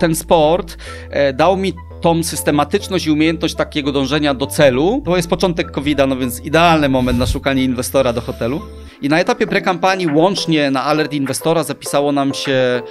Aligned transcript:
Ten 0.00 0.14
sport 0.14 0.76
e, 1.10 1.32
dał 1.32 1.56
mi 1.56 1.72
tą 2.00 2.22
systematyczność 2.22 3.06
i 3.06 3.10
umiejętność 3.10 3.54
takiego 3.54 3.92
dążenia 3.92 4.34
do 4.34 4.46
celu. 4.46 5.02
To 5.04 5.16
jest 5.16 5.28
początek 5.28 5.70
COVID-a, 5.70 6.06
no 6.06 6.16
więc 6.16 6.40
idealny 6.40 6.88
moment 6.88 7.18
na 7.18 7.26
szukanie 7.26 7.64
inwestora 7.64 8.12
do 8.12 8.20
hotelu. 8.20 8.60
I 9.02 9.08
na 9.08 9.20
etapie 9.20 9.46
prekampanii 9.46 10.06
łącznie 10.06 10.70
na 10.70 10.84
alert 10.84 11.12
inwestora 11.12 11.62
zapisało 11.62 12.12
nam 12.12 12.34
się 12.34 12.82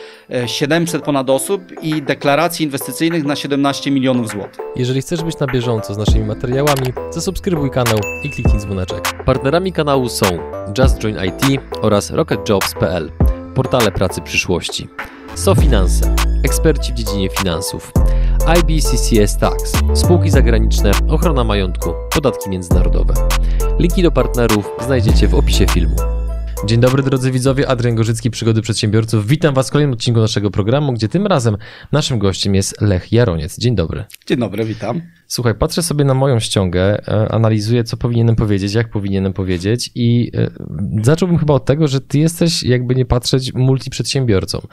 700 0.45 1.01
e, 1.01 1.05
ponad 1.05 1.29
osób 1.29 1.61
i 1.81 2.01
deklaracji 2.01 2.65
inwestycyjnych 2.65 3.23
na 3.23 3.35
17 3.35 3.91
milionów 3.91 4.29
złotych. 4.29 4.65
Jeżeli 4.75 5.01
chcesz 5.01 5.23
być 5.23 5.39
na 5.39 5.47
bieżąco 5.47 5.93
z 5.93 5.97
naszymi 5.97 6.25
materiałami, 6.25 6.93
zasubskrybuj 7.11 7.71
kanał 7.71 7.99
i 8.23 8.29
kliknij 8.29 8.59
dzwoneczek. 8.59 9.23
Partnerami 9.25 9.73
kanału 9.73 10.09
są 10.09 10.25
Just 10.77 10.99
Join 10.99 11.17
IT 11.25 11.61
oraz 11.81 12.11
RocketJobs.pl, 12.11 13.11
portale 13.55 13.91
pracy 13.91 14.21
przyszłości. 14.21 14.87
SoFinanse, 15.35 16.15
eksperci 16.45 16.91
w 16.93 16.95
dziedzinie 16.95 17.29
finansów. 17.29 17.91
IBCCS 18.59 19.37
Tax, 19.37 19.73
spółki 19.93 20.29
zagraniczne, 20.29 20.91
ochrona 21.07 21.43
majątku, 21.43 21.93
podatki 22.13 22.49
międzynarodowe. 22.49 23.13
Linki 23.79 24.03
do 24.03 24.11
partnerów 24.11 24.69
znajdziecie 24.85 25.27
w 25.27 25.35
opisie 25.35 25.65
filmu. 25.67 25.95
Dzień 26.65 26.79
dobry 26.79 27.03
drodzy 27.03 27.31
widzowie, 27.31 27.67
Adrian 27.67 27.95
Gorzycki, 27.95 28.31
Przygody 28.31 28.61
Przedsiębiorców. 28.61 29.27
Witam 29.27 29.53
Was 29.53 29.69
w 29.69 29.71
kolejnym 29.71 29.93
odcinku 29.93 30.19
naszego 30.19 30.51
programu, 30.51 30.93
gdzie 30.93 31.09
tym 31.09 31.27
razem 31.27 31.57
naszym 31.91 32.19
gościem 32.19 32.55
jest 32.55 32.81
Lech 32.81 33.11
Jaroniec. 33.11 33.57
Dzień 33.57 33.75
dobry. 33.75 34.03
Dzień 34.25 34.37
dobry, 34.37 34.65
witam. 34.65 35.01
Słuchaj, 35.27 35.55
patrzę 35.55 35.83
sobie 35.83 36.05
na 36.05 36.13
moją 36.13 36.39
ściągę, 36.39 37.07
e, 37.07 37.31
analizuję, 37.31 37.83
co 37.83 37.97
powinienem 37.97 38.35
powiedzieć, 38.35 38.73
jak 38.73 38.89
powinienem 38.89 39.33
powiedzieć 39.33 39.91
i 39.95 40.31
e, 40.35 40.49
zacząłbym 41.03 41.37
chyba 41.37 41.53
od 41.53 41.65
tego, 41.65 41.87
że 41.87 42.01
ty 42.01 42.19
jesteś, 42.19 42.63
jakby 42.63 42.95
nie 42.95 43.05
patrzeć, 43.05 43.53
multiprzedsiębiorcą. 43.53 44.67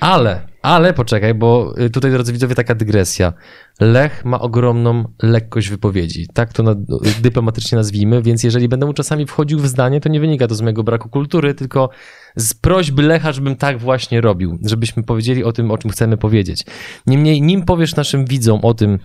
Ale, 0.00 0.53
ale 0.64 0.92
poczekaj, 0.92 1.34
bo 1.34 1.74
e, 1.76 1.90
tutaj, 1.90 2.10
drodzy 2.10 2.32
widzowie, 2.32 2.54
taka 2.54 2.74
dygresja. 2.74 3.32
Lech 3.80 4.24
ma 4.24 4.40
ogromną 4.40 5.04
lekkość 5.22 5.68
wypowiedzi. 5.68 6.26
Tak 6.34 6.52
to 6.52 6.62
na, 6.62 6.74
dyplomatycznie 7.22 7.78
nazwijmy, 7.78 8.22
więc 8.22 8.44
jeżeli 8.44 8.68
będę 8.68 8.86
mu 8.86 8.92
czasami 8.92 9.26
wchodził 9.26 9.58
w 9.58 9.66
zdanie, 9.66 10.00
to 10.00 10.08
nie 10.08 10.20
wynika 10.20 10.46
to 10.46 10.54
z 10.54 10.60
mojego 10.60 10.84
braku 10.84 11.08
kultury, 11.08 11.54
tylko 11.54 11.90
z 12.36 12.54
prośby 12.54 13.02
Lecha, 13.02 13.32
żebym 13.32 13.56
tak 13.56 13.78
właśnie 13.78 14.20
robił, 14.20 14.58
żebyśmy 14.64 15.02
powiedzieli 15.02 15.44
o 15.44 15.52
tym, 15.52 15.70
o 15.70 15.78
czym 15.78 15.90
chcemy 15.90 16.16
powiedzieć. 16.16 16.64
Niemniej, 17.06 17.42
nim 17.42 17.62
powiesz 17.62 17.96
naszym 17.96 18.24
widzom 18.24 18.60
o 18.62 18.74
tym, 18.74 18.98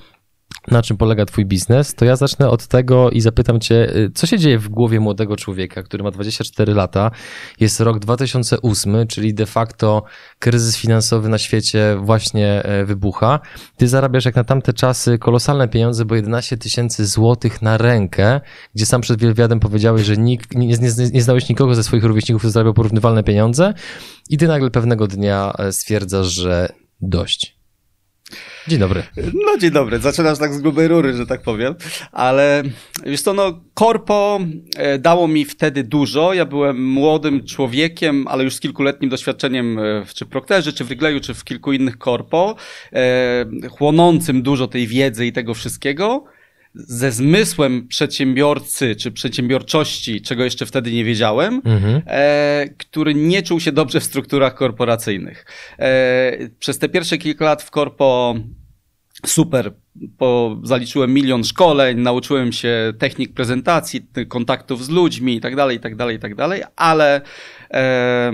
na 0.72 0.82
czym 0.82 0.98
polega 0.98 1.26
Twój 1.26 1.46
biznes, 1.46 1.96
to 1.96 2.06
ja 2.06 2.16
zacznę 2.16 2.50
od 2.50 2.68
tego 2.68 3.10
i 3.10 3.22
zapytam 3.22 3.60
Cię, 3.60 3.96
y, 3.96 4.12
co 4.16 4.28
się 4.28 4.40
dzieje 4.40 4.60
w 4.60 4.70
głowie 4.70 5.00
młodego 5.00 5.36
człowieka, 5.36 5.84
który 5.84 6.04
ma 6.04 6.12
24 6.12 6.74
lata, 6.74 7.12
jest 7.60 7.80
rok 7.80 8.00
2008, 8.00 9.08
czyli 9.08 9.34
de 9.34 9.46
facto 9.46 10.04
kryzys 10.40 10.78
finansowy 10.78 11.30
na 11.30 11.38
świecie 11.38 11.98
właśnie 12.02 12.64
e, 12.64 12.86
wybucha. 12.86 13.40
Ty 13.78 13.88
zarabiasz 13.88 14.26
jak 14.26 14.36
na 14.36 14.44
tamte 14.44 14.74
czasy 14.74 15.18
kolosalne 15.18 15.68
pieniądze, 15.68 16.06
bo 16.06 16.16
11 16.16 16.58
tysięcy 16.58 17.06
złotych 17.06 17.62
na 17.62 17.78
rękę, 17.78 18.42
gdzie 18.76 18.86
sam 18.86 19.02
przed 19.02 19.20
wywiadem 19.20 19.60
powiedziałeś, 19.60 20.06
że 20.06 20.18
nikt, 20.18 20.56
nie, 20.56 20.68
nie, 20.68 20.90
nie 21.14 21.22
znałeś 21.22 21.50
nikogo 21.50 21.76
ze 21.76 21.84
swoich 21.84 22.04
rówieśników, 22.04 22.42
kto 22.42 22.52
zarabiał 22.52 22.74
porównywalne 22.74 23.24
pieniądze 23.24 23.74
i 24.30 24.38
Ty 24.38 24.48
nagle 24.48 24.72
pewnego 24.72 25.08
dnia 25.08 25.54
e, 25.58 25.72
stwierdzasz, 25.72 26.28
że 26.28 26.70
dość 27.02 27.59
Dzień 28.70 28.80
dobry. 28.80 29.04
No 29.34 29.58
dzień 29.58 29.72
dobry. 29.72 30.00
Zaczynasz 30.00 30.40
tak 30.40 30.54
z 30.54 30.62
grubej 30.62 30.88
rury, 30.88 31.14
że 31.14 31.26
tak 31.26 31.42
powiem. 31.42 31.76
Ale 32.12 32.64
wiesz 33.06 33.22
co, 33.22 33.34
no 33.34 33.62
korpo 33.74 34.40
e, 34.78 35.00
dało 35.00 35.28
mi 35.28 35.46
wtedy 35.46 35.84
dużo. 35.84 36.34
Ja 36.34 36.46
byłem 36.46 36.86
młodym 36.86 37.46
człowiekiem, 37.46 38.28
ale 38.28 38.44
już 38.44 38.56
z 38.56 38.60
kilkuletnim 38.60 39.10
doświadczeniem 39.10 39.80
e, 39.80 40.06
czy 40.16 40.26
w 40.26 40.30
Procterze, 40.30 40.74
czy 40.74 40.84
w 40.84 40.88
Wrigleyu, 40.88 41.20
czy 41.20 41.34
w 41.34 41.44
kilku 41.44 41.74
innych 41.74 41.98
korpo, 41.98 42.56
e, 42.94 43.46
chłonącym 43.70 44.42
dużo 44.42 44.68
tej 44.68 44.88
wiedzy 44.88 45.26
i 45.26 45.32
tego 45.32 45.54
wszystkiego 45.54 46.24
ze 46.76 47.12
zmysłem 47.12 47.88
przedsiębiorcy 47.88 48.96
czy 48.96 49.12
przedsiębiorczości, 49.12 50.22
czego 50.22 50.44
jeszcze 50.44 50.66
wtedy 50.66 50.92
nie 50.92 51.04
wiedziałem, 51.04 51.62
mhm. 51.66 52.02
e, 52.08 52.70
który 52.78 53.16
nie 53.16 53.44
czuł 53.44 53.60
się 53.60 53.72
dobrze 53.72 54.00
w 54.00 54.04
strukturach 54.04 54.56
korporacyjnych. 54.56 55.46
E, 55.80 56.50
przez 56.60 56.80
te 56.80 56.90
pierwsze 56.90 57.18
kilka 57.18 57.46
lat 57.46 57.64
w 57.64 57.72
korpo 57.72 58.36
super, 59.26 59.74
po, 60.18 60.58
zaliczyłem 60.64 61.14
milion 61.14 61.44
szkoleń, 61.44 62.00
nauczyłem 62.00 62.52
się 62.52 62.94
technik 63.00 63.34
prezentacji, 63.34 64.08
kontaktów 64.28 64.86
z 64.86 64.90
ludźmi 64.90 65.36
i 65.36 65.42
tak 65.42 65.56
dalej, 65.56 65.78
i 65.78 65.80
tak 65.80 65.96
dalej, 65.96 66.16
i 66.16 66.20
tak 66.20 66.36
dalej, 66.36 66.64
ale, 66.76 67.22
e, 67.72 68.34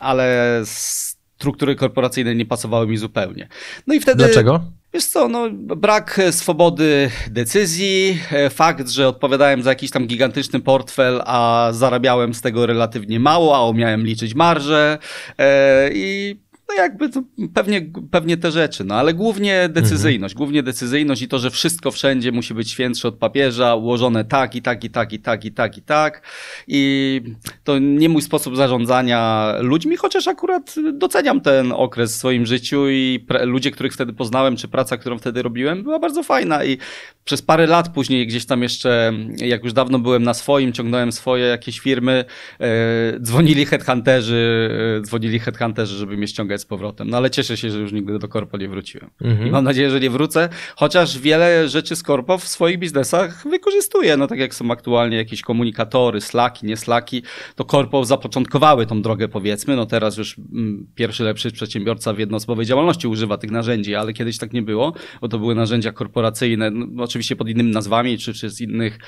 ale 0.00 0.60
struktury 0.64 1.76
korporacyjne 1.76 2.34
nie 2.34 2.46
pasowały 2.46 2.86
mi 2.86 2.96
zupełnie. 2.96 3.48
No 3.86 3.94
i 3.94 4.00
wtedy... 4.00 4.24
Dlaczego? 4.24 4.60
Wiesz 4.94 5.06
co, 5.06 5.28
no, 5.28 5.50
brak 5.52 6.20
swobody 6.30 7.10
decyzji, 7.30 8.18
e, 8.32 8.50
fakt, 8.50 8.88
że 8.88 9.08
odpowiadałem 9.08 9.62
za 9.62 9.70
jakiś 9.70 9.90
tam 9.90 10.06
gigantyczny 10.06 10.60
portfel, 10.60 11.22
a 11.26 11.68
zarabiałem 11.72 12.34
z 12.34 12.40
tego 12.40 12.66
relatywnie 12.66 13.20
mało, 13.20 13.56
a 13.56 13.68
umiałem 13.68 14.06
liczyć 14.06 14.34
marże 14.34 14.98
e, 15.38 15.90
i 15.92 16.36
no 16.76 16.82
jakby 16.82 17.10
pewnie, 17.54 17.86
pewnie 18.10 18.36
te 18.36 18.50
rzeczy, 18.50 18.84
no 18.84 18.94
ale 18.94 19.14
głównie 19.14 19.68
decyzyjność, 19.68 20.34
mhm. 20.34 20.38
głównie 20.38 20.62
decyzyjność 20.62 21.22
i 21.22 21.28
to, 21.28 21.38
że 21.38 21.50
wszystko 21.50 21.90
wszędzie 21.90 22.32
musi 22.32 22.54
być 22.54 22.70
świętsze 22.70 23.08
od 23.08 23.18
papieża, 23.18 23.74
ułożone 23.74 24.24
tak 24.24 24.54
i 24.54 24.62
tak 24.62 24.84
i 24.84 24.90
tak 24.90 25.12
i 25.12 25.18
tak 25.18 25.44
i 25.44 25.52
tak 25.52 25.78
i 25.78 25.82
tak 25.82 26.22
i 26.68 27.20
to 27.64 27.78
nie 27.78 28.08
mój 28.08 28.22
sposób 28.22 28.56
zarządzania 28.56 29.52
ludźmi, 29.60 29.96
chociaż 29.96 30.28
akurat 30.28 30.74
doceniam 30.92 31.40
ten 31.40 31.72
okres 31.72 32.12
w 32.12 32.16
swoim 32.16 32.46
życiu 32.46 32.88
i 32.88 33.26
ludzie, 33.40 33.70
których 33.70 33.92
wtedy 33.92 34.12
poznałem, 34.12 34.56
czy 34.56 34.68
praca, 34.68 34.96
którą 34.96 35.18
wtedy 35.18 35.42
robiłem, 35.42 35.82
była 35.82 35.98
bardzo 35.98 36.22
fajna 36.22 36.64
i 36.64 36.78
przez 37.24 37.42
parę 37.42 37.66
lat 37.66 37.88
później 37.88 38.26
gdzieś 38.26 38.46
tam 38.46 38.62
jeszcze, 38.62 39.12
jak 39.36 39.64
już 39.64 39.72
dawno 39.72 39.98
byłem 39.98 40.22
na 40.22 40.34
swoim, 40.34 40.72
ciągnąłem 40.72 41.12
swoje 41.12 41.44
jakieś 41.44 41.80
firmy, 41.80 42.24
e, 42.60 43.20
dzwonili 43.20 43.66
headhunterzy, 43.66 44.70
e, 44.98 45.00
dzwonili 45.00 45.38
headhunterzy, 45.38 45.96
żeby 45.96 46.16
mnie 46.16 46.28
ściągać 46.28 46.63
z 46.64 46.66
powrotem. 46.66 47.10
No 47.10 47.16
ale 47.16 47.30
cieszę 47.30 47.56
się, 47.56 47.70
że 47.70 47.78
już 47.78 47.92
nigdy 47.92 48.18
do 48.18 48.28
korpo 48.28 48.58
nie 48.58 48.68
wróciłem. 48.68 49.10
Mhm. 49.20 49.48
I 49.48 49.50
mam 49.50 49.64
nadzieję, 49.64 49.90
że 49.90 50.00
nie 50.00 50.10
wrócę, 50.10 50.48
chociaż 50.76 51.18
wiele 51.18 51.68
rzeczy 51.68 51.96
z 51.96 52.02
korpo 52.02 52.38
w 52.38 52.48
swoich 52.48 52.78
biznesach 52.78 53.48
wykorzystuję. 53.50 54.16
No 54.16 54.26
tak 54.26 54.38
jak 54.38 54.54
są 54.54 54.70
aktualnie 54.70 55.16
jakieś 55.16 55.42
komunikatory, 55.42 56.20
slaki, 56.20 56.66
nie 56.66 56.76
slaki, 56.76 57.22
to 57.54 57.64
korpo 57.64 58.04
zapoczątkowały 58.04 58.86
tą 58.86 59.02
drogę 59.02 59.28
powiedzmy. 59.28 59.76
No 59.76 59.86
teraz 59.86 60.16
już 60.16 60.38
mm, 60.38 60.86
pierwszy 60.94 61.24
lepszy 61.24 61.50
przedsiębiorca 61.50 62.12
w 62.12 62.18
jednoosobowej 62.18 62.66
działalności 62.66 63.08
używa 63.08 63.38
tych 63.38 63.50
narzędzi, 63.50 63.94
ale 63.94 64.12
kiedyś 64.12 64.38
tak 64.38 64.52
nie 64.52 64.62
było, 64.62 64.92
bo 65.20 65.28
to 65.28 65.38
były 65.38 65.54
narzędzia 65.54 65.92
korporacyjne. 65.92 66.70
No, 66.70 67.02
oczywiście 67.02 67.36
pod 67.36 67.48
innymi 67.48 67.70
nazwami, 67.70 68.18
czy 68.18 68.32
przez 68.32 68.60
innych, 68.60 68.98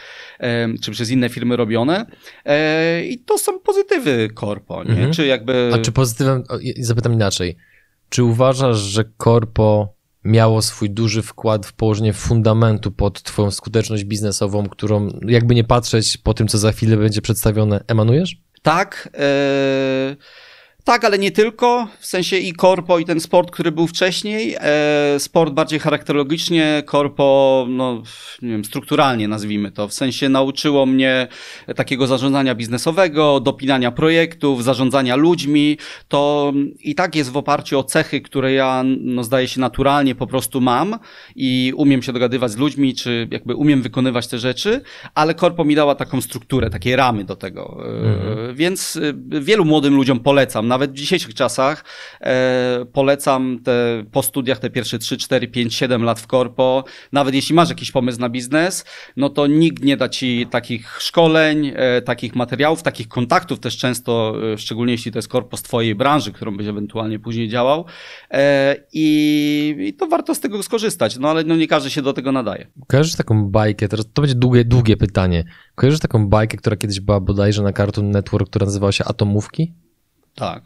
czy 0.82 0.90
przez 0.90 1.10
inne 1.10 1.28
firmy 1.28 1.56
robione. 1.56 2.06
E, 2.44 3.06
I 3.06 3.18
to 3.18 3.38
są 3.38 3.58
pozytywy 3.58 4.28
korpo, 4.34 4.84
nie? 4.84 4.90
Mhm. 4.90 5.12
Czy 5.12 5.26
jakby... 5.26 5.70
A 5.74 5.78
czy 5.78 5.92
pozytywem, 5.92 6.42
zapytam 6.78 7.12
inaczej, 7.12 7.35
czy 8.08 8.24
uważasz, 8.24 8.78
że 8.78 9.04
korpo 9.16 9.96
miało 10.24 10.62
swój 10.62 10.90
duży 10.90 11.22
wkład 11.22 11.66
w 11.66 11.72
położenie 11.72 12.12
fundamentu 12.12 12.90
pod 12.90 13.22
twoją 13.22 13.50
skuteczność 13.50 14.04
biznesową, 14.04 14.68
którą 14.68 15.08
jakby 15.22 15.54
nie 15.54 15.64
patrzeć 15.64 16.16
po 16.16 16.34
tym, 16.34 16.48
co 16.48 16.58
za 16.58 16.72
chwilę 16.72 16.96
będzie 16.96 17.22
przedstawione, 17.22 17.84
emanujesz? 17.88 18.36
Tak. 18.62 19.08
Yy... 19.12 20.16
Tak, 20.86 21.04
ale 21.04 21.18
nie 21.18 21.30
tylko, 21.30 21.88
w 21.98 22.06
sensie 22.06 22.36
i 22.36 22.52
korpo, 22.52 22.98
i 22.98 23.04
ten 23.04 23.20
sport, 23.20 23.50
który 23.50 23.72
był 23.72 23.86
wcześniej. 23.86 24.56
E, 24.60 25.20
sport 25.20 25.52
bardziej 25.52 25.78
charakterologicznie, 25.78 26.82
korpo, 26.86 27.66
no, 27.68 28.02
nie 28.42 28.50
wiem, 28.50 28.64
strukturalnie 28.64 29.28
nazwijmy 29.28 29.70
to. 29.72 29.88
W 29.88 29.92
sensie 29.94 30.28
nauczyło 30.28 30.86
mnie 30.86 31.28
takiego 31.76 32.06
zarządzania 32.06 32.54
biznesowego, 32.54 33.40
dopinania 33.40 33.90
projektów, 33.90 34.64
zarządzania 34.64 35.16
ludźmi. 35.16 35.78
To 36.08 36.52
i 36.80 36.94
tak 36.94 37.14
jest 37.14 37.30
w 37.30 37.36
oparciu 37.36 37.78
o 37.78 37.84
cechy, 37.84 38.20
które 38.20 38.52
ja, 38.52 38.82
no, 39.00 39.24
zdaje 39.24 39.48
się, 39.48 39.60
naturalnie 39.60 40.14
po 40.14 40.26
prostu 40.26 40.60
mam 40.60 40.98
i 41.36 41.72
umiem 41.76 42.02
się 42.02 42.12
dogadywać 42.12 42.50
z 42.50 42.56
ludźmi, 42.56 42.94
czy 42.94 43.28
jakby 43.30 43.54
umiem 43.54 43.82
wykonywać 43.82 44.28
te 44.28 44.38
rzeczy, 44.38 44.80
ale 45.14 45.34
korpo 45.34 45.64
mi 45.64 45.74
dała 45.74 45.94
taką 45.94 46.20
strukturę, 46.20 46.70
takie 46.70 46.96
ramy 46.96 47.24
do 47.24 47.36
tego. 47.36 47.78
E, 47.80 48.08
mhm. 48.08 48.56
Więc 48.56 48.96
e, 48.96 49.40
wielu 49.40 49.64
młodym 49.64 49.94
ludziom 49.94 50.20
polecam 50.20 50.75
nawet 50.76 50.90
w 50.90 50.94
dzisiejszych 50.94 51.34
czasach 51.34 51.84
e, 52.20 52.84
polecam 52.92 53.58
te, 53.64 54.04
po 54.12 54.22
studiach 54.22 54.58
te 54.58 54.70
pierwsze 54.70 54.98
3, 54.98 55.16
4, 55.16 55.48
5, 55.48 55.74
7 55.74 56.02
lat 56.04 56.20
w 56.20 56.26
korpo. 56.26 56.84
Nawet 57.12 57.34
jeśli 57.34 57.54
masz 57.54 57.68
jakiś 57.68 57.92
pomysł 57.92 58.20
na 58.20 58.28
biznes, 58.28 58.84
no 59.16 59.28
to 59.28 59.46
nikt 59.46 59.84
nie 59.84 59.96
da 59.96 60.08
ci 60.08 60.46
takich 60.50 60.96
szkoleń, 61.00 61.72
e, 61.76 62.02
takich 62.02 62.34
materiałów, 62.34 62.82
takich 62.82 63.08
kontaktów 63.08 63.60
też 63.60 63.76
często, 63.76 64.34
e, 64.52 64.58
szczególnie 64.58 64.92
jeśli 64.92 65.12
to 65.12 65.18
jest 65.18 65.28
korpo 65.28 65.56
z 65.56 65.62
twojej 65.62 65.94
branży, 65.94 66.32
którą 66.32 66.56
byś 66.56 66.66
ewentualnie 66.66 67.18
później 67.18 67.48
działał. 67.48 67.84
E, 68.30 68.76
i, 68.92 69.76
I 69.78 69.94
to 69.94 70.06
warto 70.06 70.34
z 70.34 70.40
tego 70.40 70.62
skorzystać, 70.62 71.18
no 71.18 71.28
ale 71.28 71.44
no 71.44 71.56
nie 71.56 71.66
każdy 71.66 71.90
się 71.90 72.02
do 72.02 72.12
tego 72.12 72.32
nadaje. 72.32 72.66
Kojarzysz 72.86 73.16
taką 73.16 73.50
bajkę, 73.50 73.88
teraz 73.88 74.06
to 74.12 74.22
będzie 74.22 74.34
długie, 74.34 74.64
długie 74.64 74.96
pytanie. 74.96 75.44
Kojarzysz 75.74 76.00
taką 76.00 76.28
bajkę, 76.28 76.56
która 76.56 76.76
kiedyś 76.76 77.00
była 77.00 77.20
bodajże 77.20 77.62
na 77.62 77.72
Cartoon 77.72 78.10
Network, 78.10 78.48
która 78.50 78.66
nazywała 78.66 78.92
się 78.92 79.04
Atomówki? 79.04 79.85
Tak. 80.36 80.62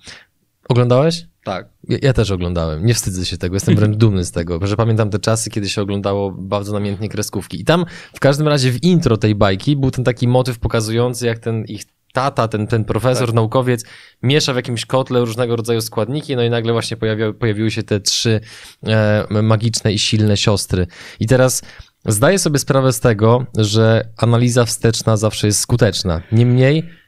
Oglądałeś? 0.68 1.26
Tak. 1.44 1.68
Ja, 1.88 1.98
ja, 2.02 2.12
też 2.12 2.30
oglądałem, 2.30 2.86
nie 2.86 2.94
wstydzę 2.94 3.26
się 3.26 3.38
tego, 3.38 3.56
jestem 3.56 3.76
wręcz 3.76 3.96
dumny 3.96 4.24
z 4.24 4.32
tego, 4.32 4.66
że 4.66 4.76
pamiętam 4.76 5.10
te 5.10 5.18
czasy, 5.18 5.50
kiedy 5.50 5.68
się 5.68 5.82
oglądało 5.82 6.32
bardzo 6.32 6.72
namiętnie 6.72 7.08
kreskówki. 7.08 7.60
I 7.60 7.64
tam 7.64 7.84
w 8.14 8.20
każdym 8.20 8.48
razie 8.48 8.70
w 8.70 8.82
intro 8.82 9.16
tej 9.16 9.34
bajki 9.34 9.76
był 9.76 9.90
ten 9.90 10.04
taki 10.04 10.28
motyw 10.28 10.58
pokazujący, 10.58 11.26
jak 11.26 11.38
ten 11.38 11.64
ich 11.64 11.82
tata, 12.12 12.48
ten, 12.48 12.66
ten 12.66 12.84
profesor, 12.84 13.26
tak. 13.26 13.34
naukowiec 13.34 13.84
miesza 14.22 14.52
w 14.52 14.56
jakimś 14.56 14.86
kotle 14.86 15.20
różnego 15.20 15.56
rodzaju 15.56 15.80
składniki, 15.80 16.36
no 16.36 16.42
i 16.42 16.50
nagle 16.50 16.72
właśnie 16.72 16.96
pojawia, 16.96 17.32
pojawiły 17.32 17.70
się 17.70 17.82
te 17.82 18.00
trzy 18.00 18.40
e, 18.86 19.42
magiczne 19.42 19.92
i 19.92 19.98
silne 19.98 20.36
siostry. 20.36 20.86
I 21.20 21.26
teraz 21.26 21.62
zdaję 22.06 22.38
sobie 22.38 22.58
sprawę 22.58 22.92
z 22.92 23.00
tego, 23.00 23.46
że 23.56 24.08
analiza 24.16 24.64
wsteczna 24.64 25.16
zawsze 25.16 25.46
jest 25.46 25.60
skuteczna. 25.60 26.22
Niemniej 26.32 26.99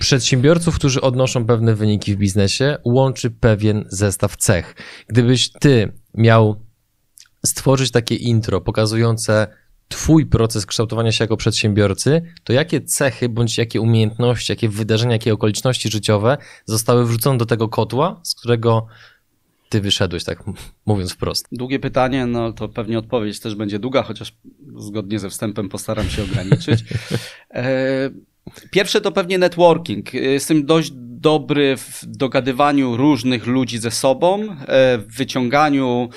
przedsiębiorców, 0.00 0.74
którzy 0.74 1.00
odnoszą 1.00 1.46
pewne 1.46 1.74
wyniki 1.74 2.14
w 2.14 2.18
biznesie, 2.18 2.76
łączy 2.84 3.30
pewien 3.30 3.84
zestaw 3.88 4.36
cech. 4.36 4.74
Gdybyś 5.08 5.50
ty 5.60 5.92
miał 6.14 6.64
stworzyć 7.46 7.90
takie 7.90 8.14
intro 8.14 8.60
pokazujące 8.60 9.46
Twój 9.90 10.26
proces 10.26 10.66
kształtowania 10.66 11.12
się 11.12 11.24
jako 11.24 11.36
przedsiębiorcy, 11.36 12.22
to 12.44 12.52
jakie 12.52 12.80
cechy 12.80 13.28
bądź 13.28 13.58
jakie 13.58 13.80
umiejętności, 13.80 14.52
jakie 14.52 14.68
wydarzenia, 14.68 15.12
jakie 15.12 15.32
okoliczności 15.32 15.90
życiowe 15.90 16.38
zostały 16.64 17.06
wrzucone 17.06 17.38
do 17.38 17.46
tego 17.46 17.68
kotła, 17.68 18.20
z 18.24 18.34
którego 18.34 18.86
ty 19.68 19.80
wyszedłeś, 19.80 20.24
tak 20.24 20.44
mówiąc 20.86 21.12
wprost? 21.12 21.46
Długie 21.52 21.78
pytanie, 21.78 22.26
no 22.26 22.52
to 22.52 22.68
pewnie 22.68 22.98
odpowiedź 22.98 23.40
też 23.40 23.54
będzie 23.54 23.78
długa, 23.78 24.02
chociaż 24.02 24.34
zgodnie 24.76 25.18
ze 25.18 25.30
wstępem 25.30 25.68
postaram 25.68 26.08
się 26.08 26.24
ograniczyć. 26.24 26.84
Pierwsze 28.70 29.00
to 29.00 29.12
pewnie 29.12 29.38
networking. 29.38 30.14
Jestem 30.14 30.66
dość 30.66 30.90
dobry 31.20 31.76
w 31.76 32.06
dogadywaniu 32.06 32.96
różnych 32.96 33.46
ludzi 33.46 33.78
ze 33.78 33.90
sobą, 33.90 34.42
e, 34.42 34.98
w 34.98 35.16
wyciąganiu 35.16 36.08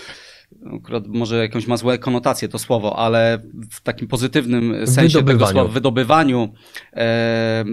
akurat 0.78 1.08
może 1.08 1.38
jakąś 1.38 1.68
ma 1.68 1.78
złe 1.78 1.98
konotacje 1.98 2.50
to 2.50 2.60
słowo, 2.60 3.00
ale 3.00 3.42
w 3.72 3.82
takim 3.82 4.08
pozytywnym 4.08 4.88
sensie 4.88 5.18
wydobywaniu. 5.18 5.40
tego 5.40 5.52
słowa, 5.52 5.74
wydobywaniu 5.74 6.54
e, 6.94 7.66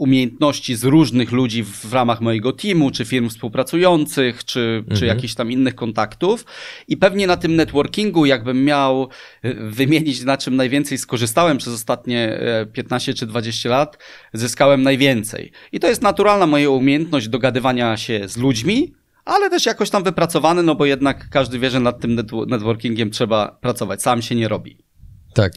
umiejętności 0.00 0.76
z 0.76 0.84
różnych 0.84 1.32
ludzi 1.32 1.64
w, 1.64 1.92
ramach 1.92 2.20
mojego 2.20 2.52
teamu, 2.52 2.90
czy 2.90 3.04
firm 3.04 3.28
współpracujących, 3.28 4.44
czy, 4.44 4.60
mhm. 4.60 4.98
czy 4.98 5.06
jakichś 5.06 5.34
tam 5.34 5.52
innych 5.52 5.74
kontaktów. 5.74 6.44
I 6.88 6.96
pewnie 6.96 7.26
na 7.26 7.36
tym 7.36 7.56
networkingu, 7.56 8.26
jakbym 8.26 8.64
miał 8.64 9.08
e, 9.42 9.54
wymienić, 9.54 10.24
na 10.24 10.36
czym 10.36 10.56
najwięcej 10.56 10.98
skorzystałem 10.98 11.58
przez 11.58 11.74
ostatnie 11.74 12.40
15 12.72 13.12
e, 13.12 13.14
czy 13.14 13.26
20 13.26 13.68
lat, 13.68 13.98
zyskałem 14.32 14.82
najwięcej. 14.82 15.52
I 15.72 15.80
to 15.80 15.88
jest 15.88 16.02
naturalna 16.02 16.46
moja 16.46 16.70
umiejętność 16.70 17.28
dogadywania 17.28 17.96
się 17.96 18.28
z 18.28 18.36
ludźmi, 18.36 18.94
ale 19.24 19.50
też 19.50 19.66
jakoś 19.66 19.90
tam 19.90 20.04
wypracowany, 20.04 20.62
no 20.62 20.74
bo 20.74 20.86
jednak 20.86 21.28
każdy 21.30 21.58
wie, 21.58 21.70
że 21.70 21.80
nad 21.80 22.00
tym 22.00 22.16
networkingiem 22.46 23.10
trzeba 23.10 23.58
pracować, 23.60 24.02
sam 24.02 24.22
się 24.22 24.34
nie 24.34 24.48
robi. 24.48 24.89
Tak. 25.34 25.52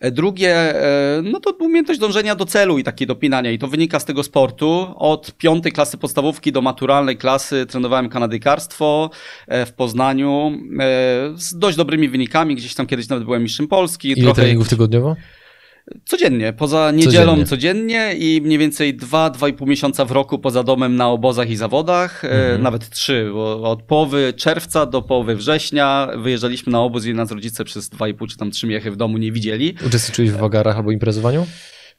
E, 0.00 0.10
drugie, 0.10 0.54
e, 0.54 1.22
no 1.22 1.40
to 1.40 1.50
umiejętność 1.60 2.00
dążenia 2.00 2.34
do 2.34 2.46
celu 2.46 2.78
i 2.78 2.84
takie 2.84 3.06
dopinania. 3.06 3.50
I 3.50 3.58
to 3.58 3.68
wynika 3.68 4.00
z 4.00 4.04
tego 4.04 4.22
sportu. 4.22 4.94
Od 4.96 5.32
piątej 5.38 5.72
klasy 5.72 5.98
podstawówki 5.98 6.52
do 6.52 6.62
maturalnej 6.62 7.16
klasy 7.16 7.66
trenowałem 7.66 8.08
kanadykarstwo 8.08 9.10
e, 9.48 9.66
w 9.66 9.72
Poznaniu 9.72 10.52
z 11.34 11.58
dość 11.58 11.76
dobrymi 11.76 12.08
wynikami. 12.08 12.56
Gdzieś 12.56 12.74
tam 12.74 12.86
kiedyś 12.86 13.08
nawet 13.08 13.24
byłem 13.24 13.42
mistrzem 13.42 13.68
Polski. 13.68 14.08
Ile 14.08 14.22
Trochę 14.22 14.42
treningów 14.42 14.68
tygodniowo? 14.68 15.16
Codziennie, 16.04 16.52
poza 16.52 16.90
niedzielą 16.90 17.26
codziennie. 17.26 17.46
codziennie, 17.46 18.14
i 18.14 18.40
mniej 18.44 18.58
więcej 18.58 18.94
dwa, 18.94 19.30
dwa 19.30 19.48
i 19.48 19.52
pół 19.52 19.66
miesiąca 19.66 20.04
w 20.04 20.10
roku 20.10 20.38
poza 20.38 20.62
domem 20.62 20.96
na 20.96 21.08
obozach 21.08 21.50
i 21.50 21.56
zawodach, 21.56 22.24
e, 22.24 22.30
mhm. 22.30 22.62
nawet 22.62 22.90
trzy, 22.90 23.30
bo 23.32 23.70
od 23.70 23.82
połowy 23.82 24.32
czerwca 24.36 24.86
do 24.86 25.02
połowy 25.02 25.36
września 25.36 26.08
wyjeżdżaliśmy 26.16 26.72
na 26.72 26.80
obóz 26.80 27.06
i 27.06 27.14
nas 27.14 27.30
rodzice 27.30 27.64
przez 27.64 27.88
dwa 27.88 28.08
i 28.08 28.14
pół 28.14 28.26
czy 28.26 28.36
tam 28.36 28.50
trzy 28.50 28.66
miechy 28.66 28.90
w 28.90 28.96
domu 28.96 29.18
nie 29.18 29.32
widzieli. 29.32 29.74
Uczestniczyłeś 29.86 30.30
w 30.30 30.36
wagarach 30.36 30.76
albo 30.76 30.90
imprezowaniu? 30.90 31.46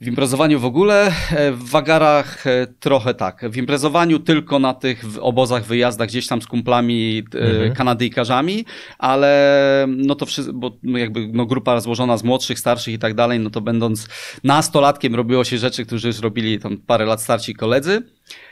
W 0.01 0.07
imprezowaniu 0.07 0.59
w 0.59 0.65
ogóle, 0.65 1.12
e, 1.31 1.51
w 1.51 1.69
wagarach 1.69 2.47
e, 2.47 2.68
trochę 2.80 3.13
tak. 3.13 3.51
W 3.51 3.57
imprezowaniu 3.57 4.19
tylko 4.19 4.59
na 4.59 4.74
tych 4.74 5.03
obozach, 5.19 5.65
wyjazdach 5.65 6.07
gdzieś 6.07 6.27
tam 6.27 6.42
z 6.42 6.47
kumplami 6.47 7.24
e, 7.36 7.39
mhm. 7.39 7.74
kanadyjkarzami, 7.74 8.65
ale 9.00 9.86
no 9.88 10.15
to 10.15 10.25
wszystko, 10.25 10.53
bo 10.53 10.77
jakby 10.83 11.27
no 11.33 11.45
grupa 11.45 11.80
złożona 11.80 12.18
z 12.18 12.24
młodszych, 12.24 12.59
starszych 12.59 12.94
i 12.94 13.00
tak 13.00 13.13
dalej, 13.13 13.39
no 13.39 13.50
to 13.50 13.62
będąc 13.62 14.07
nastolatkiem 14.44 15.15
robiło 15.15 15.44
się 15.44 15.57
rzeczy, 15.57 15.86
którzy 15.86 16.07
już 16.07 16.19
robili 16.19 16.59
tam 16.59 16.77
parę 16.77 17.06
lat 17.06 17.21
starsi 17.21 17.53
koledzy. 17.53 18.01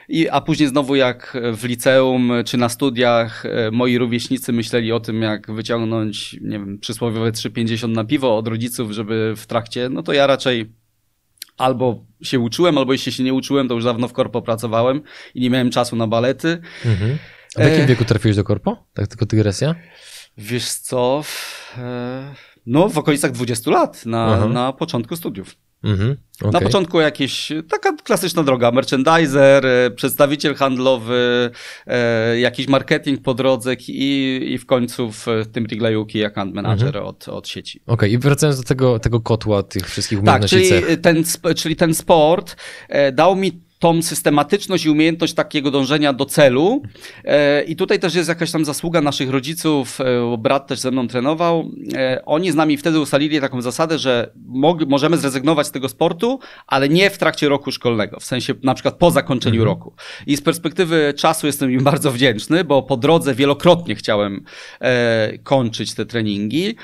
I, 0.10 0.30
a 0.30 0.42
później 0.42 0.70
znowu 0.70 0.96
jak 0.96 1.38
w 1.54 1.64
liceum 1.64 2.32
czy 2.46 2.58
na 2.58 2.70
studiach 2.70 3.44
moi 3.72 3.98
rówieśnicy 3.98 4.54
myśleli 4.54 4.92
o 4.92 5.00
tym, 5.00 5.22
jak 5.22 5.52
wyciągnąć, 5.52 6.34
nie 6.42 6.60
wiem, 6.60 6.80
przysłowiowe 6.80 7.32
3,50 7.32 7.90
na 7.90 8.04
piwo 8.04 8.38
od 8.38 8.48
rodziców, 8.48 8.92
żeby 8.92 9.34
w 9.38 9.46
trakcie, 9.46 9.90
no 9.90 10.04
to 10.04 10.14
ja 10.14 10.28
raczej 10.28 10.83
albo 11.58 12.06
się 12.22 12.40
uczyłem, 12.40 12.78
albo 12.78 12.92
jeśli 12.94 13.12
się 13.12 13.24
nie 13.24 13.34
uczyłem, 13.34 13.68
to 13.68 13.74
już 13.74 13.84
dawno 13.84 14.08
w 14.08 14.14
korpo 14.14 14.42
pracowałem 14.42 15.02
i 15.36 15.42
nie 15.42 15.50
miałem 15.50 15.70
czasu 15.70 15.96
na 15.96 16.08
balety. 16.08 16.62
Mhm. 16.86 17.18
A 17.56 17.60
w 17.60 17.64
jakim 17.64 17.84
e... 17.84 17.88
wieku 17.88 18.06
trafiłeś 18.06 18.36
do 18.36 18.44
korpo? 18.44 18.86
Tak 18.94 19.08
tylko 19.08 19.26
dygresja? 19.26 19.76
Wiesz 20.38 20.70
co, 20.70 21.24
e... 21.78 22.34
no 22.66 22.90
w 22.90 22.98
okolicach 22.98 23.32
20 23.32 23.72
lat, 23.72 24.06
na, 24.06 24.48
na 24.48 24.74
początku 24.74 25.16
studiów. 25.16 25.56
Mhm, 25.84 26.18
okay. 26.42 26.52
Na 26.52 26.62
początku 26.62 27.00
jakieś, 27.00 27.52
taka 27.70 27.98
klasyczna 28.04 28.44
droga, 28.44 28.72
merchandiser, 28.72 29.66
e, 29.66 29.92
przedstawiciel 29.92 30.56
handlowy, 30.56 31.52
e, 31.88 32.40
jakiś 32.40 32.68
marketing 32.68 33.22
po 33.22 33.34
drodze 33.34 33.74
i, 33.88 34.42
i 34.54 34.58
w 34.58 34.66
końcu 34.66 35.12
w 35.12 35.26
tym 35.52 35.68
key 36.14 36.26
account 36.26 36.54
manager 36.54 36.88
mhm. 36.88 37.06
od, 37.06 37.28
od 37.28 37.48
sieci. 37.48 37.82
Okej, 37.86 37.94
okay. 37.94 38.10
i 38.10 38.18
wracając 38.18 38.58
do 38.58 38.64
tego, 38.64 39.00
tego 39.00 39.22
kotła 39.22 39.64
tych 39.64 39.90
wszystkich 39.90 40.20
umiejętności 40.20 40.70
Tak, 40.70 40.84
czyli 40.84 40.98
ten, 40.98 41.24
czyli 41.56 41.76
ten 41.76 41.96
sport 41.96 42.56
e, 42.90 43.12
dał 43.12 43.36
mi 43.36 43.62
tą 43.84 44.02
systematyczność 44.02 44.86
i 44.86 44.90
umiejętność 44.90 45.34
takiego 45.34 45.72
dążenia 45.72 46.14
do 46.14 46.26
celu. 46.26 46.82
E, 47.26 47.64
I 47.64 47.76
tutaj 47.76 48.00
też 48.00 48.16
jest 48.16 48.30
jakaś 48.30 48.52
tam 48.52 48.66
zasługa 48.66 49.02
naszych 49.02 49.30
rodziców, 49.30 50.02
e, 50.02 50.04
bo 50.22 50.38
brat 50.38 50.68
też 50.68 50.80
ze 50.80 50.92
mną 50.92 51.08
trenował. 51.08 51.72
E, 51.96 52.26
oni 52.26 52.52
z 52.52 52.56
nami 52.56 52.78
wtedy 52.78 53.00
ustalili 53.00 53.42
taką 53.42 53.62
zasadę, 53.62 53.98
że 53.98 54.32
możemy 54.88 55.18
zrezygnować 55.18 55.68
z 55.68 55.72
tego 55.72 55.90
sportu, 55.90 56.40
ale 56.68 56.90
nie 56.90 57.10
w 57.10 57.18
trakcie 57.18 57.50
roku 57.50 57.72
szkolnego, 57.72 58.20
w 58.20 58.26
sensie 58.26 58.54
na 58.64 58.74
przykład 58.74 58.96
po 58.96 59.12
zakończeniu 59.12 59.62
mhm. 59.62 59.78
roku. 59.78 59.94
I 60.28 60.38
z 60.38 60.42
perspektywy 60.42 61.14
czasu 61.18 61.48
jestem 61.48 61.72
im 61.72 61.84
bardzo 61.94 62.12
wdzięczny, 62.12 62.64
bo 62.64 62.84
po 62.84 62.98
drodze 62.98 63.36
wielokrotnie 63.36 63.96
chciałem 63.96 64.44
kończyć 65.44 65.94
te 65.94 66.06
treningi. 66.06 66.76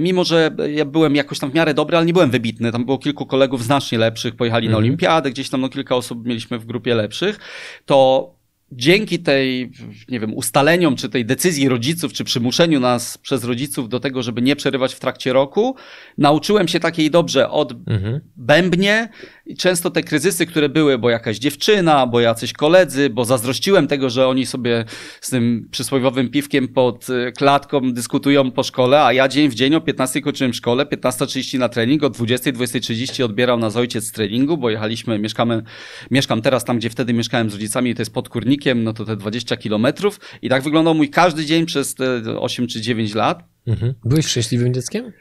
Mimo, 0.00 0.24
że 0.24 0.50
ja 0.74 0.84
byłem 0.84 1.16
jakoś 1.16 1.38
tam 1.38 1.50
w 1.50 1.54
miarę 1.54 1.74
dobry, 1.74 1.96
ale 1.96 2.06
nie 2.06 2.12
byłem 2.12 2.30
wybitny. 2.30 2.72
Tam 2.72 2.84
było 2.84 2.98
kilku 2.98 3.26
kolegów 3.26 3.64
znacznie 3.64 3.98
lepszych, 3.98 4.36
pojechali 4.36 4.66
na 4.66 4.70
mhm. 4.70 4.84
olimpiadę, 4.84 5.30
gdzieś 5.30 5.50
tam 5.50 5.60
no, 5.60 5.68
kilka 5.68 5.96
osób 5.96 6.31
mieliśmy 6.32 6.58
w 6.58 6.66
grupie 6.66 6.94
lepszych, 6.94 7.38
to 7.86 8.28
dzięki 8.72 9.18
tej, 9.18 9.70
nie 10.08 10.20
wiem, 10.20 10.34
ustaleniom, 10.34 10.96
czy 10.96 11.08
tej 11.08 11.24
decyzji 11.24 11.68
rodziców, 11.68 12.12
czy 12.12 12.24
przymuszeniu 12.24 12.80
nas 12.80 13.18
przez 13.18 13.44
rodziców 13.44 13.88
do 13.88 14.00
tego, 14.00 14.22
żeby 14.22 14.42
nie 14.42 14.56
przerywać 14.56 14.94
w 14.94 15.00
trakcie 15.00 15.32
roku, 15.32 15.76
nauczyłem 16.18 16.68
się 16.68 16.80
takiej 16.80 17.10
dobrze 17.10 17.50
odbębnie 17.50 18.92
mhm. 18.92 19.08
I 19.46 19.56
często 19.56 19.90
te 19.90 20.02
kryzysy, 20.02 20.46
które 20.46 20.68
były, 20.68 20.98
bo 20.98 21.10
jakaś 21.10 21.38
dziewczyna, 21.38 22.06
bo 22.06 22.20
jacyś 22.20 22.52
koledzy, 22.52 23.10
bo 23.10 23.24
zazdrościłem 23.24 23.86
tego, 23.86 24.10
że 24.10 24.28
oni 24.28 24.46
sobie 24.46 24.84
z 25.20 25.30
tym 25.30 25.68
przysłowiowym 25.70 26.30
piwkiem 26.30 26.68
pod 26.68 27.08
y, 27.08 27.32
klatką 27.32 27.92
dyskutują 27.92 28.50
po 28.50 28.62
szkole, 28.62 29.04
a 29.04 29.12
ja 29.12 29.28
dzień 29.28 29.48
w 29.48 29.54
dzień 29.54 29.74
o 29.74 29.80
15 29.80 30.20
kończyłem 30.20 30.54
szkole, 30.54 30.84
15.30 30.84 31.58
na 31.58 31.68
trening, 31.68 32.02
o 32.02 32.10
20, 32.10 32.52
20.30 32.52 33.22
odbierał 33.22 33.58
nas 33.58 33.76
ojciec 33.76 34.04
z 34.04 34.12
treningu, 34.12 34.58
bo 34.58 34.70
jechaliśmy, 34.70 35.18
mieszkamy, 35.18 35.62
mieszkam 36.10 36.42
teraz 36.42 36.64
tam, 36.64 36.78
gdzie 36.78 36.90
wtedy 36.90 37.12
mieszkałem 37.12 37.50
z 37.50 37.52
rodzicami, 37.52 37.94
to 37.94 38.02
jest 38.02 38.14
pod 38.14 38.28
Kurnikiem, 38.28 38.84
no 38.84 38.92
to 38.92 39.04
te 39.04 39.16
20 39.16 39.56
kilometrów 39.56 40.20
i 40.42 40.48
tak 40.48 40.62
wyglądał 40.62 40.94
mój 40.94 41.10
każdy 41.10 41.44
dzień 41.44 41.66
przez 41.66 41.94
te 41.94 42.22
8 42.40 42.66
czy 42.66 42.80
9 42.80 43.14
lat. 43.14 43.44
Mhm. 43.66 43.94
Byłeś 44.04 44.26
szczęśliwym 44.26 44.74
dzieckiem? 44.74 45.12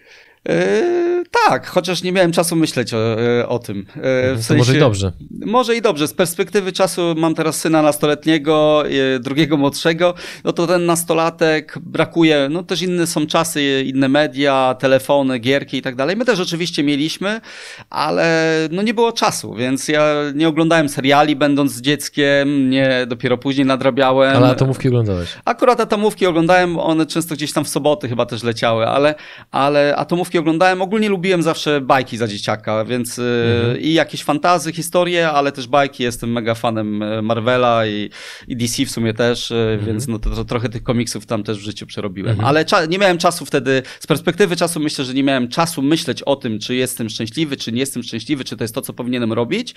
Yy, 0.49 1.23
tak, 1.47 1.67
chociaż 1.67 2.03
nie 2.03 2.11
miałem 2.11 2.31
czasu 2.31 2.55
myśleć 2.55 2.93
o, 2.93 3.21
e, 3.21 3.47
o 3.47 3.59
tym. 3.59 3.77
Yy, 3.77 4.35
w 4.35 4.43
sensie, 4.43 4.55
może 4.55 4.77
i 4.77 4.79
dobrze. 4.79 5.11
Może 5.45 5.75
i 5.75 5.81
dobrze. 5.81 6.07
Z 6.07 6.13
perspektywy 6.13 6.71
czasu 6.71 7.15
mam 7.17 7.35
teraz 7.35 7.59
syna 7.59 7.81
nastoletniego, 7.81 8.83
yy, 8.87 9.19
drugiego 9.19 9.57
młodszego, 9.57 10.13
no 10.43 10.53
to 10.53 10.67
ten 10.67 10.85
nastolatek 10.85 11.79
brakuje, 11.81 12.47
no 12.51 12.63
też 12.63 12.81
inne 12.81 13.07
są 13.07 13.27
czasy, 13.27 13.83
inne 13.85 14.09
media, 14.09 14.75
telefony, 14.79 15.39
gierki 15.39 15.77
i 15.77 15.81
tak 15.81 15.95
dalej. 15.95 16.15
My 16.15 16.25
też 16.25 16.39
oczywiście 16.39 16.83
mieliśmy, 16.83 17.41
ale 17.89 18.57
no 18.71 18.81
nie 18.81 18.93
było 18.93 19.11
czasu, 19.11 19.53
więc 19.53 19.87
ja 19.87 20.15
nie 20.35 20.47
oglądałem 20.47 20.89
seriali 20.89 21.35
będąc 21.35 21.71
z 21.71 21.81
dzieckiem, 21.81 22.69
nie 22.69 23.05
dopiero 23.07 23.37
później 23.37 23.65
nadrabiałem. 23.65 24.37
Ale 24.37 24.47
atomówki 24.47 24.87
oglądałeś? 24.87 25.29
Akurat 25.45 25.79
atomówki 25.79 26.25
oglądałem, 26.25 26.79
one 26.79 27.05
często 27.05 27.35
gdzieś 27.35 27.53
tam 27.53 27.65
w 27.65 27.69
soboty 27.69 28.09
chyba 28.09 28.25
też 28.25 28.43
leciały, 28.43 28.87
ale, 28.87 29.15
ale 29.51 29.95
atomówki 29.95 30.37
oglądałem. 30.37 30.81
Ogólnie 30.81 31.09
lubiłem 31.09 31.30
lubiłem 31.31 31.43
zawsze 31.43 31.81
bajki 31.81 32.17
za 32.17 32.27
dzieciaka, 32.27 32.85
więc 32.85 33.19
y, 33.19 33.21
mhm. 33.21 33.79
i 33.81 33.93
jakieś 33.93 34.23
fantazy, 34.23 34.71
historie, 34.71 35.29
ale 35.29 35.51
też 35.51 35.67
bajki. 35.67 36.03
Jestem 36.03 36.31
mega 36.31 36.55
fanem 36.55 37.01
y, 37.01 37.21
Marvela 37.21 37.87
i, 37.87 38.09
i 38.47 38.55
DC 38.55 38.85
w 38.85 38.91
sumie 38.91 39.13
też, 39.13 39.51
mhm. 39.51 39.85
więc 39.85 40.07
no 40.07 40.19
to, 40.19 40.29
to, 40.29 40.45
trochę 40.45 40.69
tych 40.69 40.83
komiksów 40.83 41.25
tam 41.25 41.43
też 41.43 41.57
w 41.57 41.61
życiu 41.61 41.85
przerobiłem. 41.85 42.31
Mhm. 42.31 42.47
Ale 42.47 42.65
nie 42.89 42.97
miałem 42.97 43.17
czasu 43.17 43.45
wtedy, 43.45 43.83
z 43.99 44.07
perspektywy 44.07 44.55
czasu 44.55 44.79
myślę, 44.79 45.05
że 45.05 45.13
nie 45.13 45.23
miałem 45.23 45.47
czasu 45.47 45.81
myśleć 45.81 46.23
o 46.23 46.35
tym, 46.35 46.59
czy 46.59 46.75
jestem 46.75 47.09
szczęśliwy, 47.09 47.57
czy 47.57 47.71
nie 47.71 47.79
jestem 47.79 48.03
szczęśliwy, 48.03 48.43
czy 48.43 48.57
to 48.57 48.63
jest 48.63 48.75
to, 48.75 48.81
co 48.81 48.93
powinienem 48.93 49.33
robić. 49.33 49.75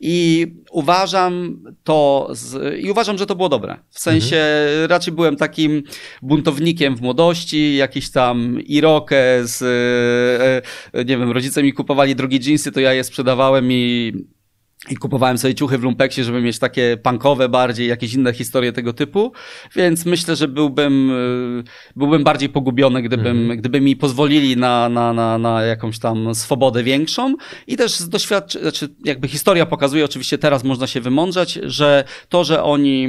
I 0.00 0.46
uważam 0.70 1.62
to, 1.84 2.28
z, 2.30 2.74
i 2.84 2.90
uważam, 2.90 3.18
że 3.18 3.26
to 3.26 3.34
było 3.34 3.48
dobre. 3.48 3.78
W 3.90 4.00
sensie 4.00 4.36
mhm. 4.36 4.90
raczej 4.90 5.14
byłem 5.14 5.36
takim 5.36 5.82
buntownikiem 6.22 6.96
w 6.96 7.00
młodości, 7.00 7.76
jakiś 7.76 8.10
tam 8.10 8.60
irokez, 8.60 9.62
e, 9.62 9.66
e, 10.92 10.95
nie 10.96 11.18
wiem, 11.18 11.30
rodzice 11.30 11.62
mi 11.62 11.72
kupowali 11.72 12.14
drogie 12.14 12.38
jeansy, 12.38 12.72
to 12.72 12.80
ja 12.80 12.92
je 12.92 13.04
sprzedawałem 13.04 13.72
i 13.72 14.12
i 14.90 14.96
kupowałem 14.96 15.38
sobie 15.38 15.54
ciuchy 15.54 15.78
w 15.78 15.82
lumpeksie, 15.82 16.24
żeby 16.24 16.40
mieć 16.40 16.58
takie 16.58 16.96
punkowe 17.02 17.48
bardziej, 17.48 17.88
jakieś 17.88 18.14
inne 18.14 18.32
historie 18.32 18.72
tego 18.72 18.92
typu, 18.92 19.32
więc 19.76 20.06
myślę, 20.06 20.36
że 20.36 20.48
byłbym, 20.48 21.10
y, 21.10 21.64
byłbym 21.96 22.24
bardziej 22.24 22.48
pogubiony, 22.48 23.02
gdybym, 23.02 23.44
mm. 23.44 23.56
gdyby 23.56 23.80
mi 23.80 23.96
pozwolili 23.96 24.56
na, 24.56 24.88
na, 24.88 25.12
na, 25.12 25.38
na 25.38 25.62
jakąś 25.62 25.98
tam 25.98 26.34
swobodę 26.34 26.82
większą 26.82 27.34
i 27.66 27.76
też 27.76 27.92
z 27.92 28.08
doświadczenia, 28.08 28.62
znaczy 28.62 28.88
jakby 29.04 29.28
historia 29.28 29.66
pokazuje, 29.66 30.04
oczywiście 30.04 30.38
teraz 30.38 30.64
można 30.64 30.86
się 30.86 31.00
wymądrzać, 31.00 31.58
że 31.62 32.04
to, 32.28 32.44
że 32.44 32.62
oni 32.62 33.08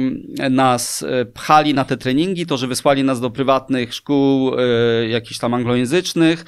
nas 0.50 1.02
y, 1.02 1.26
pchali 1.34 1.74
na 1.74 1.84
te 1.84 1.96
treningi, 1.96 2.46
to, 2.46 2.56
że 2.56 2.66
wysłali 2.66 3.04
nas 3.04 3.20
do 3.20 3.30
prywatnych 3.30 3.94
szkół, 3.94 4.54
y, 4.54 5.08
jakichś 5.08 5.38
tam 5.38 5.54
anglojęzycznych, 5.54 6.44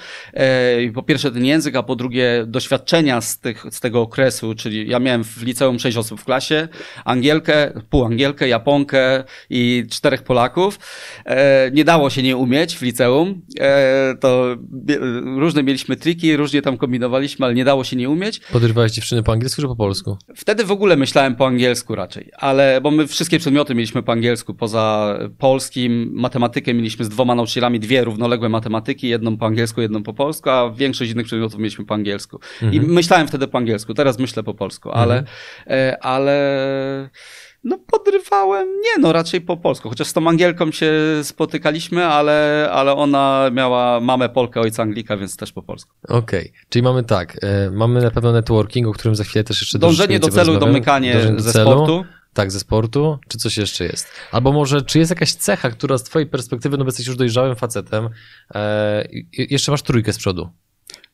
po 0.95 1.03
pierwsze 1.03 1.31
ten 1.31 1.45
język, 1.45 1.77
a 1.77 1.83
po 1.83 1.97
drugie 1.97 2.45
doświadczenia 2.47 3.21
z, 3.21 3.39
tych, 3.39 3.65
z 3.71 3.81
tego 3.81 4.01
okresu, 4.01 4.55
czyli 4.55 4.89
ja 4.89 4.99
miałem 4.99 5.20
miałem 5.21 5.25
w 5.25 5.43
liceum 5.43 5.79
sześć 5.79 5.97
osób 5.97 6.21
w 6.21 6.25
klasie, 6.25 6.69
Angielkę, 7.05 7.83
pół 7.91 8.05
Angielkę, 8.05 8.49
Japonkę 8.49 9.25
i 9.51 9.85
czterech 9.91 10.23
Polaków. 10.23 10.79
E, 11.25 11.71
nie 11.71 11.85
dało 11.85 12.11
się 12.11 12.23
nie 12.23 12.37
umieć 12.37 12.77
w 12.77 12.83
liceum. 12.83 13.43
E, 13.61 14.15
to 14.21 14.57
różne 15.37 15.63
mieliśmy 15.63 15.97
triki, 15.97 16.37
różnie 16.37 16.63
tam 16.63 16.77
kombinowaliśmy, 16.77 17.47
ale 17.47 17.55
nie 17.55 17.65
dało 17.65 17.85
się 17.85 17.97
nie 17.97 18.11
umieć. 18.11 18.41
Podrywałeś 18.53 18.93
dziewczyny 18.93 19.23
po 19.23 19.33
angielsku 19.33 19.63
czy 19.63 19.69
po 19.69 19.77
polsku? 19.77 20.17
Wtedy 20.37 20.65
w 20.65 20.71
ogóle 20.71 20.97
myślałem 20.97 21.37
po 21.37 21.47
angielsku 21.47 21.95
raczej, 21.95 22.31
ale 22.39 22.81
bo 22.81 22.91
my 22.91 23.07
wszystkie 23.07 23.39
przedmioty 23.39 23.75
mieliśmy 23.75 24.03
po 24.03 24.13
angielsku, 24.13 24.55
poza 24.55 25.19
polskim, 25.39 26.11
matematykę 26.15 26.75
mieliśmy 26.75 27.05
z 27.05 27.09
dwoma 27.09 27.35
nauczycielami, 27.35 27.81
dwie 27.81 28.05
równoległe 28.05 28.49
matematyki, 28.49 29.09
jedną 29.09 29.37
po 29.37 29.47
angielsku, 29.47 29.81
jedną 29.81 30.03
po 30.03 30.15
polsku, 30.15 30.51
a 30.51 30.71
większość 30.71 31.11
innych 31.11 31.27
przedmiotów 31.27 31.59
mieliśmy 31.59 31.85
po 31.85 31.95
angielsku. 31.95 32.41
Mhm. 32.63 32.75
I 32.75 32.87
myślałem 32.87 33.29
wtedy 33.29 33.49
po 33.49 33.59
angielsku, 33.59 33.95
teraz 33.95 34.19
myślę 34.19 34.43
po 34.43 34.55
polsku, 34.55 34.91
ale, 35.01 35.19
mhm. 35.19 35.37
E, 35.71 36.05
ale 36.05 37.11
no 37.65 37.79
podrywałem, 37.79 38.69
nie 38.69 39.03
no, 39.03 39.13
raczej 39.13 39.41
po 39.41 39.57
polsku, 39.57 39.89
chociaż 39.89 40.07
z 40.07 40.13
tą 40.13 40.29
Angielką 40.29 40.71
się 40.71 40.93
spotykaliśmy, 41.23 42.07
ale, 42.07 42.69
ale 42.73 42.95
ona 42.95 43.51
miała 43.53 44.01
mamę 44.01 44.29
Polkę, 44.29 44.61
ojca 44.61 44.83
Anglika, 44.83 45.17
więc 45.17 45.37
też 45.37 45.53
po 45.53 45.63
polsku. 45.63 45.93
Okej, 46.09 46.41
okay. 46.41 46.53
czyli 46.69 46.83
mamy 46.83 47.05
tak, 47.05 47.37
e, 47.43 47.71
mamy 47.71 48.03
na 48.03 48.11
pewno 48.11 48.33
networking, 48.33 48.87
o 48.87 48.93
którym 48.93 49.17
za 49.17 49.25
chwilę 49.25 49.45
też 49.45 49.61
jeszcze 49.61 49.79
Dążenie 49.79 50.21
do 50.21 50.29
celu, 50.29 50.59
domykanie 50.59 51.15
Dążenie 51.15 51.41
ze 51.41 51.53
celu. 51.53 51.71
sportu. 51.71 52.05
Tak, 52.33 52.53
ze 52.53 52.61
sportu, 52.61 53.19
czy 53.29 53.39
coś 53.39 53.57
jeszcze 53.57 53.85
jest? 53.85 54.09
Albo 54.33 54.53
może, 54.53 54.83
czy 54.83 54.99
jest 54.99 55.11
jakaś 55.11 55.35
cecha, 55.35 55.71
która 55.71 55.99
z 55.99 56.03
twojej 56.03 56.29
perspektywy, 56.29 56.79
no 56.79 56.85
bo 56.85 56.89
jesteś 56.89 57.07
już 57.07 57.17
dojrzałym 57.17 57.57
facetem, 57.57 58.09
e, 58.55 59.09
jeszcze 59.33 59.73
masz 59.73 59.83
trójkę 59.83 60.13
z 60.13 60.19
przodu. 60.19 60.51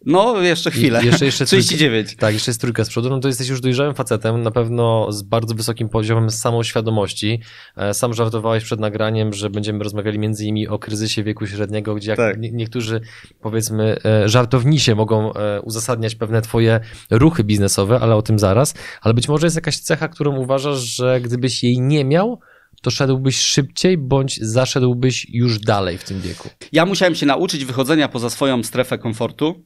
No, 0.05 0.43
jeszcze 0.43 0.71
chwilę. 0.71 1.03
I 1.03 1.07
jeszcze, 1.07 1.25
jeszcze 1.25 1.47
39. 1.47 2.07
Trójka, 2.07 2.21
tak, 2.21 2.35
jeszcze 2.35 2.51
jest 2.51 2.61
trójka 2.61 2.85
z 2.85 2.89
przodu. 2.89 3.11
No 3.11 3.21
to 3.21 3.29
jesteś 3.29 3.49
już 3.49 3.61
dojrzałym 3.61 3.95
facetem, 3.95 4.43
na 4.43 4.51
pewno 4.51 5.13
z 5.13 5.23
bardzo 5.23 5.55
wysokim 5.55 5.89
poziomem 5.89 6.31
samoświadomości. 6.31 7.41
E, 7.77 7.95
sam 7.95 8.15
żartowałeś 8.15 8.65
przed 8.65 8.81
nagraniem, 8.81 9.33
że 9.33 9.51
będziemy 9.51 9.85
rozmawiali 9.85 10.19
między 10.19 10.45
innymi 10.45 10.69
o 10.69 10.79
kryzysie 10.79 11.23
wieku 11.23 11.47
średniego, 11.47 11.95
gdzie 11.95 12.11
jak 12.11 12.17
tak. 12.17 12.37
niektórzy, 12.41 13.01
powiedzmy, 13.41 13.97
e, 14.05 14.29
żartownisie 14.29 14.95
mogą 14.95 15.33
e, 15.33 15.61
uzasadniać 15.61 16.15
pewne 16.15 16.43
twoje 16.43 16.81
ruchy 17.11 17.45
biznesowe, 17.45 18.01
ale 18.01 18.17
o 18.17 18.23
tym 18.23 18.39
zaraz. 18.39 18.75
Ale 19.01 19.15
być 19.15 19.29
może 19.29 19.47
jest 19.47 19.57
jakaś 19.57 19.79
cecha, 19.79 20.09
którą 20.09 20.37
uważasz, 20.37 20.79
że 20.79 21.21
gdybyś 21.21 21.63
jej 21.65 21.81
nie 21.81 22.05
miał, 22.05 22.41
to 22.83 22.91
szedłbyś 22.91 23.37
szybciej, 23.37 23.99
bądź 23.99 24.39
zaszedłbyś 24.43 25.27
już 25.31 25.59
dalej 25.59 25.99
w 25.99 26.05
tym 26.05 26.21
wieku? 26.21 26.49
Ja 26.73 26.87
musiałem 26.87 27.15
się 27.15 27.27
nauczyć 27.27 27.65
wychodzenia 27.65 28.09
poza 28.09 28.31
swoją 28.31 28.63
strefę 28.63 28.99
komfortu 28.99 29.65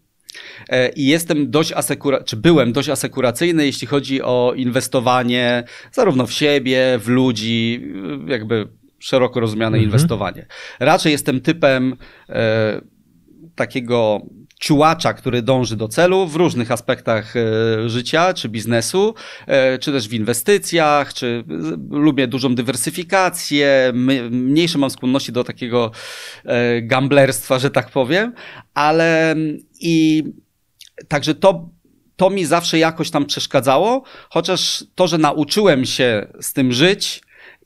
i 0.96 1.06
jestem 1.06 1.50
dość 1.50 1.72
asekura, 1.72 2.24
czy 2.24 2.36
byłem 2.36 2.72
dość 2.72 2.88
asekuracyjny, 2.88 3.66
jeśli 3.66 3.86
chodzi 3.86 4.22
o 4.22 4.52
inwestowanie 4.56 5.64
zarówno 5.92 6.26
w 6.26 6.32
siebie, 6.32 6.98
w 6.98 7.08
ludzi, 7.08 7.82
jakby 8.26 8.68
szeroko 8.98 9.40
rozumiane 9.40 9.76
mhm. 9.76 9.84
inwestowanie. 9.84 10.46
Raczej 10.80 11.12
jestem 11.12 11.40
typem 11.40 11.96
e, 12.28 12.80
takiego 13.54 14.20
ciułacza, 14.60 15.14
który 15.14 15.42
dąży 15.42 15.76
do 15.76 15.88
celu 15.88 16.26
w 16.26 16.36
różnych 16.36 16.70
aspektach 16.70 17.36
e, 17.36 17.88
życia 17.88 18.34
czy 18.34 18.48
biznesu, 18.48 19.14
e, 19.46 19.78
czy 19.78 19.92
też 19.92 20.08
w 20.08 20.12
inwestycjach, 20.12 21.14
czy 21.14 21.44
lubię 21.90 22.28
dużą 22.28 22.54
dywersyfikację, 22.54 23.92
mniejsze 24.30 24.78
mam 24.78 24.90
skłonności 24.90 25.32
do 25.32 25.44
takiego 25.44 25.90
e, 26.44 26.82
gamblerstwa, 26.82 27.58
że 27.58 27.70
tak 27.70 27.90
powiem, 27.90 28.32
ale 28.74 29.34
i 29.80 30.24
także 31.08 31.34
to 31.34 31.68
to 32.16 32.30
mi 32.30 32.44
zawsze 32.44 32.78
jakoś 32.78 33.10
tam 33.10 33.26
przeszkadzało, 33.26 34.02
chociaż 34.30 34.84
to, 34.94 35.08
że 35.08 35.18
nauczyłem 35.18 35.84
się 35.84 36.26
z 36.40 36.52
tym 36.52 36.72
żyć, 36.72 37.22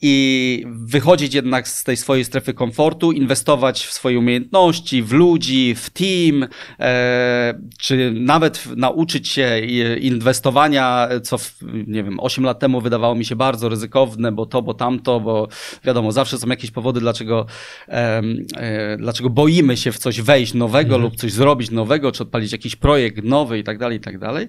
i 0.07 0.65
wychodzić 0.67 1.35
jednak 1.35 1.69
z 1.69 1.85
tej 1.85 1.97
swojej 1.97 2.25
strefy 2.25 2.55
komfortu, 2.55 3.13
inwestować 3.13 3.87
w 3.87 3.93
swoje 3.93 4.19
umiejętności, 4.19 5.03
w 5.03 5.13
ludzi, 5.13 5.75
w 5.75 5.91
team, 5.91 6.49
e, 6.81 7.61
czy 7.79 8.13
nawet 8.15 8.67
nauczyć 8.77 9.29
się 9.29 9.61
inwestowania, 10.01 11.09
co 11.23 11.39
w, 11.39 11.57
nie 11.87 12.05
wiem, 12.05 12.21
8 12.21 12.45
lat 12.45 12.59
temu 12.59 12.81
wydawało 12.81 13.15
mi 13.15 13.25
się 13.25 13.37
bardzo 13.37 13.69
ryzykowne, 13.69 14.33
bo 14.33 14.47
to, 14.47 14.63
bo 14.63 14.75
tamto, 14.75 15.21
bo 15.21 15.49
wiadomo, 15.85 16.13
zawsze 16.13 16.39
są 16.39 16.49
jakieś 16.49 16.71
powody, 16.71 17.01
dlaczego, 17.01 17.47
e, 17.89 18.23
e, 18.57 18.97
dlaczego 18.97 19.31
boimy 19.31 19.77
się 19.77 19.93
w 19.93 19.99
coś 19.99 20.21
wejść 20.21 20.55
nowego 20.55 20.95
mhm. 20.95 21.03
lub 21.03 21.17
coś 21.17 21.33
zrobić 21.33 21.71
nowego, 21.71 22.13
czy 22.13 22.23
odpalić 22.23 22.53
jakiś 22.53 22.77
projekt 22.77 23.25
nowy 23.25 23.59
i 23.59 23.65
tak 23.65 23.79
dalej, 23.79 23.99
i 23.99 24.01
tak 24.01 24.19
dalej. 24.19 24.49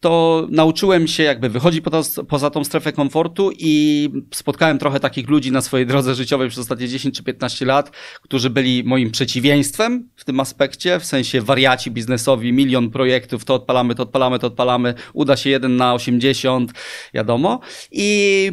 To 0.00 0.46
nauczyłem 0.50 1.06
się 1.06 1.22
jakby 1.22 1.48
wychodzić 1.48 1.80
poza, 1.80 2.22
poza 2.22 2.50
tą 2.50 2.64
strefę 2.64 2.92
komfortu 2.92 3.50
i 3.58 4.08
spotkałem 4.34 4.78
trochę 4.78 4.91
takich 5.00 5.28
ludzi 5.28 5.52
na 5.52 5.60
swojej 5.60 5.86
drodze 5.86 6.14
życiowej 6.14 6.48
przez 6.48 6.58
ostatnie 6.58 6.88
10 6.88 7.16
czy 7.16 7.22
15 7.22 7.64
lat, 7.64 7.90
którzy 8.22 8.50
byli 8.50 8.84
moim 8.84 9.10
przeciwieństwem 9.10 10.08
w 10.16 10.24
tym 10.24 10.40
aspekcie, 10.40 11.00
w 11.00 11.04
sensie 11.04 11.40
wariaci 11.40 11.90
biznesowi, 11.90 12.52
milion 12.52 12.90
projektów, 12.90 13.44
to 13.44 13.54
odpalamy, 13.54 13.94
to 13.94 14.02
odpalamy, 14.02 14.38
to 14.38 14.46
odpalamy, 14.46 14.94
uda 15.12 15.36
się 15.36 15.50
jeden 15.50 15.76
na 15.76 15.94
80, 15.94 16.72
wiadomo. 17.14 17.60
I 17.90 18.50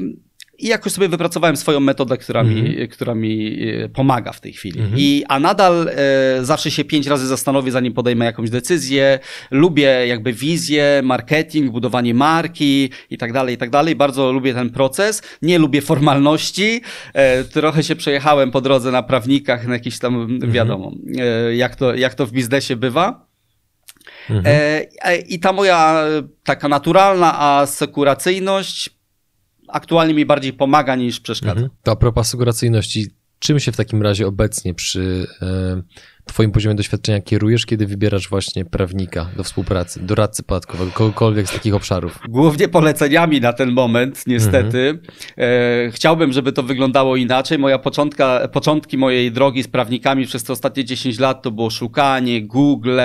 i 0.59 0.67
jakoś 0.67 0.91
sobie 0.93 1.09
wypracowałem 1.09 1.57
swoją 1.57 1.79
metodę, 1.79 2.17
która, 2.17 2.43
mi, 2.43 2.59
mhm. 2.59 2.87
która 2.87 3.15
mi 3.15 3.63
e, 3.83 3.89
pomaga 3.89 4.31
w 4.31 4.41
tej 4.41 4.53
chwili. 4.53 4.79
Mm 4.79 4.91
-hmm. 4.91 4.95
I, 4.97 5.23
a 5.27 5.39
nadal 5.39 5.89
e, 5.89 6.45
zawsze 6.45 6.71
się 6.71 6.83
pięć 6.83 7.07
razy 7.07 7.27
zastanowię, 7.27 7.71
zanim 7.71 7.93
podejmę 7.93 8.25
jakąś 8.25 8.49
decyzję. 8.49 9.19
Lubię 9.51 10.07
jakby 10.07 10.33
wizję, 10.33 11.01
marketing, 11.03 11.71
budowanie 11.71 12.13
marki 12.13 12.89
i 13.09 13.17
tak 13.17 13.33
dalej, 13.33 13.55
i 13.55 13.57
tak 13.57 13.69
dalej. 13.69 13.95
Bardzo 13.95 14.31
lubię 14.31 14.53
ten 14.53 14.69
proces. 14.69 15.21
Nie 15.41 15.59
lubię 15.59 15.81
formalności. 15.81 16.81
E, 17.13 17.43
trochę 17.43 17.83
się 17.83 17.95
przejechałem 17.95 18.51
po 18.51 18.61
drodze 18.61 18.91
na 18.91 19.03
prawnikach, 19.03 19.67
na 19.67 19.73
jakiś 19.73 19.99
tam, 19.99 20.15
mm 20.15 20.39
-hmm. 20.39 20.51
wiadomo, 20.51 20.91
e, 21.19 21.55
jak, 21.55 21.75
to, 21.75 21.95
jak 21.95 22.13
to 22.13 22.25
w 22.25 22.31
biznesie 22.31 22.75
bywa. 22.75 23.29
Mm 24.29 24.43
-hmm. 24.43 24.49
I 25.27 25.39
ta 25.39 25.53
moja 25.53 26.05
taka 26.43 26.67
naturalna 26.67 27.39
asekuracyjność 27.39 28.98
aktualnie 29.71 30.13
mi 30.13 30.25
bardziej 30.25 30.53
pomaga 30.53 30.95
niż 30.95 31.19
przeszkadza. 31.19 31.51
Mhm. 31.51 31.69
To 31.83 31.91
a 31.91 31.95
propos 31.95 32.27
asekuracyjności, 32.27 33.07
czym 33.39 33.59
się 33.59 33.71
w 33.71 33.77
takim 33.77 34.01
razie 34.01 34.27
obecnie 34.27 34.73
przy 34.73 35.27
e, 35.41 35.81
Twoim 36.29 36.51
poziomie 36.51 36.75
doświadczenia 36.75 37.21
kierujesz, 37.21 37.65
kiedy 37.65 37.87
wybierasz 37.87 38.29
właśnie 38.29 38.65
prawnika 38.65 39.29
do 39.37 39.43
współpracy, 39.43 39.99
doradcy 39.99 40.43
podatkowego, 40.43 40.91
kogokolwiek 40.91 41.49
z 41.49 41.53
takich 41.53 41.75
obszarów? 41.75 42.19
Głównie 42.29 42.67
poleceniami 42.67 43.41
na 43.41 43.53
ten 43.53 43.71
moment, 43.71 44.23
niestety. 44.27 44.79
Mhm. 44.79 44.99
E, 45.37 45.91
chciałbym, 45.91 46.33
żeby 46.33 46.51
to 46.51 46.63
wyglądało 46.63 47.15
inaczej. 47.15 47.59
Moja 47.59 47.79
początka, 47.79 48.47
początki 48.47 48.97
mojej 48.97 49.31
drogi 49.31 49.63
z 49.63 49.67
prawnikami 49.67 50.25
przez 50.25 50.43
te 50.43 50.53
ostatnie 50.53 50.85
10 50.85 51.19
lat 51.19 51.41
to 51.41 51.51
było 51.51 51.69
szukanie, 51.69 52.41
Google, 52.41 52.99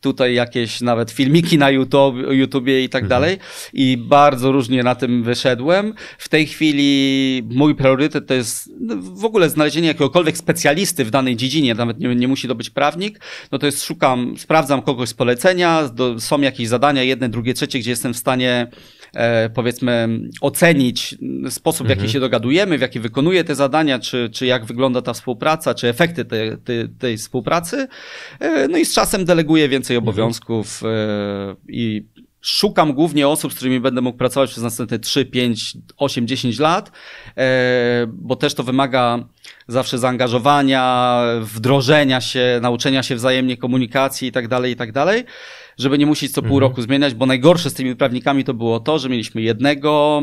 tutaj 0.00 0.34
jakieś 0.34 0.80
nawet 0.80 1.10
filmiki 1.10 1.58
na 1.58 1.70
YouTube, 1.70 2.16
YouTubie 2.30 2.84
i 2.84 2.88
tak 2.88 3.02
mhm. 3.02 3.08
dalej. 3.08 3.38
I 3.72 3.96
bardzo 3.96 4.52
różnie 4.52 4.82
na 4.82 4.94
tym 4.94 5.22
wyszedłem. 5.22 5.94
W 6.18 6.28
tej 6.28 6.46
chwili 6.46 7.42
mój 7.50 7.74
priorytet 7.74 8.26
to 8.26 8.34
jest 8.34 8.70
w 8.98 9.24
ogóle 9.24 9.50
znalezienie 9.50 9.88
jakiegokolwiek 9.88 10.36
specjalisty 10.36 11.04
w 11.04 11.10
danej 11.10 11.36
dziedzinie, 11.36 11.74
nawet 11.74 11.98
nie, 11.98 12.14
nie 12.14 12.28
musi 12.28 12.48
to 12.48 12.54
być 12.54 12.61
być 12.62 12.70
prawnik, 12.70 13.20
no 13.52 13.58
to 13.58 13.66
jest 13.66 13.84
szukam, 13.84 14.34
sprawdzam 14.38 14.82
kogoś 14.82 15.08
z 15.08 15.14
polecenia, 15.14 15.88
do, 15.88 16.20
są 16.20 16.40
jakieś 16.40 16.68
zadania, 16.68 17.02
jedne, 17.02 17.28
drugie, 17.28 17.54
trzecie, 17.54 17.78
gdzie 17.78 17.90
jestem 17.90 18.14
w 18.14 18.16
stanie 18.16 18.66
e, 19.14 19.50
powiedzmy 19.50 20.08
ocenić 20.40 21.14
sposób, 21.50 21.86
w 21.86 21.90
jaki 21.90 22.00
mhm. 22.00 22.12
się 22.12 22.20
dogadujemy, 22.20 22.78
w 22.78 22.80
jaki 22.80 23.00
wykonuję 23.00 23.44
te 23.44 23.54
zadania, 23.54 23.98
czy, 23.98 24.30
czy 24.32 24.46
jak 24.46 24.64
wygląda 24.64 25.02
ta 25.02 25.12
współpraca, 25.12 25.74
czy 25.74 25.88
efekty 25.88 26.24
te, 26.24 26.56
te, 26.56 26.88
tej 26.88 27.16
współpracy. 27.16 27.88
E, 28.40 28.68
no 28.68 28.78
i 28.78 28.84
z 28.84 28.94
czasem 28.94 29.24
deleguję 29.24 29.68
więcej 29.68 29.96
mhm. 29.96 30.08
obowiązków 30.08 30.82
e, 30.84 31.56
i 31.68 32.06
szukam 32.42 32.92
głównie 32.92 33.28
osób, 33.28 33.52
z 33.52 33.56
którymi 33.56 33.80
będę 33.80 34.00
mógł 34.00 34.18
pracować 34.18 34.50
przez 34.50 34.62
następne 34.62 34.98
3, 34.98 35.24
5, 35.24 35.76
8, 35.96 36.26
10 36.26 36.58
lat, 36.58 36.92
e, 37.36 38.06
bo 38.08 38.36
też 38.36 38.54
to 38.54 38.62
wymaga 38.62 39.18
zawsze 39.68 39.98
zaangażowania, 39.98 41.18
wdrożenia 41.40 42.20
się, 42.20 42.58
nauczenia 42.62 43.02
się 43.02 43.14
wzajemnie 43.14 43.56
komunikacji 43.56 44.28
i 44.28 44.32
tak 44.32 44.48
żeby 45.78 45.98
nie 45.98 46.06
musieć 46.06 46.32
co 46.32 46.42
pół 46.42 46.56
mhm. 46.56 46.60
roku 46.60 46.82
zmieniać, 46.82 47.14
bo 47.14 47.26
najgorsze 47.26 47.70
z 47.70 47.74
tymi 47.74 47.96
prawnikami 47.96 48.44
to 48.44 48.54
było 48.54 48.80
to, 48.80 48.98
że 48.98 49.08
mieliśmy 49.08 49.42
jednego, 49.42 50.22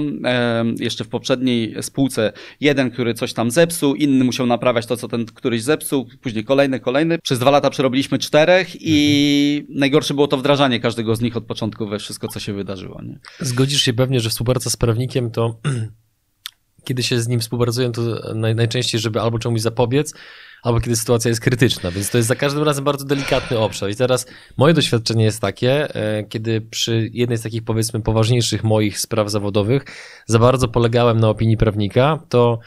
jeszcze 0.80 1.04
w 1.04 1.08
poprzedniej 1.08 1.76
spółce, 1.84 2.34
jeden, 2.60 2.92
który 2.92 3.14
coś 3.14 3.34
tam 3.34 3.52
zepsuł, 3.52 3.96
inny 3.96 4.26
musiał 4.26 4.46
naprawiać 4.46 4.86
to, 4.86 4.98
co 4.98 5.08
ten 5.08 5.26
któryś 5.26 5.64
zepsuł, 5.64 6.08
później 6.22 6.44
kolejny, 6.44 6.80
kolejny. 6.80 7.20
Przez 7.20 7.40
dwa 7.40 7.52
lata 7.52 7.70
przerobiliśmy 7.70 8.20
czterech 8.20 8.82
i 8.82 9.60
mhm. 9.62 9.80
najgorsze 9.80 10.14
było 10.14 10.28
to 10.28 10.38
wdrażanie 10.38 10.80
każdego 10.80 11.16
z 11.16 11.22
nich 11.22 11.38
od 11.38 11.46
początku 11.46 11.88
we 11.88 12.00
wszystko, 12.00 12.28
co 12.28 12.40
się 12.40 12.54
wydarzyło. 12.54 13.02
Nie? 13.02 13.20
Zgodzisz 13.40 13.82
się 13.82 13.94
pewnie, 13.94 14.20
że 14.20 14.30
współpraca 14.30 14.70
z 14.70 14.78
prawnikiem 14.78 15.32
to 15.32 15.60
kiedy 16.90 17.04
się 17.04 17.22
z 17.22 17.28
nim 17.28 17.40
współpracują, 17.40 17.92
to 17.92 18.02
naj, 18.36 18.56
najczęściej, 18.56 19.02
żeby 19.02 19.22
albo 19.22 19.40
czemuś 19.40 19.62
zapobiec, 19.62 20.14
albo 20.64 20.80
kiedy 20.80 20.96
sytuacja 20.96 21.30
jest 21.30 21.42
krytyczna, 21.42 21.92
więc 21.92 22.10
to 22.10 22.18
jest 22.18 22.28
za 22.28 22.36
każdym 22.36 22.64
razem 22.64 22.84
bardzo 22.84 23.06
delikatny 23.06 23.58
obszar. 23.60 23.90
I 23.90 23.96
teraz 23.96 24.26
moje 24.58 24.74
doświadczenie 24.74 25.24
jest 25.24 25.42
takie, 25.42 25.96
e, 25.96 26.24
kiedy 26.24 26.62
przy 26.62 27.10
jednej 27.14 27.38
z 27.38 27.42
takich 27.42 27.64
powiedzmy 27.64 28.02
poważniejszych 28.02 28.64
moich 28.64 29.00
spraw 29.00 29.30
zawodowych 29.30 29.86
za 30.26 30.40
bardzo 30.40 30.68
polegałem 30.68 31.20
na 31.20 31.30
opinii 31.30 31.58
prawnika, 31.58 32.20
to 32.30 32.60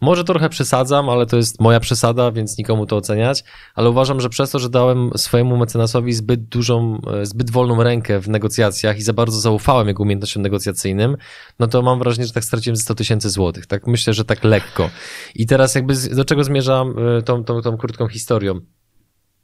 może 0.00 0.24
trochę 0.24 0.48
przesadzam, 0.48 1.08
ale 1.08 1.26
to 1.26 1.36
jest 1.36 1.60
moja 1.60 1.80
przesada, 1.80 2.32
więc 2.32 2.58
nikomu 2.58 2.86
to 2.86 2.96
oceniać, 2.96 3.44
ale 3.74 3.90
uważam, 3.90 4.20
że 4.20 4.28
przez 4.28 4.50
to, 4.50 4.58
że 4.58 4.68
dałem 4.68 5.10
swojemu 5.16 5.56
mecenasowi 5.56 6.12
zbyt 6.12 6.44
dużą, 6.44 7.00
e, 7.06 7.26
zbyt 7.26 7.50
wolną 7.50 7.82
rękę 7.82 8.20
w 8.20 8.28
negocjacjach 8.28 8.98
i 8.98 9.02
za 9.02 9.12
bardzo 9.12 9.40
zaufałem 9.40 9.88
jego 9.88 10.02
umiejętnościom 10.02 10.42
negocjacyjnym, 10.42 11.16
no 11.58 11.66
to 11.66 11.82
mam 11.82 11.98
wrażenie, 11.98 12.26
że 12.26 12.32
tak 12.32 12.44
straciłem 12.44 12.76
ze 12.76 12.82
100 12.82 12.94
tysięcy 12.94 13.30
złotych. 13.30 13.66
Tak 13.66 13.86
myślę, 13.86 14.14
że 14.14 14.24
tak 14.24 14.44
lekko. 14.44 14.90
I 15.34 15.46
teraz 15.46 15.74
jakby 15.74 15.94
do 15.94 16.24
czego 16.24 16.44
zmierzam 16.44 16.94
e, 16.98 17.22
tą, 17.22 17.44
tą, 17.44 17.62
tą 17.62 17.76
krótką 17.76 18.08
historią? 18.08 18.60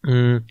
Mm, 0.09 0.45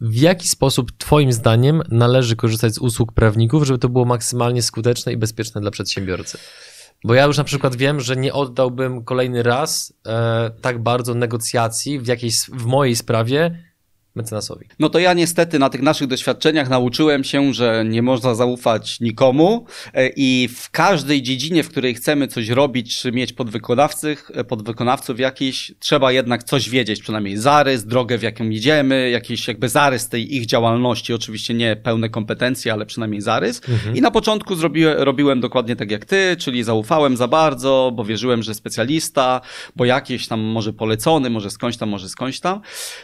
w 0.00 0.14
jaki 0.14 0.48
sposób 0.48 0.92
Twoim 0.98 1.32
zdaniem 1.32 1.82
należy 1.90 2.36
korzystać 2.36 2.74
z 2.74 2.78
usług 2.78 3.12
prawników, 3.12 3.64
żeby 3.64 3.78
to 3.78 3.88
było 3.88 4.04
maksymalnie 4.04 4.62
skuteczne 4.62 5.12
i 5.12 5.16
bezpieczne 5.16 5.60
dla 5.60 5.70
przedsiębiorcy? 5.70 6.38
Bo 7.04 7.14
ja 7.14 7.24
już 7.24 7.38
na 7.38 7.44
przykład 7.44 7.76
wiem, 7.76 8.00
że 8.00 8.16
nie 8.16 8.32
oddałbym 8.32 9.04
kolejny 9.04 9.42
raz 9.42 9.92
e, 10.06 10.50
tak 10.60 10.82
bardzo 10.82 11.14
negocjacji 11.14 12.00
w 12.00 12.06
jakiejś, 12.06 12.40
w 12.40 12.64
mojej 12.64 12.96
sprawie, 12.96 13.62
mecenasowi. 14.16 14.66
No 14.78 14.88
to 14.88 14.98
ja 14.98 15.12
niestety 15.12 15.58
na 15.58 15.70
tych 15.70 15.82
naszych 15.82 16.08
doświadczeniach 16.08 16.68
nauczyłem 16.68 17.24
się, 17.24 17.54
że 17.54 17.84
nie 17.84 18.02
można 18.02 18.34
zaufać 18.34 19.00
nikomu 19.00 19.66
e, 19.94 20.08
i 20.16 20.48
w 20.56 20.70
każdej 20.70 21.22
dziedzinie, 21.22 21.62
w 21.62 21.68
której 21.68 21.94
chcemy 21.94 22.28
coś 22.28 22.48
robić, 22.48 22.98
czy 22.98 23.12
mieć 23.12 23.32
podwykonawców, 23.32 24.30
e, 24.34 24.44
podwykonawców 24.44 25.20
jakiś, 25.20 25.74
trzeba 25.78 26.12
jednak 26.12 26.44
coś 26.44 26.70
wiedzieć, 26.70 27.02
przynajmniej 27.02 27.36
zarys, 27.36 27.84
drogę 27.84 28.18
w 28.18 28.22
jaką 28.22 28.48
idziemy, 28.48 29.10
jakiś 29.10 29.48
jakby 29.48 29.68
zarys 29.68 30.08
tej 30.08 30.36
ich 30.36 30.46
działalności, 30.46 31.14
oczywiście 31.14 31.54
nie 31.54 31.76
pełne 31.76 32.08
kompetencje, 32.08 32.72
ale 32.72 32.86
przynajmniej 32.86 33.20
zarys. 33.20 33.60
Mhm. 33.68 33.96
I 33.96 34.00
na 34.00 34.10
początku 34.10 34.54
zrobiłem, 34.54 34.98
robiłem 34.98 35.40
dokładnie 35.40 35.76
tak 35.76 35.90
jak 35.90 36.04
ty, 36.04 36.36
czyli 36.38 36.64
zaufałem 36.64 37.16
za 37.16 37.28
bardzo, 37.28 37.92
bo 37.94 38.04
wierzyłem, 38.04 38.42
że 38.42 38.54
specjalista, 38.54 39.40
bo 39.76 39.84
jakieś 39.84 40.28
tam 40.28 40.40
może 40.40 40.72
polecony, 40.72 41.30
może 41.30 41.50
skądś 41.50 41.76
tam, 41.76 41.88
może 41.88 42.08
skądś 42.08 42.40
tam. 42.40 42.60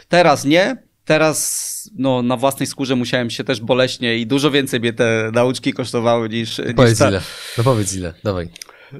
Teraz 0.07 0.45
nie, 0.45 0.77
teraz 1.05 1.89
no, 1.97 2.21
na 2.21 2.37
własnej 2.37 2.67
skórze 2.67 2.95
musiałem 2.95 3.29
się 3.29 3.43
też 3.43 3.61
boleśnie 3.61 4.17
i 4.17 4.27
dużo 4.27 4.51
więcej 4.51 4.79
mnie 4.79 4.93
te 4.93 5.31
nauczki 5.33 5.73
kosztowały 5.73 6.29
niż... 6.29 6.61
Powiedz 6.75 6.91
niż 6.91 6.99
ta... 6.99 7.09
ile, 7.09 7.21
no 7.57 7.63
powiedz 7.63 7.95
ile, 7.95 8.13
dawaj. 8.23 8.49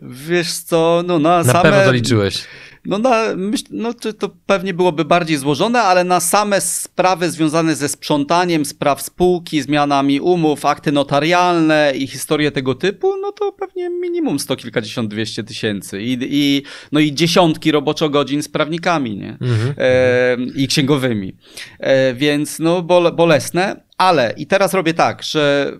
Wiesz 0.01 0.53
co, 0.53 1.03
no 1.07 1.19
na, 1.19 1.37
na 1.37 1.43
same... 1.43 1.53
Na 1.53 1.61
pewno 1.61 1.85
to 1.85 1.91
liczyłeś. 1.91 2.43
No, 2.85 2.97
na, 2.97 3.35
myśl, 3.35 3.65
no 3.71 3.93
to, 3.93 4.13
to 4.13 4.29
pewnie 4.45 4.73
byłoby 4.73 5.05
bardziej 5.05 5.37
złożone, 5.37 5.81
ale 5.81 6.03
na 6.03 6.19
same 6.19 6.61
sprawy 6.61 7.31
związane 7.31 7.75
ze 7.75 7.89
sprzątaniem 7.89 8.65
spraw 8.65 9.01
spółki, 9.01 9.61
zmianami 9.61 10.19
umów, 10.19 10.65
akty 10.65 10.91
notarialne 10.91 11.93
i 11.95 12.07
historie 12.07 12.51
tego 12.51 12.75
typu, 12.75 13.17
no 13.21 13.31
to 13.31 13.51
pewnie 13.51 13.89
minimum 13.89 14.39
sto 14.39 14.55
kilkadziesiąt, 14.55 15.09
dwieście 15.09 15.43
tysięcy 15.43 16.01
i, 16.01 16.17
i, 16.21 16.63
no 16.91 16.99
i 16.99 17.13
dziesiątki 17.13 17.71
roboczo 17.71 18.09
godzin 18.09 18.43
z 18.43 18.49
prawnikami, 18.49 19.17
nie? 19.17 19.37
Mhm. 19.41 19.73
E, 19.77 20.37
I 20.55 20.67
księgowymi. 20.67 21.37
E, 21.79 22.13
więc 22.13 22.59
no 22.59 22.81
bole, 22.81 23.11
bolesne, 23.11 23.83
ale 23.97 24.33
i 24.37 24.47
teraz 24.47 24.73
robię 24.73 24.93
tak, 24.93 25.23
że 25.23 25.71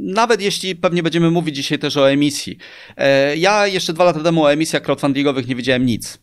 nawet 0.00 0.42
jeśli 0.42 0.76
pewnie 0.76 1.02
będziemy 1.02 1.30
mówić 1.30 1.56
dzisiaj 1.56 1.78
też 1.78 1.96
o 1.96 2.10
emisji. 2.10 2.58
E, 2.96 3.36
ja 3.36 3.66
jeszcze 3.66 3.92
dwa 3.92 4.04
lata 4.04 4.20
temu 4.20 4.44
o 4.44 4.52
emisjach 4.52 4.82
crowdfundingowych 4.82 5.48
nie 5.48 5.54
wiedziałem 5.54 5.86
nic. 5.86 6.18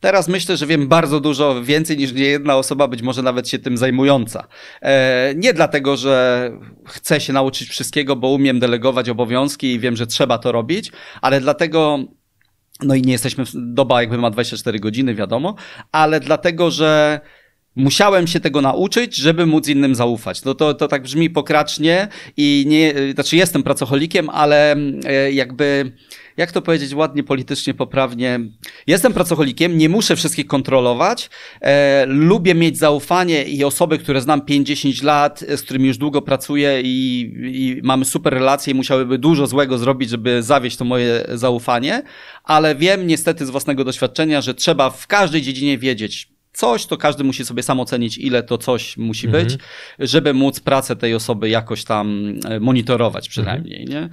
Teraz 0.00 0.28
myślę, 0.28 0.56
że 0.56 0.66
wiem 0.66 0.88
bardzo 0.88 1.20
dużo 1.20 1.62
więcej 1.62 1.96
niż 1.96 2.12
jedna 2.12 2.56
osoba, 2.56 2.88
być 2.88 3.02
może 3.02 3.22
nawet 3.22 3.48
się 3.48 3.58
tym 3.58 3.76
zajmująca. 3.76 4.46
E, 4.82 5.34
nie 5.36 5.52
dlatego, 5.52 5.96
że 5.96 6.50
chcę 6.86 7.20
się 7.20 7.32
nauczyć 7.32 7.68
wszystkiego, 7.68 8.16
bo 8.16 8.28
umiem 8.28 8.60
delegować 8.60 9.08
obowiązki 9.08 9.72
i 9.72 9.80
wiem, 9.80 9.96
że 9.96 10.06
trzeba 10.06 10.38
to 10.38 10.52
robić, 10.52 10.92
ale 11.22 11.40
dlatego, 11.40 11.98
no 12.82 12.94
i 12.94 13.02
nie 13.02 13.12
jesteśmy, 13.12 13.44
doba 13.54 14.00
jakby 14.00 14.18
ma 14.18 14.30
24 14.30 14.78
godziny, 14.78 15.14
wiadomo, 15.14 15.54
ale 15.92 16.20
dlatego, 16.20 16.70
że 16.70 17.20
Musiałem 17.76 18.26
się 18.26 18.40
tego 18.40 18.60
nauczyć, 18.60 19.16
żeby 19.16 19.46
móc 19.46 19.68
innym 19.68 19.94
zaufać. 19.94 20.44
No 20.44 20.54
to, 20.54 20.74
to 20.74 20.88
tak 20.88 21.02
brzmi 21.02 21.30
pokracznie 21.30 22.08
i 22.36 22.64
nie, 22.68 22.94
znaczy 23.14 23.36
jestem 23.36 23.62
pracocholikiem, 23.62 24.30
ale 24.30 24.76
e, 25.04 25.32
jakby, 25.32 25.92
jak 26.36 26.52
to 26.52 26.62
powiedzieć 26.62 26.94
ładnie, 26.94 27.24
politycznie, 27.24 27.74
poprawnie, 27.74 28.40
jestem 28.86 29.12
pracocholikiem, 29.12 29.78
nie 29.78 29.88
muszę 29.88 30.16
wszystkich 30.16 30.46
kontrolować, 30.46 31.30
e, 31.60 32.06
lubię 32.06 32.54
mieć 32.54 32.78
zaufanie 32.78 33.44
i 33.44 33.64
osoby, 33.64 33.98
które 33.98 34.20
znam 34.20 34.40
5-10 34.40 35.04
lat, 35.04 35.44
z 35.56 35.62
którymi 35.62 35.86
już 35.88 35.98
długo 35.98 36.22
pracuję 36.22 36.80
i, 36.84 37.20
i 37.44 37.80
mamy 37.82 38.04
super 38.04 38.34
relacje 38.34 38.72
i 38.72 38.76
musiałyby 38.76 39.18
dużo 39.18 39.46
złego 39.46 39.78
zrobić, 39.78 40.10
żeby 40.10 40.42
zawieść 40.42 40.76
to 40.76 40.84
moje 40.84 41.26
zaufanie, 41.34 42.02
ale 42.44 42.74
wiem 42.74 43.06
niestety 43.06 43.46
z 43.46 43.50
własnego 43.50 43.84
doświadczenia, 43.84 44.40
że 44.40 44.54
trzeba 44.54 44.90
w 44.90 45.06
każdej 45.06 45.42
dziedzinie 45.42 45.78
wiedzieć, 45.78 46.35
coś, 46.56 46.86
to 46.86 46.96
każdy 46.96 47.24
musi 47.24 47.44
sobie 47.44 47.62
sam 47.62 47.80
ocenić, 47.80 48.18
ile 48.18 48.42
to 48.42 48.58
coś 48.58 48.96
musi 48.96 49.28
być, 49.28 49.52
mhm. 49.52 49.60
żeby 49.98 50.34
móc 50.34 50.60
pracę 50.60 50.96
tej 50.96 51.14
osoby 51.14 51.48
jakoś 51.48 51.84
tam 51.84 52.34
e, 52.44 52.60
monitorować 52.60 53.28
przynajmniej, 53.28 53.82
mhm. 53.82 54.02
nie? 54.02 54.08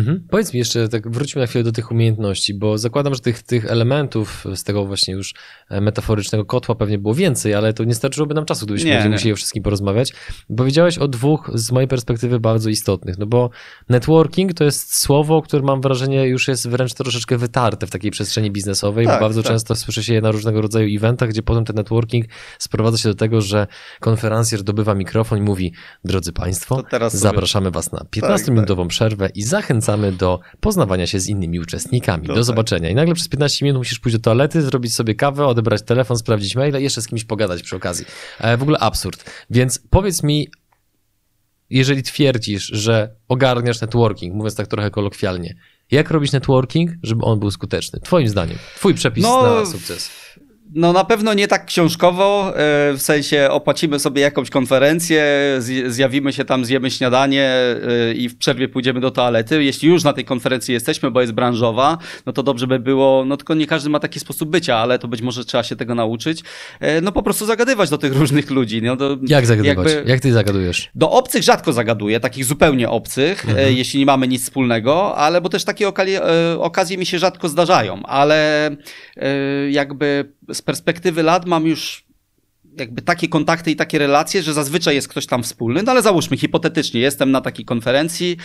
Mhm. 0.00 0.26
Powiedz 0.30 0.52
mi 0.52 0.58
jeszcze, 0.58 0.88
tak 0.88 1.10
wróćmy 1.10 1.40
na 1.40 1.46
chwilę 1.46 1.64
do 1.64 1.72
tych 1.72 1.90
umiejętności, 1.90 2.54
bo 2.54 2.78
zakładam, 2.78 3.14
że 3.14 3.20
tych, 3.20 3.42
tych 3.42 3.64
elementów 3.64 4.44
z 4.54 4.64
tego 4.64 4.86
właśnie 4.86 5.14
już 5.14 5.34
e, 5.68 5.80
metaforycznego 5.80 6.44
kotła 6.44 6.74
pewnie 6.74 6.98
było 6.98 7.14
więcej, 7.14 7.54
ale 7.54 7.72
to 7.72 7.84
nie 7.84 7.94
starczyłoby 7.94 8.34
nam 8.34 8.44
czasu, 8.44 8.66
gdybyśmy 8.66 8.90
nie, 8.90 9.02
nie. 9.02 9.08
musieli 9.08 9.32
o 9.32 9.36
wszystkim 9.36 9.62
porozmawiać. 9.62 10.12
Powiedziałeś 10.56 10.98
o 10.98 11.08
dwóch 11.08 11.50
z 11.54 11.72
mojej 11.72 11.88
perspektywy 11.88 12.40
bardzo 12.40 12.70
istotnych, 12.70 13.18
no 13.18 13.26
bo 13.26 13.50
networking 13.88 14.54
to 14.54 14.64
jest 14.64 14.96
słowo, 14.96 15.42
które 15.42 15.62
mam 15.62 15.80
wrażenie 15.80 16.26
już 16.26 16.48
jest 16.48 16.68
wręcz 16.68 16.94
troszeczkę 16.94 17.38
wytarte 17.38 17.86
w 17.86 17.90
takiej 17.90 18.10
przestrzeni 18.10 18.50
biznesowej, 18.50 19.06
tak, 19.06 19.14
bo 19.14 19.20
bardzo 19.20 19.42
tak. 19.42 19.52
często 19.52 19.76
słyszy 19.76 20.04
się 20.04 20.14
je 20.14 20.20
na 20.20 20.30
różnego 20.30 20.60
rodzaju 20.60 20.96
eventach, 20.96 21.28
gdzie 21.28 21.42
potem 21.42 21.64
te 21.64 21.72
networking 21.82 22.26
sprowadza 22.58 22.98
się 22.98 23.08
do 23.08 23.14
tego, 23.14 23.40
że 23.40 23.66
konferencjer 24.00 24.62
dobywa 24.62 24.94
mikrofon 24.94 25.38
i 25.38 25.42
mówi, 25.42 25.72
drodzy 26.04 26.32
Państwo, 26.32 26.82
zapraszamy 27.08 27.66
sobie... 27.66 27.74
Was 27.74 27.92
na 27.92 27.98
15-minutową 27.98 28.66
tak, 28.66 28.76
tak. 28.76 28.88
przerwę 28.88 29.28
i 29.34 29.42
zachęcamy 29.42 30.12
do 30.12 30.40
poznawania 30.60 31.06
się 31.06 31.20
z 31.20 31.28
innymi 31.28 31.60
uczestnikami. 31.60 32.26
Do 32.26 32.44
zobaczenia. 32.44 32.90
I 32.90 32.94
nagle 32.94 33.14
przez 33.14 33.28
15 33.28 33.64
minut 33.64 33.78
musisz 33.78 33.98
pójść 33.98 34.18
do 34.18 34.22
toalety, 34.22 34.62
zrobić 34.62 34.94
sobie 34.94 35.14
kawę, 35.14 35.46
odebrać 35.46 35.82
telefon, 35.82 36.18
sprawdzić 36.18 36.56
maila 36.56 36.78
i 36.78 36.82
jeszcze 36.82 37.02
z 37.02 37.08
kimś 37.08 37.24
pogadać 37.24 37.62
przy 37.62 37.76
okazji. 37.76 38.06
E, 38.38 38.56
w 38.56 38.62
ogóle 38.62 38.78
absurd. 38.78 39.30
Więc 39.50 39.80
powiedz 39.90 40.22
mi, 40.22 40.48
jeżeli 41.70 42.02
twierdzisz, 42.02 42.66
że 42.66 43.14
ogarniasz 43.28 43.80
networking, 43.80 44.34
mówiąc 44.34 44.54
tak 44.54 44.66
trochę 44.66 44.90
kolokwialnie, 44.90 45.54
jak 45.90 46.10
robić 46.10 46.32
networking, 46.32 46.90
żeby 47.02 47.24
on 47.24 47.40
był 47.40 47.50
skuteczny? 47.50 48.00
Twoim 48.00 48.28
zdaniem. 48.28 48.58
Twój 48.76 48.94
przepis 48.94 49.24
no, 49.24 49.60
na 49.60 49.66
sukces 49.66 50.10
No 50.74 50.92
na 50.92 51.04
pewno 51.04 51.34
nie 51.34 51.48
tak 51.48 51.66
książkowo, 51.66 52.48
e, 52.48 52.52
w 52.92 52.98
sensie 52.98 53.48
opłacimy 53.50 53.98
sobie 53.98 54.22
jakąś 54.22 54.50
konferencję, 54.50 55.24
zjawimy 55.86 56.32
się 56.32 56.44
tam, 56.44 56.64
zjemy 56.64 56.90
śniadanie 56.90 57.50
e, 57.50 58.12
i 58.14 58.28
w 58.28 58.38
przerwie 58.38 58.68
pójdziemy 58.68 59.00
do 59.00 59.10
toalety. 59.10 59.64
Jeśli 59.64 59.88
już 59.88 60.04
na 60.04 60.12
tej 60.12 60.24
konferencji 60.24 60.74
jesteśmy, 60.74 61.10
bo 61.10 61.20
jest 61.20 61.32
branżowa, 61.32 61.98
no 62.26 62.32
to 62.32 62.42
dobrze 62.42 62.66
by 62.66 62.78
było, 62.78 63.24
no 63.24 63.36
tylko 63.36 63.54
nie 63.54 63.66
każdy 63.66 63.90
ma 63.90 64.00
taki 64.00 64.20
sposób 64.20 64.48
bycia, 64.48 64.76
ale 64.76 64.98
to 64.98 65.08
być 65.08 65.22
może 65.22 65.44
trzeba 65.44 65.62
się 65.62 65.76
tego 65.76 65.94
nauczyć. 65.94 66.42
E, 66.80 67.00
no 67.00 67.12
po 67.12 67.22
prostu 67.22 67.46
zagadywać 67.46 67.90
do 67.90 67.98
tych 67.98 68.16
różnych 68.20 68.50
ludzi. 68.50 68.82
No 68.82 68.96
to 68.96 69.16
Jak 69.22 69.46
zagadywać? 69.46 69.92
Jakby... 69.92 70.10
Jak 70.10 70.20
ty 70.20 70.32
zagadujesz? 70.32 70.90
Do 70.94 71.10
obcych 71.10 71.42
rzadko 71.42 71.72
zagaduję, 71.72 72.20
takich 72.20 72.44
zupełnie 72.44 72.90
obcych, 72.90 73.48
mhm. 73.48 73.76
jeśli 73.76 74.00
nie 74.00 74.06
mamy 74.06 74.28
nic 74.28 74.42
wspólnego, 74.42 75.16
ale 75.16 75.40
bo 75.40 75.48
też 75.48 75.64
takie 75.64 75.92
okazje 76.58 76.98
mi 76.98 77.06
się 77.06 77.18
rzadko 77.18 77.48
zdarzają, 77.48 78.02
ale 78.06 78.70
jakby 79.70 80.32
z 80.62 80.64
perspektywy 80.64 81.22
lat 81.22 81.46
mam 81.46 81.66
już 81.66 82.04
jakby 82.78 83.02
takie 83.02 83.28
kontakty 83.28 83.70
i 83.70 83.76
takie 83.76 83.98
relacje, 83.98 84.42
że 84.42 84.52
zazwyczaj 84.52 84.94
jest 84.94 85.08
ktoś 85.08 85.26
tam 85.26 85.42
wspólny, 85.42 85.82
no 85.82 85.92
ale 85.92 86.02
załóżmy 86.02 86.36
hipotetycznie, 86.36 87.00
jestem 87.00 87.30
na 87.30 87.40
takiej 87.40 87.64
konferencji, 87.64 88.36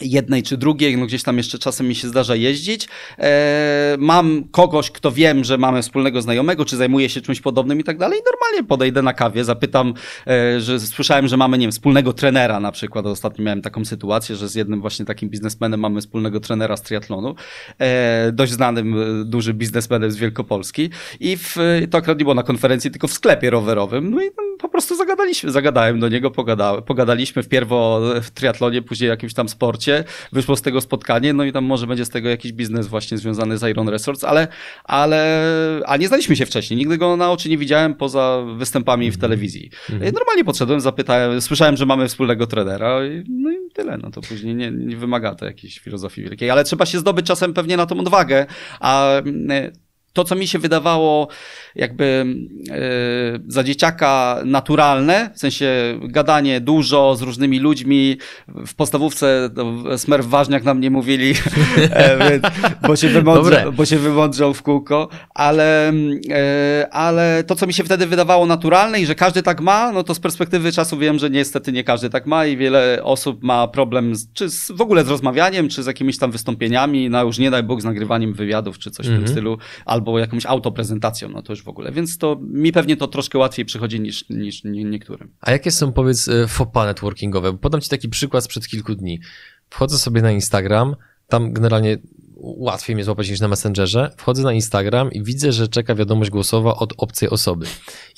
jednej 0.00 0.42
czy 0.42 0.56
drugiej, 0.56 0.96
no 0.96 1.06
gdzieś 1.06 1.22
tam 1.22 1.36
jeszcze 1.36 1.58
czasem 1.58 1.88
mi 1.88 1.94
się 1.94 2.08
zdarza 2.08 2.36
jeździć. 2.36 2.88
E, 3.18 3.96
mam 3.98 4.44
kogoś, 4.50 4.90
kto 4.90 5.12
wiem, 5.12 5.44
że 5.44 5.58
mamy 5.58 5.82
wspólnego 5.82 6.22
znajomego, 6.22 6.64
czy 6.64 6.76
zajmuje 6.76 7.08
się 7.08 7.20
czymś 7.20 7.40
podobnym 7.40 7.80
i 7.80 7.84
tak 7.84 7.98
dalej 7.98 8.18
i 8.18 8.22
normalnie 8.32 8.68
podejdę 8.68 9.02
na 9.02 9.12
kawie, 9.12 9.44
zapytam, 9.44 9.94
e, 10.26 10.60
że 10.60 10.80
słyszałem, 10.80 11.28
że 11.28 11.36
mamy, 11.36 11.58
nie 11.58 11.66
wiem, 11.66 11.72
wspólnego 11.72 12.12
trenera 12.12 12.60
na 12.60 12.72
przykład. 12.72 13.06
Ostatnio 13.06 13.44
miałem 13.44 13.62
taką 13.62 13.84
sytuację, 13.84 14.36
że 14.36 14.48
z 14.48 14.54
jednym 14.54 14.80
właśnie 14.80 15.04
takim 15.04 15.28
biznesmenem 15.28 15.80
mamy 15.80 16.00
wspólnego 16.00 16.40
trenera 16.40 16.76
z 16.76 16.82
triatlonu, 16.82 17.34
e, 17.78 18.32
dość 18.32 18.52
znanym, 18.52 18.96
dużym 19.24 19.58
biznesmenem 19.58 20.10
z 20.10 20.16
Wielkopolski 20.16 20.90
i 21.20 21.36
w, 21.36 21.56
to 21.90 21.98
akurat 21.98 22.18
nie 22.18 22.24
było 22.24 22.34
na 22.34 22.42
konferencji, 22.42 22.90
tylko 22.90 23.08
w 23.08 23.12
sklepie 23.12 23.50
rowerowym, 23.50 24.10
no 24.10 24.22
i 24.22 24.30
prostu 24.74 24.96
zagadaliśmy, 24.96 25.50
zagadałem 25.50 26.00
do 26.00 26.08
niego, 26.08 26.30
pogadałem, 26.30 26.82
pogadaliśmy 26.82 27.42
wpierwo 27.42 28.00
w 28.22 28.30
triatlonie, 28.30 28.82
później 28.82 29.10
jakimś 29.10 29.34
tam 29.34 29.48
sporcie, 29.48 30.04
wyszło 30.32 30.56
z 30.56 30.62
tego 30.62 30.80
spotkanie, 30.80 31.32
no 31.32 31.44
i 31.44 31.52
tam 31.52 31.64
może 31.64 31.86
będzie 31.86 32.04
z 32.04 32.10
tego 32.10 32.28
jakiś 32.28 32.52
biznes 32.52 32.86
właśnie 32.86 33.18
związany 33.18 33.58
z 33.58 33.62
Iron 33.62 33.88
Resorts, 33.88 34.24
ale, 34.24 34.48
ale 34.84 35.44
a 35.86 35.96
nie 35.96 36.08
znaliśmy 36.08 36.36
się 36.36 36.46
wcześniej, 36.46 36.78
nigdy 36.78 36.98
go 36.98 37.16
na 37.16 37.30
oczy 37.30 37.48
nie 37.48 37.58
widziałem 37.58 37.94
poza 37.94 38.44
występami 38.56 39.10
w 39.10 39.14
mhm. 39.14 39.20
telewizji. 39.20 39.70
Mhm. 39.90 40.14
Normalnie 40.14 40.44
podszedłem, 40.44 40.80
zapytałem, 40.80 41.40
słyszałem, 41.40 41.76
że 41.76 41.86
mamy 41.86 42.08
wspólnego 42.08 42.46
trenera, 42.46 43.00
no 43.28 43.50
i 43.50 43.56
tyle, 43.72 43.98
no 43.98 44.10
to 44.10 44.20
później 44.20 44.54
nie, 44.54 44.70
nie 44.70 44.96
wymaga 44.96 45.34
to 45.34 45.44
jakiejś 45.44 45.78
filozofii 45.78 46.22
wielkiej, 46.22 46.50
ale 46.50 46.64
trzeba 46.64 46.86
się 46.86 46.98
zdobyć 46.98 47.26
czasem 47.26 47.54
pewnie 47.54 47.76
na 47.76 47.86
tą 47.86 48.00
odwagę, 48.00 48.46
a 48.80 49.12
to, 50.14 50.24
co 50.24 50.34
mi 50.34 50.46
się 50.46 50.58
wydawało 50.58 51.28
jakby 51.76 52.26
yy, 52.64 52.74
za 53.46 53.64
dzieciaka 53.64 54.40
naturalne, 54.44 55.30
w 55.34 55.38
sensie 55.38 55.98
gadanie 56.02 56.60
dużo 56.60 57.16
z 57.16 57.22
różnymi 57.22 57.58
ludźmi. 57.58 58.16
W 58.48 58.74
podstawówce 58.74 59.50
Smerf 59.96 60.26
Ważniak 60.26 60.64
nam 60.64 60.80
nie 60.80 60.90
mówili, 60.90 61.34
e, 61.78 62.40
bo, 62.86 62.96
się 62.96 63.08
wymądrzał, 63.08 63.72
bo 63.72 63.84
się 63.84 63.98
wymądrzał 63.98 64.54
w 64.54 64.62
kółko, 64.62 65.08
ale, 65.34 65.92
yy, 65.94 66.90
ale 66.90 67.44
to, 67.46 67.54
co 67.54 67.66
mi 67.66 67.72
się 67.72 67.84
wtedy 67.84 68.06
wydawało 68.06 68.46
naturalne 68.46 69.00
i 69.00 69.06
że 69.06 69.14
każdy 69.14 69.42
tak 69.42 69.60
ma, 69.60 69.92
no 69.92 70.02
to 70.02 70.14
z 70.14 70.20
perspektywy 70.20 70.72
czasu 70.72 70.98
wiem, 70.98 71.18
że 71.18 71.30
niestety 71.30 71.72
nie 71.72 71.84
każdy 71.84 72.10
tak 72.10 72.26
ma 72.26 72.46
i 72.46 72.56
wiele 72.56 73.00
osób 73.02 73.42
ma 73.42 73.68
problem 73.68 74.16
z, 74.16 74.32
czy 74.32 74.50
z, 74.50 74.70
w 74.70 74.80
ogóle 74.80 75.04
z 75.04 75.08
rozmawianiem, 75.08 75.68
czy 75.68 75.82
z 75.82 75.86
jakimiś 75.86 76.18
tam 76.18 76.30
wystąpieniami, 76.30 77.10
no 77.10 77.24
już 77.24 77.38
nie 77.38 77.50
daj 77.50 77.62
Bóg 77.62 77.80
z 77.80 77.84
nagrywaniem 77.84 78.34
wywiadów, 78.34 78.78
czy 78.78 78.90
coś 78.90 79.06
mm 79.06 79.20
-hmm. 79.20 79.22
w 79.22 79.26
tym 79.26 79.30
mhm. 79.30 79.56
stylu, 79.56 79.58
albo 79.84 80.03
albo 80.08 80.18
jakąś 80.18 80.46
autoprezentacją, 80.46 81.28
no 81.28 81.42
to 81.42 81.52
już 81.52 81.62
w 81.62 81.68
ogóle. 81.68 81.92
Więc 81.92 82.18
to 82.18 82.40
mi 82.40 82.72
pewnie 82.72 82.96
to 82.96 83.08
troszkę 83.08 83.38
łatwiej 83.38 83.64
przychodzi 83.64 84.00
niż, 84.00 84.28
niż 84.28 84.64
niektórym. 84.64 85.30
A 85.40 85.50
jakie 85.50 85.70
są, 85.70 85.92
powiedz, 85.92 86.28
e, 86.28 86.48
fopa 86.48 86.86
networkingowe? 86.86 87.58
Podam 87.58 87.80
ci 87.80 87.88
taki 87.88 88.08
przykład 88.08 88.44
sprzed 88.44 88.68
kilku 88.68 88.94
dni. 88.94 89.20
Wchodzę 89.70 89.98
sobie 89.98 90.22
na 90.22 90.32
Instagram, 90.32 90.96
tam 91.28 91.52
generalnie 91.52 91.98
łatwiej 92.36 92.96
mnie 92.96 93.04
złapać 93.04 93.30
niż 93.30 93.40
na 93.40 93.48
Messengerze. 93.48 94.10
Wchodzę 94.16 94.42
na 94.42 94.52
Instagram 94.52 95.12
i 95.12 95.22
widzę, 95.22 95.52
że 95.52 95.68
czeka 95.68 95.94
wiadomość 95.94 96.30
głosowa 96.30 96.76
od 96.76 96.92
obcej 96.96 97.30
osoby. 97.30 97.66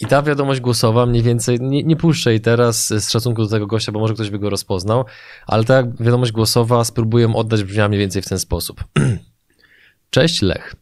I 0.01 0.07
ta 0.07 0.23
wiadomość 0.23 0.61
głosowa 0.61 1.07
mniej 1.07 1.23
więcej, 1.23 1.61
nie, 1.61 1.83
nie 1.83 1.97
puszczę 1.97 2.31
jej 2.31 2.41
teraz 2.41 2.89
z 2.89 3.11
szacunku 3.11 3.43
do 3.43 3.49
tego 3.49 3.67
gościa, 3.67 3.93
bo 3.93 4.01
może 4.01 4.15
ktoś 4.15 4.31
by 4.31 4.39
go 4.39 4.51
rozpoznał, 4.51 5.05
ale 5.47 5.65
ta 5.65 5.83
wiadomość 6.01 6.33
głosowa 6.33 6.85
spróbuję 6.85 7.35
oddać 7.35 7.65
brzmiała 7.65 7.89
mniej 7.89 8.01
więcej 8.01 8.23
w 8.23 8.29
ten 8.29 8.39
sposób. 8.39 8.85
Cześć 10.11 10.43
Lech. 10.43 10.75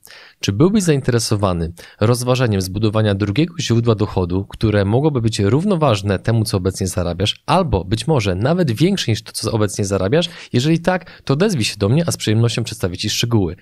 Czy 0.44 0.52
byłbyś 0.52 0.83
zainteresowany 0.83 1.72
rozważeniem 2.00 2.61
zbudowania 2.61 3.14
drugiego 3.14 3.54
źródła 3.61 3.94
dochodu, 3.94 4.44
które 4.44 4.85
mogłoby 4.85 5.20
być 5.20 5.38
równoważne 5.38 6.18
temu, 6.18 6.44
co 6.44 6.57
obecnie 6.57 6.87
zarabiasz, 6.87 7.42
albo 7.46 7.85
być 7.85 8.07
może 8.07 8.35
nawet 8.35 8.70
większe 8.70 9.12
niż 9.12 9.22
to, 9.22 9.33
co 9.33 9.52
obecnie 9.52 9.85
zarabiasz? 9.85 10.28
Jeżeli 10.52 10.80
tak, 10.80 11.22
to 11.22 11.35
odezwij 11.35 11.64
się 11.64 11.76
do 11.76 11.88
mnie, 11.88 12.04
a 12.07 12.12
z 12.12 12.16
przyjemnością 12.16 12.64
przedstawię 12.64 12.96
Ci 12.96 13.11
szczegóły. 13.11 13.57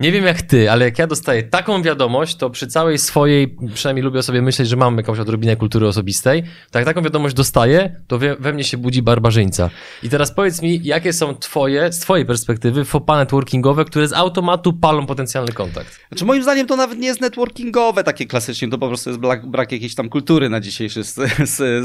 Nie 0.00 0.12
wiem 0.12 0.24
jak 0.24 0.42
ty, 0.42 0.70
ale 0.70 0.84
jak 0.84 0.98
ja 0.98 1.06
dostaję 1.06 1.42
taką 1.42 1.82
wiadomość, 1.82 2.36
to 2.36 2.50
przy 2.50 2.66
całej 2.66 2.98
swojej, 2.98 3.56
przynajmniej 3.74 4.04
lubię 4.04 4.22
sobie 4.22 4.42
myśleć, 4.42 4.68
że 4.68 4.76
mam 4.76 4.96
jakąś 4.96 5.18
odrobinę 5.18 5.56
kultury 5.56 5.86
osobistej, 5.86 6.42
to 6.70 6.78
jak 6.78 6.86
taką 6.86 7.02
wiadomość 7.02 7.34
dostaję, 7.34 8.02
to 8.06 8.18
we, 8.18 8.36
we 8.36 8.52
mnie 8.52 8.64
się 8.64 8.76
budzi 8.76 9.02
barbarzyńca. 9.02 9.70
I 10.02 10.08
teraz 10.08 10.32
powiedz 10.34 10.62
mi, 10.62 10.80
jakie 10.84 11.12
są 11.12 11.34
twoje, 11.34 11.92
z 11.92 11.98
twojej 11.98 12.26
perspektywy, 12.26 12.84
fopa 12.84 13.16
networkingowe, 13.16 13.84
które 13.84 14.08
z 14.08 14.12
automatu 14.12 14.72
palą 14.72 15.06
potencjalny 15.06 15.52
kontakt? 15.52 16.00
Znaczy 16.08 16.24
moim 16.24 16.42
zdaniem 16.42 16.66
to 16.66 16.76
nawet 16.76 16.98
nie 16.98 17.06
jest 17.06 17.20
networkingowe 17.20 18.04
takie 18.04 18.26
klasycznie, 18.26 18.68
to 18.68 18.78
po 18.78 18.88
prostu 18.88 19.10
jest 19.10 19.20
brak, 19.20 19.46
brak 19.46 19.72
jakiejś 19.72 19.94
tam 19.94 20.08
kultury 20.08 20.48
na 20.48 20.60
dzisiejszy 20.60 21.02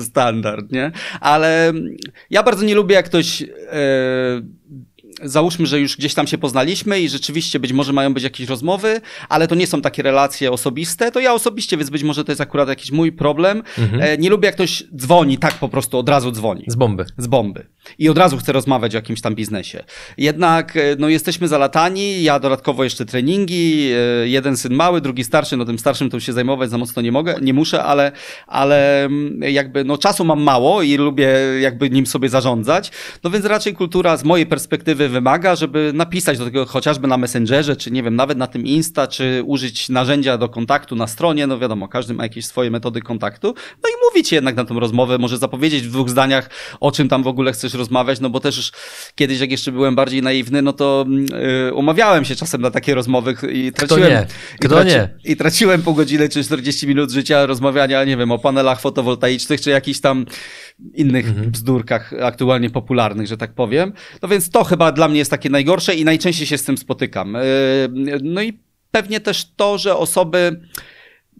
standard, 0.04 0.72
nie? 0.72 0.91
Ale 1.22 1.74
ja 2.30 2.43
bardzo 2.43 2.65
nie 2.65 2.76
lubię 2.76 2.96
jak 2.96 3.06
ktoś... 3.06 3.41
Yy 3.41 3.48
załóżmy, 5.23 5.65
że 5.65 5.80
już 5.80 5.97
gdzieś 5.97 6.13
tam 6.13 6.27
się 6.27 6.38
poznaliśmy 6.38 6.99
i 6.99 7.10
rzeczywiście 7.10 7.60
być 7.60 7.73
może 7.73 7.93
mają 7.93 8.13
być 8.13 8.23
jakieś 8.23 8.49
rozmowy, 8.49 9.01
ale 9.30 9.47
to 9.47 9.56
nie 9.56 9.67
są 9.67 9.82
takie 9.82 10.03
relacje 10.03 10.51
osobiste, 10.51 11.12
to 11.12 11.19
ja 11.19 11.34
osobiście, 11.34 11.77
więc 11.77 11.89
być 11.89 12.03
może 12.03 12.23
to 12.23 12.32
jest 12.32 12.41
akurat 12.41 12.69
jakiś 12.69 12.91
mój 12.91 13.12
problem. 13.12 13.63
Mhm. 13.77 14.01
E, 14.01 14.17
nie 14.17 14.30
lubię, 14.30 14.45
jak 14.45 14.56
ktoś 14.56 14.84
dzwoni, 14.95 15.38
tak 15.38 15.53
po 15.53 15.69
prostu 15.69 15.97
od 15.97 16.10
razu 16.10 16.32
dzwoni. 16.32 16.63
Z 16.67 16.75
bomby. 16.75 17.06
Z 17.17 17.27
bomby. 17.27 17.65
I 17.99 18.10
od 18.10 18.17
razu 18.17 18.38
chce 18.38 18.51
rozmawiać 18.51 18.95
o 18.95 18.97
jakimś 18.97 19.21
tam 19.21 19.36
biznesie. 19.36 19.84
Jednak, 20.17 20.77
e, 20.77 20.95
no 20.99 21.10
jesteśmy 21.10 21.47
zalatani, 21.47 22.23
ja 22.23 22.39
dodatkowo 22.39 22.84
jeszcze 22.84 23.06
treningi, 23.06 23.91
e, 23.91 24.27
jeden 24.27 24.58
syn 24.58 24.73
mały, 24.73 25.01
drugi 25.01 25.23
starszy, 25.23 25.58
no 25.58 25.65
tym 25.65 25.80
starszym 25.80 26.10
to 26.10 26.19
się 26.19 26.34
zajmować 26.34 26.69
za 26.69 26.77
mocno 26.77 27.01
nie 27.01 27.12
mogę, 27.12 27.36
nie 27.41 27.53
muszę, 27.53 27.84
ale, 27.84 28.12
ale 28.47 29.06
mm, 29.06 29.41
jakby, 29.41 29.84
no 29.84 29.97
czasu 29.97 30.25
mam 30.25 30.41
mało 30.41 30.82
i 30.82 30.97
lubię 30.97 31.30
jakby 31.62 31.89
nim 31.89 32.06
sobie 32.06 32.30
zarządzać, 32.30 32.91
no 33.23 33.30
więc 33.30 33.45
raczej 33.45 33.73
kultura 33.73 34.17
z 34.17 34.23
mojej 34.23 34.45
perspektywy 34.45 35.07
wymaga, 35.10 35.56
żeby 35.56 35.91
napisać 35.96 36.38
do 36.38 36.46
tego 36.46 36.65
chociażby 36.65 37.08
na 37.08 37.17
Messengerze, 37.17 37.76
czy 37.76 37.91
nie 37.91 38.04
wiem, 38.04 38.15
nawet 38.15 38.38
na 38.38 38.48
tym 38.48 38.65
Insta, 38.65 39.08
czy 39.08 39.43
użyć 39.46 39.89
narzędzia 39.89 40.38
do 40.38 40.50
kontaktu 40.50 40.96
na 40.96 41.08
stronie, 41.08 41.48
no 41.48 41.60
wiadomo, 41.60 41.88
każdy 41.88 42.13
ma 42.13 42.24
jakieś 42.24 42.46
swoje 42.46 42.72
metody 42.72 43.02
kontaktu, 43.02 43.48
no 43.84 43.89
i 43.89 43.93
mówić 44.10 44.32
jednak 44.32 44.56
na 44.56 44.65
tą 44.65 44.80
rozmowę, 44.80 45.17
może 45.17 45.38
zapowiedzieć 45.38 45.84
w 45.84 45.91
dwóch 45.91 46.10
zdaniach, 46.10 46.50
o 46.80 46.91
czym 46.91 47.10
tam 47.10 47.24
w 47.24 47.28
ogóle 47.28 47.52
chcesz 47.52 47.74
rozmawiać, 47.74 48.20
no 48.20 48.30
bo 48.30 48.39
też 48.39 48.58
już 48.58 48.72
kiedyś, 49.15 49.39
jak 49.39 49.52
jeszcze 49.52 49.72
byłem 49.72 49.96
bardziej 49.96 50.22
naiwny, 50.22 50.62
no 50.62 50.74
to 50.74 51.06
yy, 51.65 51.74
umawiałem 51.74 52.26
się 52.26 52.36
czasem 52.36 52.62
na 52.62 52.72
takie 52.72 52.96
rozmowy 52.96 53.36
i 53.52 53.72
traciłem... 53.72 54.04
Kto 54.04 54.10
nie? 54.10 54.28
Kto 54.60 54.65
i, 54.65 54.70
traci, 54.70 54.89
nie? 54.89 55.32
I 55.32 55.36
traciłem 55.36 55.82
pół 55.82 55.93
godziny 55.93 56.30
czy 56.30 56.43
40 56.43 56.88
minut 56.88 57.12
życia 57.12 57.46
rozmawiania, 57.46 58.04
nie 58.04 58.17
wiem, 58.17 58.32
o 58.32 58.39
panelach 58.39 58.82
fotowoltaicznych, 58.82 59.62
czy 59.62 59.70
jakichś 59.70 60.00
tam 60.00 60.26
innych 60.94 61.28
mhm. 61.28 61.52
bzdurkach 61.52 62.13
aktualnie 62.22 62.70
popularnych, 62.70 63.28
że 63.28 63.38
tak 63.38 63.54
powiem. 63.54 63.94
No 64.22 64.28
więc 64.30 64.50
to 64.50 64.63
chyba 64.63 64.92
dla 64.92 65.08
mnie 65.08 65.20
jest 65.20 65.32
takie 65.32 65.50
najgorsze 65.50 65.96
i 65.96 66.06
najczęściej 66.06 66.48
się 66.48 66.58
z 66.58 66.63
tym 66.63 66.78
spotykam. 66.78 67.36
E, 67.36 67.42
no 68.24 68.42
i 68.42 68.60
pewnie 68.92 69.20
też 69.20 69.52
to, 69.56 69.78
że 69.78 69.96
osoby 69.96 70.62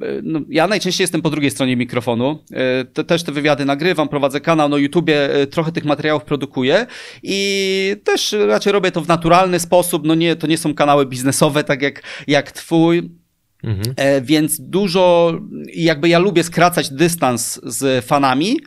e, 0.02 0.06
no, 0.24 0.40
ja 0.50 0.68
najczęściej 0.68 1.04
jestem 1.04 1.22
po 1.22 1.30
drugiej 1.30 1.52
stronie 1.52 1.78
mikrofonu. 1.78 2.44
E, 2.54 2.86
te, 2.86 3.04
też 3.04 3.24
te 3.24 3.32
wywiady 3.32 3.66
nagrywam, 3.66 4.10
prowadzę 4.10 4.42
kanał 4.42 4.70
na 4.70 4.78
YouTubie, 4.78 5.30
trochę 5.52 5.72
tych 5.72 5.86
materiałów 5.86 6.24
produkuję 6.24 6.86
i 7.24 7.96
też 8.04 8.36
raczej 8.48 8.74
robię 8.74 8.92
to 8.92 9.02
w 9.02 9.08
naturalny 9.08 9.60
sposób. 9.60 10.06
No 10.06 10.16
nie, 10.16 10.36
to 10.36 10.48
nie 10.48 10.58
są 10.58 10.74
kanały 10.74 11.06
biznesowe, 11.06 11.64
tak 11.64 11.82
jak, 11.82 12.04
jak 12.28 12.52
twój. 12.52 13.12
Mhm. 13.64 13.96
Więc 14.26 14.62
dużo, 14.62 15.34
jakby 15.74 16.10
ja 16.10 16.20
lubię 16.20 16.44
skracać 16.44 16.90
dystans 16.90 17.60
z 17.64 18.06
fanami, 18.06 18.58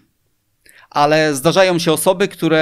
ale 0.90 1.34
zdarzają 1.34 1.78
się 1.78 1.92
osoby, 1.92 2.28
które 2.28 2.58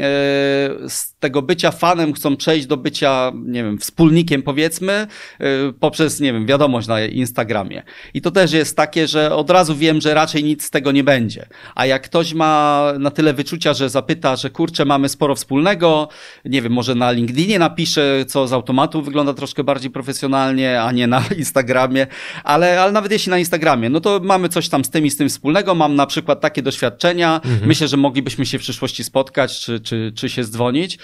e, 0.00 0.88
tego 1.26 1.42
bycia 1.42 1.70
fanem 1.70 2.12
chcą 2.12 2.36
przejść 2.36 2.66
do 2.66 2.76
bycia, 2.76 3.32
nie 3.34 3.64
wiem, 3.64 3.78
wspólnikiem 3.78 4.42
powiedzmy, 4.42 4.92
e, 4.92 5.46
poprzez, 5.80 6.20
nie 6.20 6.32
wiem, 6.32 6.46
wiadomość 6.46 6.88
na 6.88 7.00
Instagramie. 7.04 7.82
I 8.14 8.20
to 8.20 8.30
też 8.30 8.52
jest 8.52 8.76
takie, 8.76 9.08
że 9.08 9.34
od 9.34 9.50
razu 9.50 9.76
wiem, 9.76 10.00
że 10.00 10.14
raczej 10.14 10.44
nic 10.44 10.64
z 10.64 10.70
tego 10.70 10.92
nie 10.92 11.04
będzie. 11.04 11.46
A 11.74 11.86
jak 11.86 12.02
ktoś 12.02 12.34
ma 12.34 12.92
na 12.98 13.10
tyle 13.10 13.34
wyczucia, 13.34 13.74
że 13.74 13.90
zapyta, 13.90 14.36
że 14.36 14.50
kurczę, 14.50 14.84
mamy 14.84 15.08
sporo 15.08 15.34
wspólnego, 15.34 16.08
nie 16.44 16.62
wiem, 16.62 16.72
może 16.72 16.94
na 16.94 17.10
LinkedInie 17.10 17.58
napisze, 17.58 18.24
co 18.28 18.48
z 18.48 18.52
automatu 18.52 19.02
wygląda 19.02 19.34
troszkę 19.34 19.64
bardziej 19.64 19.90
profesjonalnie, 19.90 20.82
a 20.82 20.92
nie 20.92 21.06
na 21.06 21.22
Instagramie, 21.38 22.06
ale, 22.44 22.80
ale 22.80 22.92
nawet 22.92 23.12
jeśli 23.12 23.30
na 23.30 23.38
Instagramie, 23.38 23.90
no 23.90 24.00
to 24.00 24.20
mamy 24.22 24.48
coś 24.48 24.68
tam 24.68 24.84
z 24.84 24.90
tym 24.90 25.06
i 25.06 25.10
z 25.10 25.16
tym 25.16 25.28
wspólnego, 25.28 25.74
mam 25.74 25.96
na 25.96 26.06
przykład 26.06 26.40
takie 26.40 26.62
doświadczenia, 26.62 27.34
mhm. 27.34 27.66
myślę, 27.66 27.88
że 27.88 27.96
moglibyśmy 27.96 28.46
się 28.46 28.58
w 28.58 28.62
przyszłości 28.62 29.04
spotkać, 29.04 29.60
czy, 29.60 29.80
czy, 29.80 30.12
czy 30.16 30.28
się 30.28 30.44
zdzwonić, 30.44 30.98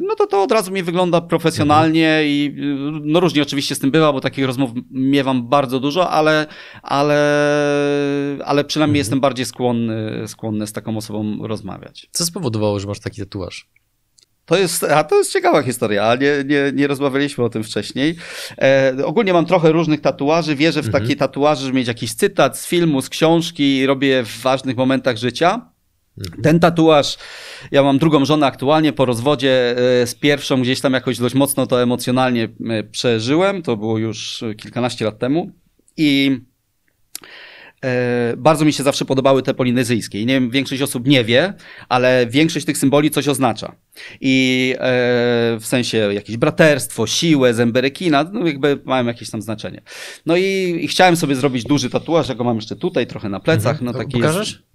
no 0.00 0.14
to 0.14 0.26
to 0.26 0.42
od 0.42 0.52
razu 0.52 0.72
mi 0.72 0.82
wygląda 0.82 1.20
profesjonalnie 1.20 2.08
mhm. 2.08 2.28
i 2.28 2.54
no 3.02 3.20
różnie 3.20 3.42
oczywiście 3.42 3.74
z 3.74 3.78
tym 3.78 3.90
bywa, 3.90 4.12
bo 4.12 4.20
takich 4.20 4.46
rozmów 4.46 4.70
miewam 4.90 5.48
bardzo 5.48 5.80
dużo, 5.80 6.10
ale, 6.10 6.46
ale, 6.82 7.18
ale 8.44 8.64
przynajmniej 8.64 9.00
mhm. 9.00 9.04
jestem 9.04 9.20
bardziej 9.20 9.46
skłonny, 9.46 10.28
skłonny 10.28 10.66
z 10.66 10.72
taką 10.72 10.96
osobą 10.96 11.46
rozmawiać. 11.46 12.08
Co 12.12 12.24
spowodowało, 12.24 12.80
że 12.80 12.86
masz 12.86 13.00
taki 13.00 13.20
tatuaż? 13.20 13.68
To 14.46 14.56
jest, 14.56 14.84
a 14.84 15.04
to 15.04 15.18
jest 15.18 15.32
ciekawa 15.32 15.62
historia, 15.62 16.02
ale 16.02 16.18
nie, 16.18 16.44
nie, 16.46 16.72
nie 16.74 16.86
rozmawialiśmy 16.86 17.44
o 17.44 17.48
tym 17.48 17.64
wcześniej. 17.64 18.16
E, 18.58 18.94
ogólnie 19.04 19.32
mam 19.32 19.46
trochę 19.46 19.72
różnych 19.72 20.00
tatuaży, 20.00 20.56
wierzę 20.56 20.82
w 20.82 20.86
mhm. 20.86 21.02
takie 21.04 21.16
tatuaże, 21.16 21.64
żeby 21.66 21.78
mieć 21.78 21.88
jakiś 21.88 22.14
cytat 22.14 22.58
z 22.58 22.66
filmu, 22.66 23.02
z 23.02 23.08
książki, 23.08 23.86
robię 23.86 24.22
w 24.24 24.42
ważnych 24.42 24.76
momentach 24.76 25.16
życia. 25.16 25.73
Mhm. 26.18 26.42
Ten 26.42 26.60
tatuaż, 26.60 27.16
ja 27.70 27.82
mam 27.82 27.98
drugą 27.98 28.24
żonę 28.24 28.46
aktualnie 28.46 28.92
po 28.92 29.04
rozwodzie 29.04 29.76
e, 30.02 30.06
z 30.06 30.14
pierwszą, 30.14 30.62
gdzieś 30.62 30.80
tam 30.80 30.92
jakoś 30.92 31.18
dość 31.18 31.34
mocno 31.34 31.66
to 31.66 31.82
emocjonalnie 31.82 32.48
e, 32.70 32.82
przeżyłem, 32.82 33.62
to 33.62 33.76
było 33.76 33.98
już 33.98 34.44
kilkanaście 34.56 35.04
lat 35.04 35.18
temu 35.18 35.50
i 35.96 36.40
E, 37.84 38.34
bardzo 38.36 38.64
mi 38.64 38.72
się 38.72 38.82
zawsze 38.82 39.04
podobały 39.04 39.42
te 39.42 39.54
polinezyjskie. 39.54 40.20
I 40.20 40.26
nie 40.26 40.34
wiem, 40.34 40.50
większość 40.50 40.82
osób 40.82 41.06
nie 41.06 41.24
wie, 41.24 41.54
ale 41.88 42.26
większość 42.26 42.66
tych 42.66 42.78
symboli 42.78 43.10
coś 43.10 43.28
oznacza. 43.28 43.76
I 44.20 44.74
w 45.60 45.66
sensie 45.66 45.98
jakieś 45.98 46.36
braterstwo, 46.36 47.06
siłę, 47.06 47.54
zęberekina, 47.54 48.30
no 48.32 48.46
jakby 48.46 48.80
mają 48.84 49.06
jakieś 49.06 49.30
tam 49.30 49.42
znaczenie. 49.42 49.82
No 50.26 50.36
i, 50.36 50.78
i 50.80 50.88
chciałem 50.88 51.16
sobie 51.16 51.34
zrobić 51.34 51.64
duży 51.64 51.90
tatuaż, 51.90 52.28
ja 52.28 52.34
go 52.34 52.44
mam 52.44 52.56
jeszcze 52.56 52.76
tutaj, 52.76 53.06
trochę 53.06 53.28
na 53.28 53.40
plecach. 53.40 53.72
Mhm. 53.72 53.86
No, 53.86 53.98
taki 53.98 54.12
Pokażesz? 54.12 54.52
Jest, 54.52 54.73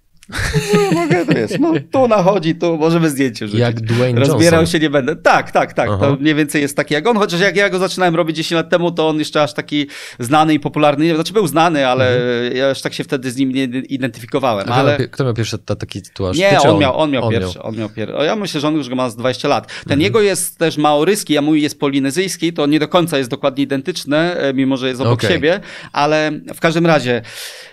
no, 0.73 0.91
mogę, 0.91 1.25
to 1.25 1.37
jest. 1.37 1.59
No, 1.59 1.73
tu 1.91 2.07
nachodzi, 2.07 2.55
tu 2.55 2.77
możemy 2.77 3.09
zdjęcie 3.09 3.47
rzucić. 3.47 3.59
Jak 3.59 3.81
Dwayne 3.81 4.19
Rozbierał 4.19 4.59
Johnson. 4.59 4.65
się 4.65 4.79
nie 4.79 4.89
będę. 4.89 5.15
Tak, 5.15 5.51
tak, 5.51 5.73
tak. 5.73 5.89
Aha. 5.89 5.97
To 5.99 6.15
mniej 6.15 6.35
więcej 6.35 6.61
jest 6.61 6.75
taki 6.75 6.93
jak 6.93 7.07
on, 7.07 7.17
chociaż 7.17 7.39
jak 7.39 7.55
ja 7.55 7.69
go 7.69 7.79
zaczynałem 7.79 8.15
robić 8.15 8.37
10 8.37 8.51
lat 8.51 8.69
temu, 8.69 8.91
to 8.91 9.09
on 9.09 9.19
jeszcze 9.19 9.43
aż 9.43 9.53
taki 9.53 9.87
znany 10.19 10.53
i 10.53 10.59
popularny. 10.59 11.05
Nie, 11.05 11.15
znaczy 11.15 11.33
był 11.33 11.47
znany, 11.47 11.87
ale 11.87 12.17
mhm. 12.17 12.57
ja 12.57 12.69
aż 12.69 12.81
tak 12.81 12.93
się 12.93 13.03
wtedy 13.03 13.31
z 13.31 13.37
nim 13.37 13.51
nie 13.51 13.63
identyfikowałem. 13.63 14.71
ale... 14.71 14.97
Kto 15.07 15.23
miał 15.23 15.33
pierwszy 15.33 15.57
taki 15.57 16.01
tatuaż? 16.01 16.37
Nie, 16.37 16.59
on, 16.59 16.69
on, 16.69 16.79
miał, 16.79 16.97
on 16.99 17.11
miał 17.11 17.23
on 17.23 17.31
pierwszy. 17.31 17.57
Miał. 17.57 17.67
On 17.67 17.75
miał 17.75 17.89
pierwszy. 17.89 18.15
Ja 18.25 18.35
myślę, 18.35 18.61
że 18.61 18.67
on 18.67 18.75
już 18.75 18.89
go 18.89 18.95
ma 18.95 19.09
z 19.09 19.15
20 19.15 19.47
lat. 19.47 19.67
Ten 19.67 19.77
mhm. 19.83 20.01
jego 20.01 20.21
jest 20.21 20.57
też 20.57 20.77
maoryski, 20.77 21.37
a 21.37 21.41
mój 21.41 21.61
jest 21.61 21.79
polinezyjski, 21.79 22.53
to 22.53 22.65
nie 22.65 22.79
do 22.79 22.87
końca 22.87 23.17
jest 23.17 23.29
dokładnie 23.29 23.63
identyczne, 23.63 24.37
e, 24.37 24.53
mimo 24.53 24.77
że 24.77 24.87
jest 24.87 25.01
obok 25.01 25.13
okay. 25.13 25.29
siebie, 25.29 25.59
ale 25.93 26.31
w 26.55 26.59
każdym 26.59 26.85
razie 26.85 27.21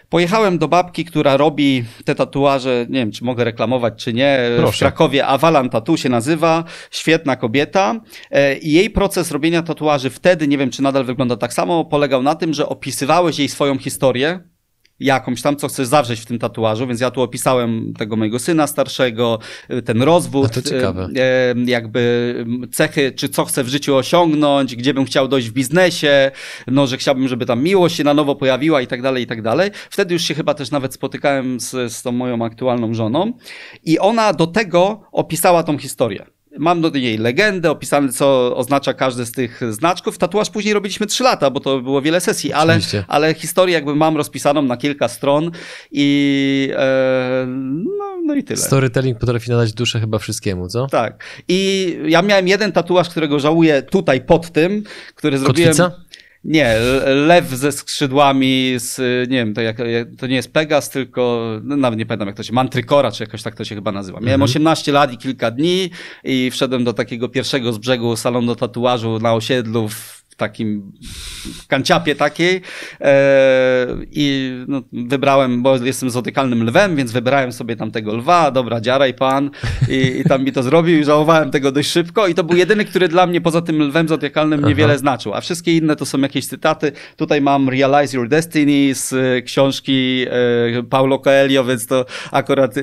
Pojechałem 0.08 0.58
do 0.58 0.68
babki, 0.68 1.04
która 1.04 1.36
robi 1.36 1.84
te 2.04 2.14
tatuaże, 2.14 2.86
nie 2.88 2.98
wiem, 2.98 3.12
czy 3.12 3.24
mogę 3.24 3.44
reklamować, 3.44 4.04
czy 4.04 4.12
nie, 4.12 4.38
Proszę. 4.58 4.76
w 4.76 4.78
Krakowie. 4.78 5.26
Avalan 5.26 5.70
Tattoo 5.70 5.96
się 5.96 6.08
nazywa, 6.08 6.64
świetna 6.90 7.36
kobieta. 7.36 8.00
E, 8.30 8.56
I 8.58 8.72
jej 8.72 8.90
proces 8.90 9.30
robienia 9.30 9.62
tatuaży 9.62 10.10
wtedy, 10.10 10.48
nie 10.48 10.58
wiem, 10.58 10.70
czy 10.70 10.82
nadal 10.82 11.04
wygląda 11.04 11.36
tak 11.36 11.52
samo, 11.52 11.84
polegał 11.84 12.22
na 12.22 12.34
tym, 12.34 12.54
że 12.54 12.68
opisywałeś 12.68 13.38
jej 13.38 13.48
swoją 13.48 13.78
historię, 13.78 14.40
jakąś 15.00 15.42
tam, 15.42 15.56
co 15.56 15.68
chcesz 15.68 15.87
zawrzeć 15.87 16.20
w 16.20 16.26
tym 16.26 16.38
tatuażu, 16.38 16.87
więc 16.87 17.00
ja 17.00 17.11
tu 17.11 17.22
opisałem 17.22 17.94
tego 17.98 18.16
mojego 18.16 18.38
syna 18.38 18.66
starszego, 18.66 19.38
ten 19.85 20.02
rozwód, 20.02 20.52
to 20.52 20.62
ciekawe. 20.62 21.09
E, 21.16 21.54
jakby 21.66 22.44
cechy, 22.72 23.12
czy 23.12 23.28
co 23.28 23.44
chcę 23.44 23.64
w 23.64 23.68
życiu 23.68 23.96
osiągnąć, 23.96 24.76
gdzie 24.76 24.94
bym 24.94 25.04
chciał 25.04 25.28
dojść 25.28 25.48
w 25.48 25.52
biznesie, 25.52 26.30
no, 26.66 26.87
że 26.87 26.96
chciałbym, 26.96 27.28
żeby 27.28 27.46
tam 27.46 27.62
miłość 27.62 27.96
się 27.96 28.04
na 28.04 28.14
nowo 28.14 28.35
pojawiła 28.35 28.80
i 28.80 28.87
tak 28.87 29.02
dalej, 29.02 29.24
i 29.24 29.26
tak 29.26 29.42
dalej. 29.42 29.70
Wtedy 29.90 30.14
już 30.14 30.22
się 30.22 30.35
chyba 30.35 30.54
też 30.54 30.70
nawet 30.70 30.94
spotykałem 30.94 31.61
z, 31.61 31.92
z 31.92 32.02
tą 32.02 32.12
moją 32.12 32.44
aktualną 32.44 32.94
żoną 32.94 33.32
i 33.85 33.98
ona 33.98 34.32
do 34.32 34.46
tego 34.46 35.00
opisała 35.12 35.62
tą 35.62 35.78
historię. 35.78 36.36
Mam 36.58 36.80
do 36.80 36.90
niej 36.90 37.18
legendę, 37.18 37.70
opisane 37.70 38.12
co 38.12 38.56
oznacza 38.56 38.94
każdy 38.94 39.26
z 39.26 39.32
tych 39.32 39.60
znaczków. 39.70 40.18
Tatuaż 40.18 40.50
później 40.50 40.74
robiliśmy 40.74 41.06
trzy 41.06 41.24
lata, 41.24 41.50
bo 41.50 41.60
to 41.60 41.80
było 41.80 42.02
wiele 42.02 42.20
sesji, 42.20 42.52
ale, 42.52 42.78
ale 43.08 43.34
historię 43.34 43.74
jakby 43.74 43.94
mam 43.94 44.16
rozpisaną 44.16 44.62
na 44.62 44.76
kilka 44.76 45.08
stron 45.08 45.50
i 45.92 46.70
e, 46.76 47.46
no, 47.98 48.16
no 48.24 48.34
i 48.34 48.44
tyle. 48.44 48.60
Storytelling 48.60 49.18
potrafi 49.18 49.50
nadać 49.50 49.72
duszę 49.72 50.00
chyba 50.00 50.18
wszystkiemu, 50.18 50.68
co? 50.68 50.86
Tak. 50.86 51.24
I 51.48 51.92
ja 52.06 52.22
miałem 52.22 52.48
jeden 52.48 52.72
tatuaż, 52.72 53.08
którego 53.08 53.40
żałuję 53.40 53.82
tutaj 53.82 54.20
pod 54.20 54.52
tym, 54.52 54.82
który 55.14 55.38
Kotwica? 55.38 55.92
Nie, 56.46 56.76
lew 57.06 57.48
ze 57.48 57.72
skrzydłami, 57.72 58.74
z, 58.78 58.98
nie 59.30 59.37
wiem, 59.37 59.54
to, 59.54 59.61
jak, 59.61 59.76
to 60.18 60.26
nie 60.26 60.37
jest 60.37 60.52
Pegas, 60.52 60.90
tylko, 60.90 61.50
no, 61.62 61.76
nawet 61.76 61.98
nie 61.98 62.06
pamiętam 62.06 62.28
jak 62.28 62.37
to 62.37 62.42
się, 62.42 62.52
Mantrykora, 62.52 63.12
czy 63.12 63.22
jakoś 63.22 63.42
tak 63.42 63.54
to 63.54 63.64
się 63.64 63.74
chyba 63.74 63.92
nazywa. 63.92 64.20
Miałem 64.20 64.42
mhm. 64.42 64.50
18 64.50 64.92
lat 64.92 65.12
i 65.12 65.18
kilka 65.18 65.50
dni 65.50 65.90
i 66.24 66.50
wszedłem 66.50 66.85
do 66.85 66.92
takiego 66.92 67.28
pierwszego 67.28 67.72
z 67.72 67.78
brzegu 67.78 68.16
salonu 68.16 68.56
tatuażu 68.56 69.18
na 69.18 69.35
osiedlu 69.35 69.88
w 69.88 70.15
takim 70.37 70.92
kanciapie 71.68 72.14
takiej 72.14 72.61
e, 73.01 73.87
i 74.12 74.53
no, 74.68 74.83
wybrałem, 74.92 75.62
bo 75.62 75.77
jestem 75.77 76.11
zotykalnym 76.11 76.64
lwem, 76.64 76.96
więc 76.96 77.12
wybrałem 77.12 77.53
sobie 77.53 77.77
tam 77.77 77.90
tego 77.90 78.16
lwa, 78.16 78.51
dobra, 78.51 78.81
dziaraj 78.81 79.14
pan 79.14 79.51
i, 79.88 80.20
i 80.20 80.25
tam 80.25 80.44
mi 80.44 80.53
to 80.53 80.62
zrobił 80.62 81.01
i 81.01 81.05
żałowałem 81.05 81.51
tego 81.51 81.72
dość 81.72 81.90
szybko 81.90 82.27
i 82.27 82.35
to 82.35 82.44
był 82.44 82.57
jedyny, 82.57 82.85
który 82.85 83.09
dla 83.09 83.27
mnie 83.27 83.40
poza 83.40 83.62
tym 83.62 83.83
lwem 83.83 84.09
zotykalnym 84.09 84.64
niewiele 84.64 84.92
Aha. 84.92 84.99
znaczył, 84.99 85.35
a 85.35 85.40
wszystkie 85.40 85.77
inne 85.77 85.96
to 85.96 86.07
są 86.07 86.18
jakieś 86.18 86.46
cytaty. 86.46 86.92
Tutaj 87.16 87.40
mam 87.40 87.68
Realize 87.68 88.16
Your 88.16 88.29
Destiny 88.29 88.94
z 88.94 89.14
książki 89.44 90.27
e, 90.79 90.83
Paulo 90.83 91.18
Coelho, 91.18 91.64
więc 91.64 91.87
to 91.87 92.07
akurat 92.33 92.79
e, 92.79 92.83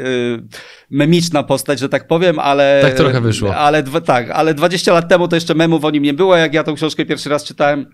memiczna 0.93 1.43
postać, 1.43 1.79
że 1.79 1.89
tak 1.89 2.07
powiem, 2.07 2.39
ale... 2.39 2.79
Tak 2.81 2.93
trochę 2.93 3.21
wyszło. 3.21 3.55
Ale, 3.55 3.83
tak, 3.83 4.29
ale 4.31 4.53
20 4.53 4.93
lat 4.93 5.09
temu 5.09 5.27
to 5.27 5.35
jeszcze 5.35 5.55
memów 5.55 5.85
o 5.85 5.91
nim 5.91 6.03
nie 6.03 6.13
było, 6.13 6.35
jak 6.35 6.53
ja 6.53 6.63
tą 6.63 6.75
książkę 6.75 7.05
pierwszy 7.05 7.29
raz 7.29 7.43
czytałem. 7.43 7.85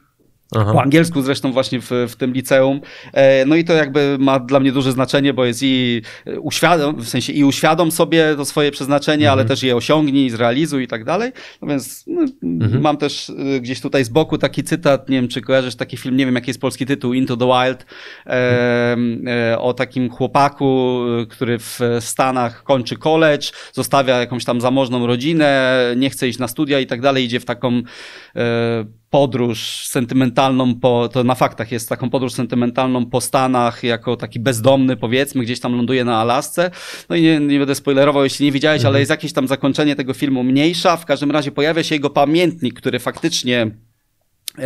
Aha. 0.56 0.74
Po 0.74 0.82
angielsku 0.82 1.22
zresztą 1.22 1.52
właśnie 1.52 1.80
w, 1.82 1.92
w 2.10 2.16
tym 2.16 2.34
liceum. 2.34 2.82
E, 3.14 3.46
no 3.46 3.56
i 3.56 3.64
to 3.64 3.74
jakby 3.74 4.18
ma 4.20 4.40
dla 4.40 4.60
mnie 4.60 4.72
duże 4.72 4.92
znaczenie, 4.92 5.34
bo 5.34 5.46
jest 5.46 5.64
i 5.64 6.02
uświadom, 6.42 6.96
w 6.96 7.10
sensie 7.10 7.34
i 7.34 7.44
uświadom 7.44 7.92
sobie 7.92 8.36
to 8.36 8.46
swoje 8.46 8.72
przeznaczenie, 8.72 9.26
mhm. 9.26 9.40
ale 9.40 9.48
też 9.48 9.64
je 9.64 9.76
osiągnij, 9.76 10.30
zrealizuj 10.30 10.84
i 10.84 10.88
tak 10.88 11.04
dalej. 11.04 11.32
No 11.62 11.68
więc 11.68 12.04
no, 12.08 12.22
mhm. 12.44 12.82
mam 12.82 12.98
też 12.98 13.30
e, 13.30 13.60
gdzieś 13.60 13.82
tutaj 13.82 14.04
z 14.04 14.10
boku 14.10 14.38
taki 14.38 14.64
cytat, 14.64 15.10
nie 15.10 15.18
wiem 15.18 15.28
czy 15.28 15.42
kojarzysz 15.42 15.76
taki 15.76 15.98
film, 15.98 16.18
nie 16.18 16.26
wiem 16.26 16.36
jaki 16.36 16.50
jest 16.50 16.62
polski 16.62 16.86
tytuł, 16.86 17.14
Into 17.14 17.38
the 17.38 17.46
Wild, 17.46 17.86
e, 18.26 18.98
e, 19.52 19.60
o 19.60 19.74
takim 19.74 20.10
chłopaku, 20.10 21.00
który 21.30 21.60
w 21.60 21.80
Stanach 22.00 22.64
kończy 22.64 22.98
college, 22.98 23.48
zostawia 23.74 24.20
jakąś 24.20 24.46
tam 24.46 24.62
zamożną 24.62 25.08
rodzinę, 25.08 25.76
nie 25.98 26.10
chce 26.10 26.28
iść 26.28 26.40
na 26.40 26.48
studia 26.48 26.80
i 26.80 26.88
tak 26.88 27.02
dalej, 27.02 27.26
idzie 27.26 27.40
w 27.40 27.46
taką 27.46 27.82
e, 28.36 28.86
podróż 29.10 29.86
sentymentalną 29.88 30.76
po, 30.76 31.10
to 31.14 31.24
na 31.24 31.36
faktach 31.36 31.72
jest 31.72 31.90
taką 31.90 32.10
podróż 32.10 32.34
sentymentalną 32.34 33.06
po 33.06 33.22
Stanach, 33.22 33.84
jako 33.84 34.18
taki 34.18 34.40
bezdomny 34.40 34.98
powiedzmy, 34.98 35.44
gdzieś 35.44 35.60
tam 35.60 35.76
ląduje 35.76 36.06
na 36.06 36.18
Alasce. 36.18 36.72
No 37.10 37.16
i 37.16 37.22
nie, 37.22 37.40
nie 37.40 37.60
będę 37.60 37.76
spoilerował, 37.76 38.24
jeśli 38.24 38.46
nie 38.46 38.52
widziałeś, 38.52 38.80
mhm. 38.80 38.92
ale 38.92 39.00
jest 39.00 39.10
jakieś 39.10 39.34
tam 39.34 39.48
zakończenie 39.48 39.96
tego 39.96 40.14
filmu 40.14 40.44
mniejsza. 40.44 40.98
W 40.98 41.06
każdym 41.06 41.32
razie 41.32 41.52
pojawia 41.52 41.84
się 41.84 41.96
jego 41.96 42.10
pamiętnik, 42.10 42.74
który 42.74 43.00
faktycznie 43.00 43.72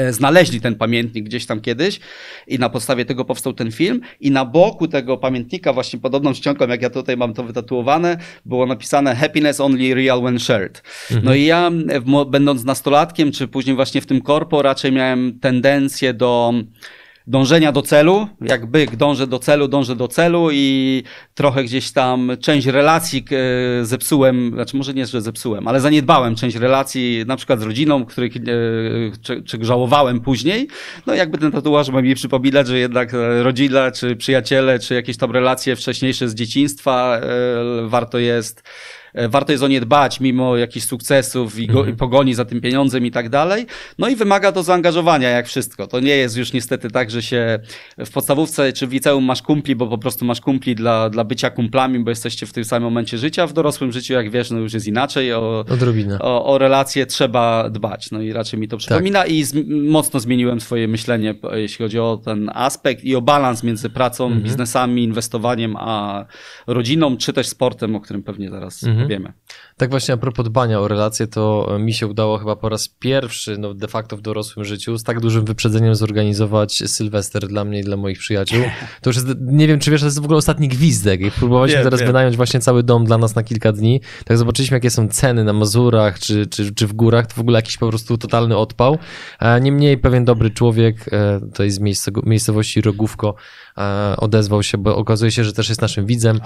znaleźli 0.10 0.62
ten 0.62 0.76
pamiętnik 0.76 1.26
gdzieś 1.26 1.46
tam 1.46 1.62
kiedyś 1.62 2.00
i 2.48 2.60
na 2.60 2.70
podstawie 2.70 3.06
tego 3.06 3.26
powstał 3.26 3.54
ten 3.54 3.72
film 3.72 4.02
i 4.20 4.32
na 4.32 4.46
boku 4.46 4.88
tego 4.88 5.18
pamiętnika 5.18 5.74
właśnie 5.74 6.00
podobną 6.00 6.34
ściągą, 6.34 6.68
jak 6.68 6.82
ja 6.82 6.90
tutaj 6.90 7.18
mam 7.18 7.34
to 7.34 7.44
wytatuowane, 7.44 8.18
było 8.46 8.66
napisane 8.66 9.16
happiness 9.16 9.60
only 9.60 9.96
real 9.96 10.22
when 10.22 10.40
shared. 10.40 10.84
Mhm. 11.12 11.26
No 11.26 11.36
i 11.36 11.44
ja 11.44 11.72
będąc 12.28 12.64
nastolatkiem, 12.64 13.32
czy 13.32 13.48
później 13.48 13.76
właśnie 13.76 14.02
w 14.02 14.06
tym 14.06 14.22
korpo 14.22 14.62
raczej 14.62 14.92
miałem 14.92 15.40
tendencję 15.40 16.14
do 16.14 16.54
dążenia 17.28 17.72
do 17.72 17.82
celu, 17.82 18.28
jak 18.42 18.66
byk 18.66 18.96
dążę 18.96 19.28
do 19.28 19.40
celu, 19.40 19.68
dążę 19.68 19.96
do 19.96 20.08
celu 20.08 20.50
i 20.52 21.04
trochę 21.34 21.64
gdzieś 21.64 21.92
tam 21.92 22.32
część 22.42 22.68
relacji 22.68 23.26
e, 23.32 23.86
zepsułem, 23.86 24.52
znaczy 24.54 24.78
może 24.78 24.94
nie, 24.94 25.06
że 25.06 25.22
zepsułem, 25.22 25.68
ale 25.68 25.82
zaniedbałem 25.82 26.36
część 26.36 26.56
relacji 26.56 27.24
na 27.28 27.36
przykład 27.36 27.60
z 27.60 27.64
rodziną, 27.64 28.06
których, 28.06 28.38
e, 28.38 28.42
czy, 29.22 29.44
czy 29.44 29.58
żałowałem 29.62 30.20
później, 30.20 30.68
no 31.08 31.14
jakby 31.14 31.38
ten 31.38 31.52
tatuaż 31.52 31.90
ma 31.90 32.02
mi 32.02 32.16
przypominać, 32.16 32.68
że 32.68 32.80
jednak 32.80 33.14
e, 33.14 33.44
rodzina, 33.44 33.92
czy 33.92 34.16
przyjaciele, 34.16 34.80
czy 34.80 34.94
jakieś 34.94 35.18
tam 35.18 35.32
relacje 35.32 35.76
wcześniejsze 35.76 36.30
z 36.30 36.36
dzieciństwa 36.36 37.22
warto 37.84 38.20
jest 38.20 38.64
warto 39.30 39.52
jest 39.52 39.64
o 39.64 39.68
nie 39.68 39.82
dbać 39.82 40.20
mimo 40.20 40.58
jakichś 40.58 40.86
sukcesów 40.86 41.60
i, 41.60 41.68
go, 41.68 41.80
mhm. 41.80 41.96
i 41.96 41.98
pogoni 41.98 42.34
za 42.34 42.46
tym 42.46 42.62
pieniądzem 42.62 43.06
i 43.06 43.12
tak 43.12 43.30
dalej. 43.30 43.66
No 44.00 44.10
i 44.10 44.16
wymaga 44.16 44.52
to 44.52 44.64
zaangażowania, 44.64 45.30
jak 45.30 45.48
wszystko. 45.48 45.88
To 45.88 46.00
nie 46.00 46.16
jest 46.16 46.38
już 46.38 46.54
niestety 46.54 46.90
tak, 46.90 47.12
że 47.12 47.22
się 47.22 47.60
w 47.98 48.10
podstawówce 48.10 48.74
czy 48.74 48.88
w 48.88 48.94
liceum 48.94 49.24
masz 49.24 49.42
kumpli, 49.42 49.76
bo 49.76 49.88
po 49.88 49.98
prostu 49.98 50.26
masz 50.26 50.42
kumpli 50.42 50.76
dla, 50.76 51.10
dla 51.10 51.24
bycia 51.24 51.50
kumplami, 51.50 52.00
bo 52.00 52.10
jesteście 52.10 52.46
w 52.46 52.54
tym 52.54 52.66
samym 52.66 52.84
momencie 52.84 53.18
życia. 53.18 53.48
W 53.48 53.54
dorosłym 53.54 53.92
życiu, 53.92 54.14
jak 54.14 54.32
wiesz, 54.32 54.52
no 54.52 54.60
już 54.60 54.74
jest 54.74 54.88
inaczej. 54.88 55.34
O, 55.34 55.66
o, 56.20 56.46
o 56.46 56.58
relacje 56.58 57.06
trzeba 57.06 57.70
dbać. 57.70 58.12
No 58.12 58.22
i 58.22 58.34
raczej 58.34 58.60
mi 58.60 58.68
to 58.68 58.78
przypomina 58.78 59.20
tak. 59.20 59.32
i 59.32 59.44
z, 59.44 59.54
mocno 59.90 60.20
zmieniłem 60.20 60.62
swoje 60.62 60.88
myślenie, 60.88 61.36
jeśli 61.54 61.86
chodzi 61.86 62.00
o 62.00 62.22
ten 62.26 62.52
aspekt 62.54 63.04
i 63.04 63.16
o 63.16 63.22
balans 63.22 63.64
między 63.64 63.90
pracą, 63.90 64.26
mhm. 64.26 64.44
biznesami, 64.44 65.04
inwestowaniem, 65.04 65.76
a 65.78 66.26
rodziną, 66.68 67.18
czy 67.18 67.34
też 67.34 67.48
sportem, 67.48 67.96
o 67.96 68.02
którym 68.02 68.24
pewnie 68.24 68.50
zaraz 68.50 68.84
mhm 68.84 69.03
wiemy. 69.08 69.34
Tak 69.78 69.90
właśnie 69.90 70.14
a 70.14 70.18
propos 70.18 70.46
dbania 70.46 70.80
o 70.80 70.88
relacje, 70.88 71.28
to 71.28 71.76
mi 71.80 71.94
się 71.94 72.08
udało 72.08 72.38
chyba 72.38 72.56
po 72.56 72.70
raz 72.70 72.88
pierwszy 72.88 73.58
no 73.58 73.74
de 73.74 73.88
facto 73.88 74.18
w 74.18 74.22
dorosłym 74.22 74.66
życiu 74.66 74.98
z 74.98 75.04
tak 75.04 75.20
dużym 75.20 75.46
wyprzedzeniem 75.46 75.96
zorganizować 75.96 76.84
Sylwester 76.86 77.48
dla 77.48 77.66
mnie 77.66 77.80
i 77.80 77.84
dla 77.84 77.98
moich 77.98 78.20
przyjaciół. 78.20 78.64
To 79.02 79.10
już 79.10 79.16
jest, 79.16 79.28
nie 79.42 79.68
wiem 79.68 79.80
czy 79.80 79.92
wiesz, 79.92 80.02
to 80.02 80.08
jest 80.08 80.20
w 80.20 80.24
ogóle 80.24 80.38
ostatni 80.38 80.68
gwizdek 80.68 81.22
i 81.22 81.32
próbowaliśmy 81.32 81.78
wiem, 81.78 81.84
teraz 81.84 82.00
wiem. 82.00 82.08
wynająć 82.08 82.36
właśnie 82.36 82.60
cały 82.60 82.84
dom 82.84 83.06
dla 83.06 83.18
nas 83.18 83.36
na 83.36 83.44
kilka 83.44 83.72
dni. 83.72 84.02
Tak 84.26 84.38
zobaczyliśmy 84.38 84.78
jakie 84.78 84.90
są 84.90 85.08
ceny 85.08 85.44
na 85.44 85.54
Mazurach 85.54 86.20
czy, 86.20 86.48
czy, 86.48 86.74
czy 86.74 86.88
w 86.88 86.94
górach, 86.94 87.28
to 87.28 87.36
w 87.36 87.40
ogóle 87.40 87.58
jakiś 87.58 87.78
po 87.78 87.90
prostu 87.90 88.18
totalny 88.18 88.58
odpał. 88.58 88.98
Niemniej 89.62 89.98
pewien 89.98 90.26
dobry 90.26 90.50
człowiek, 90.52 91.14
e, 91.14 91.40
tutaj 91.40 91.72
z 91.72 91.80
miejscowości 92.26 92.82
Rogówko, 92.82 93.36
e, 93.78 94.16
odezwał 94.18 94.64
się, 94.64 94.78
bo 94.78 94.96
okazuje 94.96 95.32
się, 95.32 95.44
że 95.44 95.54
też 95.54 95.70
jest 95.70 95.82
naszym 95.82 96.06
widzem, 96.06 96.40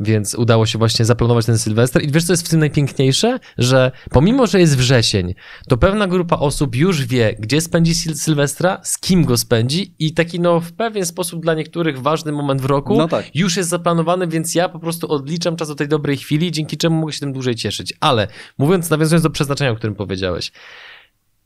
więc 0.00 0.34
udało 0.34 0.66
się 0.66 0.78
właśnie 0.78 1.04
zaplanować 1.04 1.46
ten 1.46 1.58
Sylwester 1.58 2.03
i 2.04 2.12
wiesz 2.12 2.24
co 2.24 2.32
jest 2.32 2.46
w 2.46 2.48
tym 2.48 2.60
najpiękniejsze? 2.60 3.38
Że 3.58 3.92
pomimo, 4.10 4.46
że 4.46 4.60
jest 4.60 4.76
wrzesień, 4.76 5.34
to 5.68 5.76
pewna 5.76 6.06
grupa 6.06 6.36
osób 6.36 6.76
już 6.76 7.06
wie, 7.06 7.36
gdzie 7.38 7.60
spędzi 7.60 7.94
Sylwestra, 7.94 8.80
z 8.82 8.98
kim 8.98 9.24
go 9.24 9.36
spędzi 9.36 9.94
i 9.98 10.14
taki 10.14 10.40
no 10.40 10.60
w 10.60 10.72
pewien 10.72 11.06
sposób 11.06 11.42
dla 11.42 11.54
niektórych 11.54 12.02
ważny 12.02 12.32
moment 12.32 12.60
w 12.60 12.64
roku 12.64 12.96
no 12.96 13.08
tak. 13.08 13.36
już 13.36 13.56
jest 13.56 13.68
zaplanowany, 13.68 14.26
więc 14.26 14.54
ja 14.54 14.68
po 14.68 14.78
prostu 14.78 15.12
odliczam 15.12 15.56
czas 15.56 15.68
do 15.68 15.74
tej 15.74 15.88
dobrej 15.88 16.16
chwili, 16.16 16.52
dzięki 16.52 16.76
czemu 16.76 17.00
mogę 17.00 17.12
się 17.12 17.20
tym 17.20 17.32
dłużej 17.32 17.54
cieszyć. 17.54 17.94
Ale 18.00 18.28
mówiąc, 18.58 18.90
nawiązując 18.90 19.22
do 19.22 19.30
przeznaczenia, 19.30 19.70
o 19.70 19.76
którym 19.76 19.94
powiedziałeś, 19.96 20.52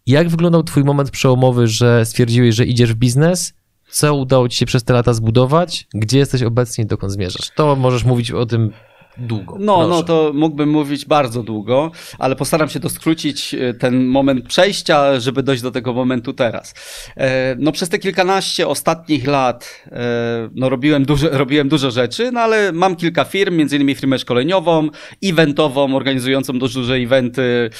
jak 0.06 0.28
wyglądał 0.28 0.62
twój 0.62 0.84
moment 0.84 1.10
przełomowy, 1.10 1.66
że 1.66 2.04
stwierdziłeś, 2.04 2.54
że 2.54 2.64
idziesz 2.64 2.92
w 2.92 2.96
biznes? 2.96 3.54
Co 3.90 4.14
udało 4.14 4.48
ci 4.48 4.56
się 4.56 4.66
przez 4.66 4.84
te 4.84 4.92
lata 4.92 5.12
zbudować? 5.12 5.86
Gdzie 5.94 6.18
jesteś 6.18 6.42
obecnie 6.42 6.84
i 6.84 6.86
dokąd 6.86 7.12
zmierzasz? 7.12 7.50
To 7.54 7.76
możesz 7.76 8.04
mówić 8.04 8.30
o 8.30 8.46
tym 8.46 8.72
długo. 9.18 9.56
No, 9.58 9.66
no 9.66 9.76
proszę. 9.76 9.90
no 9.90 10.02
to 10.02 10.32
mógłbym 10.34 10.68
mówić 10.68 11.04
bardzo 11.04 11.42
długo, 11.42 11.90
ale 12.18 12.36
postaram 12.36 12.68
się 12.68 12.80
to 12.80 12.88
skrócić 12.88 13.54
e, 13.54 13.74
ten 13.74 14.04
moment 14.04 14.46
przejścia, 14.46 15.20
żeby 15.20 15.42
dojść 15.42 15.62
do 15.62 15.70
tego 15.70 15.92
momentu 15.92 16.32
teraz. 16.32 16.74
E, 17.16 17.56
no 17.58 17.72
przez 17.72 17.88
te 17.88 17.98
kilkanaście 17.98 18.68
ostatnich 18.68 19.26
lat 19.26 19.82
e, 19.86 20.48
no 20.54 20.68
robiłem 20.68 21.04
dużo, 21.04 21.28
robiłem 21.42 21.68
dużo 21.68 21.90
rzeczy, 21.90 22.32
no 22.32 22.40
ale 22.40 22.72
mam 22.72 22.96
kilka 22.96 23.24
firm, 23.24 23.56
między 23.56 23.76
innymi 23.76 23.94
firmę 23.94 24.18
szkoleniową, 24.18 24.88
eventową, 25.24 25.96
organizującą 25.96 26.58
dość 26.58 26.74
duże 26.74 26.94
eventy, 26.94 27.70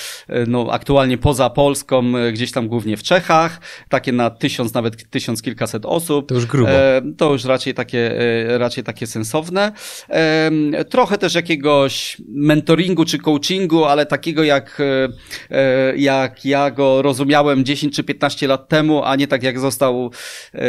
no 0.46 0.66
aktualnie 0.70 1.18
poza 1.18 1.50
Polską, 1.50 2.12
gdzieś 2.32 2.52
tam 2.52 2.68
głównie 2.68 2.96
w 2.96 3.02
Czechach, 3.02 3.60
takie 3.88 4.12
na 4.12 4.30
tysiąc, 4.30 4.74
nawet 4.74 5.10
tysiąc 5.10 5.42
kilkaset 5.42 5.86
osób. 5.86 6.28
To 6.28 6.34
już 6.34 6.46
grubo. 6.46 6.72
To 7.16 7.32
już 7.32 7.44
raczej 7.44 7.74
takie, 7.74 8.14
raczej 8.58 8.84
takie 8.84 9.06
sensowne. 9.06 9.72
Trochę 10.90 11.18
też 11.18 11.27
też 11.28 11.34
jakiegoś 11.34 12.16
mentoringu 12.28 13.04
czy 13.04 13.18
coachingu, 13.18 13.84
ale 13.84 14.06
takiego 14.06 14.44
jak, 14.44 14.80
e, 14.80 15.08
e, 15.50 15.96
jak 15.96 16.44
ja 16.44 16.70
go 16.70 17.02
rozumiałem 17.02 17.64
10 17.64 17.96
czy 17.96 18.04
15 18.04 18.46
lat 18.46 18.68
temu, 18.68 19.04
a 19.04 19.16
nie 19.16 19.26
tak 19.26 19.42
jak 19.42 19.58
został 19.58 20.10
e, 20.54 20.60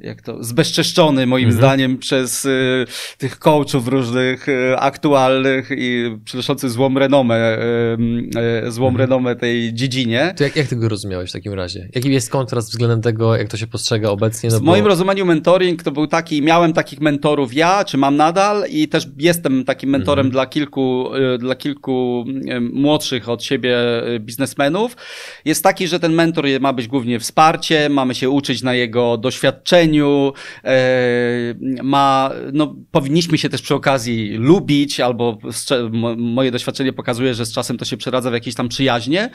jak 0.00 0.22
to, 0.22 0.44
zbezczeszczony 0.44 1.26
moim 1.26 1.48
mhm. 1.48 1.58
zdaniem 1.58 1.98
przez 1.98 2.44
y, 2.44 2.84
tych 3.18 3.38
coachów 3.38 3.88
różnych 3.88 4.48
y, 4.48 4.78
aktualnych 4.78 5.70
i 5.78 6.16
przynoszących 6.24 6.70
złą 6.70 6.94
renomę, 6.94 7.58
y, 8.66 8.70
złą 8.70 8.88
mhm. 8.88 9.00
renomę 9.00 9.36
tej 9.36 9.74
dziedzinie. 9.74 10.34
To 10.36 10.44
jak, 10.44 10.56
jak 10.56 10.66
ty 10.66 10.76
go 10.76 10.88
rozumiałeś 10.88 11.30
w 11.30 11.32
takim 11.32 11.52
razie? 11.52 11.88
Jaki 11.94 12.12
jest 12.12 12.30
kontrast 12.30 12.70
względem 12.70 13.02
tego, 13.02 13.36
jak 13.36 13.48
to 13.48 13.56
się 13.56 13.66
postrzega 13.66 14.08
obecnie? 14.08 14.50
No 14.50 14.56
w 14.56 14.60
bo... 14.60 14.66
moim 14.66 14.86
rozumieniu 14.86 15.26
mentoring 15.26 15.82
to 15.82 15.92
był 15.92 16.06
taki, 16.06 16.42
miałem 16.42 16.72
takich 16.72 17.00
mentorów 17.00 17.54
ja, 17.54 17.84
czy 17.84 17.96
mam 17.96 18.16
nadal 18.16 18.64
i 18.70 18.88
też 18.88 19.08
jestem 19.18 19.64
takim 19.64 19.90
mentorem 19.90 20.26
mhm. 20.26 20.32
dla 20.32 20.46
kilku, 20.46 21.10
dla 21.38 21.54
kilku 21.54 22.24
młodszych 22.72 23.28
od 23.28 23.42
siebie 23.42 23.76
biznesmenów. 24.20 24.96
Jest 25.44 25.62
taki, 25.62 25.88
że 25.88 26.00
ten 26.00 26.12
mentor 26.12 26.46
ma 26.60 26.72
być 26.72 26.88
głównie 26.88 27.20
wsparcie, 27.20 27.88
mamy 27.88 28.14
się 28.14 28.30
uczyć 28.30 28.62
na 28.62 28.74
jego 28.74 29.16
doświadczeniu, 29.16 29.85
E, 30.64 31.54
ma, 31.82 32.30
no, 32.52 32.74
powinniśmy 32.90 33.38
się 33.38 33.48
też 33.48 33.62
przy 33.62 33.74
okazji 33.74 34.36
lubić, 34.38 35.00
albo 35.00 35.38
moje 36.16 36.50
doświadczenie 36.50 36.92
pokazuje, 36.92 37.34
że 37.34 37.46
z 37.46 37.52
czasem 37.52 37.78
to 37.78 37.84
się 37.84 37.96
przeradza 37.96 38.30
w 38.30 38.34
jakieś 38.34 38.54
tam 38.54 38.68
przyjaźnie. 38.68 39.30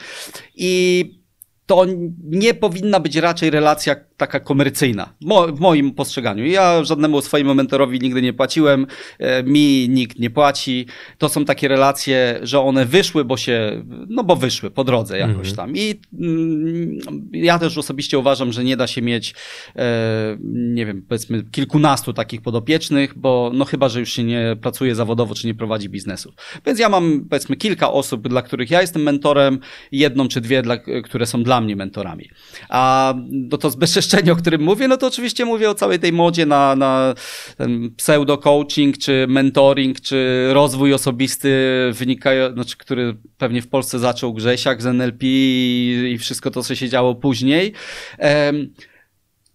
I 0.54 1.21
to 1.66 1.86
nie 2.24 2.54
powinna 2.54 3.00
być 3.00 3.16
raczej 3.16 3.50
relacja 3.50 3.96
taka 4.16 4.40
komercyjna, 4.40 5.14
w 5.54 5.60
moim 5.60 5.92
postrzeganiu. 5.92 6.46
Ja 6.46 6.84
żadnemu 6.84 7.20
swojemu 7.20 7.54
mentorowi 7.54 8.00
nigdy 8.00 8.22
nie 8.22 8.32
płaciłem, 8.32 8.86
e, 9.18 9.42
mi 9.42 9.88
nikt 9.88 10.18
nie 10.18 10.30
płaci. 10.30 10.86
To 11.18 11.28
są 11.28 11.44
takie 11.44 11.68
relacje, 11.68 12.38
że 12.42 12.60
one 12.60 12.86
wyszły, 12.86 13.24
bo 13.24 13.36
się, 13.36 13.84
no 14.08 14.24
bo 14.24 14.36
wyszły 14.36 14.70
po 14.70 14.84
drodze 14.84 15.18
jakoś 15.18 15.48
mhm. 15.48 15.56
tam. 15.56 15.76
I 15.76 16.00
mm, 16.20 16.98
ja 17.32 17.58
też 17.58 17.78
osobiście 17.78 18.18
uważam, 18.18 18.52
że 18.52 18.64
nie 18.64 18.76
da 18.76 18.86
się 18.86 19.02
mieć, 19.02 19.34
e, 19.76 20.36
nie 20.52 20.86
wiem, 20.86 21.02
powiedzmy 21.08 21.42
kilkunastu 21.42 22.12
takich 22.12 22.42
podopiecznych, 22.42 23.18
bo 23.18 23.50
no 23.54 23.64
chyba, 23.64 23.88
że 23.88 24.00
już 24.00 24.12
się 24.12 24.24
nie 24.24 24.56
pracuje 24.60 24.94
zawodowo, 24.94 25.34
czy 25.34 25.46
nie 25.46 25.54
prowadzi 25.54 25.88
biznesu. 25.88 26.32
Więc 26.66 26.78
ja 26.78 26.88
mam 26.88 27.26
powiedzmy 27.30 27.56
kilka 27.56 27.92
osób, 27.92 28.28
dla 28.28 28.42
których 28.42 28.70
ja 28.70 28.80
jestem 28.80 29.02
mentorem, 29.02 29.58
jedną 29.92 30.28
czy 30.28 30.40
dwie, 30.40 30.62
dla, 30.62 30.76
które 30.76 31.26
są 31.26 31.42
dla 31.42 31.51
mnie 31.60 31.76
mentorami. 31.76 32.30
A 32.68 33.14
no 33.30 33.58
to 33.58 33.70
zbezczeszczenie, 33.70 34.32
o 34.32 34.36
którym 34.36 34.62
mówię, 34.62 34.88
no 34.88 34.96
to 34.96 35.06
oczywiście 35.06 35.44
mówię 35.44 35.70
o 35.70 35.74
całej 35.74 35.98
tej 35.98 36.12
modzie 36.12 36.46
na, 36.46 36.76
na 36.76 37.14
ten 37.56 37.90
pseudo-coaching, 37.96 38.98
czy 38.98 39.26
mentoring, 39.28 40.00
czy 40.00 40.48
rozwój 40.52 40.94
osobisty 40.94 41.52
wynikają, 41.92 42.52
znaczy, 42.52 42.76
który 42.76 43.16
pewnie 43.38 43.62
w 43.62 43.68
Polsce 43.68 43.98
zaczął 43.98 44.34
Grzesiak 44.34 44.82
z 44.82 44.86
NLP 44.86 45.22
i, 45.22 46.10
i 46.14 46.18
wszystko 46.18 46.50
to, 46.50 46.62
co 46.62 46.74
się 46.74 46.88
działo 46.88 47.14
później. 47.14 47.72
Um, 48.18 48.74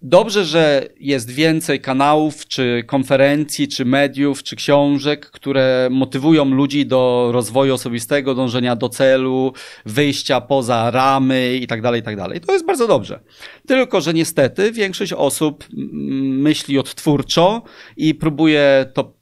Dobrze, 0.02 0.46
że 0.46 0.88
jest 1.00 1.32
więcej 1.32 1.82
kanałów, 1.82 2.48
czy 2.48 2.84
konferencji, 2.88 3.68
czy 3.68 3.86
mediów, 3.86 4.44
czy 4.44 4.56
książek, 4.56 5.32
które 5.32 5.88
motywują 5.92 6.46
ludzi 6.46 6.86
do 6.86 7.30
rozwoju 7.34 7.74
osobistego, 7.74 8.36
dążenia 8.36 8.76
do 8.76 8.90
celu, 8.90 9.54
wyjścia 9.86 10.42
poza 10.42 10.92
ramy 10.92 11.58
itd., 11.58 11.82
tak 11.82 11.96
itd. 11.96 12.34
Tak 12.34 12.46
to 12.46 12.54
jest 12.54 12.66
bardzo 12.66 12.88
dobrze. 12.88 13.20
Tylko, 13.68 14.02
że 14.02 14.14
niestety 14.14 14.72
większość 14.72 15.14
osób 15.14 15.66
myśli 16.24 16.80
odtwórczo 16.80 17.62
i 17.98 18.16
próbuje 18.16 18.86
to 18.94 19.14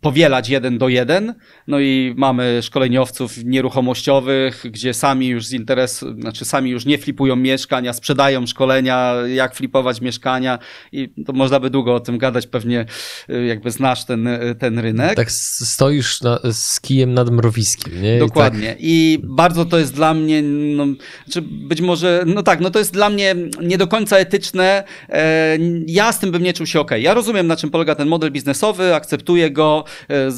powielać 0.00 0.48
jeden 0.48 0.78
do 0.78 0.88
jeden. 0.88 1.34
No 1.66 1.80
i 1.80 2.14
mamy 2.16 2.62
szkoleniowców 2.62 3.44
nieruchomościowych, 3.44 4.64
gdzie 4.70 4.94
sami 4.94 5.26
już 5.28 5.46
z 5.46 5.52
interesu, 5.52 6.20
znaczy 6.20 6.44
sami 6.44 6.70
już 6.70 6.86
nie 6.86 6.98
flipują 6.98 7.36
mieszkań, 7.36 7.88
a 7.88 7.92
sprzedają 7.92 8.46
szkolenia, 8.46 9.14
jak 9.34 9.54
flipować 9.54 10.00
mieszkania 10.00 10.58
i 10.92 11.08
to 11.26 11.32
można 11.32 11.60
by 11.60 11.70
długo 11.70 11.94
o 11.94 12.00
tym 12.00 12.18
gadać, 12.18 12.46
pewnie 12.46 12.86
y, 13.30 13.46
jakby 13.46 13.70
znasz 13.70 14.04
ten, 14.04 14.28
ten 14.58 14.78
rynek. 14.78 15.14
Tak 15.14 15.30
stoisz 15.30 16.22
na, 16.22 16.38
z 16.52 16.80
kijem 16.80 17.14
nad 17.14 17.30
mrowiskiem, 17.30 18.02
nie? 18.02 18.18
Dokładnie. 18.18 18.68
I, 18.68 18.68
tak... 18.68 18.78
I 18.80 19.18
bardzo 19.24 19.64
to 19.64 19.78
jest 19.78 19.94
dla 19.94 20.14
mnie, 20.14 20.42
no, 20.42 20.86
czy 21.30 21.42
być 21.42 21.80
może, 21.80 22.24
no 22.26 22.42
tak, 22.42 22.60
no 22.60 22.70
to 22.70 22.78
jest 22.78 22.92
dla 22.92 23.10
mnie 23.10 23.34
nie 23.62 23.78
do 23.78 23.86
końca 23.86 24.18
etyczne. 24.18 24.84
E, 25.08 25.58
ja 25.86 26.12
z 26.12 26.18
tym 26.18 26.30
bym 26.30 26.42
nie 26.42 26.52
czuł 26.52 26.66
się 26.66 26.80
ok. 26.80 26.90
Ja 26.98 27.14
rozumiem, 27.14 27.46
na 27.46 27.56
czym 27.56 27.70
polega 27.70 27.94
ten 27.94 28.08
model 28.08 28.30
biznesowy, 28.30 28.94
akceptuję 28.94 29.50
go, 29.50 29.69
E, 30.10 30.30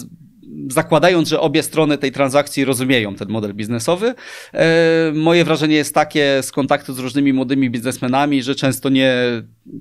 zakładając, 0.71 1.29
że 1.29 1.41
obie 1.41 1.63
strony 1.63 1.99
tej 1.99 2.13
transakcji 2.13 2.65
rozumieją 2.65 3.15
ten 3.15 3.29
model 3.29 3.55
biznesowy. 3.55 4.15
E, 4.55 5.13
moje 5.15 5.45
wrażenie 5.45 5.77
jest 5.77 5.95
takie 5.95 6.43
z 6.43 6.53
kontaktu 6.53 6.93
z 6.95 6.99
różnymi 6.99 7.33
młodymi 7.33 7.71
biznesmenami, 7.71 8.43
że 8.43 8.55
często 8.55 8.89
nie 8.89 9.15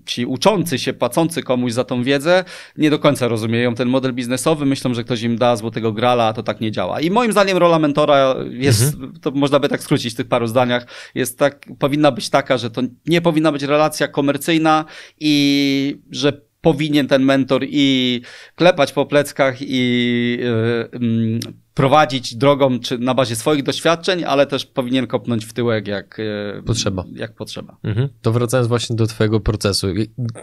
ci 0.06 0.26
uczący 0.26 0.80
się, 0.80 0.94
płacący 0.94 1.44
komuś 1.44 1.74
za 1.74 1.84
tą 1.84 2.04
wiedzę, 2.04 2.44
nie 2.78 2.90
do 2.90 3.00
końca 3.00 3.28
rozumieją 3.28 3.76
ten 3.76 3.90
model 3.90 4.14
biznesowy. 4.14 4.66
Myślą, 4.66 4.94
że 4.94 5.04
ktoś 5.04 5.22
im 5.22 5.38
da 5.38 5.56
złotego 5.56 5.92
grala, 5.92 6.26
a 6.26 6.34
to 6.34 6.44
tak 6.44 6.62
nie 6.62 6.72
działa. 6.72 7.02
I 7.02 7.12
moim 7.12 7.32
zdaniem 7.32 7.58
rola 7.58 7.80
mentora 7.80 8.36
jest, 8.50 8.94
mhm. 8.94 9.14
to 9.22 9.32
można 9.32 9.60
by 9.60 9.70
tak 9.70 9.84
skrócić 9.84 10.14
w 10.14 10.18
tych 10.18 10.28
paru 10.28 10.48
zdaniach, 10.48 10.88
jest 11.16 11.40
tak, 11.40 11.66
powinna 11.80 12.12
być 12.12 12.30
taka, 12.30 12.58
że 12.58 12.70
to 12.72 12.82
nie 13.06 13.22
powinna 13.22 13.52
być 13.52 13.64
relacja 13.64 14.08
komercyjna 14.08 14.86
i 15.20 16.02
że 16.12 16.51
powinien 16.62 17.08
ten 17.08 17.24
mentor 17.24 17.66
i 17.70 18.22
klepać 18.56 18.92
po 18.92 19.06
pleckach 19.06 19.56
i 19.62 20.38
yy, 20.40 21.40
prowadzić 21.74 22.36
drogą 22.36 22.80
czy 22.80 22.98
na 22.98 23.14
bazie 23.14 23.36
swoich 23.36 23.64
doświadczeń, 23.64 24.24
ale 24.24 24.46
też 24.46 24.66
powinien 24.66 25.08
kopnąć 25.08 25.46
w 25.46 25.54
tyłek 25.54 25.88
jak 25.88 26.16
yy, 26.56 26.64
potrzeba. 26.64 27.04
Jak 27.14 27.36
potrzeba. 27.36 27.78
Mhm. 27.84 28.10
To 28.22 28.32
wracając 28.32 28.68
właśnie 28.68 28.96
do 28.96 29.08
twojego 29.08 29.40
procesu, 29.40 29.88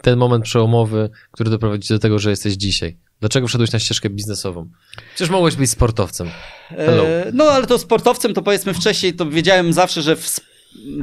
ten 0.03 0.19
moment 0.19 0.45
przełomowy, 0.45 1.11
który 1.31 1.51
doprowadzi 1.51 1.89
do 1.89 1.99
tego, 1.99 2.19
że 2.19 2.31
jesteś 2.31 2.55
dzisiaj. 2.55 2.97
Dlaczego 3.21 3.47
wszedłeś 3.47 3.73
na 3.73 3.79
ścieżkę 3.79 4.11
biznesową? 4.11 4.71
Przecież 5.15 5.31
mogłeś 5.31 5.57
być 5.57 5.71
sportowcem. 5.71 6.29
Hello. 6.69 7.05
No 7.33 7.45
ale 7.45 7.67
to 7.67 7.79
sportowcem 7.79 8.35
to 8.35 8.43
powiedzmy 8.43 8.75
wcześniej, 8.75 9.15
to 9.15 9.31
wiedziałem 9.31 9.73
zawsze, 9.73 10.03
że 10.03 10.17
w 10.17 10.41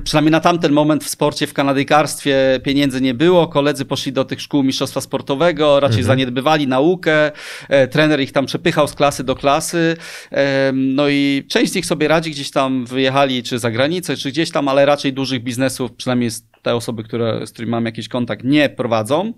przynajmniej 0.04 0.32
na 0.32 0.40
tamten 0.40 0.72
moment 0.72 1.04
w 1.04 1.10
sporcie, 1.10 1.48
w 1.48 1.54
kanadyjkarstwie 1.54 2.60
pieniędzy 2.64 3.02
nie 3.02 3.14
było. 3.14 3.48
Koledzy 3.48 3.86
poszli 3.86 4.12
do 4.12 4.26
tych 4.26 4.42
szkół 4.42 4.64
mistrzostwa 4.64 5.02
sportowego, 5.02 5.80
raczej 5.80 6.00
mhm. 6.00 6.08
zaniedbywali 6.08 6.68
naukę. 6.68 7.32
E, 7.70 7.88
trener 7.88 8.22
ich 8.22 8.32
tam 8.32 8.46
przepychał 8.46 8.88
z 8.88 8.96
klasy 8.96 9.24
do 9.24 9.36
klasy. 9.36 9.98
E, 10.32 10.72
no 10.74 11.10
i 11.10 11.46
część 11.50 11.72
z 11.72 11.76
nich 11.76 11.86
sobie 11.86 12.08
radzi, 12.08 12.32
gdzieś 12.32 12.52
tam 12.52 12.86
wyjechali 12.86 13.44
czy 13.44 13.60
za 13.60 13.72
granicę, 13.72 14.18
czy 14.18 14.32
gdzieś 14.32 14.52
tam, 14.52 14.68
ale 14.68 14.86
raczej 14.86 15.14
dużych 15.14 15.44
biznesów, 15.44 15.94
przynajmniej 15.94 16.30
te 16.62 16.76
osoby, 16.76 17.04
które, 17.04 17.48
z 17.48 17.52
którymi 17.52 17.72
mam 17.72 17.86
jakiś 17.86 18.08
kontakt, 18.08 18.44
nie 18.44 18.70
prowadzą 18.70 19.34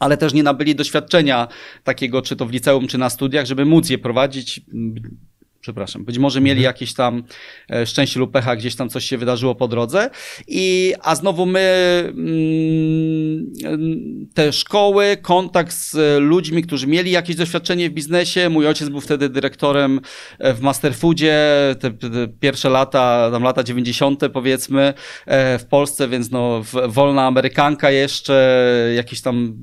ale 0.00 0.16
też 0.16 0.34
nie 0.34 0.42
nabyli 0.42 0.74
doświadczenia 0.74 1.48
takiego, 1.84 2.22
czy 2.22 2.36
to 2.36 2.46
w 2.46 2.52
liceum, 2.52 2.86
czy 2.86 2.98
na 2.98 3.10
studiach, 3.10 3.46
żeby 3.46 3.64
móc 3.64 3.90
je 3.90 3.98
prowadzić 3.98 4.60
przepraszam, 5.60 6.04
być 6.04 6.18
może 6.18 6.40
mieli 6.40 6.60
mhm. 6.60 6.74
jakieś 6.74 6.94
tam 6.94 7.22
e, 7.70 7.86
szczęście 7.86 8.20
lub 8.20 8.32
pecha, 8.32 8.56
gdzieś 8.56 8.76
tam 8.76 8.88
coś 8.88 9.04
się 9.04 9.18
wydarzyło 9.18 9.54
po 9.54 9.68
drodze. 9.68 10.10
I, 10.48 10.94
a 11.02 11.14
znowu 11.14 11.46
my 11.46 11.60
mm, 12.06 13.50
te 14.34 14.52
szkoły, 14.52 15.16
kontakt 15.22 15.72
z 15.72 16.20
ludźmi, 16.20 16.62
którzy 16.62 16.86
mieli 16.86 17.10
jakieś 17.10 17.36
doświadczenie 17.36 17.90
w 17.90 17.92
biznesie. 17.92 18.48
Mój 18.48 18.66
ojciec 18.66 18.88
był 18.88 19.00
wtedy 19.00 19.28
dyrektorem 19.28 20.00
e, 20.38 20.54
w 20.54 20.60
Masterfoodzie, 20.60 21.36
te, 21.80 21.90
te 21.90 22.28
pierwsze 22.40 22.70
lata, 22.70 23.28
tam 23.32 23.42
lata 23.42 23.62
90. 23.62 24.22
powiedzmy 24.32 24.94
e, 25.26 25.58
w 25.58 25.64
Polsce, 25.64 26.08
więc 26.08 26.30
no 26.30 26.62
wolna 26.88 27.26
amerykanka 27.26 27.90
jeszcze, 27.90 28.92
jakieś 28.96 29.20
tam 29.20 29.56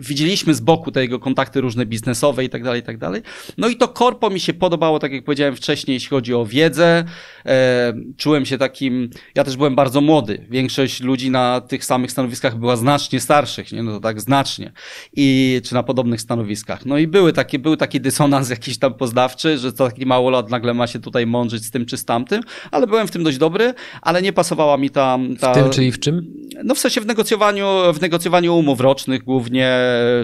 widzieliśmy 0.00 0.54
z 0.54 0.60
boku 0.60 0.90
te 0.90 1.00
jego 1.02 1.18
kontakty 1.18 1.60
różne 1.60 1.86
biznesowe 1.86 2.44
i 2.44 2.48
tak 2.48 2.64
dalej, 2.64 2.80
i 2.80 2.84
tak 2.84 2.98
dalej. 2.98 3.22
No 3.58 3.68
i 3.68 3.76
to 3.76 3.88
korpo 3.88 4.30
mi 4.30 4.40
się 4.40 4.54
podobało, 4.54 4.98
tak 4.98 5.12
jak 5.12 5.24
powiedziałem, 5.24 5.41
powiedziałem 5.42 5.56
wcześniej, 5.56 5.94
jeśli 5.94 6.08
chodzi 6.08 6.34
o 6.34 6.46
wiedzę, 6.46 7.04
e, 7.46 7.94
czułem 8.16 8.46
się 8.46 8.58
takim, 8.58 9.10
ja 9.34 9.44
też 9.44 9.56
byłem 9.56 9.74
bardzo 9.74 10.00
młody. 10.00 10.46
Większość 10.50 11.00
ludzi 11.00 11.30
na 11.30 11.60
tych 11.60 11.84
samych 11.84 12.12
stanowiskach 12.12 12.58
była 12.58 12.76
znacznie 12.76 13.20
starszych, 13.20 13.72
nie? 13.72 13.82
No 13.82 13.92
to 13.92 14.00
tak 14.00 14.20
znacznie. 14.20 14.72
I, 15.16 15.60
czy 15.64 15.74
na 15.74 15.82
podobnych 15.82 16.20
stanowiskach. 16.20 16.86
No 16.86 16.98
i 16.98 17.06
były 17.06 17.32
takie, 17.32 17.58
był 17.58 17.76
taki 17.76 18.00
dysonans 18.00 18.50
jakiś 18.56 18.78
tam 18.78 18.94
poznawczy, 18.94 19.58
że 19.58 19.72
to 19.72 19.88
taki 19.88 20.06
mało 20.06 20.30
lat 20.30 20.50
nagle 20.50 20.74
ma 20.74 20.86
się 20.86 21.00
tutaj 21.00 21.26
mądrzyć 21.26 21.64
z 21.64 21.70
tym 21.70 21.86
czy 21.86 21.96
z 21.96 22.04
tamtym, 22.04 22.42
ale 22.70 22.86
byłem 22.86 23.06
w 23.06 23.10
tym 23.10 23.24
dość 23.24 23.38
dobry, 23.38 23.74
ale 24.02 24.22
nie 24.22 24.32
pasowała 24.32 24.76
mi 24.76 24.90
ta... 24.90 25.18
ta 25.40 25.52
w 25.52 25.54
tym, 25.54 25.70
czyli 25.70 25.92
w 25.92 26.00
czym? 26.00 26.26
No 26.64 26.74
w 26.74 26.78
sensie 26.78 27.00
w 27.00 27.06
negocjowaniu, 27.06 27.66
w 27.94 28.00
negocjowaniu 28.00 28.56
umów 28.56 28.80
rocznych 28.80 29.22
głównie, 29.22 29.78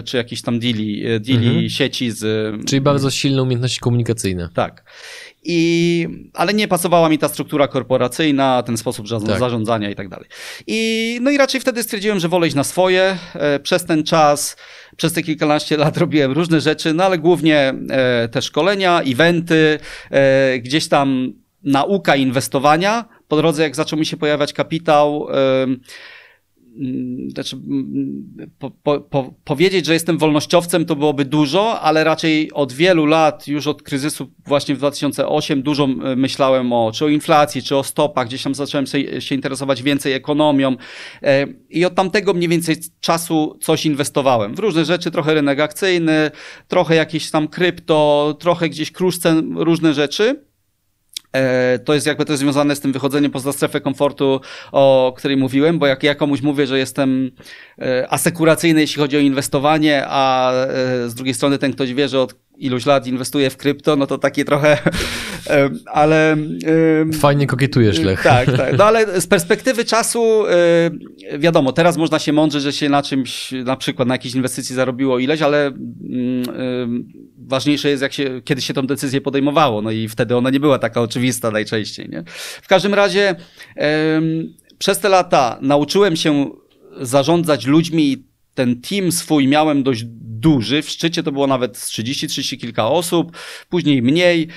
czy 0.05 0.17
jakichś 0.17 0.41
tam 0.41 0.59
deali, 0.59 1.03
deali 1.19 1.47
mhm. 1.47 1.69
sieci 1.69 2.11
z... 2.11 2.25
Czyli 2.65 2.81
bardzo 2.81 3.11
silne 3.11 3.43
umiejętności 3.43 3.79
komunikacyjne. 3.79 4.49
Tak. 4.53 4.83
I, 5.43 6.07
ale 6.33 6.53
nie 6.53 6.67
pasowała 6.67 7.09
mi 7.09 7.17
ta 7.17 7.27
struktura 7.27 7.67
korporacyjna, 7.67 8.63
ten 8.63 8.77
sposób 8.77 9.07
tak. 9.09 9.39
zarządzania 9.39 9.89
i 9.89 9.95
tak 9.95 10.09
dalej. 10.09 10.29
I, 10.67 11.19
no 11.21 11.31
i 11.31 11.37
raczej 11.37 11.61
wtedy 11.61 11.83
stwierdziłem, 11.83 12.19
że 12.19 12.29
wolę 12.29 12.47
iść 12.47 12.55
na 12.55 12.63
swoje. 12.63 13.17
E, 13.33 13.59
przez 13.59 13.85
ten 13.85 14.03
czas, 14.03 14.57
przez 14.97 15.13
te 15.13 15.23
kilkanaście 15.23 15.77
lat 15.77 15.97
robiłem 15.97 16.31
różne 16.31 16.61
rzeczy, 16.61 16.93
no 16.93 17.03
ale 17.03 17.17
głównie 17.17 17.73
e, 17.89 18.27
te 18.27 18.41
szkolenia, 18.41 19.01
eventy, 19.01 19.79
e, 20.11 20.59
gdzieś 20.59 20.87
tam 20.87 21.33
nauka 21.63 22.15
inwestowania. 22.15 23.05
Po 23.27 23.37
drodze, 23.37 23.63
jak 23.63 23.75
zaczął 23.75 23.99
mi 23.99 24.05
się 24.05 24.17
pojawiać 24.17 24.53
kapitał, 24.53 25.27
znaczy, 27.29 27.55
mm, 27.55 28.49
po, 28.59 28.71
po, 28.71 28.99
po, 28.99 29.33
powiedzieć, 29.43 29.85
że 29.85 29.93
jestem 29.93 30.17
wolnościowcem, 30.17 30.85
to 30.85 30.95
byłoby 30.95 31.25
dużo, 31.25 31.81
ale 31.81 32.03
raczej 32.03 32.51
od 32.53 32.73
wielu 32.73 33.05
lat, 33.05 33.47
już 33.47 33.67
od 33.67 33.83
kryzysu 33.83 34.31
właśnie 34.45 34.75
w 34.75 34.77
2008, 34.77 35.61
dużo 35.61 35.87
myślałem 36.15 36.73
o, 36.73 36.91
czy 36.91 37.05
o 37.05 37.07
inflacji, 37.07 37.63
czy 37.63 37.75
o 37.75 37.83
stopach, 37.83 38.27
gdzieś 38.27 38.43
tam 38.43 38.55
zacząłem 38.55 38.85
się 39.19 39.35
interesować 39.35 39.83
więcej 39.83 40.13
ekonomią 40.13 40.75
e, 41.23 41.47
i 41.69 41.85
od 41.85 41.95
tamtego 41.95 42.33
mniej 42.33 42.49
więcej 42.49 42.75
czasu 42.99 43.57
coś 43.61 43.85
inwestowałem 43.85 44.55
w 44.55 44.59
różne 44.59 44.85
rzeczy, 44.85 45.11
trochę 45.11 45.33
rynek 45.33 45.59
akcyjny, 45.59 46.31
trochę 46.67 46.95
jakieś 46.95 47.31
tam 47.31 47.47
krypto, 47.47 48.37
trochę 48.39 48.69
gdzieś 48.69 48.91
kruszce, 48.91 49.41
różne 49.55 49.93
rzeczy. 49.93 50.48
E, 51.33 51.79
to 51.79 51.93
jest 51.93 52.07
jakby 52.07 52.25
to 52.25 52.37
związane 52.37 52.75
z 52.75 52.79
tym 52.79 52.91
wychodzeniem 52.91 53.31
poza 53.31 53.53
strefę 53.53 53.81
komfortu, 53.81 54.41
o 54.71 55.13
której 55.17 55.37
mówiłem, 55.37 55.79
bo 55.79 55.87
jak 55.87 56.03
ja 56.03 56.15
komuś 56.15 56.41
mówię, 56.41 56.67
że 56.67 56.79
jestem 56.79 57.31
e, 57.81 58.07
asekuracyjny, 58.09 58.81
jeśli 58.81 59.01
chodzi 59.01 59.17
o 59.17 59.19
inwestowanie, 59.19 60.03
a 60.07 60.51
e, 60.53 61.09
z 61.09 61.15
drugiej 61.15 61.33
strony 61.33 61.57
ten 61.57 61.73
ktoś 61.73 61.93
wie, 61.93 62.07
że 62.07 62.21
od 62.21 62.35
iluś 62.57 62.85
lat 62.85 63.07
inwestuje 63.07 63.49
w 63.49 63.57
krypto, 63.57 63.95
no 63.95 64.07
to 64.07 64.17
takie 64.17 64.45
trochę, 64.45 64.77
ale... 65.85 66.37
Fajnie 67.19 67.47
kokietujesz, 67.47 67.99
Lech. 67.99 68.23
Tak, 68.23 68.57
tak. 68.57 68.77
No 68.77 68.83
ale 68.85 69.21
z 69.21 69.27
perspektywy 69.35 69.85
czasu, 69.85 70.43
wiadomo, 71.39 71.71
teraz 71.71 71.97
można 71.97 72.19
się 72.19 72.33
mądrze, 72.33 72.59
że 72.59 72.73
się 72.73 72.89
na 72.89 73.03
czymś, 73.03 73.51
na 73.51 73.75
przykład 73.75 74.07
na 74.07 74.13
jakiejś 74.13 74.35
inwestycji 74.35 74.75
zarobiło 74.75 75.19
ileś, 75.19 75.41
ale 75.41 75.67
mm, 75.67 76.43
ważniejsze 77.49 77.89
jest, 77.89 78.01
jak 78.01 78.13
się, 78.13 78.41
kiedy 78.45 78.61
się 78.61 78.73
tą 78.73 78.87
decyzję 78.87 79.21
podejmowało, 79.21 79.81
no 79.81 79.91
i 79.91 80.07
wtedy 80.07 80.35
ona 80.35 80.49
nie 80.49 80.59
była 80.59 80.79
taka 80.79 81.01
oczywista 81.01 81.51
najczęściej, 81.51 82.09
nie? 82.09 82.23
W 82.61 82.67
każdym 82.67 82.93
razie 82.93 83.35
przez 84.77 84.99
te 84.99 85.09
lata 85.09 85.57
nauczyłem 85.61 86.15
się 86.15 86.51
zarządzać 87.01 87.65
ludźmi 87.65 88.23
ten 88.53 88.81
team 88.81 89.11
swój 89.11 89.47
miałem 89.47 89.83
dość 89.83 90.03
duży. 90.39 90.81
W 90.81 90.89
szczycie 90.89 91.23
to 91.23 91.31
było 91.31 91.47
nawet 91.47 91.77
30-30 91.77 92.57
kilka 92.57 92.87
osób, 92.87 93.37
później 93.69 94.01
mniej. 94.01 94.47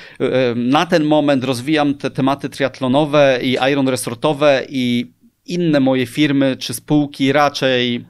Na 0.57 0.86
ten 0.86 1.05
moment 1.05 1.45
rozwijam 1.45 1.95
te 1.95 2.11
tematy 2.11 2.49
triatlonowe 2.49 3.38
i 3.43 3.57
iron 3.72 3.88
resortowe 3.88 4.66
i 4.68 5.12
inne 5.47 5.80
moje 5.80 6.07
firmy 6.07 6.57
czy 6.59 6.74
spółki 6.74 7.32
raczej 7.32 8.05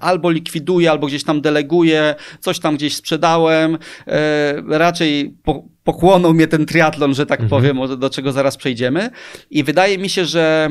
albo 0.00 0.30
likwiduję, 0.30 0.90
albo 0.90 1.06
gdzieś 1.06 1.24
tam 1.24 1.40
deleguję, 1.40 2.14
coś 2.40 2.58
tam 2.58 2.76
gdzieś 2.76 2.96
sprzedałem. 2.96 3.78
E, 4.06 4.78
raczej 4.78 5.34
po, 5.42 5.64
pochłonął 5.84 6.34
mnie 6.34 6.46
ten 6.46 6.66
triatlon, 6.66 7.14
że 7.14 7.26
tak 7.26 7.40
mhm. 7.40 7.62
powiem, 7.62 7.98
do 7.98 8.10
czego 8.10 8.32
zaraz 8.32 8.56
przejdziemy. 8.56 9.10
I 9.50 9.64
wydaje 9.64 9.98
mi 9.98 10.08
się, 10.08 10.24
że 10.24 10.68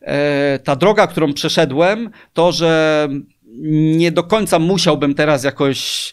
e, 0.00 0.58
ta 0.64 0.76
droga, 0.76 1.06
którą 1.06 1.32
przeszedłem, 1.32 2.10
to, 2.32 2.52
że 2.52 3.08
nie 3.96 4.12
do 4.12 4.22
końca 4.22 4.58
musiałbym 4.58 5.14
teraz 5.14 5.44
jakoś 5.44 6.12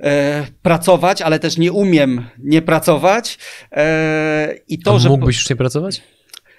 e, 0.00 0.46
pracować, 0.62 1.22
ale 1.22 1.38
też 1.38 1.58
nie 1.58 1.72
umiem 1.72 2.26
nie 2.38 2.62
pracować. 2.62 3.38
E, 3.72 4.54
I 4.68 4.78
to, 4.78 4.94
A 4.94 4.98
że 4.98 5.08
mógłbyś 5.08 5.36
już 5.36 5.50
nie 5.50 5.56
pracować? 5.56 6.02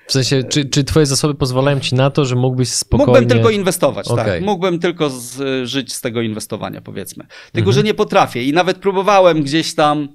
W 0.07 0.11
sensie, 0.11 0.43
czy, 0.43 0.65
czy 0.65 0.83
twoje 0.83 1.05
zasoby 1.05 1.35
pozwalają 1.35 1.79
ci 1.79 1.95
na 1.95 2.09
to, 2.09 2.25
że 2.25 2.35
mógłbyś 2.35 2.69
spokojnie... 2.69 3.11
Mógłbym 3.11 3.29
tylko 3.29 3.49
inwestować, 3.49 4.07
okay. 4.07 4.25
tak. 4.25 4.41
Mógłbym 4.41 4.79
tylko 4.79 5.09
z, 5.09 5.67
żyć 5.69 5.93
z 5.93 6.01
tego 6.01 6.21
inwestowania, 6.21 6.81
powiedzmy. 6.81 7.23
Tylko, 7.51 7.69
mhm. 7.69 7.73
że 7.73 7.83
nie 7.83 7.93
potrafię 7.93 8.43
i 8.43 8.53
nawet 8.53 8.77
próbowałem 8.77 9.43
gdzieś 9.43 9.75
tam 9.75 10.07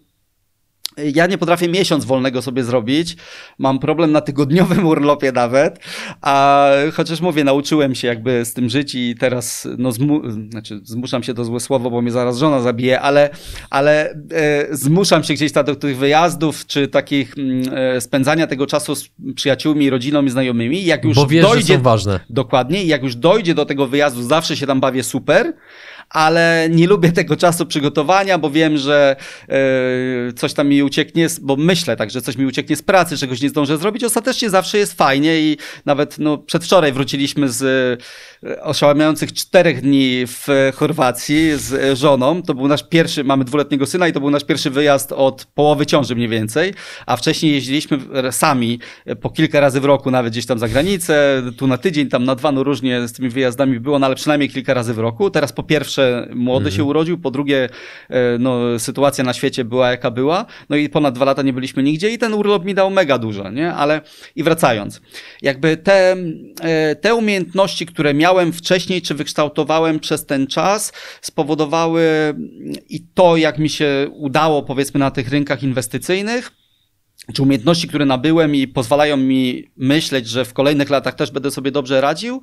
ja 1.14 1.26
nie 1.26 1.38
potrafię 1.38 1.68
miesiąc 1.68 2.04
wolnego 2.04 2.42
sobie 2.42 2.64
zrobić. 2.64 3.16
Mam 3.58 3.78
problem 3.78 4.12
na 4.12 4.20
tygodniowym 4.20 4.86
urlopie 4.92 5.32
nawet. 5.32 5.78
A 6.20 6.70
chociaż 6.92 7.20
mówię, 7.20 7.44
nauczyłem 7.44 7.94
się 7.94 8.08
jakby 8.08 8.44
z 8.44 8.54
tym 8.54 8.68
żyć 8.68 8.94
i 8.94 9.14
teraz, 9.14 9.68
no, 9.78 9.92
zmu 9.92 10.30
znaczy, 10.30 10.80
zmuszam 10.84 11.22
się 11.22 11.34
to 11.34 11.44
złe 11.44 11.60
słowo, 11.60 11.90
bo 11.90 12.02
mnie 12.02 12.10
zaraz 12.10 12.38
żona 12.38 12.60
zabije, 12.60 13.00
ale, 13.00 13.30
ale 13.70 14.10
e, 14.10 14.66
zmuszam 14.70 15.24
się 15.24 15.34
gdzieś 15.34 15.52
do 15.52 15.76
tych 15.76 15.96
wyjazdów, 15.96 16.66
czy 16.66 16.88
takich 16.88 17.38
mm, 17.38 17.74
e, 17.74 18.00
spędzania 18.00 18.46
tego 18.46 18.66
czasu 18.66 18.94
z 18.94 19.10
przyjaciółmi, 19.34 19.90
rodziną 19.90 20.24
i 20.24 20.30
znajomymi. 20.30 20.84
Jak 20.84 21.04
już 21.04 21.16
bo 21.16 21.26
wiesz, 21.26 21.42
dojdzie, 21.42 21.66
że 21.66 21.74
są 21.74 21.82
ważne. 21.82 22.20
Dokładnie. 22.30 22.84
I 22.84 22.86
jak 22.86 23.02
już 23.02 23.16
dojdzie 23.16 23.54
do 23.54 23.66
tego 23.66 23.86
wyjazdu, 23.86 24.22
zawsze 24.22 24.56
się 24.56 24.66
tam 24.66 24.80
bawię 24.80 25.02
super 25.02 25.52
ale 26.10 26.68
nie 26.70 26.86
lubię 26.86 27.12
tego 27.12 27.36
czasu 27.36 27.66
przygotowania, 27.66 28.38
bo 28.38 28.50
wiem, 28.50 28.76
że 28.76 29.16
e, 29.48 30.32
coś 30.32 30.52
tam 30.54 30.68
mi 30.68 30.82
ucieknie, 30.82 31.26
bo 31.40 31.56
myślę 31.56 31.96
tak, 31.96 32.10
że 32.10 32.22
coś 32.22 32.36
mi 32.36 32.46
ucieknie 32.46 32.76
z 32.76 32.82
pracy, 32.82 33.16
czegoś 33.16 33.42
nie 33.42 33.48
zdążę 33.48 33.78
zrobić. 33.78 34.04
Ostatecznie 34.04 34.50
zawsze 34.50 34.78
jest 34.78 34.92
fajnie 34.92 35.40
i 35.40 35.56
nawet 35.86 36.18
no, 36.18 36.38
przedwczoraj 36.38 36.92
wróciliśmy 36.92 37.48
z 37.48 37.62
e, 38.46 38.62
oszałamiających 38.62 39.32
czterech 39.32 39.80
dni 39.80 40.24
w 40.26 40.46
Chorwacji 40.74 41.50
z 41.56 41.98
żoną. 41.98 42.42
To 42.42 42.54
był 42.54 42.68
nasz 42.68 42.88
pierwszy, 42.88 43.24
mamy 43.24 43.44
dwuletniego 43.44 43.86
syna 43.86 44.08
i 44.08 44.12
to 44.12 44.20
był 44.20 44.30
nasz 44.30 44.44
pierwszy 44.44 44.70
wyjazd 44.70 45.12
od 45.12 45.46
połowy 45.54 45.86
ciąży 45.86 46.14
mniej 46.14 46.28
więcej, 46.28 46.74
a 47.06 47.16
wcześniej 47.16 47.52
jeździliśmy 47.52 47.98
sami 48.30 48.78
po 49.20 49.30
kilka 49.30 49.60
razy 49.60 49.80
w 49.80 49.84
roku, 49.84 50.10
nawet 50.10 50.32
gdzieś 50.32 50.46
tam 50.46 50.58
za 50.58 50.68
granicę, 50.68 51.42
tu 51.56 51.66
na 51.66 51.78
tydzień, 51.78 52.08
tam 52.08 52.24
na 52.24 52.34
dwa, 52.34 52.52
no 52.52 52.62
różnie 52.62 53.08
z 53.08 53.12
tymi 53.12 53.28
wyjazdami 53.28 53.80
było, 53.80 53.98
no 53.98 54.06
ale 54.06 54.14
przynajmniej 54.14 54.50
kilka 54.50 54.74
razy 54.74 54.94
w 54.94 54.98
roku. 54.98 55.30
Teraz 55.30 55.52
po 55.52 55.62
pierwsze 55.62 55.99
młody 56.34 56.64
mhm. 56.64 56.76
się 56.76 56.84
urodził, 56.84 57.18
po 57.18 57.30
drugie 57.30 57.68
e, 58.08 58.38
no, 58.38 58.78
sytuacja 58.78 59.24
na 59.24 59.32
świecie 59.32 59.64
była 59.64 59.90
jaka 59.90 60.10
była, 60.10 60.46
no 60.70 60.76
i 60.76 60.88
ponad 60.88 61.14
dwa 61.14 61.24
lata 61.24 61.42
nie 61.42 61.52
byliśmy 61.52 61.82
nigdzie 61.82 62.10
i 62.10 62.18
ten 62.18 62.34
urlop 62.34 62.64
mi 62.64 62.74
dał 62.74 62.90
mega 62.90 63.18
dużo, 63.18 63.50
nie? 63.50 63.74
Ale 63.74 64.00
i 64.36 64.42
wracając, 64.42 65.00
jakby 65.42 65.76
te, 65.76 66.16
e, 66.60 66.96
te 66.96 67.14
umiejętności, 67.14 67.86
które 67.86 68.14
miałem 68.14 68.52
wcześniej, 68.52 69.02
czy 69.02 69.14
wykształtowałem 69.14 70.00
przez 70.00 70.26
ten 70.26 70.46
czas, 70.46 70.92
spowodowały 71.20 72.34
i 72.88 73.00
to, 73.14 73.36
jak 73.36 73.58
mi 73.58 73.68
się 73.68 74.10
udało, 74.12 74.62
powiedzmy, 74.62 75.00
na 75.00 75.10
tych 75.10 75.28
rynkach 75.28 75.62
inwestycyjnych, 75.62 76.50
czy 77.34 77.42
umiejętności, 77.42 77.88
które 77.88 78.04
nabyłem 78.04 78.54
i 78.54 78.68
pozwalają 78.68 79.16
mi 79.16 79.70
myśleć, 79.76 80.28
że 80.28 80.44
w 80.44 80.52
kolejnych 80.52 80.90
latach 80.90 81.14
też 81.14 81.30
będę 81.30 81.50
sobie 81.50 81.70
dobrze 81.70 82.00
radził. 82.00 82.42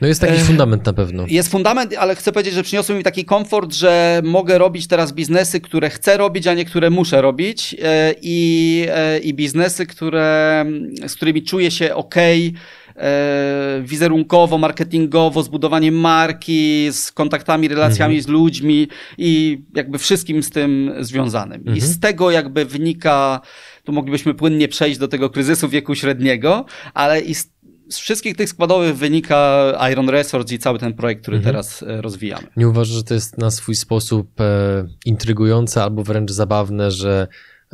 No 0.00 0.06
jest 0.06 0.20
taki 0.20 0.38
fundament 0.38 0.86
na 0.86 0.92
pewno. 0.92 1.24
Jest 1.28 1.50
fundament, 1.50 1.94
ale 1.98 2.14
chcę 2.14 2.32
powiedzieć, 2.32 2.54
że 2.54 2.62
przyniosły 2.62 2.94
mi 2.94 3.02
taki 3.02 3.24
komfort, 3.24 3.74
że 3.74 4.20
mogę 4.24 4.58
robić 4.58 4.86
teraz 4.86 5.12
biznesy, 5.12 5.60
które 5.60 5.90
chcę 5.90 6.16
robić, 6.16 6.46
a 6.46 6.54
nie 6.54 6.64
które 6.64 6.90
muszę 6.90 7.22
robić 7.22 7.76
e, 7.82 8.14
i, 8.22 8.86
e, 8.88 9.18
i 9.18 9.34
biznesy, 9.34 9.86
które, 9.86 10.64
z 11.06 11.14
którymi 11.14 11.42
czuję 11.42 11.70
się 11.70 11.94
ok 11.94 12.14
e, 12.16 13.82
wizerunkowo, 13.82 14.58
marketingowo, 14.58 15.42
z 15.42 15.48
budowaniem 15.48 15.94
marki, 15.94 16.88
z 16.92 17.12
kontaktami, 17.12 17.68
relacjami 17.68 18.14
mhm. 18.14 18.22
z 18.22 18.28
ludźmi 18.28 18.88
i 19.18 19.62
jakby 19.74 19.98
wszystkim 19.98 20.42
z 20.42 20.50
tym 20.50 20.94
związanym. 21.00 21.58
Mhm. 21.58 21.76
I 21.76 21.80
z 21.80 22.00
tego 22.00 22.30
jakby 22.30 22.64
wynika 22.64 23.40
tu 23.84 23.92
moglibyśmy 23.92 24.34
płynnie 24.34 24.68
przejść 24.68 24.98
do 24.98 25.08
tego 25.08 25.30
kryzysu 25.30 25.68
wieku 25.68 25.94
średniego, 25.94 26.64
ale 26.94 27.20
i 27.20 27.34
z, 27.34 27.55
z 27.88 27.98
wszystkich 27.98 28.36
tych 28.36 28.48
składowych 28.48 28.96
wynika 28.96 29.72
Iron 29.92 30.08
Resorts 30.08 30.52
i 30.52 30.58
cały 30.58 30.78
ten 30.78 30.94
projekt, 30.94 31.22
który 31.22 31.36
mhm. 31.36 31.54
teraz 31.54 31.82
e, 31.82 32.02
rozwijamy. 32.02 32.46
Nie 32.56 32.68
uważasz, 32.68 32.96
że 32.96 33.04
to 33.04 33.14
jest 33.14 33.38
na 33.38 33.50
swój 33.50 33.74
sposób 33.74 34.40
e, 34.40 34.86
intrygujące 35.04 35.82
albo 35.82 36.02
wręcz 36.02 36.30
zabawne, 36.30 36.90
że 36.90 37.28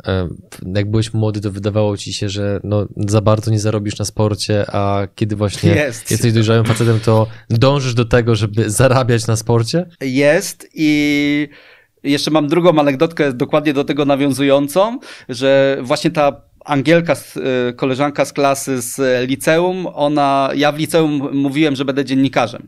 e, 0.07 0.29
jak 0.75 0.91
byłeś 0.91 1.13
młody, 1.13 1.41
to 1.41 1.51
wydawało 1.51 1.97
ci 1.97 2.13
się, 2.13 2.29
że 2.29 2.59
no, 2.63 2.87
za 2.97 3.21
bardzo 3.21 3.51
nie 3.51 3.59
zarobisz 3.59 3.99
na 3.99 4.05
sporcie, 4.05 4.65
a 4.67 5.07
kiedy 5.15 5.35
właśnie 5.35 5.69
jest. 5.85 6.11
jesteś 6.11 6.33
dojrzałym 6.33 6.65
facetem, 6.65 6.99
to 6.99 7.27
dążysz 7.49 7.93
do 7.93 8.05
tego, 8.05 8.35
żeby 8.35 8.69
zarabiać 8.69 9.27
na 9.27 9.35
sporcie? 9.35 9.85
Jest 10.01 10.69
i 10.73 11.49
jeszcze 12.03 12.31
mam 12.31 12.47
drugą 12.47 12.79
anegdotkę 12.79 13.33
dokładnie 13.33 13.73
do 13.73 13.83
tego 13.83 14.05
nawiązującą, 14.05 14.99
że 15.29 15.77
właśnie 15.81 16.11
ta 16.11 16.41
Angielka, 16.65 17.15
y, 17.69 17.73
koleżanka 17.73 18.25
z 18.25 18.33
klasy 18.33 18.81
z 18.81 19.29
liceum, 19.29 19.87
ona, 19.93 20.49
ja 20.55 20.71
w 20.71 20.77
liceum 20.77 21.29
mówiłem, 21.33 21.75
że 21.75 21.85
będę 21.85 22.05
dziennikarzem. 22.05 22.67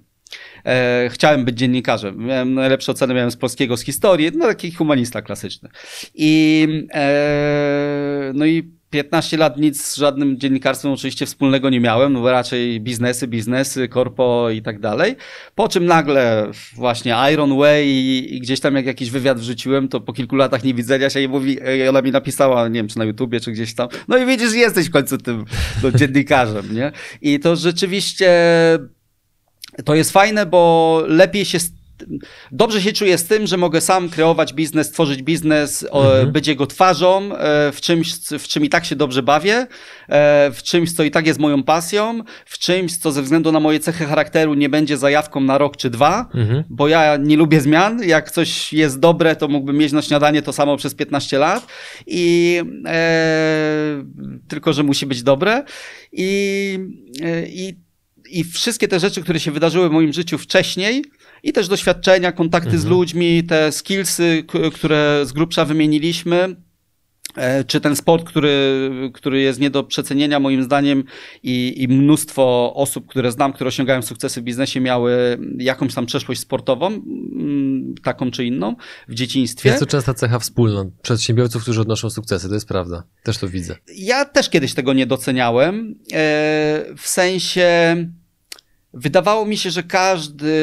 E, 0.65 1.09
chciałem 1.11 1.45
być 1.45 1.57
dziennikarzem. 1.57 2.17
Miałem 2.17 2.53
najlepsze 2.53 2.91
oceny, 2.91 3.13
miałem 3.13 3.31
z 3.31 3.37
polskiego, 3.37 3.77
z 3.77 3.81
historii, 3.81 4.31
no 4.35 4.45
taki 4.47 4.71
humanista 4.71 5.21
klasyczny. 5.21 5.69
I, 6.15 6.67
e, 6.93 8.31
no 8.35 8.45
i 8.45 8.74
15 8.95 9.37
lat 9.37 9.57
nic 9.57 9.85
z 9.85 9.95
żadnym 9.95 10.39
dziennikarstwem 10.39 10.91
oczywiście 10.91 11.25
wspólnego 11.25 11.69
nie 11.69 11.79
miałem, 11.79 12.13
no 12.13 12.21
bo 12.21 12.31
raczej 12.31 12.81
biznesy, 12.81 13.27
biznesy, 13.27 13.87
korpo 13.87 14.49
i 14.49 14.61
tak 14.61 14.79
dalej. 14.79 15.15
Po 15.55 15.67
czym 15.67 15.85
nagle 15.85 16.51
właśnie 16.75 17.15
Iron 17.33 17.57
Way 17.57 17.87
i, 17.87 18.35
i, 18.35 18.39
gdzieś 18.39 18.59
tam 18.59 18.75
jak 18.75 18.85
jakiś 18.85 19.09
wywiad 19.09 19.39
wrzuciłem, 19.39 19.87
to 19.87 20.01
po 20.01 20.13
kilku 20.13 20.35
latach 20.35 20.63
niewidzenia 20.63 21.09
się 21.09 21.21
i 21.21 21.27
mówi, 21.27 21.57
ona 21.89 22.01
mi 22.01 22.11
napisała, 22.11 22.67
nie 22.67 22.79
wiem, 22.79 22.87
czy 22.87 22.97
na 22.97 23.05
YouTubie, 23.05 23.39
czy 23.39 23.51
gdzieś 23.51 23.75
tam, 23.75 23.87
no 24.07 24.17
i 24.17 24.25
widzisz, 24.25 24.53
jesteś 24.53 24.87
w 24.87 24.91
końcu 24.91 25.17
tym 25.17 25.45
no, 25.83 25.91
dziennikarzem, 25.91 26.75
nie? 26.75 26.91
I 27.21 27.39
to 27.39 27.55
rzeczywiście 27.55 28.29
to 29.85 29.95
jest 29.95 30.11
fajne, 30.11 30.45
bo 30.45 31.03
lepiej 31.07 31.45
się 31.45 31.59
dobrze 32.51 32.81
się 32.81 32.93
czuję 32.93 33.17
z 33.17 33.27
tym, 33.27 33.47
że 33.47 33.57
mogę 33.57 33.81
sam 33.81 34.09
kreować 34.09 34.53
biznes, 34.53 34.91
tworzyć 34.91 35.23
biznes, 35.23 35.83
mhm. 35.83 36.31
być 36.31 36.47
jego 36.47 36.67
twarzą 36.67 37.35
e, 37.37 37.71
w 37.71 37.81
czymś, 37.81 38.13
w 38.39 38.47
czym 38.47 38.65
i 38.65 38.69
tak 38.69 38.85
się 38.85 38.95
dobrze 38.95 39.23
bawię, 39.23 39.67
e, 40.09 40.51
w 40.51 40.63
czymś, 40.63 40.91
co 40.91 41.03
i 41.03 41.11
tak 41.11 41.27
jest 41.27 41.39
moją 41.39 41.63
pasją, 41.63 42.23
w 42.45 42.57
czymś, 42.57 42.97
co 42.97 43.11
ze 43.11 43.21
względu 43.21 43.51
na 43.51 43.59
moje 43.59 43.79
cechy 43.79 44.05
charakteru 44.05 44.53
nie 44.53 44.69
będzie 44.69 44.97
zajawką 44.97 45.39
na 45.39 45.57
rok 45.57 45.77
czy 45.77 45.89
dwa, 45.89 46.29
mhm. 46.33 46.63
bo 46.69 46.87
ja 46.87 47.17
nie 47.17 47.37
lubię 47.37 47.61
zmian. 47.61 48.03
Jak 48.03 48.31
coś 48.31 48.73
jest 48.73 48.99
dobre, 48.99 49.35
to 49.35 49.47
mógłbym 49.47 49.77
mieć 49.77 49.91
na 49.91 50.01
śniadanie 50.01 50.41
to 50.41 50.53
samo 50.53 50.77
przez 50.77 50.95
15 50.95 51.39
lat 51.39 51.67
i 52.07 52.61
e, 52.85 54.03
tylko, 54.47 54.73
że 54.73 54.83
musi 54.83 55.05
być 55.05 55.23
dobre 55.23 55.63
i, 56.11 56.79
e, 57.21 57.47
i 57.47 57.85
i 58.29 58.43
wszystkie 58.43 58.87
te 58.87 58.99
rzeczy, 58.99 59.21
które 59.21 59.39
się 59.39 59.51
wydarzyły 59.51 59.89
w 59.89 59.91
moim 59.91 60.13
życiu 60.13 60.37
wcześniej, 60.37 61.03
i 61.43 61.53
też 61.53 61.67
doświadczenia, 61.67 62.31
kontakty 62.31 62.69
mhm. 62.69 62.83
z 62.83 62.85
ludźmi, 62.85 63.43
te 63.43 63.71
skillsy, 63.71 64.43
które 64.73 65.21
z 65.25 65.33
grubsza 65.33 65.65
wymieniliśmy, 65.65 66.55
e, 67.35 67.63
czy 67.63 67.81
ten 67.81 67.95
sport, 67.95 68.25
który, 68.25 68.81
który 69.13 69.41
jest 69.41 69.59
nie 69.59 69.69
do 69.69 69.83
przecenienia 69.83 70.39
moim 70.39 70.63
zdaniem 70.63 71.03
i, 71.43 71.73
i 71.77 71.87
mnóstwo 71.87 72.73
osób, 72.75 73.07
które 73.07 73.31
znam, 73.31 73.53
które 73.53 73.67
osiągają 73.67 74.01
sukcesy 74.01 74.41
w 74.41 74.43
biznesie, 74.43 74.81
miały 74.81 75.37
jakąś 75.57 75.93
tam 75.93 76.05
przeszłość 76.05 76.41
sportową, 76.41 76.87
mm, 76.87 77.95
taką 78.03 78.31
czy 78.31 78.45
inną, 78.45 78.75
w 79.07 79.13
dzieciństwie. 79.13 79.69
Jest 79.69 79.79
to 79.79 79.85
częsta 79.85 80.13
cecha 80.13 80.39
wspólna 80.39 80.85
przedsiębiorców, 81.01 81.63
którzy 81.63 81.81
odnoszą 81.81 82.09
sukcesy, 82.09 82.47
to 82.47 82.53
jest 82.53 82.67
prawda. 82.67 83.03
Też 83.23 83.37
to 83.37 83.47
widzę. 83.47 83.75
Ja 83.95 84.25
też 84.25 84.49
kiedyś 84.49 84.73
tego 84.73 84.93
nie 84.93 85.05
doceniałem, 85.05 85.95
e, 86.13 86.85
w 86.97 87.07
sensie 87.07 87.95
Wydawało 88.95 89.45
mi 89.45 89.57
się, 89.57 89.69
że 89.69 89.83
każdy 89.83 90.53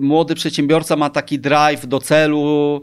młody 0.00 0.34
przedsiębiorca 0.34 0.96
ma 0.96 1.10
taki 1.10 1.38
drive 1.38 1.86
do 1.86 1.98
celu, 1.98 2.82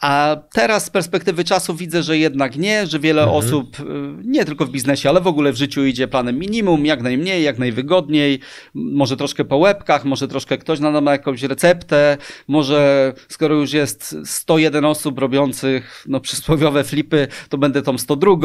a 0.00 0.36
teraz 0.52 0.84
z 0.84 0.90
perspektywy 0.90 1.44
czasu 1.44 1.74
widzę, 1.74 2.02
że 2.02 2.18
jednak 2.18 2.56
nie, 2.56 2.86
że 2.86 2.98
wiele 2.98 3.22
mhm. 3.22 3.38
osób, 3.38 3.80
y, 3.80 3.84
nie 4.24 4.44
tylko 4.44 4.66
w 4.66 4.70
biznesie, 4.70 5.08
ale 5.08 5.20
w 5.20 5.26
ogóle 5.26 5.52
w 5.52 5.56
życiu 5.56 5.84
idzie 5.84 6.08
planem 6.08 6.38
minimum, 6.38 6.86
jak 6.86 7.02
najmniej, 7.02 7.42
jak 7.42 7.58
najwygodniej, 7.58 8.40
może 8.74 9.16
troszkę 9.16 9.44
po 9.44 9.56
łebkach, 9.56 10.04
może 10.04 10.28
troszkę 10.28 10.58
ktoś 10.58 10.80
nam 10.80 11.04
ma 11.04 11.12
jakąś 11.12 11.42
receptę, 11.42 12.16
może 12.48 13.12
skoro 13.28 13.54
już 13.54 13.72
jest 13.72 14.16
101 14.24 14.84
osób 14.84 15.18
robiących 15.18 16.04
no, 16.08 16.20
przysłowiowe 16.20 16.84
flipy, 16.84 17.28
to 17.48 17.58
będę 17.58 17.82
tą 17.82 17.98
102. 17.98 18.36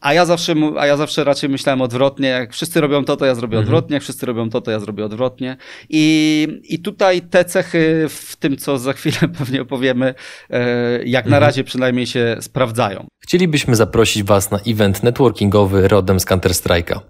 A 0.00 0.14
ja 0.14 0.26
zawsze, 0.26 0.54
a 0.78 0.86
ja 0.86 0.96
zawsze 0.96 1.24
raczej 1.24 1.50
myślałem 1.50 1.80
odwrotnie, 1.80 2.28
jak 2.28 2.52
wszyscy 2.52 2.80
robią 2.80 3.04
to, 3.04 3.16
to 3.16 3.26
ja 3.26 3.34
zrobię 3.34 3.56
mhm. 3.56 3.64
odwrotnie, 3.64 3.94
jak 3.94 4.02
wszyscy 4.02 4.26
robią 4.26 4.41
to, 4.50 4.60
to 4.60 4.70
ja 4.70 4.80
zrobię 4.80 5.04
odwrotnie. 5.04 5.56
I, 5.88 6.48
i 6.64 6.78
tutaj 6.78 7.22
te 7.22 7.44
cechy 7.44 8.06
w 8.08 8.36
tym, 8.36 8.56
co 8.56 8.78
za 8.78 8.92
chwilę 8.92 9.18
pewnie 9.38 9.62
opowiem, 9.62 9.82
wiemy, 9.82 10.14
e, 10.50 11.04
jak 11.04 11.24
na 11.24 11.36
mhm. 11.36 11.42
razie 11.42 11.64
przynajmniej 11.64 12.06
się 12.06 12.36
sprawdzają. 12.40 13.06
Chcielibyśmy 13.32 13.76
zaprosić 13.76 14.22
Was 14.22 14.50
na 14.50 14.58
event 14.66 15.02
networkingowy 15.02 15.88
rodem 15.88 16.20
z 16.20 16.26
Counter-Strike'a. 16.26 17.00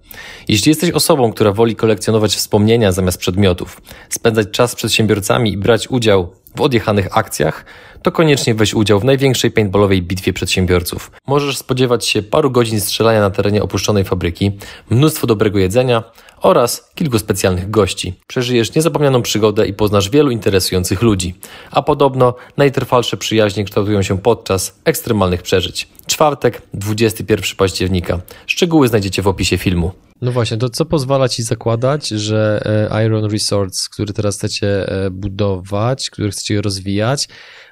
Jeśli 0.49 0.69
jesteś 0.69 0.91
osobą, 0.91 1.33
która 1.33 1.53
woli 1.53 1.77
kolekcjonować 1.77 2.35
wspomnienia 2.35 2.93
zamiast 2.93 3.19
przedmiotów, 3.19 3.81
spędzać 4.09 4.49
czas 4.51 4.71
z 4.71 4.75
przedsiębiorcami 4.75 5.53
i 5.53 5.57
brać 5.57 5.89
udział 5.91 6.33
w 6.57 6.61
odjechanych 6.61 7.19
akcjach, 7.19 7.65
to 8.03 8.13
koniecznie 8.13 8.55
weź 8.55 8.75
udział 8.75 9.01
w 9.01 9.05
największej 9.05 9.51
paintballowej 9.51 10.03
bitwie 10.03 10.33
przedsiębiorców. 10.33 11.11
Możesz 11.27 11.59
spodziewać 11.59 12.07
się 12.07 12.23
paru 12.23 12.51
godzin 12.51 12.81
strzelania 12.81 13.21
na 13.21 13.31
terenie 13.31 13.63
opuszczonej 13.63 14.05
fabryki, 14.05 14.53
mnóstwo 14.91 15.27
dobrego 15.27 15.59
jedzenia 15.59 16.03
oraz 16.41 16.91
kilku 16.95 17.19
specjalnych 17.19 17.71
gości. 17.71 18.15
Przeżyjesz 18.27 18.75
niezapomnianą 18.75 19.23
przygodę 19.23 19.67
i 19.67 19.75
poznasz 19.75 20.11
wielu 20.11 20.31
interesujących 20.31 21.03
ludzi. 21.03 21.35
A 21.71 21.83
podobno 21.83 22.35
najtrwalsze 22.57 23.17
przyjaźnie 23.17 23.65
kształtują 23.65 24.03
się 24.03 24.19
podczas 24.19 24.75
ekstremalnych 24.85 25.43
przeżyć. 25.43 25.89
Czwartek, 26.13 26.63
21 26.75 27.57
października. 27.57 28.21
Szczegóły 28.47 28.89
znajdziecie 28.89 29.23
w 29.23 29.27
opisie 29.27 29.59
filmu. 29.59 29.93
No 30.23 30.33
właśnie, 30.33 30.57
to 30.57 30.69
co 30.71 30.85
pozwala 30.85 31.29
ci 31.29 31.43
zakładać, 31.43 32.09
że 32.09 32.63
e, 32.91 33.05
Iron 33.05 33.25
Resorts, 33.25 33.89
który 33.89 34.13
teraz 34.13 34.37
chcecie 34.37 34.89
e, 34.89 35.11
budować, 35.11 36.11
który 36.11 36.31
chcecie 36.31 36.63
rozwijać, 36.63 37.29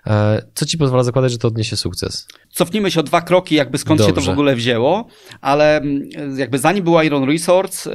e, 0.06 0.42
co 0.54 0.66
ci 0.66 0.78
pozwala 0.78 1.02
zakładać, 1.02 1.32
że 1.32 1.38
to 1.38 1.48
odniesie 1.48 1.76
sukces? 1.76 2.28
Cofnijmy 2.50 2.90
się 2.90 3.00
o 3.00 3.02
dwa 3.02 3.20
kroki, 3.20 3.54
jakby 3.54 3.78
skąd 3.78 3.98
Dobrze. 3.98 4.14
się 4.14 4.20
to 4.20 4.30
w 4.30 4.32
ogóle 4.32 4.56
wzięło, 4.56 5.06
ale 5.40 5.76
mm, 5.76 6.08
jakby 6.36 6.58
zanim 6.58 6.84
był 6.84 7.02
Iron 7.02 7.24
Resorts, 7.24 7.88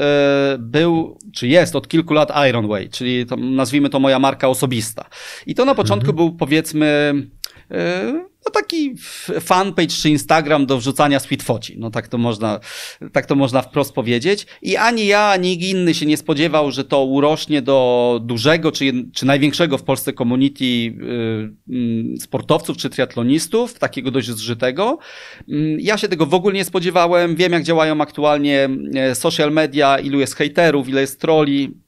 był, 0.60 1.20
czy 1.34 1.48
jest 1.48 1.76
od 1.76 1.88
kilku 1.88 2.14
lat 2.14 2.32
Iron 2.50 2.68
Way, 2.68 2.90
czyli 2.90 3.26
to, 3.26 3.36
nazwijmy 3.36 3.90
to 3.90 4.00
moja 4.00 4.20
marka 4.20 4.48
osobista. 4.48 5.06
I 5.46 5.56
to 5.56 5.66
na 5.66 5.76
początku 5.76 6.10
mhm. 6.10 6.16
był 6.16 6.38
powiedzmy 6.38 7.14
no 8.46 8.52
taki 8.52 8.96
fanpage 9.42 9.88
czy 9.88 10.10
Instagram 10.10 10.66
do 10.66 10.78
wrzucania 10.78 11.20
foci. 11.44 11.76
No 11.80 11.92
tak 11.92 12.08
to 12.08 12.18
można, 12.18 12.60
tak 13.12 13.26
to 13.26 13.36
można 13.36 13.62
wprost 13.62 13.94
powiedzieć. 13.94 14.46
I 14.62 14.78
ani 14.78 15.06
ja, 15.06 15.30
ani 15.30 15.50
nikt 15.50 15.64
inny 15.64 15.94
się 15.94 16.06
nie 16.06 16.18
spodziewał, 16.18 16.72
że 16.72 16.84
to 16.84 17.04
urośnie 17.04 17.62
do 17.62 18.20
dużego 18.24 18.72
czy, 18.72 18.94
czy 19.14 19.26
największego 19.26 19.78
w 19.78 19.84
Polsce 19.84 20.14
community 20.14 20.66
yy, 20.66 22.20
sportowców 22.20 22.78
czy 22.78 22.90
triatlonistów, 22.90 23.80
takiego 23.80 24.12
dość 24.12 24.28
zżytego. 24.28 24.98
Yy, 25.48 25.78
ja 25.80 25.98
się 25.98 26.08
tego 26.08 26.26
w 26.26 26.34
ogóle 26.34 26.54
nie 26.54 26.66
spodziewałem. 26.66 27.36
Wiem, 27.36 27.52
jak 27.52 27.64
działają 27.64 28.02
aktualnie 28.02 28.70
y, 29.12 29.16
social 29.16 29.52
media, 29.52 30.00
ilu 30.00 30.20
jest 30.20 30.36
hejterów, 30.36 30.90
ile 30.90 31.02
jest 31.02 31.22
troli 31.22 31.85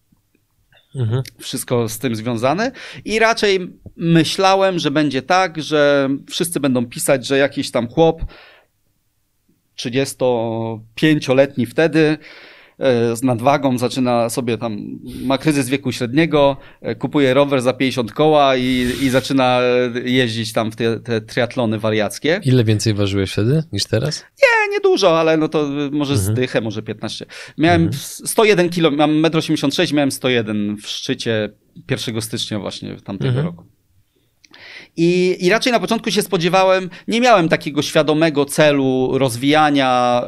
Mhm. 0.98 1.24
Wszystko 1.40 1.90
z 1.90 2.00
tym 2.00 2.16
związane. 2.16 2.72
I 3.06 3.20
raczej 3.20 3.74
myślałem, 3.98 4.80
że 4.80 4.92
będzie 4.92 5.22
tak, 5.22 5.62
że 5.62 6.10
wszyscy 6.30 6.60
będą 6.60 6.86
pisać, 6.86 7.28
że 7.28 7.38
jakiś 7.38 7.72
tam 7.72 7.88
chłop 7.88 8.22
35-letni 9.78 11.66
wtedy 11.66 12.18
z 13.14 13.24
nadwagą, 13.24 13.78
zaczyna 13.78 14.30
sobie 14.30 14.58
tam, 14.58 15.00
ma 15.24 15.38
kryzys 15.38 15.70
wieku 15.70 15.92
średniego, 15.92 16.58
e, 16.82 16.96
kupuje 16.96 17.34
rower 17.34 17.62
za 17.62 17.74
50 17.74 18.12
koła 18.12 18.56
i, 18.56 18.92
i 19.02 19.10
zaczyna 19.10 19.60
jeździć 20.06 20.54
tam 20.54 20.72
w 20.72 20.76
te, 20.76 21.00
te 21.00 21.22
triatlony 21.22 21.80
wariackie. 21.80 22.42
Ile 22.44 22.64
więcej 22.64 22.94
ważyłeś 22.94 23.32
wtedy 23.32 23.64
niż 23.72 23.86
teraz? 23.86 24.22
Nie, 24.22 24.74
nie 24.74 24.80
dużo, 24.80 25.20
ale 25.20 25.38
no 25.38 25.48
to 25.48 25.70
może 25.92 26.14
mhm. 26.14 26.34
zdychę, 26.34 26.62
może 26.62 26.82
15. 26.82 27.26
Miałem 27.58 27.82
mhm. 27.82 28.04
101 28.26 28.70
kilo, 28.70 28.92
mam 28.92 29.22
1,86 29.22 29.90
m, 29.90 29.96
miałem 29.96 30.12
101 30.12 30.78
w 30.78 30.88
szczycie 30.88 31.50
1 31.92 32.22
stycznia 32.22 32.60
właśnie 32.60 32.96
tamtego 32.96 33.30
mhm. 33.30 33.46
roku. 33.46 33.64
I, 34.98 35.38
I 35.40 35.50
raczej 35.50 35.74
na 35.74 35.80
początku 35.80 36.12
się 36.12 36.22
spodziewałem, 36.22 36.90
nie 37.08 37.22
miałem 37.22 37.50
takiego 37.50 37.82
świadomego 37.82 38.46
celu 38.46 39.18
rozwijania 39.18 40.24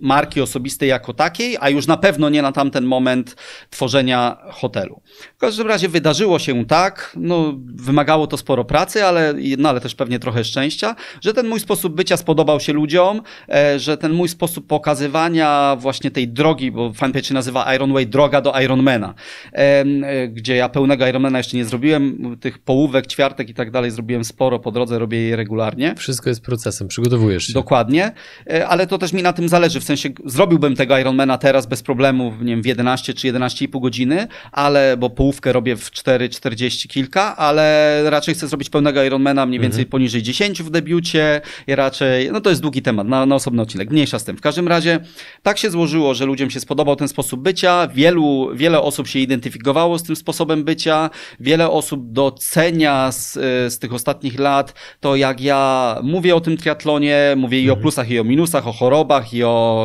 marki 0.00 0.40
osobistej 0.40 0.88
jako 0.88 1.14
takiej, 1.14 1.56
a 1.60 1.70
już 1.70 1.86
na 1.86 1.96
pewno 1.96 2.28
nie 2.28 2.42
na 2.42 2.52
tamten 2.52 2.84
moment 2.84 3.36
tworzenia 3.70 4.36
hotelu. 4.50 5.00
W 5.36 5.40
każdym 5.40 5.66
razie 5.66 5.88
wydarzyło 5.88 6.38
się 6.38 6.64
tak, 6.66 7.12
no, 7.16 7.54
wymagało 7.74 8.26
to 8.26 8.36
sporo 8.36 8.64
pracy, 8.64 9.04
ale, 9.04 9.34
no, 9.58 9.68
ale 9.68 9.80
też 9.80 9.94
pewnie 9.94 10.18
trochę 10.18 10.44
szczęścia, 10.44 10.96
że 11.20 11.34
ten 11.34 11.48
mój 11.48 11.60
sposób 11.60 11.94
bycia 11.94 12.16
spodobał 12.16 12.60
się 12.60 12.72
ludziom, 12.72 13.22
e, 13.48 13.78
że 13.78 13.96
ten 13.96 14.12
mój 14.12 14.28
sposób 14.28 14.66
pokazywania 14.66 15.76
właśnie 15.78 16.10
tej 16.10 16.28
drogi, 16.28 16.72
bo 16.72 16.92
fanpage 16.92 17.24
się 17.24 17.34
nazywa 17.34 17.74
Ironway 17.74 18.06
Droga 18.06 18.40
do 18.40 18.60
Ironmana, 18.60 19.14
e, 19.52 20.28
gdzie 20.28 20.56
ja 20.56 20.68
pełnego 20.68 21.06
Ironmana 21.06 21.38
jeszcze 21.38 21.56
nie 21.56 21.64
zrobiłem, 21.64 22.36
tych 22.40 22.58
połówek, 22.58 23.06
ćwiartek 23.06 23.48
i 23.48 23.54
tak 23.54 23.70
dalej 23.70 23.90
zrobiłem 23.90 24.24
sporo 24.24 24.58
po 24.58 24.70
drodze, 24.70 24.98
robię 24.98 25.20
je 25.20 25.36
regularnie. 25.36 25.94
Wszystko 25.96 26.28
jest 26.28 26.42
procesem, 26.42 26.88
przygotowujesz 26.88 27.46
się. 27.46 27.52
Dokładnie, 27.52 28.12
e, 28.50 28.68
ale 28.68 28.86
to 28.86 28.98
też 28.98 29.12
mi 29.12 29.22
na 29.22 29.32
tym 29.32 29.48
zależy, 29.48 29.80
w 29.80 29.84
sensie 29.96 30.08
zrobiłbym 30.24 30.76
tego 30.76 30.98
Ironmana 30.98 31.38
teraz 31.38 31.66
bez 31.66 31.82
problemu, 31.82 32.32
nie 32.40 32.52
wiem, 32.52 32.62
w 32.62 32.66
11 32.66 33.14
czy 33.14 33.32
11,5 33.32 33.80
godziny, 33.80 34.28
ale, 34.52 34.96
bo 34.96 35.10
połówkę 35.10 35.52
robię 35.52 35.76
w 35.76 35.90
4,40 35.90 36.88
kilka, 36.88 37.36
ale 37.36 38.02
raczej 38.10 38.34
chcę 38.34 38.48
zrobić 38.48 38.70
pełnego 38.70 39.04
Ironmana 39.04 39.46
mniej 39.46 39.60
więcej 39.60 39.82
mhm. 39.82 39.90
poniżej 39.90 40.22
10 40.22 40.62
w 40.62 40.70
debiucie 40.70 41.40
i 41.66 41.74
raczej, 41.74 42.32
no 42.32 42.40
to 42.40 42.50
jest 42.50 42.62
długi 42.62 42.82
temat, 42.82 43.06
na, 43.06 43.26
na 43.26 43.34
osobny 43.34 43.62
odcinek, 43.62 43.90
mniejsza 43.90 44.18
z 44.18 44.24
tym. 44.24 44.36
W 44.36 44.40
każdym 44.40 44.68
razie 44.68 45.00
tak 45.42 45.58
się 45.58 45.70
złożyło, 45.70 46.14
że 46.14 46.26
ludziom 46.26 46.50
się 46.50 46.60
spodobał 46.60 46.96
ten 46.96 47.08
sposób 47.08 47.40
bycia, 47.40 47.88
wielu, 47.94 48.50
wiele 48.54 48.80
osób 48.80 49.08
się 49.08 49.18
identyfikowało 49.18 49.98
z 49.98 50.02
tym 50.02 50.16
sposobem 50.16 50.64
bycia, 50.64 51.10
wiele 51.40 51.70
osób 51.70 52.12
docenia 52.12 53.12
z, 53.12 53.32
z 53.72 53.78
tych 53.78 53.94
ostatnich 53.94 54.38
lat 54.38 54.74
to, 55.00 55.16
jak 55.16 55.40
ja 55.40 55.96
mówię 56.02 56.36
o 56.36 56.40
tym 56.40 56.56
triatlonie, 56.56 57.34
mówię 57.36 57.60
i 57.60 57.70
o 57.70 57.72
mhm. 57.72 57.82
plusach, 57.82 58.10
i 58.10 58.18
o 58.18 58.24
minusach, 58.24 58.66
o 58.66 58.72
chorobach, 58.72 59.34
i 59.34 59.44
o 59.44 59.79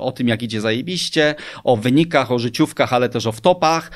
o 0.00 0.12
tym, 0.12 0.28
jak 0.28 0.42
idzie 0.42 0.60
zajebiście, 0.60 1.34
o 1.64 1.76
wynikach, 1.76 2.32
o 2.32 2.38
życiówkach, 2.38 2.92
ale 2.92 3.08
też 3.08 3.26
o 3.26 3.32
wtopach. 3.32 3.90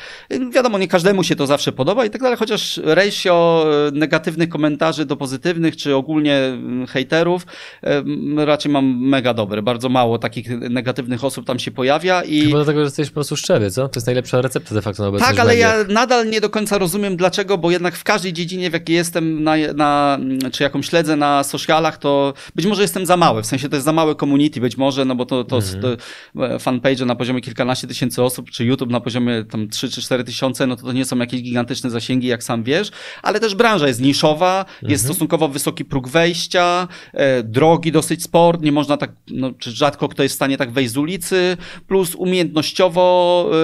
Wiadomo, 0.54 0.78
nie 0.78 0.88
każdemu 0.88 1.22
się 1.22 1.36
to 1.36 1.46
zawsze 1.46 1.72
podoba 1.72 2.04
i 2.04 2.10
tak 2.10 2.22
dalej, 2.22 2.38
chociaż 2.38 2.80
ratio 2.84 3.66
e, 3.88 3.90
negatywnych 3.90 4.48
komentarzy 4.48 5.04
do 5.04 5.16
pozytywnych, 5.16 5.76
czy 5.76 5.96
ogólnie 5.96 6.36
mm, 6.36 6.86
hejterów, 6.86 7.46
e, 7.82 8.02
raczej 8.44 8.72
mam 8.72 8.98
mega 8.98 9.34
dobry. 9.34 9.62
Bardzo 9.62 9.88
mało 9.88 10.18
takich 10.18 10.50
negatywnych 10.50 11.24
osób 11.24 11.46
tam 11.46 11.58
się 11.58 11.70
pojawia 11.70 12.22
i... 12.22 12.40
Chyba 12.40 12.56
dlatego, 12.56 12.78
że 12.78 12.84
jesteś 12.84 13.08
po 13.08 13.14
prostu 13.14 13.36
szczery, 13.36 13.70
co? 13.70 13.88
To 13.88 13.98
jest 13.98 14.06
najlepsza 14.06 14.42
recepta 14.42 14.74
de 14.74 14.82
facto 14.82 15.02
na 15.02 15.08
obecność 15.08 15.30
Tak, 15.30 15.40
ale 15.40 15.56
ja 15.56 15.74
nadal 15.88 16.30
nie 16.30 16.40
do 16.40 16.50
końca 16.50 16.78
rozumiem 16.78 17.16
dlaczego, 17.16 17.58
bo 17.58 17.70
jednak 17.70 17.96
w 17.96 18.04
każdej 18.04 18.32
dziedzinie, 18.32 18.70
w 18.70 18.72
jakiej 18.72 18.96
jestem, 18.96 19.42
na, 19.42 19.54
na, 19.74 20.18
czy 20.52 20.62
jakąś 20.62 20.88
śledzę 20.88 21.16
na 21.16 21.44
socialach, 21.44 21.98
to 21.98 22.34
być 22.54 22.66
może 22.66 22.82
jestem 22.82 23.06
za 23.06 23.16
mały, 23.16 23.42
w 23.42 23.46
sensie 23.46 23.68
to 23.68 23.76
jest 23.76 23.84
za 23.84 23.92
małe 23.92 24.14
community, 24.14 24.60
być 24.60 24.76
może, 24.76 25.04
no 25.04 25.14
bo 25.14 25.26
to, 25.26 25.43
to, 25.44 25.56
mhm. 25.56 25.96
E, 26.40 26.58
fanpage 26.58 27.04
na 27.04 27.14
poziomie 27.14 27.40
kilkanaście 27.40 27.86
tysięcy 27.86 28.22
osób, 28.22 28.50
czy 28.50 28.64
YouTube 28.64 28.90
na 28.90 29.00
poziomie 29.00 29.44
tam 29.44 29.68
3 29.68 29.90
czy 29.90 30.02
4 30.02 30.24
tysiące, 30.24 30.66
no 30.66 30.76
to 30.76 30.82
to 30.82 30.92
nie 30.92 31.04
są 31.04 31.18
jakieś 31.18 31.42
gigantyczne 31.42 31.90
zasięgi, 31.90 32.26
jak 32.26 32.44
sam 32.44 32.62
wiesz, 32.62 32.90
ale 33.22 33.40
też 33.40 33.54
branża 33.54 33.88
jest 33.88 34.00
niszowa, 34.00 34.58
mhm. 34.60 34.90
jest 34.90 35.04
stosunkowo 35.04 35.48
wysoki 35.48 35.84
próg 35.84 36.08
wejścia, 36.08 36.88
e, 37.12 37.42
drogi 37.42 37.92
dosyć 37.92 38.22
sport, 38.22 38.62
nie 38.62 38.72
można 38.72 38.96
tak, 38.96 39.12
no, 39.30 39.52
czy 39.58 39.70
rzadko 39.70 40.08
kto 40.08 40.22
jest 40.22 40.34
w 40.34 40.36
stanie 40.36 40.56
tak 40.56 40.70
wejść 40.70 40.92
z 40.92 40.96
ulicy, 40.96 41.56
plus 41.86 42.14
umiejętnościowo 42.14 43.04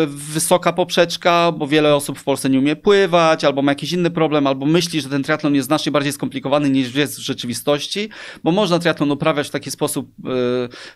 e, 0.02 0.06
wysoka 0.06 0.72
poprzeczka, 0.72 1.52
bo 1.52 1.66
wiele 1.66 1.94
osób 1.94 2.18
w 2.18 2.24
Polsce 2.24 2.50
nie 2.50 2.58
umie 2.58 2.76
pływać, 2.76 3.44
albo 3.44 3.62
ma 3.62 3.72
jakiś 3.72 3.92
inny 3.92 4.10
problem, 4.10 4.46
albo 4.46 4.66
myśli, 4.66 5.00
że 5.00 5.08
ten 5.08 5.22
triatlon 5.22 5.54
jest 5.54 5.66
znacznie 5.66 5.92
bardziej 5.92 6.12
skomplikowany 6.12 6.70
niż 6.70 6.94
jest 6.94 7.18
w 7.18 7.22
rzeczywistości, 7.22 8.08
bo 8.44 8.50
można 8.50 8.78
triatlon 8.78 9.10
uprawiać 9.10 9.48
w 9.48 9.50
taki 9.50 9.70
sposób 9.70 10.10
e, 10.24 10.30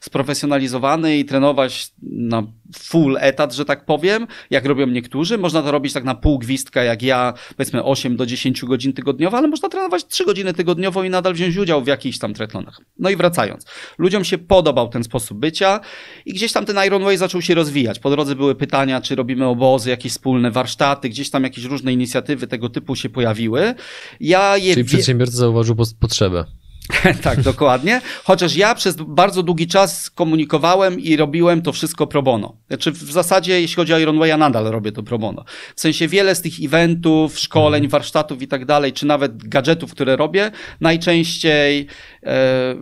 sprofesjonalizowany, 0.00 0.73
i 1.18 1.24
trenować 1.24 1.92
na 2.02 2.42
full 2.78 3.16
etat, 3.20 3.54
że 3.54 3.64
tak 3.64 3.84
powiem, 3.84 4.26
jak 4.50 4.64
robią 4.64 4.86
niektórzy. 4.86 5.38
Można 5.38 5.62
to 5.62 5.70
robić 5.70 5.92
tak 5.92 6.04
na 6.04 6.14
pół 6.14 6.38
gwizdka, 6.38 6.82
jak 6.82 7.02
ja, 7.02 7.34
powiedzmy 7.56 7.84
8 7.84 8.16
do 8.16 8.26
10 8.26 8.64
godzin 8.64 8.92
tygodniowo, 8.92 9.36
ale 9.36 9.48
można 9.48 9.68
trenować 9.68 10.06
3 10.06 10.24
godziny 10.24 10.54
tygodniowo 10.54 11.04
i 11.04 11.10
nadal 11.10 11.34
wziąć 11.34 11.56
udział 11.56 11.84
w 11.84 11.86
jakichś 11.86 12.18
tam 12.18 12.34
triatlonach. 12.34 12.80
No 12.98 13.10
i 13.10 13.16
wracając. 13.16 13.64
Ludziom 13.98 14.24
się 14.24 14.38
podobał 14.38 14.88
ten 14.88 15.04
sposób 15.04 15.38
bycia 15.38 15.80
i 16.26 16.32
gdzieś 16.32 16.52
tam 16.52 16.64
ten 16.64 16.76
Ironway 16.86 17.16
zaczął 17.16 17.42
się 17.42 17.54
rozwijać. 17.54 17.98
Po 17.98 18.10
drodze 18.10 18.36
były 18.36 18.54
pytania, 18.54 19.00
czy 19.00 19.14
robimy 19.14 19.46
obozy, 19.46 19.90
jakieś 19.90 20.12
wspólne 20.12 20.50
warsztaty, 20.50 21.08
gdzieś 21.08 21.30
tam 21.30 21.44
jakieś 21.44 21.64
różne 21.64 21.92
inicjatywy 21.92 22.46
tego 22.46 22.68
typu 22.68 22.96
się 22.96 23.08
pojawiły. 23.08 23.74
Ja 24.20 24.56
je 24.56 24.74
Czyli 24.74 24.84
przedsiębiorca 24.84 25.36
zauważył 25.36 25.76
potrzebę. 26.00 26.44
tak, 27.22 27.42
dokładnie. 27.42 28.00
Chociaż 28.24 28.56
ja 28.56 28.74
przez 28.74 28.96
bardzo 28.96 29.42
długi 29.42 29.66
czas 29.66 30.10
komunikowałem 30.10 31.00
i 31.00 31.16
robiłem 31.16 31.62
to 31.62 31.72
wszystko 31.72 32.06
pro 32.06 32.22
bono. 32.22 32.56
Znaczy 32.68 32.92
w 32.92 33.12
zasadzie, 33.12 33.60
jeśli 33.60 33.76
chodzi 33.76 33.94
o 33.94 33.98
Ironwaya, 33.98 34.38
nadal 34.38 34.64
robię 34.64 34.92
to 34.92 35.02
pro 35.02 35.18
bono. 35.18 35.44
W 35.76 35.80
sensie 35.80 36.08
wiele 36.08 36.34
z 36.34 36.42
tych 36.42 36.52
eventów, 36.64 37.38
szkoleń, 37.38 37.88
warsztatów 37.88 38.42
i 38.42 38.48
tak 38.48 38.64
dalej, 38.64 38.92
czy 38.92 39.06
nawet 39.06 39.48
gadżetów, 39.48 39.90
które 39.90 40.16
robię, 40.16 40.50
najczęściej 40.80 41.86
e, 42.22 42.74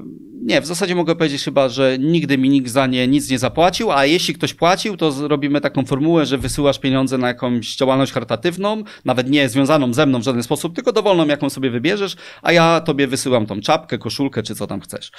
nie, 0.43 0.61
w 0.61 0.67
zasadzie 0.67 0.95
mogę 0.95 1.17
powiedzieć 1.17 1.45
chyba, 1.45 1.69
że 1.69 1.97
nigdy 1.99 2.39
mi 2.39 2.51
nikt 2.51 2.71
za 2.71 2.87
nie 2.87 3.09
nic 3.09 3.31
nie 3.31 3.39
zapłacił, 3.39 3.93
a 3.93 4.07
jeśli 4.07 4.35
ktoś 4.35 4.55
płacił, 4.55 4.97
to 4.97 5.29
robimy 5.29 5.61
taką 5.61 5.85
formułę, 5.85 6.27
że 6.27 6.39
wysyłasz 6.39 6.79
pieniądze 6.79 7.19
na 7.19 7.29
jakąś 7.29 7.77
działalność 7.77 8.13
charytatywną, 8.13 8.83
nawet 9.05 9.31
nie 9.31 9.49
związaną 9.49 9.95
ze 9.95 10.07
mną 10.07 10.21
w 10.21 10.23
żaden 10.23 10.43
sposób, 10.43 10.75
tylko 10.75 10.93
dowolną, 10.93 11.27
jaką 11.27 11.51
sobie 11.51 11.71
wybierzesz, 11.71 12.17
a 12.43 12.53
ja 12.53 12.81
tobie 12.81 13.07
wysyłam 13.07 13.47
tą 13.47 13.61
czapkę, 13.61 13.99
koszulkę, 13.99 14.43
czy 14.43 14.55
co 14.55 14.67
tam 14.67 14.81
chcesz. 14.81 15.11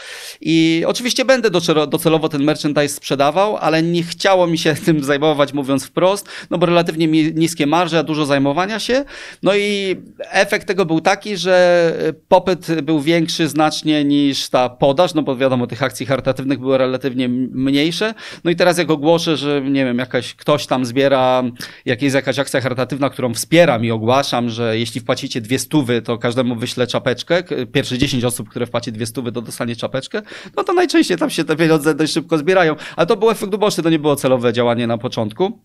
I 0.42 0.84
oczywiście 0.88 1.26
będę 1.26 1.50
docelowo 1.88 2.30
ten 2.30 2.44
merchandise 2.44 2.96
sprzedawał, 2.96 3.58
ale 3.58 3.84
nie 3.84 4.04
chciało 4.04 4.48
mi 4.48 4.58
się 4.58 4.76
tym 4.86 5.04
zajmować, 5.04 5.54
mówiąc 5.54 5.86
wprost, 5.86 6.30
no 6.50 6.58
bo 6.58 6.66
relatywnie 6.66 7.08
niskie 7.34 7.68
marże, 7.68 8.00
a 8.00 8.04
dużo 8.04 8.26
zajmowania 8.26 8.80
się. 8.80 9.06
No 9.44 9.56
i 9.56 9.96
efekt 10.20 10.68
tego 10.68 10.86
był 10.86 11.02
taki, 11.02 11.38
że 11.38 12.14
popyt 12.28 12.82
był 12.82 13.02
większy 13.02 13.48
znacznie 13.48 14.06
niż 14.06 14.50
ta 14.50 14.70
podaż, 14.70 15.13
sprzedaż, 15.14 15.16
no 15.16 15.24
bo 15.24 15.36
wiadomo, 15.36 15.68
tych 15.68 15.84
akcji 15.84 16.06
charytatywnych 16.06 16.60
było 16.60 16.78
relatywnie 16.78 17.30
mniejsze. 17.30 18.14
No 18.44 18.52
i 18.52 18.56
teraz 18.56 18.78
jak 18.78 18.90
ogłoszę, 18.90 19.38
że 19.38 19.62
nie 19.62 19.86
wiem, 19.86 19.98
jakaś, 19.98 20.36
ktoś 20.36 20.68
tam 20.68 20.86
zbiera, 20.86 21.44
jak 21.86 22.02
jest 22.02 22.16
jakaś 22.16 22.40
akcja 22.40 22.62
charytatywna, 22.62 23.10
którą 23.10 23.34
wspieram 23.34 23.86
i 23.86 23.92
ogłaszam, 23.92 24.50
że 24.50 24.80
jeśli 24.80 25.02
wpłacicie 25.02 25.42
dwie 25.42 25.60
stówy, 25.60 26.02
to 26.02 26.18
każdemu 26.18 26.56
wyślę 26.56 26.88
czapeczkę. 26.88 27.44
Pierwsze 27.74 27.98
10 27.98 28.24
osób, 28.24 28.50
które 28.50 28.66
wpłaci 28.66 28.92
dwie 28.92 29.06
stówy, 29.06 29.32
to 29.32 29.42
dostanie 29.42 29.76
czapeczkę. 29.76 30.22
No 30.56 30.64
to 30.64 30.74
najczęściej 30.74 31.18
tam 31.18 31.30
się 31.30 31.44
te 31.44 31.56
pieniądze 31.56 31.96
dość 31.96 32.14
szybko 32.14 32.38
zbierają. 32.38 32.76
Ale 32.96 33.08
to 33.08 33.18
był 33.18 33.30
efekt 33.30 33.54
uboczny, 33.54 33.84
to 33.84 33.90
nie 33.90 34.00
było 34.00 34.16
celowe 34.16 34.54
działanie 34.54 34.88
na 34.88 34.98
początku. 34.98 35.60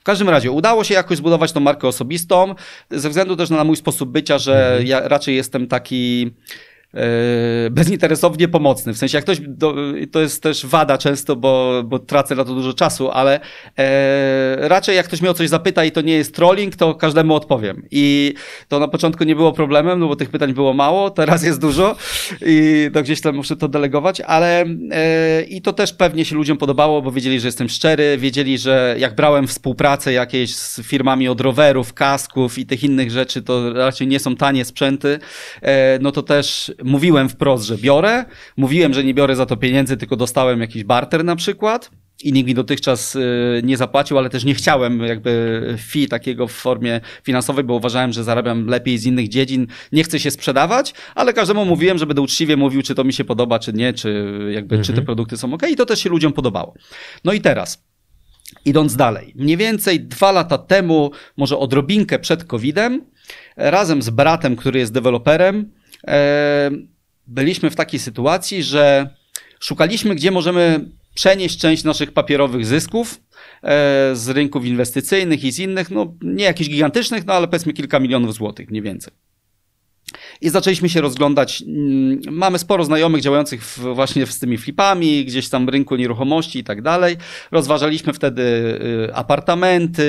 W 0.00 0.04
każdym 0.04 0.28
razie 0.28 0.50
udało 0.50 0.84
się 0.84 0.94
jakoś 0.94 1.18
zbudować 1.18 1.52
tą 1.52 1.60
markę 1.60 1.88
osobistą, 1.88 2.54
ze 2.90 3.08
względu 3.08 3.36
też 3.36 3.50
na 3.50 3.64
mój 3.64 3.76
sposób 3.76 4.10
bycia, 4.10 4.38
że 4.38 4.68
mhm. 4.68 4.86
ja 4.86 5.08
raczej 5.08 5.36
jestem 5.36 5.66
taki 5.66 6.30
bezinteresownie 7.70 8.48
pomocny. 8.48 8.92
W 8.92 8.98
sensie, 8.98 9.18
jak 9.18 9.24
ktoś, 9.24 9.40
do, 9.40 9.74
to 10.12 10.20
jest 10.20 10.42
też 10.42 10.66
wada 10.66 10.98
często, 10.98 11.36
bo, 11.36 11.82
bo 11.84 11.98
tracę 11.98 12.34
na 12.34 12.44
to 12.44 12.54
dużo 12.54 12.72
czasu, 12.72 13.10
ale 13.10 13.40
e, 13.78 14.68
raczej 14.68 14.96
jak 14.96 15.06
ktoś 15.06 15.20
mnie 15.20 15.30
o 15.30 15.34
coś 15.34 15.48
zapyta 15.48 15.84
i 15.84 15.92
to 15.92 16.00
nie 16.00 16.12
jest 16.12 16.34
trolling, 16.34 16.76
to 16.76 16.94
każdemu 16.94 17.34
odpowiem. 17.34 17.82
I 17.90 18.34
to 18.68 18.78
na 18.78 18.88
początku 18.88 19.24
nie 19.24 19.36
było 19.36 19.52
problemem, 19.52 20.00
no 20.00 20.08
bo 20.08 20.16
tych 20.16 20.30
pytań 20.30 20.54
było 20.54 20.72
mało, 20.72 21.10
teraz 21.10 21.42
jest 21.42 21.60
dużo 21.60 21.96
i 22.46 22.90
to 22.94 23.02
gdzieś 23.02 23.20
tam 23.20 23.36
muszę 23.36 23.56
to 23.56 23.68
delegować, 23.68 24.20
ale 24.20 24.64
e, 24.90 25.42
i 25.42 25.62
to 25.62 25.72
też 25.72 25.92
pewnie 25.92 26.24
się 26.24 26.36
ludziom 26.36 26.58
podobało, 26.58 27.02
bo 27.02 27.12
wiedzieli, 27.12 27.40
że 27.40 27.48
jestem 27.48 27.68
szczery, 27.68 28.18
wiedzieli, 28.18 28.58
że 28.58 28.96
jak 28.98 29.14
brałem 29.14 29.46
współpracę 29.46 30.12
jakieś 30.12 30.56
z 30.56 30.80
firmami 30.80 31.28
od 31.28 31.40
rowerów, 31.40 31.94
kasków 31.94 32.58
i 32.58 32.66
tych 32.66 32.84
innych 32.84 33.10
rzeczy, 33.10 33.42
to 33.42 33.72
raczej 33.72 34.06
nie 34.06 34.18
są 34.18 34.36
tanie 34.36 34.64
sprzęty, 34.64 35.18
e, 35.62 35.98
no 35.98 36.12
to 36.12 36.22
też 36.22 36.72
mówiłem 36.84 37.28
wprost, 37.28 37.64
że 37.64 37.78
biorę, 37.78 38.24
mówiłem, 38.56 38.94
że 38.94 39.04
nie 39.04 39.14
biorę 39.14 39.36
za 39.36 39.46
to 39.46 39.56
pieniędzy, 39.56 39.96
tylko 39.96 40.16
dostałem 40.16 40.60
jakiś 40.60 40.84
barter 40.84 41.24
na 41.24 41.36
przykład 41.36 41.90
i 42.24 42.32
nikt 42.32 42.48
mi 42.48 42.54
dotychczas 42.54 43.16
y, 43.16 43.60
nie 43.64 43.76
zapłacił, 43.76 44.18
ale 44.18 44.30
też 44.30 44.44
nie 44.44 44.54
chciałem 44.54 45.00
jakby 45.00 45.60
fee 45.92 46.08
takiego 46.08 46.48
w 46.48 46.52
formie 46.52 47.00
finansowej, 47.24 47.64
bo 47.64 47.74
uważałem, 47.74 48.12
że 48.12 48.24
zarabiam 48.24 48.66
lepiej 48.66 48.98
z 48.98 49.06
innych 49.06 49.28
dziedzin. 49.28 49.66
Nie 49.92 50.04
chcę 50.04 50.20
się 50.20 50.30
sprzedawać, 50.30 50.94
ale 51.14 51.32
każdemu 51.32 51.64
mówiłem, 51.64 51.98
że 51.98 52.06
będę 52.06 52.22
uczciwie 52.22 52.56
mówił, 52.56 52.82
czy 52.82 52.94
to 52.94 53.04
mi 53.04 53.12
się 53.12 53.24
podoba, 53.24 53.58
czy 53.58 53.72
nie, 53.72 53.92
czy 53.92 54.08
jakby, 54.54 54.74
mhm. 54.74 54.82
czy 54.82 54.92
te 54.92 54.98
mhm. 54.98 55.06
produkty 55.06 55.36
są 55.36 55.54
ok 55.54 55.62
i 55.70 55.76
to 55.76 55.86
też 55.86 56.00
się 56.00 56.10
ludziom 56.10 56.32
podobało. 56.32 56.74
No 57.24 57.32
i 57.32 57.40
teraz, 57.40 57.84
idąc 58.64 58.96
dalej, 58.96 59.32
mniej 59.36 59.56
więcej 59.56 60.00
dwa 60.00 60.32
lata 60.32 60.58
temu, 60.58 61.10
może 61.36 61.58
odrobinkę 61.58 62.18
przed 62.18 62.44
COVID-em, 62.44 63.04
razem 63.56 64.02
z 64.02 64.10
bratem, 64.10 64.56
który 64.56 64.78
jest 64.78 64.92
deweloperem, 64.92 65.70
byliśmy 67.26 67.70
w 67.70 67.76
takiej 67.76 68.00
sytuacji, 68.00 68.62
że 68.62 69.14
szukaliśmy, 69.60 70.14
gdzie 70.14 70.30
możemy 70.30 70.90
przenieść 71.14 71.58
część 71.58 71.84
naszych 71.84 72.12
papierowych 72.12 72.66
zysków 72.66 73.20
e, 73.62 74.10
z 74.16 74.28
rynków 74.28 74.64
inwestycyjnych 74.64 75.44
i 75.44 75.52
z 75.52 75.58
innych, 75.58 75.90
no 75.90 76.14
nie 76.22 76.44
jakichś 76.44 76.70
gigantycznych, 76.70 77.26
no 77.26 77.32
ale 77.32 77.48
powiedzmy 77.48 77.72
kilka 77.72 78.00
milionów 78.00 78.34
złotych 78.34 78.70
mniej 78.70 78.82
więcej. 78.82 79.12
I 80.40 80.48
zaczęliśmy 80.48 80.88
się 80.88 81.00
rozglądać. 81.00 81.62
Mm, 81.62 82.20
mamy 82.30 82.58
sporo 82.58 82.84
znajomych 82.84 83.20
działających 83.20 83.64
w, 83.64 83.78
właśnie 83.78 84.26
z 84.26 84.38
tymi 84.38 84.58
flipami, 84.58 85.24
gdzieś 85.24 85.48
tam 85.48 85.68
rynku 85.68 85.96
nieruchomości 85.96 86.58
i 86.58 86.64
tak 86.64 86.82
dalej. 86.82 87.16
Rozważaliśmy 87.50 88.12
wtedy 88.12 88.42
y, 89.08 89.14
apartamenty, 89.14 90.02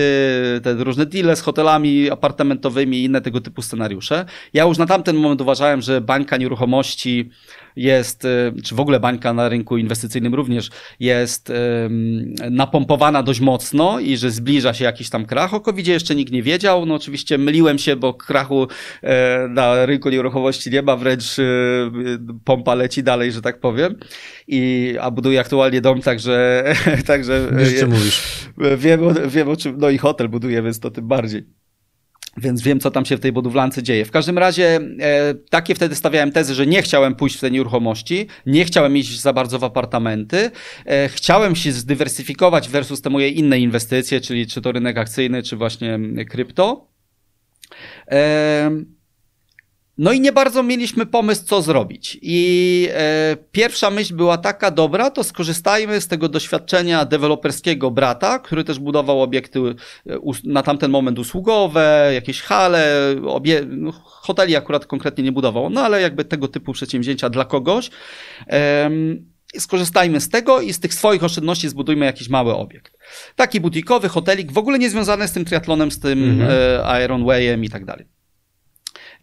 te 0.64 0.74
różne 0.74 1.06
deale 1.06 1.36
z 1.36 1.42
hotelami 1.42 2.10
apartamentowymi 2.10 2.98
i 2.98 3.04
inne 3.04 3.22
tego 3.22 3.42
typu 3.42 3.62
scenariusze. 3.62 4.26
Ja 4.54 4.64
już 4.64 4.78
na 4.78 4.86
tamten 4.86 5.16
moment 5.16 5.42
uważałem, 5.42 5.82
że 5.82 6.02
bańka 6.02 6.38
nieruchomości 6.38 7.30
jest, 7.76 8.26
y, 8.26 8.53
czy 8.63 8.76
w 8.76 8.80
ogóle 8.80 8.99
bańka 8.99 9.34
na 9.34 9.49
rynku 9.49 9.78
inwestycyjnym 9.78 10.36
również 10.36 10.69
jest 10.99 11.51
napompowana 12.51 13.24
dość 13.24 13.39
mocno 13.39 13.99
i 13.99 14.17
że 14.17 14.32
zbliża 14.32 14.74
się 14.74 14.84
jakiś 14.84 15.09
tam 15.09 15.26
krach. 15.26 15.53
O 15.53 15.59
covid 15.59 15.88
jeszcze 15.88 16.15
nikt 16.15 16.32
nie 16.32 16.43
wiedział. 16.43 16.86
No 16.86 16.95
oczywiście 16.95 17.38
myliłem 17.38 17.78
się, 17.78 17.95
bo 17.95 18.13
krachu 18.13 18.67
e, 19.03 19.47
na 19.47 19.86
rynku 19.86 20.09
nieruchomości 20.09 20.72
nie 20.72 20.82
ma, 20.82 20.95
wręcz 20.95 21.39
e, 21.39 21.43
pompa 22.45 22.76
leci 22.76 23.03
dalej, 23.03 23.32
że 23.32 23.41
tak 23.41 23.59
powiem. 23.59 23.95
I, 24.47 24.95
a 25.01 25.11
buduję 25.11 25.39
aktualnie 25.39 25.82
dom, 25.82 26.01
także... 26.01 26.63
także 27.07 27.47
Wiesz, 27.51 27.80
co 27.80 27.88
mówisz. 27.88 28.22
Wiem, 28.78 28.99
wiem 29.28 29.49
o 29.49 29.55
czym, 29.55 29.78
no 29.78 29.89
i 29.89 29.97
hotel 29.97 30.30
buduję, 30.30 30.61
więc 30.61 30.80
to 30.80 30.91
tym 30.91 31.07
bardziej. 31.07 31.61
Więc 32.38 32.62
wiem, 32.62 32.80
co 32.80 32.92
tam 32.92 33.06
się 33.06 33.18
w 33.18 33.20
tej 33.20 33.32
budowlance 33.32 33.84
dzieje. 33.84 34.06
W 34.06 34.12
każdym 34.12 34.38
razie 34.38 34.80
e, 35.00 35.34
takie 35.50 35.76
wtedy 35.76 35.96
stawiałem 35.96 36.32
tezy, 36.32 36.56
że 36.56 36.68
nie 36.68 36.82
chciałem 36.82 37.16
pójść 37.16 37.38
w 37.38 37.40
te 37.40 37.52
nieruchomości, 37.52 38.28
nie 38.46 38.66
chciałem 38.66 38.98
iść 38.98 39.20
za 39.20 39.34
bardzo 39.34 39.60
w 39.60 39.64
apartamenty, 39.64 40.52
e, 40.86 41.10
chciałem 41.10 41.56
się 41.56 41.72
zdywersyfikować 41.72 42.70
versus 42.70 43.02
te 43.02 43.10
moje 43.10 43.30
inne 43.30 43.60
inwestycje, 43.60 44.22
czyli 44.22 44.48
czy 44.48 44.62
to 44.62 44.72
rynek 44.72 44.98
akcyjny, 44.98 45.44
czy 45.44 45.58
właśnie 45.58 46.00
krypto. 46.30 46.88
E, 48.12 48.72
no 50.02 50.12
i 50.12 50.22
nie 50.22 50.32
bardzo 50.32 50.64
mieliśmy 50.64 51.06
pomysł, 51.06 51.45
co 51.45 51.62
zrobić. 51.62 52.20
I 52.22 52.88
e, 52.93 53.38
pierwsza 53.52 53.89
myśl 53.89 54.16
była 54.16 54.38
taka, 54.38 54.72
dobra, 54.72 55.12
to 55.12 55.24
skorzystajmy 55.24 56.02
z 56.02 56.08
tego 56.08 56.30
doświadczenia 56.30 57.06
deweloperskiego 57.06 57.91
brata, 57.91 58.39
który 58.39 58.64
też 58.64 58.80
budował 58.80 59.22
obiekty 59.22 59.60
e, 59.60 59.74
na 60.43 60.64
tamten 60.64 60.91
moment 60.91 61.20
usługowe, 61.20 62.12
jakieś 62.14 62.41
hale, 62.41 63.16
obie, 63.28 63.62
no, 63.68 63.91
hoteli 64.04 64.56
akurat 64.56 64.86
konkretnie 64.86 65.24
nie 65.24 65.32
budował, 65.32 65.70
no 65.70 65.82
ale 65.82 66.02
jakby 66.02 66.26
tego 66.26 66.47
typu 66.47 66.74
przedsięwzięcia 66.74 67.30
dla 67.30 67.45
kogoś. 67.45 67.89
E, 68.47 68.89
skorzystajmy 69.58 70.22
z 70.22 70.30
tego 70.30 70.62
i 70.62 70.74
z 70.74 70.80
tych 70.80 70.93
swoich 70.93 71.24
oszczędności 71.24 71.70
zbudujmy 71.70 72.06
jakiś 72.06 72.30
mały 72.30 72.56
obiekt. 72.56 72.97
Taki 73.36 73.60
butikowy 73.60 74.10
hotelik, 74.10 74.52
w 74.52 74.58
ogóle 74.58 74.80
nie 74.80 74.89
związany 74.89 75.28
z 75.28 75.32
tym 75.32 75.45
triatlonem, 75.45 75.91
z 75.91 75.99
tym 75.99 76.24
mm 76.24 76.47
-hmm. 76.47 77.06
Ironwayem 77.06 77.64
i 77.64 77.70
tak 77.70 77.86
dalej 77.86 78.20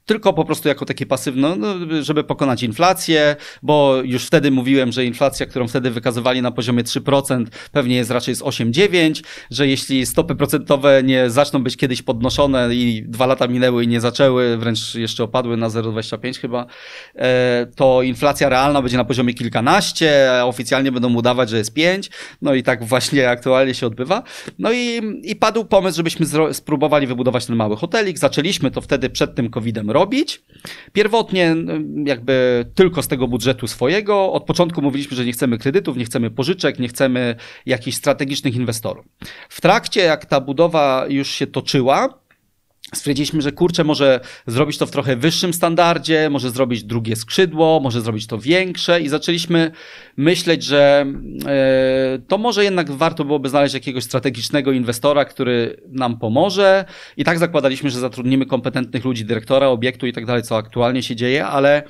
tylko 0.09 0.33
po 0.33 0.45
prostu 0.45 0.69
jako 0.69 0.85
takie 0.85 1.07
pasywne, 1.07 1.57
no, 1.57 1.75
żeby 2.03 2.25
pokonać 2.25 2.63
inflację, 2.63 3.37
bo 3.63 3.97
już 4.05 4.27
wtedy 4.27 4.51
mówiłem, 4.51 4.93
że 4.93 5.05
inflacja, 5.05 5.47
którą 5.47 5.69
wtedy 5.69 5.91
wykazywali 5.91 6.43
na 6.43 6.51
poziomie 6.51 6.85
3%, 6.85 7.47
pewnie 7.73 7.97
jest 7.97 8.11
raczej 8.11 8.35
z 8.35 8.43
8-9, 8.43 9.23
że 9.51 9.67
jeśli 9.67 10.07
stopy 10.07 10.35
procentowe 10.35 11.03
nie 11.03 11.31
zaczną 11.31 11.63
być 11.63 11.77
kiedyś 11.77 12.03
podnoszone 12.03 12.75
i 12.75 13.03
dwa 13.07 13.27
lata 13.27 13.47
minęły 13.47 13.85
i 13.85 13.89
nie 13.89 14.01
zaczęły, 14.01 14.57
wręcz 14.57 14.95
jeszcze 14.95 15.25
opadły 15.25 15.57
na 15.57 15.69
0,25 15.69 16.41
chyba, 16.41 16.67
e, 17.15 17.67
to 17.77 18.03
inflacja 18.03 18.49
realna 18.49 18.83
będzie 18.83 18.97
na 18.97 19.05
poziomie 19.05 19.35
kilkanaście, 19.35 20.33
a 20.33 20.45
oficjalnie 20.45 20.93
będą 20.93 21.15
udawać, 21.15 21.51
że 21.51 21.59
jest 21.59 21.75
5, 21.75 22.11
no 22.43 22.55
i 22.55 22.63
tak 22.63 22.85
właśnie 22.85 23.31
aktualnie 23.31 23.75
się 23.75 23.87
odbywa. 23.87 24.23
No 24.59 24.73
i, 24.73 25.01
i 25.23 25.37
padł 25.37 25.65
pomysł, 25.65 25.97
żebyśmy 25.97 26.27
spróbowali 26.53 27.07
wybudować 27.07 27.47
ten 27.47 27.57
mały 27.57 27.77
hotelik. 27.77 28.19
Zaczęliśmy 28.19 28.71
to 28.71 28.81
wtedy 28.81 29.11
przed 29.11 29.35
tym 29.35 29.51
COVID-em 29.51 29.91
robić. 29.99 30.43
Pierwotnie 30.93 31.57
jakby 32.05 32.65
tylko 32.75 33.03
z 33.03 33.09
tego 33.09 33.29
budżetu 33.29 33.67
swojego. 33.67 34.33
Od 34.33 34.45
początku 34.45 34.83
mówiliśmy, 34.83 35.17
że 35.17 35.25
nie 35.25 35.33
chcemy 35.33 35.59
kredytów, 35.59 35.97
nie 35.97 36.05
chcemy 36.05 36.31
pożyczek, 36.31 36.79
nie 36.79 36.89
chcemy 36.89 37.37
jakichś 37.67 37.97
strategicznych 37.97 38.55
inwestorów. 38.55 39.07
W 39.49 39.61
trakcie, 39.61 40.01
jak 40.01 40.27
ta 40.27 40.41
budowa 40.41 41.05
już 41.09 41.29
się 41.31 41.47
toczyła, 41.47 42.19
Stwierdziliśmy, 42.95 43.43
że 43.43 43.53
kurczę, 43.53 43.85
może 43.85 44.21
zrobić 44.47 44.79
to 44.79 44.87
w 44.87 44.91
trochę 44.91 45.17
wyższym 45.17 45.55
standardzie, 45.55 46.31
może 46.31 46.51
zrobić 46.51 46.85
drugie 46.85 47.17
skrzydło, 47.17 47.81
może 47.81 48.01
zrobić 48.01 48.27
to 48.27 48.39
większe 48.39 49.01
i 49.01 49.09
zaczęliśmy 49.09 49.71
myśleć, 50.17 50.63
że 50.63 51.07
e, 51.47 52.19
to 52.29 52.39
może 52.39 52.65
jednak 52.65 52.91
warto 52.91 53.25
byłoby 53.25 53.49
znaleźć 53.49 53.75
jakiegoś 53.75 54.05
strategicznego 54.05 54.73
inwestora, 54.73 55.25
który 55.25 55.83
nam 55.89 56.19
pomoże. 56.19 56.85
I 57.17 57.25
tak 57.25 57.39
zakładaliśmy, 57.39 57.91
że 57.91 58.01
zatrudnimy 58.01 58.47
kompetentnych 58.47 59.05
ludzi, 59.05 59.25
dyrektora 59.25 59.67
obiektu 59.67 60.07
i 60.07 60.13
tak 60.13 60.27
dalej, 60.27 60.43
co 60.43 60.57
aktualnie 60.57 61.03
się 61.03 61.17
dzieje, 61.17 61.47
ale 61.47 61.83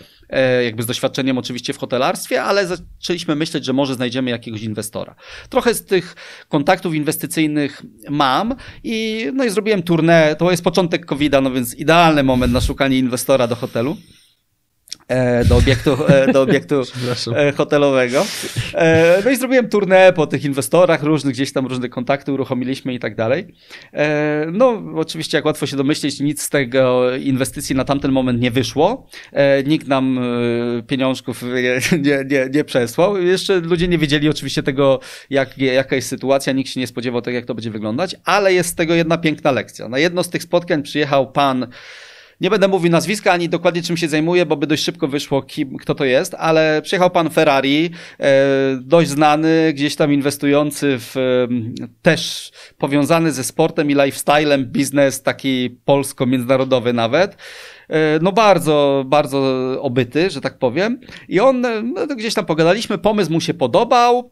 jakby 0.64 0.83
z 0.83 0.87
doświadczeniem 0.87 1.39
oczywiście 1.39 1.72
w 1.72 1.79
hotelarstwie, 1.79 2.43
ale 2.43 2.66
zaczęliśmy 2.66 3.35
myśleć, 3.35 3.64
że 3.64 3.72
może 3.72 3.95
znajdziemy 3.95 4.31
jakiegoś 4.31 4.62
inwestora. 4.62 5.14
Trochę 5.49 5.74
z 5.74 5.85
tych 5.85 6.16
kontaktów 6.49 6.95
inwestycyjnych 6.95 7.83
mam 8.11 8.55
i, 8.85 9.26
no 9.35 9.45
i 9.45 9.51
zrobiłem 9.51 9.83
tournée. 9.83 10.37
To 10.37 10.51
jest 10.51 10.64
początek 10.64 11.07
COVID-a, 11.07 11.41
no 11.41 11.51
więc 11.51 11.74
idealny 11.74 12.22
moment 12.22 12.53
na 12.53 12.61
szukanie 12.61 12.99
inwestora 12.99 13.47
do 13.47 13.57
hotelu. 13.57 13.97
E, 15.09 15.44
do 15.44 15.56
obiektu, 15.56 15.96
e, 16.09 16.32
do 16.32 16.42
obiektu 16.42 16.82
e, 17.36 17.52
hotelowego. 17.52 18.26
No 19.24 19.30
i 19.30 19.36
zrobiłem 19.36 19.68
turnę 19.68 20.12
po 20.12 20.26
tych 20.26 20.44
inwestorach 20.44 21.02
różnych, 21.02 21.34
gdzieś 21.34 21.52
tam 21.52 21.66
różne 21.66 21.88
kontakty 21.88 22.32
uruchomiliśmy 22.32 22.94
i 22.94 22.98
tak 22.98 23.14
dalej. 23.14 23.54
No 24.52 24.82
oczywiście, 24.96 25.38
jak 25.38 25.44
łatwo 25.44 25.66
się 25.66 25.76
domyśleć, 25.76 26.20
nic 26.20 26.42
z 26.42 26.50
tego 26.50 27.16
inwestycji 27.16 27.76
na 27.76 27.84
tamten 27.84 28.12
moment 28.12 28.40
nie 28.40 28.50
wyszło. 28.50 29.06
Nikt 29.66 29.88
nam 29.88 30.20
pieniążków 30.86 31.42
nie, 31.98 32.24
nie, 32.24 32.48
nie, 32.54 32.64
przesłał. 32.64 33.22
Jeszcze 33.22 33.61
ludzie 33.61 33.88
nie 33.88 33.98
wiedzieli 33.98 34.28
oczywiście 34.28 34.62
tego, 34.62 35.00
jak, 35.30 35.59
jaka 35.59 35.96
jest 35.96 36.09
sytuacja, 36.09 36.52
nikt 36.52 36.70
się 36.70 36.80
nie 36.80 36.86
spodziewał 36.86 37.22
tego, 37.22 37.34
jak 37.34 37.44
to 37.44 37.54
będzie 37.54 37.70
wyglądać, 37.70 38.16
ale 38.24 38.54
jest 38.54 38.68
z 38.68 38.74
tego 38.74 38.94
jedna 38.94 39.18
piękna 39.18 39.52
lekcja. 39.52 39.88
Na 39.88 39.98
jedno 39.98 40.24
z 40.24 40.30
tych 40.30 40.42
spotkań 40.42 40.82
przyjechał 40.82 41.32
pan 41.32 41.66
Nie 42.41 42.51
będę 42.51 42.68
mówił 42.68 42.91
nazwiska 42.91 43.32
ani 43.32 43.49
dokładnie 43.49 43.82
czym 43.82 43.97
się 43.97 44.09
zajmuje, 44.09 44.47
bo 44.47 44.57
by 44.57 44.66
dość 44.66 44.84
szybko 44.84 45.09
wyszło, 45.09 45.43
kim, 45.43 45.76
kto 45.76 45.95
to 45.95 46.05
jest, 46.05 46.34
ale 46.34 46.82
przyjechał 46.82 47.11
pan 47.11 47.30
Ferrari, 47.30 47.91
e, 48.20 48.32
dość 48.80 49.11
znany, 49.11 49.72
gdzieś 49.72 49.97
tam 49.97 50.12
inwestujący 50.12 50.97
w 50.99 51.14
też 52.03 52.51
powiązany 52.78 53.32
ze 53.32 53.45
sportem 53.45 53.91
i 53.91 53.95
lifestylem 53.95 54.64
biznes 54.64 55.22
taki 55.22 55.78
polsko-międzynarodowy 55.84 56.93
nawet. 56.93 57.36
E, 57.89 58.18
no 58.22 58.32
bardzo, 58.32 59.05
bardzo 59.07 59.39
obyty, 59.80 60.30
że 60.30 60.41
tak 60.41 60.59
powiem. 60.59 61.01
I 61.28 61.41
on, 61.41 61.61
no, 61.95 62.07
gdzieś 62.16 62.34
tam 62.34 62.47
pogadaliśmy, 62.47 62.99
pomysł 62.99 63.32
mu 63.32 63.41
się 63.41 63.55
podobał, 63.55 64.30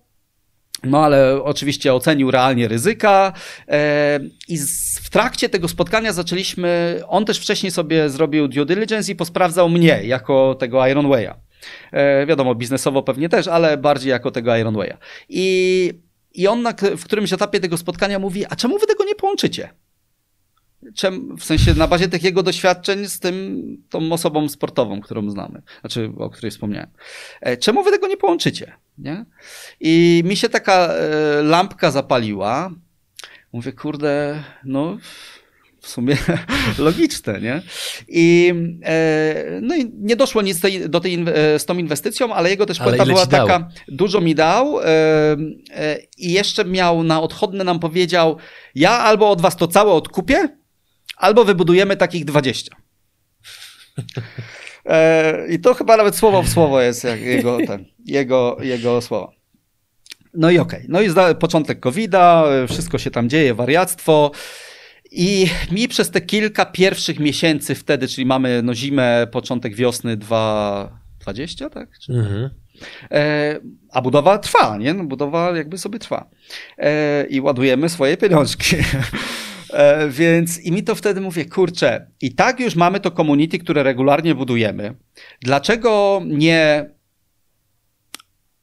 no 0.84 1.04
ale 1.04 1.42
oczywiście 1.42 1.94
ocenił 1.94 2.30
realnie 2.30 2.68
ryzyka 2.68 3.32
e, 3.68 4.20
i 4.48 4.58
w 5.02 5.10
trakcie 5.10 5.48
tego 5.48 5.68
spotkania 5.68 6.12
zaczęliśmy, 6.12 7.00
on 7.08 7.24
też 7.24 7.38
wcześniej 7.38 7.72
sobie 7.72 8.10
zrobił 8.10 8.48
due 8.48 8.66
diligence 8.66 9.12
i 9.12 9.16
posprawdzał 9.16 9.68
mnie 9.68 10.00
jako 10.04 10.54
tego 10.54 10.86
Ironwaya. 10.86 11.34
E, 11.92 12.26
wiadomo, 12.26 12.54
biznesowo 12.54 13.02
pewnie 13.02 13.28
też, 13.28 13.48
ale 13.48 13.76
bardziej 13.76 14.10
jako 14.10 14.30
tego 14.30 14.56
Ironwaya. 14.56 14.96
I, 15.28 15.92
i 16.34 16.48
on 16.48 16.62
na, 16.62 16.74
w 16.96 17.04
którymś 17.04 17.32
etapie 17.32 17.60
tego 17.60 17.76
spotkania 17.76 18.18
mówi, 18.18 18.46
a 18.46 18.56
czemu 18.56 18.78
wy 18.78 18.86
tego 18.86 19.04
nie 19.04 19.14
połączycie? 19.14 19.68
Czem, 20.94 21.36
w 21.36 21.44
sensie 21.44 21.74
na 21.74 21.88
bazie 21.88 22.08
tych 22.08 22.22
jego 22.22 22.42
doświadczeń 22.42 23.08
z 23.08 23.20
tym, 23.20 23.62
tą 23.90 24.12
osobą 24.12 24.48
sportową, 24.48 25.00
którą 25.00 25.30
znamy, 25.30 25.62
znaczy 25.80 26.12
o 26.18 26.30
której 26.30 26.50
wspomniałem. 26.50 26.90
E, 27.40 27.56
czemu 27.56 27.82
wy 27.82 27.90
tego 27.90 28.08
nie 28.08 28.16
połączycie? 28.16 28.72
Nie? 28.98 29.24
I 29.80 30.22
mi 30.26 30.36
się 30.36 30.48
taka 30.48 30.88
e, 30.88 31.42
lampka 31.42 31.90
zapaliła. 31.90 32.70
Mówię, 33.52 33.72
kurde, 33.72 34.42
no 34.64 34.98
w 35.80 35.88
sumie 35.88 36.16
logiczne, 36.78 37.40
nie? 37.40 37.62
I, 38.08 38.54
e, 38.84 39.58
no 39.62 39.76
i 39.76 39.90
nie 39.98 40.16
doszło 40.16 40.42
nic 40.42 40.60
tej, 40.60 40.90
do 40.90 41.00
tej, 41.00 41.24
z 41.58 41.64
tą 41.64 41.78
inwestycją, 41.78 42.34
ale 42.34 42.50
jego 42.50 42.66
też 42.66 42.78
puenta 42.78 43.06
była 43.06 43.26
taka, 43.26 43.58
dał? 43.58 43.68
dużo 43.88 44.20
mi 44.20 44.34
dał 44.34 44.78
i 46.18 46.32
jeszcze 46.32 46.64
miał 46.64 47.02
na 47.02 47.20
odchodne 47.20 47.64
nam 47.64 47.78
powiedział, 47.78 48.36
ja 48.74 48.90
albo 48.90 49.30
od 49.30 49.40
was 49.40 49.56
to 49.56 49.68
całe 49.68 49.92
odkupię, 49.92 50.48
albo 51.16 51.44
wybudujemy 51.44 51.96
takich 51.96 52.24
20. 52.24 52.76
E, 54.88 55.46
I 55.50 55.60
to 55.60 55.74
chyba 55.74 55.96
nawet 55.96 56.16
słowo 56.16 56.42
w 56.42 56.48
słowo 56.48 56.80
jest 56.80 57.06
jego, 57.20 57.58
ten, 57.66 57.84
jego, 58.04 58.56
jego 58.60 59.00
słowa. 59.00 59.32
No 60.34 60.50
i 60.50 60.58
okej. 60.58 60.78
Okay. 60.78 60.92
No 60.92 61.00
i 61.00 61.08
zda, 61.08 61.34
początek 61.34 61.80
COVID-a, 61.80 62.44
wszystko 62.68 62.98
się 62.98 63.10
tam 63.10 63.28
dzieje, 63.28 63.54
wariactwo. 63.54 64.30
I 65.10 65.46
mi 65.70 65.88
przez 65.88 66.10
te 66.10 66.20
kilka 66.20 66.66
pierwszych 66.66 67.18
miesięcy 67.18 67.74
wtedy, 67.74 68.08
czyli 68.08 68.26
mamy 68.26 68.62
no 68.62 68.74
zimę, 68.74 69.26
początek 69.32 69.74
wiosny 69.74 70.16
2020, 70.16 71.70
tak? 71.70 71.88
Mhm. 72.08 72.50
E, 73.10 73.60
a 73.92 74.02
budowa 74.02 74.38
trwa, 74.38 74.76
nie? 74.76 74.94
No, 74.94 75.04
budowa 75.04 75.56
jakby 75.56 75.78
sobie 75.78 75.98
trwa. 75.98 76.30
E, 76.78 77.26
I 77.26 77.40
ładujemy 77.40 77.88
swoje 77.88 78.16
pieniążki. 78.16 78.76
E, 79.76 80.08
więc 80.08 80.60
i 80.60 80.72
mi 80.72 80.82
to 80.82 80.94
wtedy 80.94 81.20
mówię, 81.20 81.44
kurczę, 81.44 82.06
i 82.20 82.34
tak 82.34 82.60
już 82.60 82.76
mamy 82.76 83.00
to 83.00 83.10
community, 83.10 83.58
które 83.58 83.82
regularnie 83.82 84.34
budujemy. 84.34 84.94
Dlaczego 85.40 86.22
nie 86.26 86.90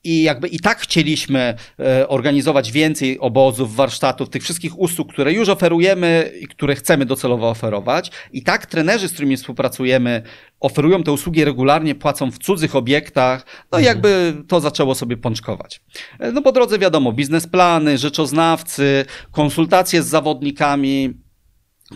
i 0.04 0.24
jakby 0.24 0.47
i 0.47 0.60
tak 0.60 0.80
chcieliśmy 0.80 1.56
e, 1.80 2.08
organizować 2.08 2.72
więcej 2.72 3.20
obozów, 3.20 3.76
warsztatów, 3.76 4.30
tych 4.30 4.43
wszystkich 4.43 4.80
usług, 4.80 5.14
które 5.14 5.34
już 5.34 5.49
oferujemy 5.49 6.32
i 6.39 6.47
które 6.47 6.76
chcemy 6.76 7.06
docelowo 7.06 7.49
oferować. 7.49 8.12
I 8.32 8.43
tak 8.43 8.66
trenerzy, 8.66 9.08
z 9.08 9.14
którymi 9.14 9.38
współpracujemy, 9.38 10.24
oferują 10.60 11.04
te 11.04 11.12
usługi 11.12 11.45
regularnie, 11.45 11.95
płacą 11.95 12.32
w 12.32 12.39
cudzych 12.39 12.76
obiektach. 12.76 13.45
No 13.72 13.80
i 13.80 13.82
mhm. 13.82 13.95
jakby 13.95 14.43
to 14.47 14.60
zaczęło 14.60 14.95
sobie 14.95 15.18
pączkować. 15.18 15.82
E, 16.20 16.32
no 16.32 16.41
po 16.41 16.51
drodze 16.51 16.80
wiadomo, 16.80 17.12
biznesplany, 17.12 17.97
rzeczoznawcy, 17.97 19.06
konsultacje 19.32 20.04
z 20.04 20.08
zawodnikami, 20.08 21.23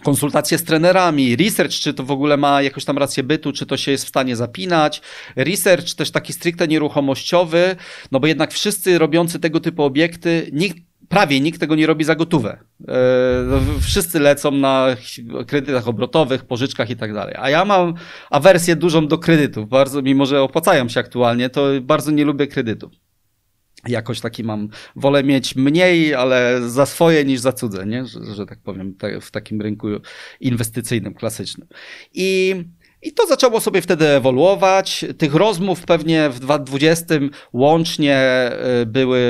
konsultacje 0.03 0.57
z 0.57 0.63
trenerami, 0.63 1.35
research, 1.35 1.71
czy 1.71 1.93
to 1.93 2.03
w 2.03 2.11
ogóle 2.11 2.37
ma 2.37 2.61
jakąś 2.61 2.85
tam 2.85 2.97
rację 2.97 3.23
bytu, 3.23 3.51
czy 3.51 3.65
to 3.65 3.77
się 3.77 3.91
jest 3.91 4.05
w 4.05 4.07
stanie 4.07 4.35
zapinać, 4.35 5.01
research 5.35 5.93
też 5.93 6.11
taki 6.11 6.33
stricte 6.33 6.67
nieruchomościowy, 6.67 7.75
no 8.11 8.19
bo 8.19 8.27
jednak 8.27 8.53
wszyscy 8.53 8.97
robiący 8.97 9.39
tego 9.39 9.59
typu 9.59 9.83
obiekty, 9.83 10.49
nikt, 10.53 10.77
prawie 11.09 11.39
nikt 11.39 11.59
tego 11.59 11.75
nie 11.75 11.87
robi 11.87 12.03
za 12.03 12.15
gotówę. 12.15 12.57
E, 12.87 12.93
no, 13.47 13.59
wszyscy 13.81 14.19
lecą 14.19 14.51
na 14.51 14.87
kredytach 15.47 15.87
obrotowych, 15.87 16.45
pożyczkach 16.45 16.89
i 16.89 16.95
tak 16.95 17.13
dalej. 17.13 17.35
A 17.39 17.49
ja 17.49 17.65
mam 17.65 17.93
awersję 18.29 18.75
dużą 18.75 19.07
do 19.07 19.17
kredytów, 19.17 19.69
bardzo, 19.69 20.01
mimo 20.01 20.25
że 20.25 20.41
opłacają 20.41 20.89
się 20.89 20.99
aktualnie, 20.99 21.49
to 21.49 21.67
bardzo 21.81 22.11
nie 22.11 22.25
lubię 22.25 22.47
kredytów 22.47 23.06
jakoś 23.89 24.19
taki 24.21 24.43
mam, 24.43 24.69
wolę 24.95 25.23
mieć 25.23 25.55
mniej, 25.55 26.15
ale 26.15 26.69
za 26.69 26.85
swoje 26.85 27.25
niż 27.25 27.39
za 27.39 27.53
cudze, 27.53 27.85
nie? 27.85 28.05
Że, 28.05 28.35
że 28.35 28.45
tak 28.45 28.59
powiem, 28.59 28.93
te, 28.93 29.21
w 29.21 29.31
takim 29.31 29.61
rynku 29.61 29.87
inwestycyjnym, 30.39 31.13
klasycznym. 31.13 31.67
I 32.13 32.55
i 33.01 33.11
to 33.11 33.27
zaczęło 33.27 33.59
sobie 33.61 33.81
wtedy 33.81 34.07
ewoluować. 34.07 35.05
Tych 35.17 35.35
rozmów 35.35 35.83
pewnie 35.83 36.29
w 36.29 36.39
2020 36.39 37.15
łącznie 37.53 38.49
y, 38.81 38.85
były 38.85 39.21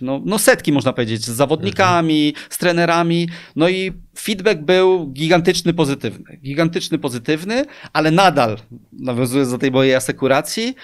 no, 0.00 0.22
no 0.24 0.38
setki, 0.38 0.72
można 0.72 0.92
powiedzieć, 0.92 1.24
z 1.24 1.30
zawodnikami, 1.30 2.28
mhm. 2.28 2.46
z 2.50 2.58
trenerami. 2.58 3.28
No 3.56 3.68
i 3.68 3.92
feedback 4.18 4.60
był 4.60 5.06
gigantyczny, 5.06 5.74
pozytywny. 5.74 6.38
Gigantyczny, 6.42 6.98
pozytywny, 6.98 7.64
ale 7.92 8.10
nadal, 8.10 8.58
nawiązując 8.92 9.50
do 9.50 9.58
tej 9.58 9.70
mojej 9.70 9.94
asekuracji, 9.94 10.74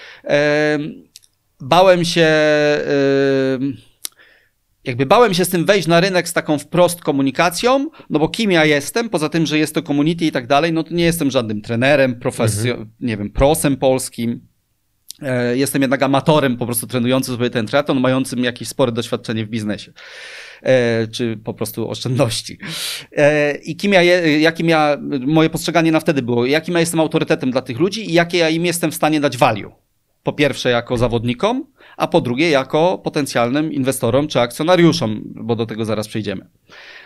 bałem 1.60 2.04
się, 2.04 2.28
jakby 4.84 5.06
bałem 5.06 5.34
się 5.34 5.44
z 5.44 5.48
tym 5.48 5.64
wejść 5.64 5.88
na 5.88 6.00
rynek 6.00 6.28
z 6.28 6.32
taką 6.32 6.58
wprost 6.58 7.00
komunikacją, 7.00 7.90
no 8.10 8.18
bo 8.18 8.28
kim 8.28 8.50
ja 8.50 8.64
jestem, 8.64 9.08
poza 9.08 9.28
tym, 9.28 9.46
że 9.46 9.58
jest 9.58 9.74
to 9.74 9.82
community 9.82 10.26
i 10.26 10.32
tak 10.32 10.46
dalej, 10.46 10.72
no 10.72 10.82
to 10.82 10.94
nie 10.94 11.04
jestem 11.04 11.30
żadnym 11.30 11.62
trenerem, 11.62 12.14
profesjo- 12.20 12.70
mhm. 12.70 12.90
nie 13.00 13.16
wiem, 13.16 13.30
prosem 13.30 13.76
polskim. 13.76 14.48
E, 15.22 15.56
jestem 15.56 15.82
jednak 15.82 16.02
amatorem, 16.02 16.56
po 16.56 16.66
prostu 16.66 16.86
trenującym 16.86 17.34
sobie 17.34 17.50
ten 17.50 17.66
triatlon, 17.66 18.00
mającym 18.00 18.44
jakieś 18.44 18.68
spore 18.68 18.92
doświadczenie 18.92 19.46
w 19.46 19.48
biznesie. 19.48 19.92
E, 20.62 21.06
czy 21.08 21.36
po 21.44 21.54
prostu 21.54 21.90
oszczędności. 21.90 22.58
E, 23.12 23.56
I 23.56 23.76
kim 23.76 23.92
ja, 23.92 24.02
jakim 24.02 24.68
ja, 24.68 24.98
moje 25.26 25.50
postrzeganie 25.50 25.92
na 25.92 26.00
wtedy 26.00 26.22
było, 26.22 26.46
jakim 26.46 26.74
ja 26.74 26.80
jestem 26.80 27.00
autorytetem 27.00 27.50
dla 27.50 27.62
tych 27.62 27.78
ludzi 27.78 28.10
i 28.10 28.12
jakie 28.12 28.38
ja 28.38 28.48
im 28.48 28.66
jestem 28.66 28.90
w 28.90 28.94
stanie 28.94 29.20
dać 29.20 29.36
value 29.36 29.87
po 30.28 30.32
pierwsze 30.32 30.70
jako 30.70 30.98
zawodnikom, 30.98 31.66
a 31.96 32.06
po 32.06 32.20
drugie 32.20 32.50
jako 32.50 32.98
potencjalnym 32.98 33.72
inwestorom 33.72 34.28
czy 34.28 34.40
akcjonariuszom, 34.40 35.22
bo 35.24 35.56
do 35.56 35.66
tego 35.66 35.84
zaraz 35.84 36.08
przejdziemy. 36.08 36.48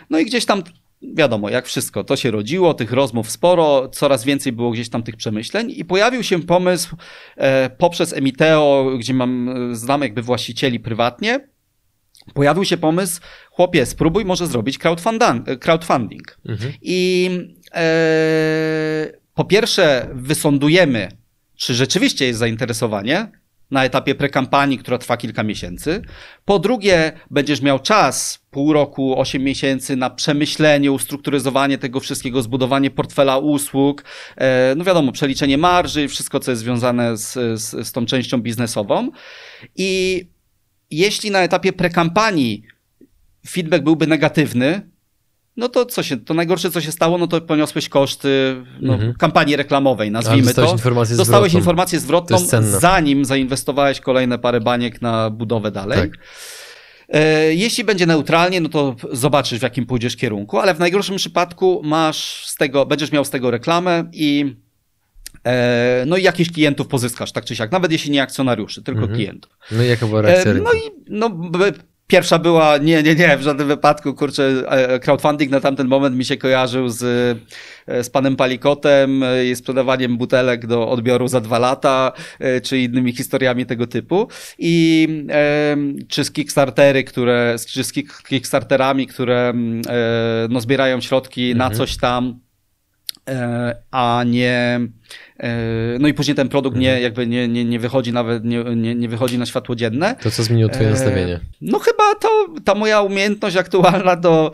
No 0.09 0.19
i 0.19 0.25
gdzieś 0.25 0.45
tam 0.45 0.63
wiadomo, 1.01 1.49
jak 1.49 1.65
wszystko, 1.65 2.03
to 2.03 2.15
się 2.15 2.31
rodziło, 2.31 2.73
tych 2.73 2.91
rozmów 2.91 3.31
sporo, 3.31 3.89
coraz 3.89 4.23
więcej 4.23 4.53
było 4.53 4.71
gdzieś 4.71 4.89
tam 4.89 5.03
tych 5.03 5.15
przemyśleń 5.15 5.73
i 5.75 5.85
pojawił 5.85 6.23
się 6.23 6.41
pomysł 6.41 6.95
e, 7.37 7.69
poprzez 7.69 8.13
Emiteo, 8.13 8.91
gdzie 8.99 9.13
mam, 9.13 9.49
znam 9.71 10.01
jakby 10.01 10.21
właścicieli 10.21 10.79
prywatnie, 10.79 11.47
pojawił 12.33 12.65
się 12.65 12.77
pomysł, 12.77 13.21
chłopie, 13.51 13.85
spróbuj 13.85 14.25
może 14.25 14.47
zrobić 14.47 14.77
crowdfunding. 15.59 16.39
Mhm. 16.45 16.73
I 16.81 17.29
e, 17.73 19.13
po 19.33 19.45
pierwsze 19.45 20.09
wysądujemy 20.13 21.22
czy 21.63 21.73
rzeczywiście 21.73 22.25
jest 22.25 22.39
zainteresowanie 22.39 23.31
na 23.71 23.85
etapie 23.85 24.15
prekampanii, 24.15 24.77
która 24.77 24.97
trwa 24.97 25.17
kilka 25.17 25.43
miesięcy. 25.43 26.01
Po 26.45 26.59
drugie, 26.59 27.11
będziesz 27.31 27.61
miał 27.61 27.79
czas, 27.79 28.39
pół 28.51 28.73
roku, 28.73 29.19
osiem 29.19 29.43
miesięcy 29.43 29.95
na 29.95 30.09
przemyślenie, 30.09 30.91
ustrukturyzowanie 30.91 31.77
tego 31.77 31.99
wszystkiego, 31.99 32.41
zbudowanie 32.41 32.91
portfela 32.91 33.37
usług, 33.37 34.03
e, 34.37 34.73
no 34.77 34.83
wiadomo, 34.83 35.11
przeliczenie 35.11 35.57
marży, 35.57 36.07
wszystko, 36.07 36.39
co 36.39 36.51
jest 36.51 36.61
związane 36.61 37.17
z, 37.17 37.33
z, 37.61 37.87
z 37.87 37.91
tą 37.91 38.05
częścią 38.05 38.41
biznesową. 38.41 39.11
I 39.75 40.21
jeśli 40.91 41.31
na 41.31 41.39
etapie 41.39 41.73
prekampanii 41.73 42.63
feedback 43.47 43.83
byłby 43.83 44.07
negatywny, 44.07 44.92
no 45.57 45.69
to 45.69 45.85
co 45.85 46.03
się, 46.03 46.17
to 46.17 46.33
najgorsze 46.33 46.71
co 46.71 46.81
się 46.81 46.91
stało, 46.91 47.17
no 47.17 47.27
to 47.27 47.41
poniosłeś 47.41 47.89
koszty 47.89 48.55
no, 48.81 48.93
mhm. 48.93 49.13
kampanii 49.13 49.55
reklamowej, 49.55 50.11
nazwijmy 50.11 50.45
dostałeś 50.45 50.69
to. 50.69 50.75
Informację 50.75 51.17
dostałeś 51.17 51.51
zwrotną. 51.51 51.59
informację 51.59 51.99
zwrotną, 51.99 52.37
zanim 52.79 53.25
zainwestowałeś 53.25 53.99
kolejne 53.99 54.39
parę 54.39 54.61
baniek 54.61 55.01
na 55.01 55.29
budowę 55.29 55.71
dalej. 55.71 55.99
Tak. 55.99 56.19
E, 57.09 57.53
jeśli 57.53 57.83
będzie 57.83 58.05
neutralnie, 58.05 58.61
no 58.61 58.69
to 58.69 58.95
zobaczysz, 59.11 59.59
w 59.59 59.63
jakim 59.63 59.85
pójdziesz 59.85 60.17
kierunku, 60.17 60.59
ale 60.59 60.73
w 60.73 60.79
najgorszym 60.79 61.15
przypadku 61.15 61.81
masz 61.83 62.47
z 62.47 62.55
tego, 62.55 62.85
będziesz 62.85 63.11
miał 63.11 63.25
z 63.25 63.29
tego 63.29 63.51
reklamę 63.51 64.09
i 64.13 64.55
e, 65.45 66.03
no 66.07 66.17
i 66.17 66.23
jakichś 66.23 66.51
klientów 66.51 66.87
pozyskasz, 66.87 67.31
tak 67.31 67.45
czy 67.45 67.55
siak, 67.55 67.71
nawet 67.71 67.91
jeśli 67.91 68.11
nie 68.11 68.21
akcjonariuszy, 68.21 68.83
tylko 68.83 69.01
mhm. 69.01 69.17
klientów. 69.17 69.57
No 69.71 69.83
i 69.83 69.87
jaka 69.87 70.07
była 70.07 70.21
reakcja 70.21 70.51
e, 70.51 70.53
No 70.53 70.73
i 70.73 70.91
no, 71.09 71.29
Pierwsza 72.07 72.39
była, 72.39 72.77
nie, 72.77 73.03
nie, 73.03 73.15
nie, 73.15 73.37
w 73.37 73.41
żadnym 73.41 73.67
wypadku, 73.67 74.13
kurczę, 74.13 74.63
e, 74.67 74.99
crowdfunding 74.99 75.51
na 75.51 75.59
tamten 75.59 75.87
moment 75.87 76.15
mi 76.15 76.25
się 76.25 76.37
kojarzył 76.37 76.89
z, 76.89 77.03
e, 77.87 78.03
z 78.03 78.09
panem 78.09 78.35
Palikotem 78.35 79.23
e, 79.23 79.45
i 79.45 79.55
sprzedawaniem 79.55 80.17
butelek 80.17 80.67
do 80.67 80.89
odbioru 80.89 81.27
za 81.27 81.41
dwa 81.41 81.59
lata, 81.59 82.11
czy 82.63 82.79
innymi 82.79 83.15
historiami 83.15 83.65
tego 83.65 83.87
typu. 83.87 84.27
I 84.59 85.07
czy 86.07 86.23
z 86.23 86.31
Kickstartery, 86.31 87.03
które, 87.03 87.55
czy 87.67 87.83
z 87.83 87.93
Kickstarterami, 88.27 89.07
które 89.07 89.53
no, 90.49 90.61
zbierają 90.61 91.01
środki 91.01 91.51
mhm. 91.51 91.57
na 91.57 91.77
coś 91.77 91.97
tam, 91.97 92.39
a 93.91 94.23
nie 94.25 94.79
E, 94.79 94.87
no 95.99 96.07
i 96.07 96.13
później 96.13 96.35
ten 96.35 96.49
produkt 96.49 96.77
nie, 96.77 96.89
mhm. 96.89 97.03
jakby 97.03 97.27
nie, 97.27 97.47
nie, 97.47 97.65
nie 97.65 97.79
wychodzi 97.79 98.13
nawet, 98.13 98.45
nie, 98.45 98.63
nie, 98.63 98.95
nie 98.95 99.09
wychodzi 99.09 99.37
na 99.37 99.45
światło 99.45 99.75
dzienne. 99.75 100.15
To 100.21 100.31
co 100.31 100.43
zmieniło 100.43 100.69
twoje 100.69 100.87
e, 100.87 100.91
nastawienie? 100.91 101.39
No 101.61 101.79
chyba 101.79 102.15
to 102.15 102.29
ta 102.63 102.75
moja 102.75 103.01
umiejętność 103.01 103.55
aktualna 103.57 104.15
do 104.15 104.51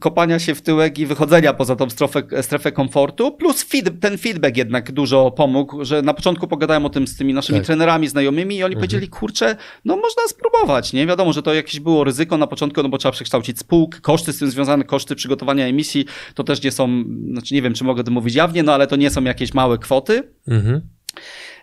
kopania 0.00 0.38
się 0.38 0.54
w 0.54 0.62
tyłek 0.62 0.98
i 0.98 1.06
wychodzenia 1.06 1.52
poza 1.52 1.76
tą 1.76 1.90
strefę, 1.90 2.22
strefę 2.42 2.72
komfortu, 2.72 3.32
plus 3.32 3.62
feed, 3.62 4.00
ten 4.00 4.18
feedback 4.18 4.56
jednak 4.56 4.92
dużo 4.92 5.30
pomógł, 5.30 5.84
że 5.84 6.02
na 6.02 6.14
początku 6.14 6.48
pogadałem 6.48 6.86
o 6.86 6.90
tym 6.90 7.06
z 7.06 7.16
tymi 7.16 7.34
naszymi 7.34 7.58
tak. 7.58 7.66
trenerami, 7.66 8.08
znajomymi 8.08 8.56
i 8.56 8.64
oni 8.64 8.74
mhm. 8.74 8.80
powiedzieli, 8.80 9.08
kurczę, 9.08 9.56
no 9.84 9.96
można 9.96 10.22
spróbować, 10.28 10.92
nie? 10.92 11.06
Wiadomo, 11.06 11.32
że 11.32 11.42
to 11.42 11.54
jakieś 11.54 11.80
było 11.80 12.04
ryzyko 12.04 12.38
na 12.38 12.46
początku, 12.46 12.82
no 12.82 12.88
bo 12.88 12.98
trzeba 12.98 13.12
przekształcić 13.12 13.58
spółkę, 13.58 14.00
koszty 14.00 14.32
z 14.32 14.38
tym 14.38 14.50
związane, 14.50 14.84
koszty 14.84 15.16
przygotowania 15.16 15.66
emisji, 15.66 16.04
to 16.34 16.44
też 16.44 16.62
nie 16.62 16.70
są, 16.70 17.04
znaczy 17.32 17.54
nie 17.54 17.62
wiem, 17.62 17.74
czy 17.74 17.84
mogę 17.84 18.00
o 18.00 18.04
tym 18.04 18.14
mówić 18.14 18.34
jawnie, 18.34 18.62
no 18.62 18.74
ale 18.74 18.86
to 18.86 18.96
nie 18.96 19.10
są 19.10 19.24
jakieś 19.24 19.54
małe 19.54 19.78
kwoty, 19.82 20.22
Mhm. 20.46 20.80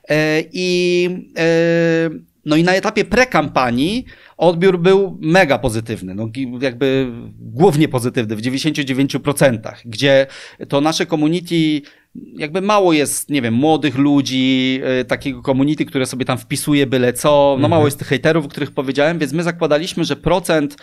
E, 0.10 0.44
I, 0.54 1.10
e, 1.38 2.10
no 2.46 2.56
i 2.56 2.64
na 2.64 2.74
etapie 2.76 3.06
prekampanii 3.06 4.06
odbiór 4.38 4.80
był 4.80 5.18
mega 5.22 5.60
pozytywny, 5.60 6.16
no 6.16 6.30
jakby 6.62 7.12
głównie 7.40 7.88
pozytywny 7.88 8.36
w 8.36 8.42
99%, 8.42 9.60
gdzie 9.86 10.28
to 10.70 10.82
nasze 10.82 11.06
community 11.06 11.82
jakby 12.16 12.62
mało 12.62 12.94
jest, 12.94 13.30
nie 13.30 13.42
wiem, 13.42 13.54
młodych 13.54 13.98
ludzi, 13.98 14.80
y, 15.02 15.06
takiego 15.06 15.42
community, 15.42 15.86
które 15.86 16.06
sobie 16.06 16.26
tam 16.26 16.38
wpisuje 16.38 16.88
byle 16.88 17.14
co, 17.14 17.30
no 17.30 17.54
mhm. 17.54 17.70
mało 17.70 17.86
jest 17.86 18.00
tych 18.00 18.08
hejterów, 18.08 18.46
o 18.46 18.50
których 18.50 18.72
powiedziałem, 18.72 19.20
więc 19.20 19.34
my 19.34 19.44
zakładaliśmy, 19.44 20.06
że 20.06 20.16
procent 20.16 20.78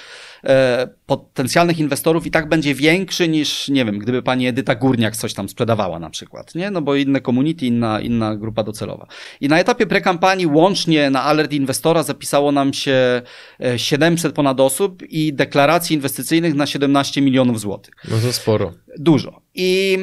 e, 0.44 0.88
potencjalnych 1.06 1.78
inwestorów 1.78 2.26
i 2.26 2.30
tak 2.30 2.48
będzie 2.48 2.74
większy 2.74 3.28
niż, 3.28 3.68
nie 3.68 3.84
wiem, 3.84 3.98
gdyby 3.98 4.22
pani 4.22 4.46
Edyta 4.46 4.74
Górniak 4.74 5.16
coś 5.16 5.34
tam 5.34 5.48
sprzedawała 5.48 5.98
na 5.98 6.10
przykład, 6.10 6.54
nie? 6.54 6.70
No 6.70 6.82
bo 6.82 6.94
inne 6.94 7.20
community, 7.20 7.66
inna, 7.66 8.00
inna 8.00 8.36
grupa 8.36 8.62
docelowa. 8.62 9.06
I 9.40 9.48
na 9.48 9.58
etapie 9.58 9.86
prekampanii 9.86 10.46
łącznie 10.46 11.10
na 11.10 11.22
alert 11.22 11.52
inwestora 11.52 12.02
zapisało 12.02 12.52
nam 12.52 12.72
się 12.72 13.22
700 13.76 14.32
e, 14.32 14.34
ponad 14.34 14.60
osób 14.60 15.02
i 15.08 15.32
deklaracji 15.32 15.96
inwestycyjnych 15.96 16.54
na 16.54 16.66
17 16.66 17.22
milionów 17.22 17.60
złotych. 17.60 17.94
No 18.10 18.16
to 18.22 18.32
sporo. 18.32 18.72
Dużo. 18.98 19.40
I 19.54 19.98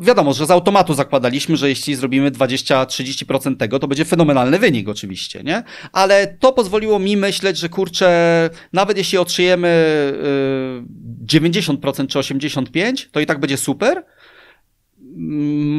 Wiadomo, 0.00 0.32
że 0.32 0.46
z 0.46 0.50
automatu 0.50 0.94
zakładaliśmy, 0.94 1.56
że 1.56 1.68
jeśli 1.68 1.94
zrobimy 1.94 2.30
20-30% 2.30 3.56
tego, 3.56 3.78
to 3.78 3.88
będzie 3.88 4.04
fenomenalny 4.04 4.58
wynik 4.58 4.88
oczywiście, 4.88 5.42
nie? 5.42 5.62
Ale 5.92 6.36
to 6.40 6.52
pozwoliło 6.52 6.98
mi 6.98 7.16
myśleć, 7.16 7.58
że 7.58 7.68
kurczę, 7.68 8.50
nawet 8.72 8.98
jeśli 8.98 9.18
otrzymujemy 9.18 9.68
90% 11.26 12.06
czy 12.06 12.18
85%, 12.18 13.06
to 13.12 13.20
i 13.20 13.26
tak 13.26 13.40
będzie 13.40 13.56
super, 13.56 14.04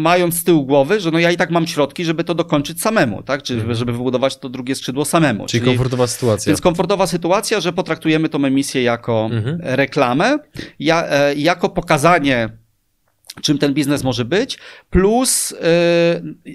mając 0.02 0.36
z 0.36 0.44
tyłu 0.44 0.66
głowy, 0.66 1.00
że 1.00 1.12
no 1.12 1.20
ja 1.20 1.32
i 1.32 1.38
tak 1.38 1.52
mam 1.52 1.68
środki, 1.68 2.06
żeby 2.06 2.24
to 2.24 2.36
dokończyć 2.36 2.82
samemu, 2.82 3.24
tak? 3.24 3.44
Czy 3.44 3.54
mhm. 3.54 3.76
żeby 3.76 3.92
wybudować 3.92 4.38
to 4.38 4.50
drugie 4.50 4.76
skrzydło 4.76 5.06
samemu. 5.06 5.46
Czyli, 5.46 5.62
Czyli 5.62 5.72
komfortowa 5.72 6.08
sytuacja. 6.08 6.50
Więc 6.50 6.62
komfortowa 6.62 7.08
sytuacja, 7.08 7.60
że 7.60 7.74
potraktujemy 7.74 8.30
tą 8.30 8.46
emisję 8.46 8.84
jako 8.84 9.30
mhm. 9.32 9.60
reklamę, 9.62 10.38
ja, 10.80 11.08
e, 11.08 11.36
jako 11.36 11.70
pokazanie 11.70 12.50
czym 13.42 13.58
ten 13.58 13.74
biznes 13.74 14.04
może 14.04 14.26
być, 14.26 14.60
plus 14.90 15.52
y, 15.52 15.56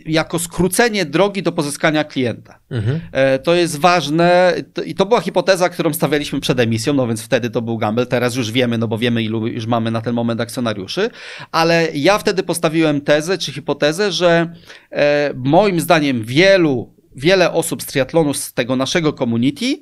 jako 0.07 0.39
skrócenie 0.39 1.05
drogi 1.05 1.43
do 1.43 1.53
pozyskania 1.53 2.05
klienta. 2.05 2.59
Mhm. 2.71 2.97
Y, 2.97 3.39
to 3.39 3.55
jest 3.55 3.79
ważne 3.79 4.55
to, 4.75 4.83
i 4.83 4.95
to 4.95 5.07
była 5.07 5.21
hipoteza, 5.21 5.69
którą 5.69 5.93
stawialiśmy 5.93 6.41
przed 6.41 6.61
emisją, 6.61 6.95
no 6.95 7.07
więc 7.07 7.23
wtedy 7.23 7.51
to 7.51 7.63
był 7.63 7.79
gamble, 7.79 8.07
teraz 8.07 8.37
już 8.37 8.53
wiemy, 8.53 8.79
no 8.79 8.89
bo 8.89 8.99
wiemy 8.99 9.23
ilu 9.23 9.47
już 9.47 9.67
mamy 9.67 9.91
na 9.91 10.01
ten 10.01 10.15
moment 10.15 10.41
akcjonariuszy, 10.41 11.11
ale 11.53 11.89
ja 11.95 12.19
wtedy 12.19 12.43
postawiłem 12.43 13.01
tezę 13.01 13.39
czy 13.39 13.53
hipotezę, 13.53 14.13
że 14.13 14.53
y, 14.93 14.97
moim 15.35 15.81
zdaniem 15.81 16.25
wielu, 16.25 16.95
wiele 17.17 17.53
osób 17.53 17.83
z 17.83 17.87
triatlonu 17.87 18.35
z 18.35 18.53
tego 18.53 18.77
naszego 18.77 19.13
community, 19.13 19.81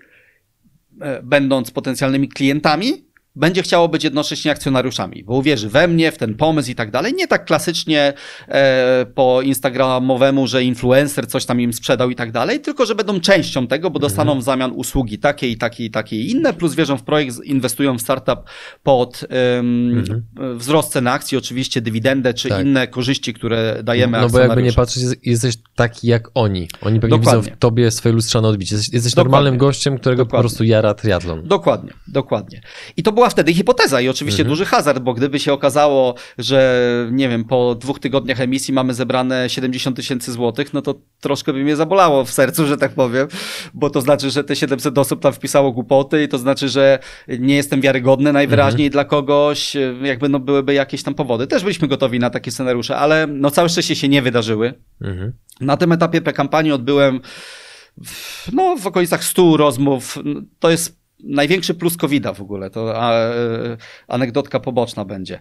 będąc 1.22 1.70
potencjalnymi 1.70 2.28
klientami, 2.28 3.04
będzie 3.36 3.62
chciało 3.62 3.88
być 3.88 4.04
jednocześnie 4.04 4.50
akcjonariuszami, 4.50 5.24
bo 5.24 5.34
uwierzy 5.34 5.68
we 5.68 5.88
mnie, 5.88 6.12
w 6.12 6.18
ten 6.18 6.34
pomysł 6.34 6.70
i 6.70 6.74
tak 6.74 6.90
dalej. 6.90 7.14
Nie 7.14 7.26
tak 7.26 7.44
klasycznie 7.44 8.12
e, 8.48 9.06
po 9.14 9.42
instagramowemu, 9.42 10.46
że 10.46 10.64
influencer 10.64 11.26
coś 11.26 11.44
tam 11.44 11.60
im 11.60 11.72
sprzedał 11.72 12.10
i 12.10 12.14
tak 12.14 12.32
dalej, 12.32 12.60
tylko 12.60 12.86
że 12.86 12.94
będą 12.94 13.20
częścią 13.20 13.66
tego, 13.66 13.90
bo 13.90 13.98
dostaną 13.98 14.38
w 14.38 14.42
zamian 14.42 14.72
usługi 14.72 15.18
takie 15.18 15.48
i 15.48 15.56
takie 15.56 15.84
i 15.84 15.90
takie 15.90 16.16
i 16.16 16.30
inne, 16.30 16.52
plus 16.52 16.74
wierzą 16.74 16.96
w 16.96 17.02
projekt, 17.02 17.44
inwestują 17.44 17.98
w 17.98 18.00
startup 18.02 18.40
pod 18.82 19.24
mhm. 19.30 20.24
wzrost 20.58 20.92
ceny 20.92 21.10
akcji, 21.10 21.38
oczywiście 21.38 21.80
dywidendę, 21.80 22.34
czy 22.34 22.48
tak. 22.48 22.66
inne 22.66 22.86
korzyści, 22.86 23.34
które 23.34 23.80
dajemy 23.82 24.20
No 24.20 24.28
bo 24.28 24.38
jakby 24.38 24.62
nie 24.62 24.72
patrzeć, 24.72 25.02
jesteś 25.22 25.54
taki 25.74 26.06
jak 26.06 26.28
oni. 26.34 26.68
Oni 26.82 27.00
pewnie 27.00 27.18
Dokładnie. 27.18 27.42
widzą 27.42 27.56
w 27.56 27.58
tobie 27.58 27.90
swoje 27.90 28.14
lustrzane 28.14 28.48
odbicie. 28.48 28.76
Jesteś, 28.76 28.94
jesteś 28.94 29.16
normalnym 29.16 29.58
gościem, 29.58 29.98
którego 29.98 30.24
Dokładnie. 30.24 30.38
po 30.38 30.48
prostu 30.48 30.64
jara 30.64 30.94
triatlon. 30.94 31.42
Dokładnie, 31.48 31.92
dokładnie. 32.08 32.60
I 32.96 33.02
to 33.02 33.12
było 33.12 33.21
była 33.22 33.30
wtedy 33.30 33.54
hipoteza 33.54 34.00
i 34.00 34.08
oczywiście 34.08 34.42
mhm. 34.42 34.52
duży 34.52 34.64
hazard, 34.64 34.98
bo 34.98 35.14
gdyby 35.14 35.38
się 35.38 35.52
okazało, 35.52 36.14
że 36.38 36.88
nie 37.10 37.28
wiem, 37.28 37.44
po 37.44 37.74
dwóch 37.74 38.00
tygodniach 38.00 38.40
emisji 38.40 38.74
mamy 38.74 38.94
zebrane 38.94 39.50
70 39.50 39.96
tysięcy 39.96 40.32
złotych, 40.32 40.72
no 40.72 40.82
to 40.82 40.94
troszkę 41.20 41.52
by 41.52 41.64
mnie 41.64 41.76
zabolało 41.76 42.24
w 42.24 42.30
sercu, 42.30 42.66
że 42.66 42.76
tak 42.76 42.92
powiem, 42.92 43.28
bo 43.74 43.90
to 43.90 44.00
znaczy, 44.00 44.30
że 44.30 44.44
te 44.44 44.56
700 44.56 44.98
osób 44.98 45.20
tam 45.20 45.32
wpisało 45.32 45.72
głupoty 45.72 46.22
i 46.22 46.28
to 46.28 46.38
znaczy, 46.38 46.68
że 46.68 46.98
nie 47.28 47.56
jestem 47.56 47.80
wiarygodny 47.80 48.32
najwyraźniej 48.32 48.86
mhm. 48.86 48.92
dla 48.92 49.04
kogoś, 49.04 49.76
jakby 50.02 50.28
no 50.28 50.38
byłyby 50.38 50.74
jakieś 50.74 51.02
tam 51.02 51.14
powody. 51.14 51.46
Też 51.46 51.62
byliśmy 51.62 51.88
gotowi 51.88 52.18
na 52.18 52.30
takie 52.30 52.50
scenariusze, 52.50 52.96
ale 52.96 53.26
no 53.26 53.50
całe 53.50 53.68
szczęście 53.68 53.96
się 53.96 54.08
nie 54.08 54.22
wydarzyły. 54.22 54.74
Mhm. 55.00 55.32
Na 55.60 55.76
tym 55.76 55.92
etapie 55.92 56.20
prekampanii 56.20 56.72
odbyłem 56.72 57.20
w, 58.04 58.52
no, 58.52 58.76
w 58.76 58.86
okolicach 58.86 59.24
100 59.24 59.56
rozmów. 59.56 60.18
To 60.58 60.70
jest 60.70 61.01
największy 61.22 61.74
plus 61.74 61.96
covid 61.96 62.26
w 62.26 62.40
ogóle, 62.40 62.70
to 62.70 63.02
a, 63.02 63.14
e, 63.14 63.34
anegdotka 64.08 64.60
poboczna 64.60 65.04
będzie. 65.04 65.40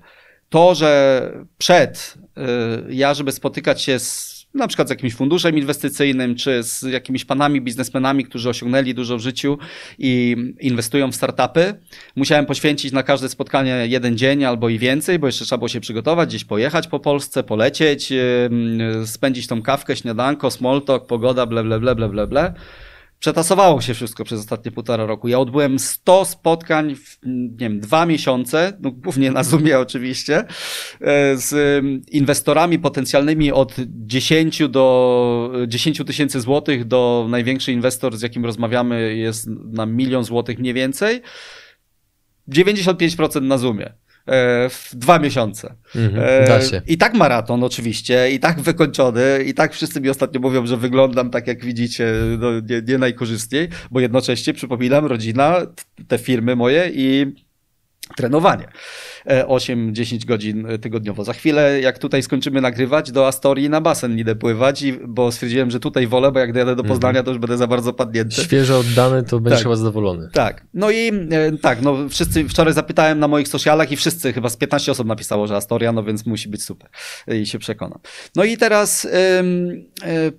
To, 0.49 0.75
że 0.75 1.31
przed 1.57 2.17
e, 2.37 2.43
ja, 2.89 3.13
żeby 3.13 3.31
spotykać 3.31 3.81
się 3.81 3.99
z 3.99 4.31
na 4.53 4.67
przykład 4.67 4.87
z 4.87 4.91
jakimś 4.91 5.13
funduszem 5.13 5.57
inwestycyjnym, 5.57 6.35
czy 6.35 6.63
z 6.63 6.81
jakimiś 6.81 7.25
panami 7.25 7.61
biznesmenami, 7.61 8.25
którzy 8.25 8.49
osiągnęli 8.49 8.93
dużo 8.93 9.17
w 9.17 9.21
życiu 9.21 9.57
i 9.99 10.35
inwestują 10.59 11.11
w 11.11 11.15
startupy. 11.15 11.73
Musiałem 12.15 12.45
poświęcić 12.45 12.91
na 12.91 13.03
każde 13.03 13.29
spotkanie 13.29 13.85
jeden 13.87 14.17
dzień 14.17 14.45
albo 14.45 14.69
i 14.69 14.79
więcej, 14.79 15.19
bo 15.19 15.27
jeszcze 15.27 15.45
trzeba 15.45 15.57
było 15.57 15.67
się 15.67 15.79
przygotować, 15.79 16.29
gdzieś 16.29 16.45
pojechać 16.45 16.87
po 16.87 16.99
Polsce, 16.99 17.43
polecieć, 17.43 18.13
spędzić 19.05 19.47
tą 19.47 19.61
kawkę, 19.61 19.95
śniadanko, 19.95 20.51
small 20.51 20.81
talk, 20.81 21.05
pogoda, 21.05 21.45
ble, 21.45 21.63
ble, 21.63 21.79
ble, 21.79 21.95
ble, 21.95 22.09
ble, 22.09 22.27
ble 22.27 22.53
przetasowało 23.21 23.81
się 23.81 23.93
wszystko 23.93 24.23
przez 24.23 24.39
ostatnie 24.39 24.71
półtora 24.71 25.05
roku. 25.05 25.27
Ja 25.27 25.39
odbyłem 25.39 25.79
100 25.79 26.25
spotkań 26.25 26.95
w, 26.95 27.19
nie 27.23 27.57
wiem, 27.57 27.79
dwa 27.79 28.05
miesiące, 28.05 28.77
no 28.79 28.91
głównie 28.91 29.31
na 29.31 29.43
Zoomie 29.43 29.79
oczywiście, 29.79 30.37
e, 30.37 30.45
z 31.37 31.83
inwestorami 32.11 32.79
potencjalnymi 32.79 33.51
od 33.51 33.75
10 33.87 34.69
do 34.69 35.51
10 35.67 36.01
tysięcy 36.05 36.41
złotych 36.41 36.85
do 36.85 37.27
największy 37.29 37.71
inwestor, 37.71 38.17
z 38.17 38.21
jakim 38.21 38.45
rozmawiamy 38.45 39.15
jest 39.15 39.47
na 39.47 39.85
milion 39.85 40.23
złotych 40.23 40.59
mniej 40.59 40.73
więcej. 40.73 41.21
95% 42.49 43.41
na 43.41 43.57
Zoomie. 43.57 43.93
E, 44.27 44.69
w 44.69 44.89
dwa 44.93 45.19
miesiące. 45.19 45.75
Mhm, 45.95 46.45
da 46.47 46.61
się. 46.61 46.81
I 46.87 46.97
tak 46.97 47.13
maraton 47.13 47.63
oczywiście, 47.63 48.31
i 48.31 48.39
tak 48.39 48.59
wykończony, 48.61 49.43
i 49.45 49.53
tak 49.53 49.73
wszyscy 49.73 50.01
mi 50.01 50.09
ostatnio 50.09 50.39
mówią, 50.39 50.65
że 50.65 50.77
wyglądam 50.77 51.29
tak 51.29 51.47
jak 51.47 51.65
widzicie, 51.65 52.13
no, 52.39 52.59
nie, 52.59 52.81
nie 52.87 52.97
najkorzystniej, 52.97 53.69
bo 53.91 53.99
jednocześnie 53.99 54.53
przypominam 54.53 55.05
rodzina, 55.05 55.57
te 56.07 56.17
firmy 56.17 56.55
moje 56.55 56.91
i 56.93 57.33
trenowanie. 58.17 58.67
8-10 59.25 60.25
godzin 60.25 60.67
tygodniowo. 60.81 61.23
Za 61.23 61.33
chwilę, 61.33 61.81
jak 61.81 61.99
tutaj 61.99 62.23
skończymy 62.23 62.61
nagrywać, 62.61 63.11
do 63.11 63.27
Astorii 63.27 63.69
na 63.69 63.81
basen 63.81 64.17
idę 64.17 64.35
pływać, 64.35 64.81
i, 64.81 64.93
bo 64.93 65.31
stwierdziłem, 65.31 65.71
że 65.71 65.79
tutaj 65.79 66.07
wolę, 66.07 66.31
bo 66.31 66.39
jak 66.39 66.53
dojadę 66.53 66.75
do 66.75 66.83
Poznania, 66.83 67.19
mhm. 67.19 67.25
to 67.25 67.31
już 67.31 67.39
będę 67.39 67.57
za 67.57 67.67
bardzo 67.67 67.93
padnięty. 67.93 68.43
Świeżo 68.43 68.79
oddany, 68.79 69.23
to 69.23 69.39
będziesz 69.39 69.59
tak. 69.59 69.63
chyba 69.63 69.75
zadowolony. 69.75 70.29
Tak. 70.33 70.65
No 70.73 70.91
i 70.91 71.07
e, 71.07 71.57
tak, 71.61 71.81
no 71.81 72.09
wszyscy, 72.09 72.49
wczoraj 72.49 72.73
zapytałem 72.73 73.19
na 73.19 73.27
moich 73.27 73.47
socialach 73.47 73.91
i 73.91 73.95
wszyscy, 73.95 74.33
chyba 74.33 74.49
z 74.49 74.57
15 74.57 74.91
osób 74.91 75.07
napisało, 75.07 75.47
że 75.47 75.55
Astoria, 75.55 75.91
no 75.91 76.03
więc 76.03 76.25
musi 76.25 76.49
być 76.49 76.63
super. 76.63 76.89
I 77.27 77.45
się 77.45 77.59
przekonam. 77.59 77.99
No 78.35 78.43
i 78.43 78.57
teraz 78.57 79.07
ym, 79.39 79.69
y, 79.69 80.33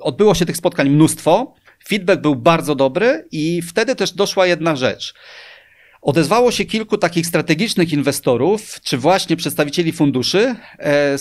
odbyło 0.00 0.34
się 0.34 0.46
tych 0.46 0.56
spotkań 0.56 0.90
mnóstwo 0.90 1.54
Feedback 1.88 2.22
był 2.22 2.36
bardzo 2.36 2.74
dobry 2.74 3.28
i 3.32 3.62
wtedy 3.62 3.96
też 3.96 4.12
doszła 4.12 4.46
jedna 4.46 4.76
rzecz. 4.76 5.14
Odezwało 6.04 6.50
się 6.50 6.64
kilku 6.64 6.98
takich 6.98 7.26
strategicznych 7.26 7.92
inwestorów, 7.92 8.80
czy 8.80 8.98
właśnie 8.98 9.36
przedstawicieli 9.36 9.92
funduszy, 9.92 10.54
e, 10.78 11.16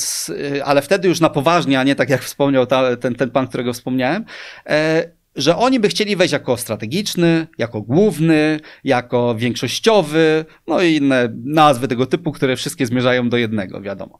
ale 0.65 0.81
wtedy 0.81 1.07
już 1.07 1.19
na 1.19 1.29
poważnie, 1.29 1.79
a 1.79 1.83
nie 1.83 1.95
tak 1.95 2.09
jak 2.09 2.23
wspomniał 2.23 2.65
ten, 2.99 3.15
ten 3.15 3.31
pan, 3.31 3.47
którego 3.47 3.73
wspomniałem, 3.73 4.25
e, 4.65 5.09
że 5.35 5.57
oni 5.57 5.79
by 5.79 5.87
chcieli 5.87 6.15
wejść 6.15 6.33
jako 6.33 6.57
strategiczny, 6.57 7.47
jako 7.57 7.81
główny, 7.81 8.59
jako 8.83 9.35
większościowy, 9.35 10.45
no 10.67 10.81
i 10.81 10.95
inne 10.95 11.29
nazwy 11.43 11.87
tego 11.87 12.05
typu, 12.05 12.31
które 12.31 12.55
wszystkie 12.55 12.85
zmierzają 12.85 13.29
do 13.29 13.37
jednego, 13.37 13.81
wiadomo. 13.81 14.19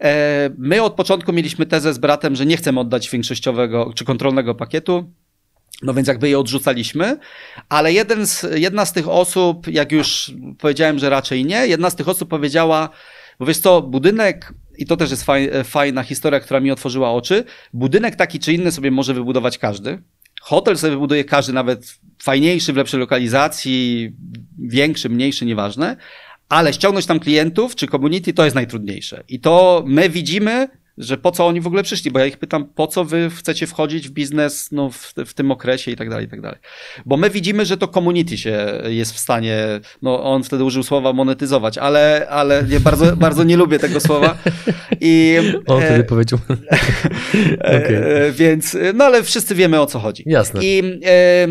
E, 0.00 0.50
my 0.58 0.82
od 0.82 0.94
początku 0.94 1.32
mieliśmy 1.32 1.66
tezę 1.66 1.94
z 1.94 1.98
bratem, 1.98 2.36
że 2.36 2.46
nie 2.46 2.56
chcemy 2.56 2.80
oddać 2.80 3.10
większościowego 3.10 3.92
czy 3.94 4.04
kontrolnego 4.04 4.54
pakietu, 4.54 5.12
no 5.82 5.94
więc 5.94 6.08
jakby 6.08 6.28
je 6.28 6.38
odrzucaliśmy, 6.38 7.18
ale 7.68 7.92
jeden 7.92 8.26
z, 8.26 8.46
jedna 8.54 8.84
z 8.84 8.92
tych 8.92 9.08
osób, 9.08 9.66
jak 9.68 9.92
już 9.92 10.32
powiedziałem, 10.58 10.98
że 10.98 11.10
raczej 11.10 11.44
nie, 11.44 11.66
jedna 11.66 11.90
z 11.90 11.96
tych 11.96 12.08
osób 12.08 12.28
powiedziała, 12.28 12.88
bo 13.38 13.46
wiesz 13.46 13.58
co, 13.58 13.82
budynek, 13.82 14.54
i 14.78 14.86
to 14.86 14.96
też 14.96 15.10
jest 15.10 15.26
fajna 15.64 16.02
historia, 16.02 16.40
która 16.40 16.60
mi 16.60 16.70
otworzyła 16.70 17.12
oczy, 17.12 17.44
budynek 17.72 18.16
taki 18.16 18.38
czy 18.38 18.52
inny 18.52 18.72
sobie 18.72 18.90
może 18.90 19.14
wybudować 19.14 19.58
każdy, 19.58 20.02
Hotel 20.40 20.78
sobie 20.78 20.90
wybuduje 20.90 21.24
każdy, 21.24 21.52
nawet 21.52 21.98
fajniejszy, 22.22 22.72
w 22.72 22.76
lepszej 22.76 23.00
lokalizacji, 23.00 24.12
większy, 24.58 25.08
mniejszy, 25.08 25.46
nieważne, 25.46 25.96
ale 26.48 26.72
ściągnąć 26.72 27.06
tam 27.06 27.20
klientów 27.20 27.74
czy 27.74 27.86
community 27.86 28.32
to 28.32 28.44
jest 28.44 28.54
najtrudniejsze. 28.54 29.24
I 29.28 29.40
to 29.40 29.84
my 29.86 30.10
widzimy, 30.10 30.68
że 31.00 31.16
po 31.16 31.32
co 31.32 31.46
oni 31.46 31.60
w 31.60 31.66
ogóle 31.66 31.82
przyszli, 31.82 32.10
bo 32.10 32.18
ja 32.18 32.26
ich 32.26 32.38
pytam, 32.38 32.64
po 32.74 32.86
co 32.86 33.04
wy 33.04 33.30
chcecie 33.38 33.66
wchodzić 33.66 34.08
w 34.08 34.10
biznes 34.10 34.68
no, 34.72 34.90
w, 34.90 35.14
w 35.26 35.34
tym 35.34 35.50
okresie 35.50 35.90
i 35.90 35.96
tak 35.96 36.10
dalej, 36.10 36.26
i 36.26 36.28
tak 36.28 36.40
dalej. 36.40 36.58
Bo 37.06 37.16
my 37.16 37.30
widzimy, 37.30 37.66
że 37.66 37.76
to 37.76 37.88
community 37.88 38.38
się 38.38 38.82
jest 38.88 39.12
w 39.12 39.18
stanie, 39.18 39.56
no 40.02 40.22
on 40.22 40.44
wtedy 40.44 40.64
użył 40.64 40.82
słowa 40.82 41.12
monetyzować, 41.12 41.78
ale, 41.78 42.26
ale 42.30 42.64
nie, 42.70 42.80
bardzo, 42.80 43.16
bardzo 43.26 43.44
nie 43.44 43.56
lubię 43.56 43.78
tego 43.78 44.00
słowa. 44.00 44.38
I, 45.00 45.38
on 45.66 45.80
wtedy 45.80 46.00
e, 46.04 46.04
powiedział. 46.14 46.38
okay. 47.60 48.32
Więc, 48.32 48.76
no 48.94 49.04
ale 49.04 49.22
wszyscy 49.22 49.54
wiemy 49.54 49.80
o 49.80 49.86
co 49.86 49.98
chodzi. 49.98 50.22
Jasne. 50.26 50.60
I 50.64 51.00
e, 51.04 51.48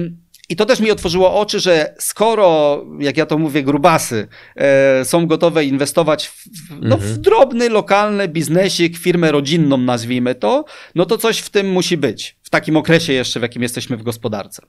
i 0.50 0.56
to 0.56 0.66
też 0.66 0.80
mi 0.80 0.91
otworzyło 0.91 1.39
oczy, 1.39 1.60
że 1.60 1.95
skoro, 2.00 2.86
jak 3.00 3.18
ja 3.18 3.26
to 3.26 3.38
mówię, 3.38 3.64
grubasy 3.64 4.28
e, 4.56 5.06
są 5.06 5.28
gotowe 5.28 5.66
inwestować 5.66 6.28
w, 6.28 6.45
no, 6.82 6.97
w 6.97 7.02
mhm. 7.02 7.22
drobny, 7.22 7.70
lokalny 7.70 8.28
biznesik, 8.28 8.97
firmę 8.97 9.32
rodzinną, 9.32 9.78
nazwijmy 9.78 10.36
to, 10.36 10.66
no 10.95 11.06
to 11.06 11.18
coś 11.18 11.39
w 11.39 11.50
tym 11.50 11.72
musi 11.72 11.97
być. 11.97 12.38
W 12.43 12.50
takim 12.50 12.78
okresie 12.78 13.14
jeszcze, 13.14 13.39
w 13.39 13.43
jakim 13.43 13.62
jesteśmy 13.62 13.97
w 13.97 14.04
gospodarce. 14.04 14.62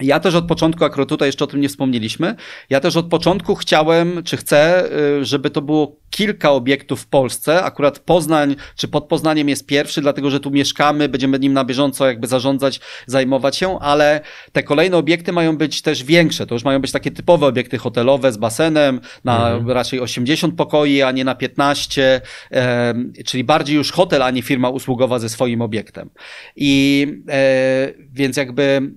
Ja 0.00 0.20
też 0.20 0.34
od 0.34 0.46
początku, 0.46 0.84
akurat 0.84 1.08
tutaj 1.08 1.28
jeszcze 1.28 1.44
o 1.44 1.46
tym 1.46 1.60
nie 1.60 1.68
wspomnieliśmy, 1.68 2.34
ja 2.70 2.80
też 2.80 2.96
od 2.96 3.08
początku 3.08 3.54
chciałem, 3.54 4.22
czy 4.24 4.36
chcę, 4.36 4.84
y, 5.20 5.24
żeby 5.24 5.50
to 5.50 5.62
było 5.62 6.00
kilka 6.10 6.50
obiektów 6.50 7.00
w 7.00 7.06
Polsce. 7.06 7.62
Akurat 7.62 7.98
Poznań, 7.98 8.56
czy 8.76 8.88
pod 8.88 9.08
Poznaniem 9.08 9.48
jest 9.48 9.66
pierwszy, 9.66 10.00
dlatego 10.00 10.30
że 10.30 10.40
tu 10.40 10.50
mieszkamy, 10.50 11.08
będziemy 11.08 11.38
nim 11.38 11.52
na 11.52 11.64
bieżąco 11.64 12.06
jakby 12.06 12.26
zarządzać, 12.26 12.80
zajmować 13.06 13.56
się, 13.56 13.78
ale 13.78 14.20
te 14.52 14.62
kolejne 14.62 14.96
obiekty 14.96 15.32
mają 15.32 15.56
być 15.56 15.82
też 15.82 16.04
większe. 16.04 16.46
To 16.46 16.54
już 16.54 16.64
mają 16.64 16.78
być 16.80 16.92
takie 16.92 17.10
typowe 17.10 17.46
obiekty 17.46 17.78
hotelowe 17.78 18.32
z 18.32 18.36
basenem 18.36 19.00
na 19.24 19.50
mhm. 19.50 19.70
raczej 19.70 20.00
80 20.00 20.54
pokoi, 20.54 21.02
a 21.02 21.10
nie 21.12 21.24
na 21.24 21.34
15, 21.34 22.20
e, 22.52 22.94
czyli 23.26 23.44
bardziej 23.44 23.76
już 23.76 23.92
hotel, 23.92 24.22
a 24.22 24.30
nie 24.30 24.42
firma 24.42 24.68
usługowa 24.68 25.18
ze 25.18 25.28
swoim 25.28 25.62
obiektem. 25.62 26.10
I 26.56 27.06
e, 27.28 27.92
więc 28.12 28.36
jakby 28.36 28.90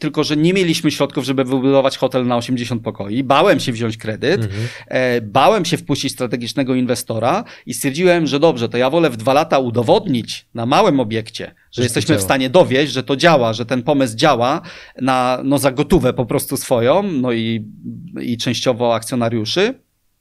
tylko 0.00 0.24
że 0.24 0.36
nie 0.36 0.54
mieliśmy 0.54 0.90
środków, 0.90 1.24
żeby 1.24 1.44
wybudować 1.44 1.98
hotel 1.98 2.26
na 2.26 2.36
80 2.36 2.82
pokoi. 2.82 3.24
Bałem 3.24 3.60
się 3.60 3.72
wziąć 3.72 3.96
kredyt, 3.96 4.42
mhm. 4.42 4.68
e, 4.88 5.20
bałem 5.20 5.64
się 5.64 5.76
wpuścić 5.76 6.12
strategicznego 6.12 6.74
inwestora 6.74 7.44
i 7.66 7.74
stwierdziłem, 7.74 8.26
że 8.26 8.40
dobrze, 8.40 8.68
to 8.68 8.78
ja 8.78 8.90
wolę 8.90 9.10
w 9.10 9.16
dwa 9.16 9.32
lata 9.32 9.58
udowodnić 9.58 10.46
na 10.54 10.66
małym 10.66 11.00
obiekcie, 11.00 11.54
że 11.72 11.82
jesteśmy 11.82 12.16
w 12.18 12.22
stanie 12.22 12.50
dowieść, 12.50 12.92
że 12.92 13.02
to 13.02 13.16
działa, 13.16 13.52
że 13.52 13.66
ten 13.66 13.82
pomysł 13.82 14.16
działa 14.16 14.60
na, 15.00 15.40
no, 15.44 15.58
za 15.58 15.72
gotówę 15.72 16.12
po 16.12 16.26
prostu 16.26 16.56
swoją, 16.56 17.02
no 17.02 17.32
i, 17.32 17.64
i 18.20 18.36
częściowo 18.36 18.94
akcjonariuszy. 18.94 19.74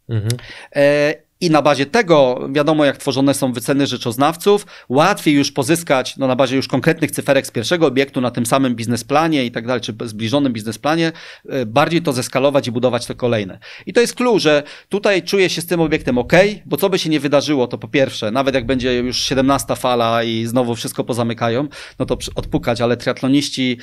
Mhm. 0.09 0.32
E, 0.75 1.28
i 1.42 1.50
na 1.50 1.62
bazie 1.62 1.86
tego, 1.86 2.48
wiadomo 2.52 2.86
jak 2.86 2.98
tworzone 2.98 3.34
są 3.34 3.54
wyceny 3.54 3.88
rzeczoznawców, 3.88 4.66
łatwiej 4.90 5.34
już 5.34 5.52
pozyskać, 5.52 6.18
no 6.18 6.28
na 6.28 6.36
bazie 6.36 6.56
już 6.56 6.68
konkretnych 6.68 7.12
cyferek 7.12 7.48
z 7.48 7.52
pierwszego 7.52 7.88
obiektu 7.88 8.22
na 8.22 8.32
tym 8.32 8.46
samym 8.46 8.76
biznesplanie 8.76 9.46
i 9.46 9.52
tak 9.52 9.68
dalej, 9.68 9.82
czy 9.82 9.94
zbliżonym 10.06 10.54
biznesplanie, 10.54 11.12
e, 11.50 11.66
bardziej 11.66 12.02
to 12.02 12.14
zeskalować 12.14 12.68
i 12.68 12.72
budować 12.72 13.06
te 13.06 13.16
kolejne. 13.16 13.60
I 13.86 13.94
to 13.94 14.02
jest 14.02 14.16
clue, 14.16 14.40
że 14.40 14.64
tutaj 14.90 15.24
czuję 15.24 15.50
się 15.50 15.62
z 15.62 15.66
tym 15.66 15.82
obiektem 15.82 16.18
ok, 16.18 16.34
bo 16.66 16.78
co 16.78 16.90
by 16.90 17.00
się 17.00 17.10
nie 17.10 17.20
wydarzyło, 17.20 17.68
to 17.68 17.78
po 17.78 17.88
pierwsze, 17.88 18.32
nawet 18.32 18.56
jak 18.56 18.66
będzie 18.66 18.98
już 18.98 19.18
17 19.18 19.76
fala 19.76 20.24
i 20.24 20.46
znowu 20.46 20.76
wszystko 20.76 21.04
pozamykają, 21.04 21.68
no 22.00 22.06
to 22.06 22.18
odpukać, 22.36 22.82
ale 22.82 22.98
triatloniści 22.98 23.78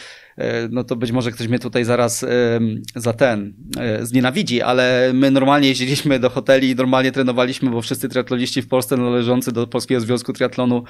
no 0.71 0.85
to 0.85 0.97
być 0.97 1.13
może 1.13 1.33
ktoś 1.33 1.49
mnie 1.49 1.59
tutaj 1.59 1.85
zaraz 1.85 2.25
za 2.97 3.13
ten 3.13 3.55
e, 3.79 4.07
znienawidzi, 4.07 4.63
ale 4.63 5.11
my 5.15 5.31
normalnie 5.31 5.69
jeździliśmy 5.69 6.19
do 6.19 6.31
hoteli 6.31 6.71
i 6.71 6.75
normalnie 6.75 7.13
trenowaliśmy, 7.13 7.71
bo 7.71 7.83
wszyscy 7.83 8.09
triatloniści 8.09 8.63
w 8.63 8.69
Polsce 8.69 8.97
należący 8.97 9.53
do 9.53 9.67
Polskiego 9.67 10.01
Związku 10.01 10.33
Triatlonu 10.33 10.85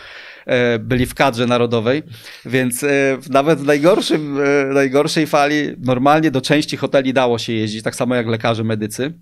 e, 0.46 0.78
byli 0.78 1.06
w 1.06 1.14
kadrze 1.14 1.46
narodowej, 1.46 2.02
więc 2.44 2.84
nawet 3.30 3.58
w 3.58 3.66
najgorszym, 3.66 4.38
najgorszej 4.74 5.26
fali 5.26 5.56
normalnie 5.78 6.30
do 6.30 6.40
części 6.40 6.76
hoteli 6.76 7.12
dało 7.12 7.38
się 7.38 7.52
jeździć, 7.52 7.82
tak 7.82 7.96
samo 7.96 8.14
jak 8.14 8.26
lekarze, 8.26 8.64
medycy. 8.64 9.12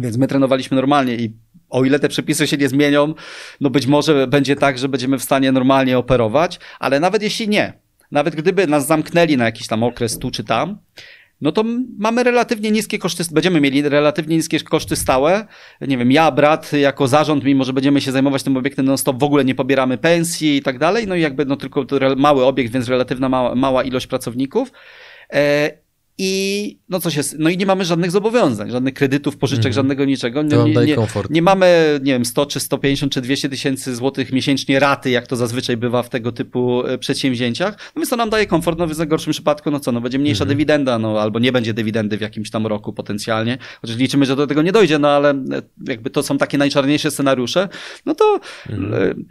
Więc 0.00 0.16
my 0.16 0.26
trenowaliśmy 0.26 0.74
normalnie 0.74 1.14
i 1.14 1.36
o 1.70 1.84
ile 1.84 1.98
te 1.98 2.08
przepisy 2.08 2.46
się 2.46 2.56
nie 2.56 2.68
zmienią, 2.68 3.14
no 3.60 3.70
być 3.70 3.86
może 3.86 4.26
będzie 4.26 4.56
tak, 4.56 4.78
że 4.78 4.88
będziemy 4.88 5.18
w 5.18 5.22
stanie 5.22 5.52
normalnie 5.52 5.98
operować, 5.98 6.60
ale 6.78 7.00
nawet 7.00 7.22
jeśli 7.22 7.48
nie, 7.48 7.72
nawet 8.10 8.36
gdyby 8.36 8.66
nas 8.66 8.86
zamknęli 8.86 9.36
na 9.36 9.44
jakiś 9.44 9.66
tam 9.66 9.82
okres 9.82 10.18
tu 10.18 10.30
czy 10.30 10.44
tam, 10.44 10.78
no 11.40 11.52
to 11.52 11.64
mamy 11.98 12.22
relatywnie 12.22 12.70
niskie 12.70 12.98
koszty, 12.98 13.24
będziemy 13.32 13.60
mieli 13.60 13.82
relatywnie 13.82 14.36
niskie 14.36 14.60
koszty 14.60 14.96
stałe. 14.96 15.46
Nie 15.80 15.98
wiem, 15.98 16.12
ja, 16.12 16.30
brat, 16.30 16.72
jako 16.72 17.08
zarząd, 17.08 17.44
mimo 17.44 17.64
że 17.64 17.72
będziemy 17.72 18.00
się 18.00 18.12
zajmować 18.12 18.42
tym 18.42 18.56
obiektem 18.56 18.86
non-stop, 18.86 19.20
w 19.20 19.22
ogóle 19.22 19.44
nie 19.44 19.54
pobieramy 19.54 19.98
pensji 19.98 20.56
i 20.56 20.62
tak 20.62 20.78
dalej. 20.78 21.06
No 21.06 21.14
i 21.14 21.20
jakby 21.20 21.44
no 21.44 21.56
tylko 21.56 21.86
mały 22.16 22.44
obiekt, 22.44 22.72
więc 22.72 22.88
relatywna 22.88 23.28
mała, 23.28 23.54
mała 23.54 23.82
ilość 23.82 24.06
pracowników. 24.06 24.72
E, 25.32 25.70
i 26.18 26.78
no 26.88 27.00
coś 27.00 27.16
jest, 27.16 27.36
no 27.38 27.50
i 27.50 27.56
nie 27.56 27.66
mamy 27.66 27.84
żadnych 27.84 28.10
zobowiązań, 28.10 28.70
żadnych 28.70 28.94
kredytów, 28.94 29.36
pożyczek, 29.36 29.64
mm. 29.64 29.72
żadnego 29.72 30.04
niczego. 30.04 30.44
To 30.44 30.68
nie, 30.68 30.86
nie, 30.86 30.96
nie, 31.30 31.42
mamy, 31.42 32.00
nie 32.02 32.12
wiem, 32.12 32.24
100 32.24 32.46
czy 32.46 32.60
150 32.60 33.12
czy 33.12 33.20
200 33.20 33.48
tysięcy 33.48 33.96
złotych 33.96 34.32
miesięcznie 34.32 34.80
raty, 34.80 35.10
jak 35.10 35.26
to 35.26 35.36
zazwyczaj 35.36 35.76
bywa 35.76 36.02
w 36.02 36.08
tego 36.08 36.32
typu 36.32 36.86
e, 36.86 36.98
przedsięwzięciach. 36.98 37.92
No 37.96 38.00
więc 38.00 38.10
to 38.10 38.16
nam 38.16 38.30
daje 38.30 38.46
komfort, 38.46 38.78
no 38.78 38.86
w 38.86 38.98
najgorszym 38.98 39.32
przypadku, 39.32 39.70
no 39.70 39.80
co, 39.80 39.92
no 39.92 40.00
będzie 40.00 40.18
mniejsza 40.18 40.44
mm. 40.44 40.48
dywidenda, 40.48 40.98
no 40.98 41.20
albo 41.20 41.38
nie 41.38 41.52
będzie 41.52 41.74
dywidendy 41.74 42.18
w 42.18 42.20
jakimś 42.20 42.50
tam 42.50 42.66
roku 42.66 42.92
potencjalnie. 42.92 43.58
Chociaż 43.80 43.96
liczymy, 43.96 44.26
że 44.26 44.36
do 44.36 44.46
tego 44.46 44.62
nie 44.62 44.72
dojdzie, 44.72 44.98
no 44.98 45.08
ale 45.08 45.30
e, 45.30 45.62
jakby 45.88 46.10
to 46.10 46.22
są 46.22 46.38
takie 46.38 46.58
najczarniejsze 46.58 47.10
scenariusze, 47.10 47.68
no 48.06 48.14
to 48.14 48.40
mm 48.68 49.24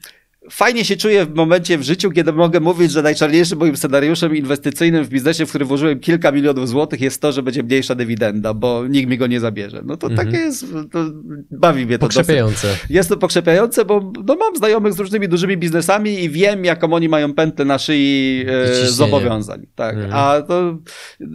fajnie 0.49 0.85
się 0.85 0.97
czuję 0.97 1.25
w 1.25 1.35
momencie 1.35 1.77
w 1.77 1.83
życiu, 1.83 2.11
kiedy 2.11 2.33
mogę 2.33 2.59
mówić, 2.59 2.91
że 2.91 3.01
najczarniejszym 3.01 3.59
moim 3.59 3.77
scenariuszem 3.77 4.35
inwestycyjnym 4.35 5.03
w 5.03 5.09
biznesie, 5.09 5.45
w 5.45 5.49
który 5.49 5.65
włożyłem 5.65 5.99
kilka 5.99 6.31
milionów 6.31 6.69
złotych, 6.69 7.01
jest 7.01 7.21
to, 7.21 7.31
że 7.31 7.43
będzie 7.43 7.63
mniejsza 7.63 7.95
dywidenda, 7.95 8.53
bo 8.53 8.87
nikt 8.87 9.09
mi 9.09 9.17
go 9.17 9.27
nie 9.27 9.39
zabierze. 9.39 9.81
No 9.85 9.97
to 9.97 10.07
mhm. 10.07 10.27
takie 10.27 10.39
jest, 10.43 10.65
to 10.91 11.05
bawi 11.51 11.85
mnie 11.85 11.97
to 11.97 12.05
Pokrzepiające. 12.05 12.67
Dosyć. 12.67 12.85
Jest 12.89 13.09
to 13.09 13.17
pokrzepiające, 13.17 13.85
bo 13.85 14.11
no, 14.25 14.35
mam 14.35 14.55
znajomych 14.55 14.93
z 14.93 14.99
różnymi 14.99 15.27
dużymi 15.27 15.57
biznesami 15.57 16.23
i 16.23 16.29
wiem, 16.29 16.65
jaką 16.65 16.93
oni 16.93 17.09
mają 17.09 17.33
pętlę 17.33 17.65
na 17.65 17.77
szyi 17.77 18.45
e, 18.83 18.87
zobowiązań. 18.87 19.67
Tak. 19.75 19.95
Mhm. 19.95 20.13
A 20.13 20.41
to 20.41 20.77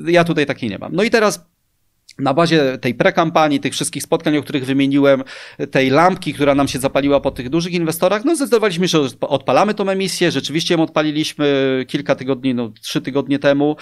ja 0.06 0.24
tutaj 0.24 0.46
takiej 0.46 0.70
nie 0.70 0.78
mam. 0.78 0.92
No 0.94 1.02
i 1.02 1.10
teraz 1.10 1.51
na 2.18 2.34
bazie 2.34 2.78
tej 2.78 2.94
prekampanii, 2.94 3.60
tych 3.60 3.72
wszystkich 3.72 4.02
spotkań, 4.02 4.36
o 4.36 4.42
których 4.42 4.66
wymieniłem, 4.66 5.22
tej 5.70 5.90
lampki, 5.90 6.34
która 6.34 6.54
nam 6.54 6.68
się 6.68 6.78
zapaliła 6.78 7.20
po 7.20 7.30
tych 7.30 7.48
dużych 7.48 7.72
inwestorach, 7.72 8.24
no 8.24 8.36
zdecydowaliśmy 8.36 8.88
że 8.88 8.98
odpalamy 9.20 9.74
tą 9.74 9.88
emisję. 9.88 10.30
Rzeczywiście 10.30 10.74
ją 10.74 10.82
odpaliliśmy 10.82 11.84
kilka 11.88 12.14
tygodni, 12.14 12.54
no 12.54 12.72
trzy 12.80 13.00
tygodnie 13.00 13.38
temu. 13.38 13.76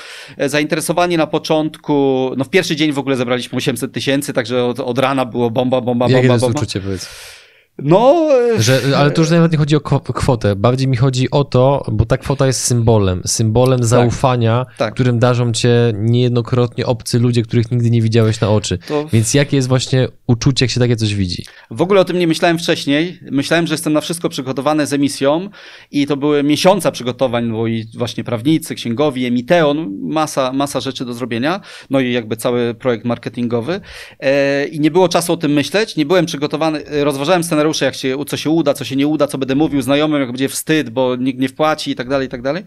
Zainteresowani 0.47 1.17
na 1.17 1.27
początku, 1.27 2.31
no 2.37 2.45
w 2.45 2.49
pierwszy 2.49 2.77
dzień 2.77 2.93
w 2.93 2.99
ogóle 2.99 3.17
zebraliśmy 3.17 3.57
800 3.57 3.93
tysięcy, 3.93 4.33
także 4.33 4.65
od, 4.65 4.81
od 4.81 4.99
rana 4.99 5.25
było 5.25 5.51
bomba, 5.51 5.81
bomba, 5.81 6.09
Jakie 6.09 6.29
bomba, 6.29 6.41
bomba. 6.41 6.61
uczucie, 6.61 6.81
powiedz? 6.81 7.40
No, 7.83 8.29
Że, 8.59 8.81
ale 8.97 9.11
to 9.11 9.21
już 9.23 9.31
nawet 9.31 9.53
nie 9.53 9.59
chodzi 9.59 9.77
o 9.77 9.81
kwotę, 10.01 10.57
bardziej 10.57 10.89
mi 10.89 10.97
chodzi 10.97 11.31
o 11.31 11.45
to, 11.45 11.85
bo 11.93 12.07
ta 12.07 12.17
kwota 12.17 12.47
jest 12.47 12.61
symbolem, 12.65 13.23
symbolem 13.27 13.85
zaufania, 13.85 14.67
tak. 14.77 14.95
którym 14.95 15.19
darzą 15.19 15.53
cię 15.53 15.93
niejednokrotnie 15.97 16.87
obcy 16.87 17.19
ludzie, 17.19 17.43
których 17.43 17.71
nigdy 17.71 17.91
nie 17.91 18.03
widziałeś 18.03 18.41
na 18.41 18.51
oczy. 18.51 18.79
To- 18.89 19.07
Więc 19.13 19.35
jakie 19.35 19.57
jest 19.57 19.69
właśnie 19.69 20.09
uczucie, 20.27 20.65
jak 20.65 20.71
się 20.71 20.81
takie 20.81 20.97
coś 20.97 21.15
widzi? 21.15 21.45
W 21.71 21.83
ogóle 21.83 22.01
o 22.01 22.05
tym 22.05 22.19
nie 22.19 22.27
myślałem 22.27 22.59
wcześniej. 22.59 23.21
Myślałem, 23.31 23.67
że 23.67 23.75
jestem 23.75 23.93
na 23.93 24.01
wszystko 24.01 24.29
przygotowany 24.29 24.87
z 24.87 24.93
emisją 24.93 25.49
i 25.91 26.07
to 26.07 26.17
były 26.17 26.43
miesiące 26.43 26.93
przygotowań, 26.93 27.53
bo 27.53 27.67
i 27.67 27.87
właśnie 27.97 28.25
prawnicy, 28.25 28.75
księgowi, 28.75 29.27
emiteon, 29.27 29.99
masa, 30.03 30.53
masa 30.53 30.81
rzeczy 30.81 31.05
do 31.05 31.15
zrobienia, 31.15 31.61
no 31.91 32.01
i 32.01 32.13
jakby 32.13 32.37
cały 32.37 32.75
projekt 32.75 33.05
marketingowy. 33.05 33.81
E, 34.21 34.67
I 34.67 34.81
nie 34.81 34.91
było 34.91 35.09
czasu 35.09 35.33
o 35.33 35.37
tym 35.37 35.53
myśleć, 35.53 35.97
nie 35.97 36.07
byłem 36.07 36.27
przygotowany, 36.27 36.87
e, 36.87 37.05
rozważałem 37.05 37.45
scenariusze, 37.75 37.85
jak 37.85 37.95
się, 37.95 38.25
co 38.27 38.37
się 38.37 38.51
uda, 38.51 38.75
co 38.75 38.85
się 38.85 38.97
nie 38.97 39.07
uda, 39.07 39.27
co 39.27 39.39
będę 39.39 39.55
mówił 39.55 39.83
znajomym, 39.83 40.21
jak 40.21 40.31
będzie 40.31 40.49
wstyd, 40.49 40.91
bo 40.91 41.17
nikt 41.17 41.41
nie 41.41 41.49
wpłaci 41.49 41.91
i 41.91 41.95
tak 41.95 42.09
dalej, 42.09 42.27
i 42.27 42.31
tak 42.31 42.43
dalej. 42.43 42.65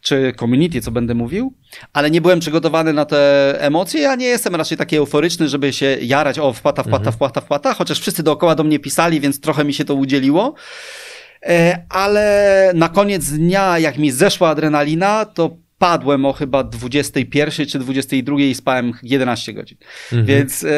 Czy 0.00 0.32
community, 0.38 0.80
co 0.80 0.90
będę 0.90 1.14
mówił, 1.14 1.54
ale 1.92 2.10
nie 2.10 2.20
byłem 2.20 2.40
przygotowany 2.40 2.92
na 2.92 3.04
te 3.04 3.54
emocje. 3.60 4.00
Ja 4.00 4.14
nie 4.14 4.26
jestem 4.26 4.54
raczej 4.54 4.78
taki 4.78 4.96
euforyczny, 4.96 5.48
żeby 5.48 5.72
się 5.72 5.98
jarać, 6.02 6.38
o 6.38 6.52
wpłata, 6.52 6.82
wpłata, 6.82 7.10
wpłata, 7.10 7.40
wpłata, 7.40 7.74
chociaż 7.74 8.00
wszyscy 8.00 8.22
dookoła 8.22 8.54
do 8.54 8.64
mnie 8.64 8.78
pisali, 8.78 9.20
więc 9.20 9.40
trochę 9.40 9.64
mi 9.64 9.74
się 9.74 9.84
to 9.84 9.94
udzieliło. 9.94 10.54
E, 11.42 11.84
Ale 11.88 12.72
na 12.74 12.88
koniec 12.88 13.30
dnia, 13.30 13.78
jak 13.78 13.98
mi 13.98 14.10
zeszła 14.10 14.48
adrenalina, 14.48 15.24
to 15.24 15.56
padłem 15.80 16.24
o 16.24 16.32
chyba 16.32 16.64
21 16.64 17.66
czy 17.66 17.78
22 17.78 18.40
i 18.40 18.54
spałem 18.54 18.92
11 19.02 19.52
godzin. 19.52 19.78
Więc 20.12 20.64
e, 20.64 20.68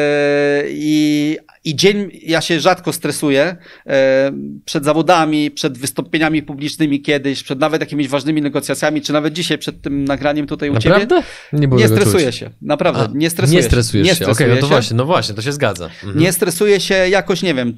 i, 0.69 1.37
i 1.65 1.75
dzień 1.75 2.11
ja 2.21 2.41
się 2.41 2.59
rzadko 2.59 2.93
stresuję 2.93 3.55
e, 3.87 4.31
przed 4.65 4.85
zawodami, 4.85 5.51
przed 5.51 5.77
wystąpieniami 5.77 6.43
publicznymi 6.43 7.01
kiedyś, 7.01 7.43
przed 7.43 7.59
nawet 7.59 7.81
jakimiś 7.81 8.07
ważnymi 8.07 8.41
negocjacjami, 8.41 9.01
czy 9.01 9.13
nawet 9.13 9.33
dzisiaj 9.33 9.57
przed 9.57 9.81
tym 9.81 10.05
nagraniem 10.05 10.47
tutaj 10.47 10.69
u 10.69 10.77
ciebie. 10.77 10.89
Naprawdę? 10.89 11.23
Nie, 11.53 11.67
było 11.67 11.81
Nie 11.81 11.89
tego 11.89 12.01
stresuję 12.01 12.31
się, 12.31 12.49
naprawdę, 12.61 13.03
A, 13.03 13.17
nie 13.17 13.29
stresuję 13.29 13.57
nie 13.57 13.63
się. 13.63 13.67
stresujesz 13.67 14.07
Nie 14.07 14.15
się. 14.15 14.25
Okej, 14.25 14.33
stresuję 14.35 14.55
no 14.55 14.61
to 14.61 14.67
właśnie, 14.67 14.97
no 14.97 15.05
właśnie, 15.05 15.35
to 15.35 15.41
się 15.41 15.51
zgadza. 15.51 15.85
Mhm. 15.85 16.19
Nie 16.19 16.31
stresuję 16.31 16.79
się 16.79 16.95
jakoś, 16.95 17.41
nie 17.41 17.53
wiem, 17.53 17.77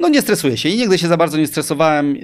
no 0.00 0.08
nie 0.08 0.22
stresuję 0.22 0.56
się 0.56 0.68
i 0.68 0.76
nigdy 0.76 0.98
się 0.98 1.08
za 1.08 1.16
bardzo 1.16 1.38
nie 1.38 1.46
stresowałem 1.46 2.16
y, 2.16 2.18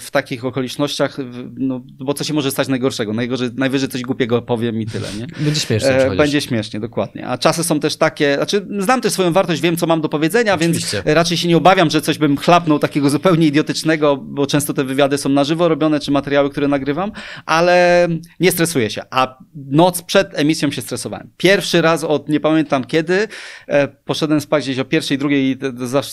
w 0.00 0.08
takich 0.10 0.44
okolicznościach, 0.44 1.16
no, 1.56 1.80
bo 1.98 2.14
co 2.14 2.24
się 2.24 2.34
może 2.34 2.50
stać 2.50 2.68
najgorszego? 2.68 3.12
Najgorzej, 3.12 3.50
najwyżej 3.70 3.88
coś 3.88 4.02
głupiego 4.02 4.42
powiem 4.42 4.80
i 4.80 4.86
tyle, 4.86 5.08
nie? 5.18 5.26
Będzie 5.44 5.60
śmiesznie 5.60 5.90
E, 5.90 6.16
będzie 6.16 6.40
śmiesznie, 6.40 6.80
dokładnie. 6.80 7.26
A 7.26 7.38
czasy 7.38 7.64
są 7.64 7.80
też 7.80 7.96
takie, 7.96 8.34
znaczy 8.34 8.66
znam 8.78 9.00
też 9.00 9.12
swoją 9.12 9.32
wartość, 9.32 9.60
wiem 9.60 9.76
co 9.76 9.86
mam 9.86 10.00
do 10.00 10.08
powiedzenia, 10.08 10.54
Oczywiście. 10.54 11.02
więc 11.04 11.16
raczej 11.16 11.36
się 11.36 11.48
nie 11.48 11.56
obawiam, 11.56 11.90
że 11.90 12.00
coś 12.00 12.18
bym 12.18 12.36
chlapnął 12.36 12.78
takiego 12.78 13.10
zupełnie 13.10 13.46
idiotycznego, 13.46 14.16
bo 14.16 14.46
często 14.46 14.74
te 14.74 14.84
wywiady 14.84 15.18
są 15.18 15.28
na 15.28 15.44
żywo 15.44 15.68
robione, 15.68 16.00
czy 16.00 16.10
materiały, 16.10 16.50
które 16.50 16.68
nagrywam, 16.68 17.12
ale 17.46 18.08
nie 18.40 18.52
stresuję 18.52 18.90
się. 18.90 19.02
A 19.10 19.38
noc 19.54 20.02
przed 20.02 20.38
emisją 20.38 20.70
się 20.70 20.82
stresowałem. 20.82 21.30
Pierwszy 21.36 21.82
raz 21.82 22.04
od 22.04 22.28
nie 22.28 22.40
pamiętam 22.40 22.84
kiedy, 22.84 23.28
e, 23.66 23.88
poszedłem 23.88 24.40
spać 24.40 24.64
gdzieś 24.64 24.78
o 24.78 24.84
pierwszej, 24.84 25.18
drugiej, 25.18 25.58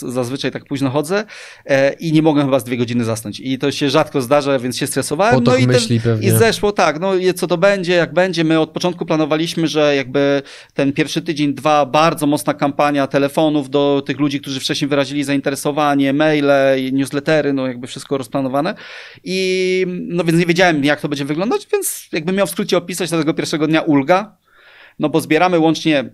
zazwyczaj 0.08 0.52
tak 0.52 0.66
późno 0.66 0.90
chodzę 0.90 1.26
e, 1.66 1.94
i 1.94 2.12
nie 2.12 2.22
mogłem 2.22 2.46
chyba 2.46 2.60
z 2.60 2.64
dwie 2.64 2.78
godziny 2.78 3.04
zasnąć. 3.04 3.40
I 3.40 3.58
to 3.60 3.72
się 3.72 3.90
rzadko 3.90 4.22
zdarza, 4.22 4.60
więc 4.60 4.78
się 4.78 4.88
stresowałem. 4.88 5.36
Potok 5.36 5.54
no 5.54 5.60
i, 5.60 5.68
myśli 5.68 6.00
pewnie. 6.00 6.28
i 6.28 6.32
zeszło 6.32 6.72
tak, 6.72 7.00
no 7.00 7.16
i 7.16 7.34
co 7.48 7.50
to 7.50 7.58
będzie, 7.58 7.94
jak 7.94 8.14
będzie. 8.14 8.44
My 8.44 8.60
od 8.60 8.70
początku 8.70 9.06
planowaliśmy, 9.06 9.68
że 9.68 9.96
jakby 9.96 10.42
ten 10.74 10.94
pierwszy 10.94 11.22
tydzień, 11.22 11.54
dwa, 11.54 11.86
bardzo 11.86 12.28
mocna 12.28 12.54
kampania 12.54 13.08
telefonów 13.08 13.70
do 13.70 14.04
tych 14.06 14.20
ludzi, 14.20 14.42
którzy 14.42 14.60
wcześniej 14.60 14.90
wyrazili 14.90 15.24
zainteresowanie, 15.24 16.14
maile, 16.14 16.52
newslettery, 16.92 17.54
no 17.54 17.68
jakby 17.68 17.88
wszystko 17.88 18.18
rozplanowane. 18.18 18.76
I 19.24 19.86
no 19.88 20.24
więc 20.24 20.40
nie 20.40 20.46
wiedziałem, 20.46 20.84
jak 20.84 21.02
to 21.02 21.10
będzie 21.10 21.26
wyglądać, 21.26 21.68
więc 21.72 22.08
jakby 22.12 22.34
miał 22.34 22.48
w 22.48 22.50
skrócie 22.50 22.78
opisać 22.78 23.10
tego 23.10 23.34
pierwszego 23.34 23.68
dnia 23.68 23.82
ulga, 23.82 24.38
no 25.00 25.10
bo 25.10 25.22
zbieramy 25.22 25.60
łącznie 25.60 26.10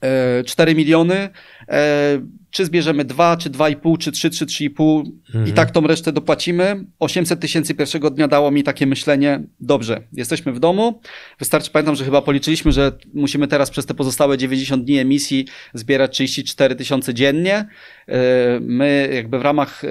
e, 0.00 0.44
4 0.44 0.74
miliony, 0.74 1.28
e, 1.68 2.20
czy 2.54 2.64
zbierzemy 2.64 3.04
2, 3.04 3.36
czy 3.36 3.50
2,5, 3.50 3.98
czy 3.98 4.12
3, 4.12 4.30
czy 4.30 4.46
3,5 4.46 5.02
i 5.46 5.52
tak 5.52 5.70
tą 5.70 5.86
resztę 5.86 6.12
dopłacimy. 6.12 6.84
800 6.98 7.40
tysięcy 7.40 7.74
pierwszego 7.74 8.10
dnia 8.10 8.28
dało 8.28 8.50
mi 8.50 8.62
takie 8.62 8.86
myślenie, 8.86 9.42
dobrze, 9.60 10.02
jesteśmy 10.12 10.52
w 10.52 10.60
domu, 10.60 11.00
wystarczy, 11.38 11.70
pamiętam, 11.70 11.94
że 11.94 12.04
chyba 12.04 12.22
policzyliśmy, 12.22 12.72
że 12.72 12.92
musimy 13.14 13.48
teraz 13.48 13.70
przez 13.70 13.86
te 13.86 13.94
pozostałe 13.94 14.38
90 14.38 14.84
dni 14.84 14.98
emisji 14.98 15.46
zbierać 15.74 16.12
34 16.12 16.74
tysiące 16.74 17.14
dziennie. 17.14 17.68
E, 18.08 18.60
My 18.60 19.10
jakby 19.14 19.38
w 19.38 19.42
ramach 19.42 19.84
e, 19.84 19.88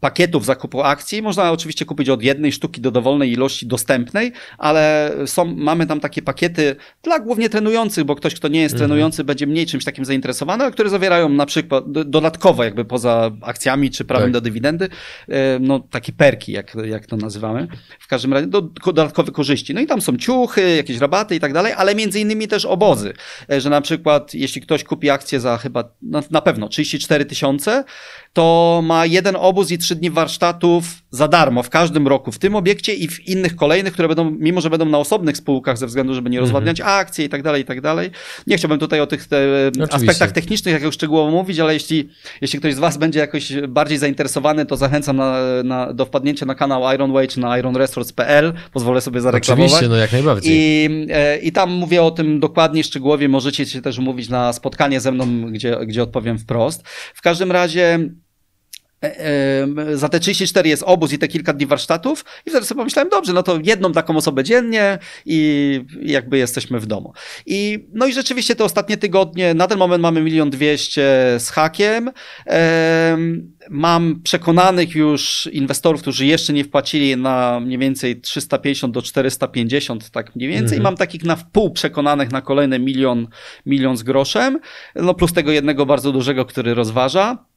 pakietów 0.00 0.44
zakupu 0.44 0.82
akcji, 0.82 1.22
można 1.22 1.52
oczywiście 1.52 1.84
kupić 1.84 2.08
od 2.08 2.22
jednej 2.22 2.52
sztuki 2.52 2.80
do 2.80 2.90
dowolnej 2.90 3.32
ilości 3.32 3.66
dostępnej, 3.66 4.32
ale 4.58 5.12
są, 5.26 5.44
mamy 5.44 5.86
tam 5.86 6.00
takie 6.00 6.22
pakiety 6.22 6.76
dla 7.02 7.18
głównie 7.18 7.48
trenujących, 7.48 8.04
bo 8.04 8.16
ktoś, 8.16 8.34
kto 8.34 8.48
nie 8.48 8.60
jest 8.60 8.76
trenujący, 8.76 9.24
będzie 9.24 9.46
mniej 9.46 9.66
czymś 9.66 9.84
takim 9.84 10.04
zainteresowany, 10.04 10.64
ale 10.64 10.72
które 10.72 10.90
zawierają 10.90 11.28
na 11.28 11.46
przykład 11.46 11.79
do- 11.80 12.04
dodatkowo 12.04 12.64
jakby 12.64 12.84
poza 12.84 13.30
akcjami 13.42 13.90
czy 13.90 14.04
prawem 14.04 14.26
Tak. 14.26 14.32
do 14.32 14.40
dywidendy, 14.40 14.88
e, 15.28 15.58
no 15.60 15.80
takie 15.90 16.12
perki, 16.12 16.52
jak, 16.52 16.76
jak 16.84 17.06
to 17.06 17.16
nazywamy. 17.16 17.68
W 18.00 18.06
każdym 18.08 18.32
razie 18.32 18.46
do, 18.46 18.62
dodatkowe 18.62 19.32
korzyści. 19.32 19.74
No 19.74 19.80
i 19.80 19.86
tam 19.86 20.00
są 20.00 20.16
ciuchy, 20.16 20.76
jakieś 20.76 20.98
rabaty 20.98 21.34
i 21.34 21.40
tak 21.40 21.52
dalej, 21.52 21.72
ale 21.76 21.94
między 21.94 22.20
innymi 22.20 22.48
też 22.48 22.64
obozy, 22.64 23.12
e, 23.52 23.60
że 23.60 23.70
na 23.70 23.80
przykład 23.80 24.34
jeśli 24.34 24.60
ktoś 24.60 24.84
kupi 24.84 25.10
akcję 25.10 25.40
za 25.40 25.58
chyba, 25.58 25.84
na, 26.02 26.22
na 26.30 26.40
pewno 26.40 26.68
34 26.68 27.24
tysiące, 27.24 27.84
to 28.32 28.80
ma 28.84 29.06
jeden 29.06 29.36
obóz 29.36 29.70
i 29.70 29.78
trzy 29.78 29.96
dni 29.96 30.10
warsztatów 30.10 30.84
za 31.10 31.28
darmo 31.28 31.62
w 31.62 31.70
każdym 31.70 32.08
roku 32.08 32.32
w 32.32 32.38
tym 32.38 32.56
obiekcie 32.56 32.94
i 32.94 33.08
w 33.08 33.28
innych 33.28 33.56
kolejnych, 33.56 33.92
które 33.92 34.08
będą, 34.08 34.30
mimo 34.30 34.60
że 34.60 34.70
będą 34.70 34.84
na 34.84 34.98
osobnych 34.98 35.36
spółkach 35.36 35.78
ze 35.78 35.86
względu, 35.86 36.14
żeby 36.14 36.30
nie 36.30 36.40
rozwadniać 36.40 36.80
akcji 36.80 37.24
i 37.24 37.28
tak 37.28 37.42
dalej, 37.42 37.62
i 37.62 37.64
tak 37.64 37.80
dalej. 37.80 38.10
Nie 38.46 38.56
chciałbym 38.56 38.78
tutaj 38.78 39.00
o 39.00 39.06
tych 39.06 39.26
te, 39.26 39.68
Oczywiście. 39.68 39.96
aspektach 39.96 40.32
technicznych 40.32 40.74
jakoś 40.74 40.94
szczegółowo 40.94 41.30
mówić, 41.30 41.58
ale 41.58 41.74
jeśli, 41.74 42.08
jeśli 42.40 42.58
ktoś 42.58 42.74
z 42.74 42.78
Was 42.78 42.96
będzie 42.96 43.20
jakoś 43.20 43.52
bardziej 43.68 43.98
zainteresowany, 43.98 44.66
to 44.66 44.76
zachęcam 44.76 45.16
na, 45.16 45.36
na, 45.64 45.92
do 45.92 46.04
wpadnięcia 46.06 46.46
na 46.46 46.54
kanał 46.54 46.94
Ironway 46.94 47.28
czy 47.28 47.40
na 47.40 47.58
ironresorts.pl. 47.58 48.52
Pozwolę 48.72 49.00
sobie 49.00 49.20
zareklamować. 49.20 49.72
Oczywiście, 49.72 49.88
no 49.88 49.96
jak 49.96 50.12
najbardziej. 50.12 50.52
I, 50.54 50.88
e, 51.10 51.38
I 51.38 51.52
tam 51.52 51.70
mówię 51.70 52.02
o 52.02 52.10
tym 52.10 52.40
dokładnie, 52.40 52.84
szczegółowo. 52.84 53.10
Możecie 53.28 53.66
się 53.66 53.82
też 53.82 53.98
umówić 53.98 54.28
na 54.28 54.52
spotkanie 54.52 55.00
ze 55.00 55.12
mną, 55.12 55.52
gdzie, 55.52 55.76
gdzie 55.86 56.02
odpowiem 56.02 56.38
wprost. 56.38 56.88
W 57.14 57.22
każdym 57.22 57.52
razie. 57.52 58.10
E, 59.02 59.96
Za 59.96 60.08
te 60.08 60.20
34 60.20 60.68
jest 60.68 60.82
obóz 60.86 61.12
i 61.12 61.18
te 61.18 61.28
kilka 61.28 61.52
dni 61.52 61.66
warsztatów 61.66 62.24
i 62.46 62.50
wtedy 62.50 62.66
sobie 62.66 62.78
pomyślałem, 62.78 63.08
dobrze, 63.08 63.32
no 63.32 63.42
to 63.42 63.58
jedną 63.64 63.92
taką 63.92 64.16
osobę 64.16 64.44
dziennie 64.44 64.98
i 65.26 65.80
jakby 66.02 66.38
jesteśmy 66.38 66.80
w 66.80 66.86
domu. 66.86 67.12
I, 67.46 67.88
no 67.92 68.06
i 68.06 68.12
rzeczywiście 68.12 68.56
te 68.56 68.64
ostatnie 68.64 68.96
tygodnie, 68.96 69.54
na 69.54 69.66
ten 69.66 69.78
moment 69.78 70.02
mamy 70.02 70.22
milion 70.22 70.50
dwieście 70.50 71.36
z 71.38 71.50
hakiem. 71.50 72.10
Em, 72.46 73.52
Mam 73.70 74.20
przekonanych 74.22 74.94
już 74.94 75.48
inwestorów, 75.52 76.00
którzy 76.00 76.26
jeszcze 76.26 76.52
nie 76.52 76.64
wpłacili 76.64 77.16
na 77.16 77.60
mniej 77.60 77.78
więcej 77.78 78.20
350 78.20 78.94
do 78.94 79.02
450, 79.02 80.10
tak 80.10 80.36
mniej 80.36 80.48
więcej. 80.48 80.78
Mhm. 80.78 80.82
Mam 80.82 80.96
takich 80.96 81.24
na 81.24 81.36
wpół 81.36 81.70
przekonanych 81.70 82.32
na 82.32 82.40
kolejne 82.40 82.78
milion, 82.78 83.28
milion 83.66 83.96
z 83.96 84.02
groszem, 84.02 84.60
no 84.94 85.14
plus 85.14 85.32
tego 85.32 85.52
jednego 85.52 85.86
bardzo 85.86 86.12
dużego, 86.12 86.44
który 86.44 86.74
rozważa. 86.74 87.49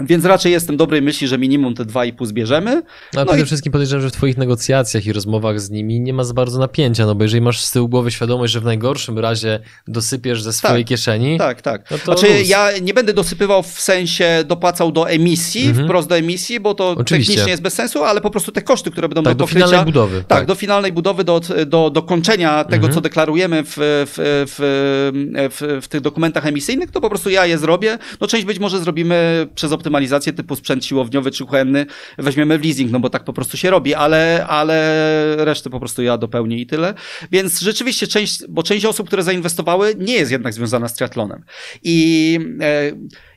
Więc 0.00 0.24
raczej 0.24 0.52
jestem 0.52 0.76
dobrej 0.76 1.02
myśli, 1.02 1.28
że 1.28 1.38
minimum 1.38 1.74
te 1.74 1.84
2,5 1.84 2.26
zbierzemy. 2.26 2.82
No, 3.14 3.20
a 3.20 3.24
No 3.24 3.26
przede 3.26 3.42
i- 3.42 3.46
wszystkim 3.46 3.72
podejrzewam, 3.72 4.02
że 4.02 4.08
w 4.10 4.12
twoich 4.12 4.38
negocjacjach 4.38 5.06
i 5.06 5.12
rozmowach 5.12 5.60
z 5.60 5.70
nimi 5.70 6.00
nie 6.00 6.12
ma 6.12 6.24
za 6.24 6.34
bardzo 6.34 6.58
napięcia, 6.58 7.06
no 7.06 7.14
bo 7.14 7.22
jeżeli 7.22 7.40
masz 7.40 7.60
z 7.64 7.70
tyłu 7.70 7.88
głowy 7.88 8.10
świadomość, 8.10 8.52
że 8.52 8.60
w 8.60 8.64
najgorszym 8.64 9.18
razie 9.18 9.60
dosypiesz 9.88 10.42
ze 10.42 10.52
swojej 10.52 10.84
Tak, 10.84 10.88
kieszeni, 10.88 11.38
Tak, 11.38 11.62
tak. 11.62 11.90
No 11.90 11.98
to 11.98 12.04
znaczy, 12.04 12.38
luz. 12.38 12.48
ja 12.48 12.68
nie 12.82 12.94
będę 12.94 13.12
dosypywał 13.14 13.62
w 13.62 13.66
sensie 13.80 14.44
dopłacał 14.46 14.92
do 14.92 15.10
emisji, 15.10 15.66
Mhm. 15.66 15.86
wprost 15.86 16.08
do 16.08 16.16
emisji, 16.16 16.60
bo 16.60 16.74
to 16.74 16.90
Oczywiście. 16.90 17.32
technicznie 17.32 17.50
jest 17.50 17.62
bez 17.62 17.74
sensu, 17.74 18.04
ale 18.04 18.20
po 18.20 18.30
prostu 18.30 18.52
te 18.52 18.62
koszty, 18.62 18.90
które 18.90 19.08
będą 19.08 19.22
tak, 19.22 19.32
do 19.34 19.38
do 19.38 19.44
pokrycia. 19.44 19.66
finalnej 19.66 19.84
budowy. 19.92 20.24
Tak, 20.28 20.46
do 20.46 20.54
finalnej 20.54 20.92
budowy, 20.92 21.24
do, 21.24 21.40
do, 21.66 21.90
do 21.90 22.02
kończenia 22.02 22.64
tego, 22.64 22.74
Mhm. 22.76 22.92
co 22.94 23.00
deklarujemy 23.00 23.62
w, 23.64 23.72
w, 23.76 24.12
w, 24.56 25.50
w, 25.52 25.80
w 25.84 25.88
tych 25.88 26.00
dokumentach 26.00 26.46
emisyjnych, 26.46 26.90
to 26.90 27.00
po 27.00 27.08
prostu 27.08 27.30
ja 27.30 27.46
je 27.46 27.58
zrobię. 27.58 27.98
No 28.20 28.26
część 28.26 28.44
być 28.44 28.58
może 28.58 28.80
zrobimy 28.80 29.46
przez 29.54 29.71
optymalizację 29.72 30.32
typu 30.32 30.56
sprzęt 30.56 30.84
siłowniowy 30.84 31.30
czy 31.30 31.44
kuchenny, 31.44 31.86
weźmiemy 32.18 32.58
w 32.58 32.64
leasing, 32.64 32.92
no 32.92 33.00
bo 33.00 33.10
tak 33.10 33.24
po 33.24 33.32
prostu 33.32 33.56
się 33.56 33.70
robi, 33.70 33.94
ale, 33.94 34.46
ale 34.48 35.36
resztę 35.38 35.70
po 35.70 35.80
prostu 35.80 36.02
ja 36.02 36.18
dopełnię 36.18 36.58
i 36.58 36.66
tyle. 36.66 36.94
Więc 37.32 37.60
rzeczywiście 37.60 38.06
część, 38.06 38.42
bo 38.48 38.62
część 38.62 38.84
osób, 38.84 39.06
które 39.06 39.22
zainwestowały, 39.22 39.94
nie 39.98 40.14
jest 40.14 40.32
jednak 40.32 40.54
związana 40.54 40.88
z 40.88 40.94
triatlonem. 40.94 41.44
I, 41.82 42.38
e, 42.60 42.92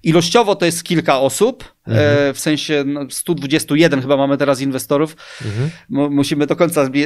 Ilościowo 0.06 0.56
to 0.56 0.66
jest 0.66 0.84
kilka 0.84 1.20
osób, 1.20 1.64
mhm. 1.88 2.34
w 2.34 2.40
sensie 2.40 2.84
no, 2.88 3.02
121 3.10 4.02
chyba 4.02 4.18
mamy 4.18 4.38
teraz 4.38 4.62
inwestorów. 4.62 5.16
Mhm. 5.46 5.70
Musimy 6.14 6.48
do 6.48 6.56
końca 6.56 6.86
zbli 6.86 7.06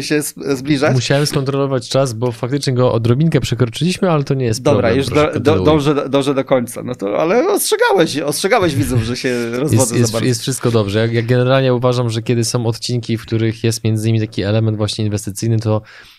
się 0.00 0.22
zbliżać. 0.54 0.94
Musiałem 0.94 1.26
skontrolować 1.26 1.88
czas, 1.88 2.12
bo 2.12 2.32
faktycznie 2.32 2.72
go 2.72 2.92
odrobinkę 2.92 3.40
przekroczyliśmy, 3.40 4.10
ale 4.10 4.24
to 4.24 4.34
nie 4.34 4.44
jest 4.46 4.62
Dobra, 4.62 4.80
problem. 4.80 4.98
już 4.98 5.08
do, 5.08 5.40
do, 5.40 5.64
dążę, 5.64 6.08
dążę 6.08 6.34
do 6.34 6.44
końca. 6.44 6.82
No 6.82 6.94
to, 6.94 7.18
ale 7.18 7.48
ostrzegałeś, 7.48 8.18
ostrzegałeś 8.18 8.74
widzów, 8.74 9.02
że 9.02 9.16
się 9.16 9.50
rozwodzę 9.50 9.98
jest, 9.98 10.12
jest, 10.12 10.24
jest 10.24 10.42
wszystko 10.42 10.70
dobrze. 10.70 10.98
Ja, 10.98 11.12
ja 11.12 11.22
generalnie 11.22 11.74
uważam, 11.74 12.10
że 12.10 12.22
kiedy 12.22 12.44
są 12.44 12.66
odcinki, 12.66 13.18
w 13.18 13.22
których 13.22 13.64
jest 13.64 13.84
między 13.84 14.08
innymi 14.08 14.26
taki 14.26 14.42
element 14.42 14.76
właśnie 14.76 15.04
inwestycyjny, 15.04 15.58
to 15.58 15.82
E, 15.82 16.15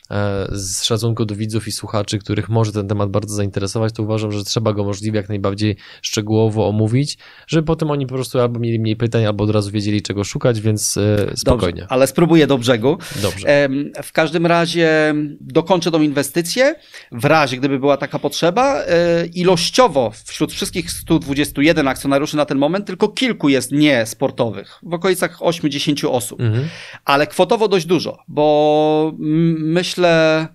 z 0.49 0.83
szacunku 0.83 1.25
do 1.25 1.35
widzów 1.35 1.67
i 1.67 1.71
słuchaczy, 1.71 2.19
których 2.19 2.49
może 2.49 2.71
ten 2.71 2.87
temat 2.87 3.09
bardzo 3.09 3.35
zainteresować, 3.35 3.93
to 3.93 4.03
uważam, 4.03 4.31
że 4.31 4.43
trzeba 4.43 4.73
go 4.73 4.83
możliwie 4.83 5.17
jak 5.17 5.29
najbardziej 5.29 5.75
szczegółowo 6.01 6.67
omówić, 6.67 7.17
żeby 7.47 7.63
potem 7.63 7.91
oni 7.91 8.07
po 8.07 8.15
prostu 8.15 8.39
albo 8.39 8.59
mieli 8.59 8.79
mniej 8.79 8.95
pytań, 8.95 9.25
albo 9.25 9.43
od 9.43 9.49
razu 9.49 9.71
wiedzieli 9.71 10.01
czego 10.01 10.23
szukać, 10.23 10.61
więc 10.61 10.97
e, 10.97 11.37
spokojnie. 11.37 11.81
Dobrze, 11.81 11.91
ale 11.91 12.07
spróbuję 12.07 12.47
do 12.47 12.57
brzegu. 12.57 12.97
Dobrze. 13.21 13.69
W 14.03 14.11
każdym 14.11 14.45
razie 14.45 15.15
dokończę 15.41 15.91
tą 15.91 16.01
inwestycję, 16.01 16.75
w 17.11 17.25
razie 17.25 17.57
gdyby 17.57 17.79
była 17.79 17.97
taka 17.97 18.19
potrzeba. 18.19 18.83
E, 18.83 19.25
ilościowo 19.25 20.11
wśród 20.25 20.53
wszystkich 20.53 20.91
121 20.91 21.87
akcjonariuszy 21.87 22.37
na 22.37 22.45
ten 22.45 22.57
moment 22.57 22.85
tylko 22.85 23.07
kilku 23.07 23.49
jest 23.49 23.71
niesportowych, 23.71 24.79
w 24.83 24.93
okolicach 24.93 25.39
8-10 25.39 26.07
osób, 26.07 26.41
mhm. 26.41 26.67
ale 27.05 27.27
kwotowo 27.27 27.67
dość 27.67 27.85
dużo, 27.85 28.17
bo 28.27 29.13
myślę, 29.17 29.96
myślę, 29.97 30.47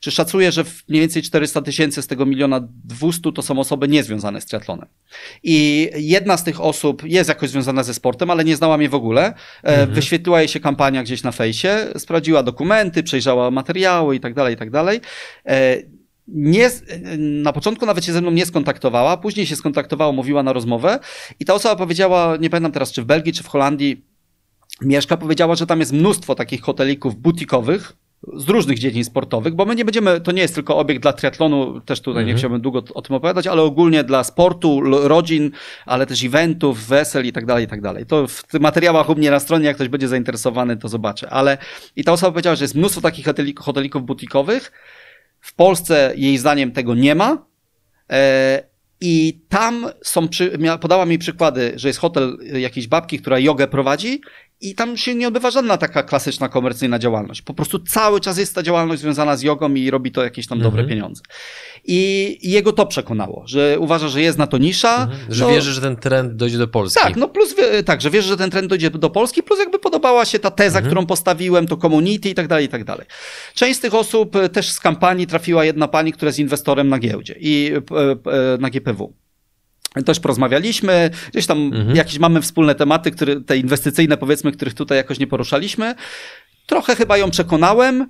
czy 0.00 0.10
szacuję, 0.10 0.52
że 0.52 0.64
mniej 0.88 1.00
więcej 1.00 1.22
400 1.22 1.62
tysięcy 1.62 2.02
z 2.02 2.06
tego 2.06 2.26
miliona 2.26 2.68
200 2.84 3.32
to 3.32 3.42
są 3.42 3.58
osoby 3.58 3.88
niezwiązane 3.88 4.40
z 4.40 4.46
triatlonem. 4.46 4.88
I 5.42 5.90
jedna 5.94 6.36
z 6.36 6.44
tych 6.44 6.60
osób 6.60 7.02
jest 7.04 7.28
jakoś 7.28 7.50
związana 7.50 7.82
ze 7.82 7.94
sportem, 7.94 8.30
ale 8.30 8.44
nie 8.44 8.56
znała 8.56 8.76
mnie 8.76 8.88
w 8.88 8.94
ogóle. 8.94 9.22
E, 9.26 9.34
mhm. 9.62 9.90
Wyświetliła 9.90 10.38
jej 10.40 10.48
się 10.48 10.60
kampania 10.60 11.02
gdzieś 11.02 11.22
na 11.22 11.32
fejsie, 11.32 11.86
sprawdziła 11.96 12.42
dokumenty, 12.42 13.02
przejrzała 13.02 13.50
materiały 13.50 14.16
i 14.16 14.20
tak 14.20 14.34
dalej, 14.34 14.54
i 14.54 14.56
tak 14.56 14.70
dalej. 14.70 15.00
E, 15.46 15.76
nie, 16.28 16.70
na 17.18 17.52
początku 17.52 17.86
nawet 17.86 18.04
się 18.04 18.12
ze 18.12 18.20
mną 18.20 18.30
nie 18.30 18.46
skontaktowała, 18.46 19.16
później 19.16 19.46
się 19.46 19.56
skontaktowała, 19.56 20.12
mówiła 20.12 20.42
na 20.42 20.52
rozmowę 20.52 20.98
i 21.40 21.44
ta 21.44 21.54
osoba 21.54 21.76
powiedziała, 21.76 22.36
nie 22.36 22.50
pamiętam 22.50 22.72
teraz 22.72 22.92
czy 22.92 23.02
w 23.02 23.04
Belgii, 23.04 23.32
czy 23.32 23.42
w 23.42 23.46
Holandii, 23.46 24.04
mieszka, 24.80 25.16
powiedziała, 25.16 25.54
że 25.54 25.66
tam 25.66 25.80
jest 25.80 25.92
mnóstwo 25.92 26.34
takich 26.34 26.62
hotelików 26.62 27.16
butikowych, 27.16 27.96
z 28.22 28.48
różnych 28.48 28.78
dziedzin 28.78 29.04
sportowych, 29.04 29.54
bo 29.54 29.64
my 29.64 29.74
nie 29.74 29.84
będziemy, 29.84 30.20
to 30.20 30.32
nie 30.32 30.42
jest 30.42 30.54
tylko 30.54 30.76
obiekt 30.76 31.02
dla 31.02 31.12
triatlonu, 31.12 31.80
też 31.80 32.00
tutaj 32.00 32.24
nie 32.24 32.30
mhm. 32.30 32.38
chciałbym 32.38 32.60
długo 32.60 32.82
o 32.94 33.02
tym 33.02 33.16
opowiadać, 33.16 33.46
ale 33.46 33.62
ogólnie 33.62 34.04
dla 34.04 34.24
sportu, 34.24 34.80
rodzin, 34.84 35.50
ale 35.86 36.06
też 36.06 36.24
eventów, 36.24 36.86
wesel 36.86 37.26
i 37.26 37.32
tak 37.32 37.46
dalej, 37.46 37.64
i 37.64 37.68
tak 37.68 37.80
dalej. 37.80 38.06
To 38.06 38.26
w 38.26 38.60
materiałach 38.60 39.08
u 39.08 39.14
mnie 39.14 39.30
na 39.30 39.40
stronie, 39.40 39.66
jak 39.66 39.76
ktoś 39.76 39.88
będzie 39.88 40.08
zainteresowany, 40.08 40.76
to 40.76 40.88
zobaczy. 40.88 41.28
Ale 41.28 41.58
i 41.96 42.04
ta 42.04 42.12
osoba 42.12 42.32
powiedziała, 42.32 42.56
że 42.56 42.64
jest 42.64 42.74
mnóstwo 42.74 43.00
takich 43.00 43.24
hotelików, 43.24 43.66
hotelików 43.66 44.02
butikowych. 44.02 44.72
W 45.40 45.54
Polsce 45.54 46.12
jej 46.16 46.38
zdaniem 46.38 46.72
tego 46.72 46.94
nie 46.94 47.14
ma. 47.14 47.46
I 49.00 49.40
tam 49.48 49.86
są, 50.02 50.28
przy, 50.28 50.58
podała 50.80 51.06
mi 51.06 51.18
przykłady, 51.18 51.72
że 51.76 51.88
jest 51.88 52.00
hotel 52.00 52.38
jakiejś 52.52 52.86
babki, 52.86 53.18
która 53.18 53.38
jogę 53.38 53.68
prowadzi 53.68 54.20
i 54.60 54.74
tam 54.74 54.96
się 54.96 55.14
nie 55.14 55.28
odbywa 55.28 55.50
żadna 55.50 55.76
taka 55.76 56.02
klasyczna 56.02 56.48
komercyjna 56.48 56.98
działalność. 56.98 57.42
Po 57.42 57.54
prostu 57.54 57.78
cały 57.78 58.20
czas 58.20 58.38
jest 58.38 58.54
ta 58.54 58.62
działalność 58.62 59.02
związana 59.02 59.36
z 59.36 59.42
jogą 59.42 59.74
i 59.74 59.90
robi 59.90 60.12
to 60.12 60.24
jakieś 60.24 60.46
tam 60.46 60.58
mhm. 60.58 60.72
dobre 60.72 60.88
pieniądze. 60.88 61.22
I, 61.84 62.38
jego 62.42 62.72
to 62.72 62.86
przekonało, 62.86 63.42
że 63.46 63.76
uważa, 63.78 64.08
że 64.08 64.22
jest 64.22 64.38
na 64.38 64.46
to 64.46 64.58
nisza. 64.58 65.02
Mhm. 65.02 65.20
Że 65.28 65.44
no, 65.44 65.50
wierzy, 65.50 65.72
że 65.72 65.80
ten 65.80 65.96
trend 65.96 66.36
dojdzie 66.36 66.58
do 66.58 66.68
Polski. 66.68 67.00
Tak, 67.02 67.16
no 67.16 67.28
plus 67.28 67.54
tak, 67.84 68.00
że 68.00 68.10
wierzy, 68.10 68.28
że 68.28 68.36
ten 68.36 68.50
trend 68.50 68.68
dojdzie 68.68 68.90
do 68.90 69.10
Polski, 69.10 69.42
plus 69.42 69.58
jakby 69.58 69.78
podobała 70.08 70.24
się 70.24 70.38
ta 70.38 70.50
teza, 70.50 70.78
mhm. 70.78 70.84
którą 70.86 71.06
postawiłem, 71.06 71.66
to 71.66 71.76
community 71.76 72.30
i 72.30 72.34
tak 72.34 72.48
dalej, 72.48 72.64
i 72.64 72.68
tak 72.68 72.84
dalej. 72.84 73.06
Część 73.54 73.78
z 73.78 73.80
tych 73.80 73.94
osób 73.94 74.36
e, 74.36 74.48
też 74.48 74.70
z 74.70 74.80
kampanii 74.80 75.26
trafiła 75.26 75.64
jedna 75.64 75.88
pani, 75.88 76.12
która 76.12 76.28
jest 76.28 76.38
inwestorem 76.38 76.88
na 76.88 76.98
giełdzie 76.98 77.34
i 77.40 77.72
e, 77.72 77.76
e, 77.76 78.58
na 78.58 78.70
GPW 78.70 79.12
też 80.06 80.20
porozmawialiśmy, 80.20 81.10
gdzieś 81.32 81.46
tam 81.46 81.58
mhm. 81.58 81.96
jakieś 81.96 82.18
mamy 82.18 82.42
wspólne 82.42 82.74
tematy, 82.74 83.10
które, 83.10 83.40
te 83.40 83.56
inwestycyjne 83.56 84.16
powiedzmy, 84.16 84.52
których 84.52 84.74
tutaj 84.74 84.98
jakoś 84.98 85.18
nie 85.18 85.26
poruszaliśmy. 85.26 85.94
Trochę 86.66 86.96
chyba 86.96 87.16
ją 87.18 87.30
przekonałem, 87.30 88.06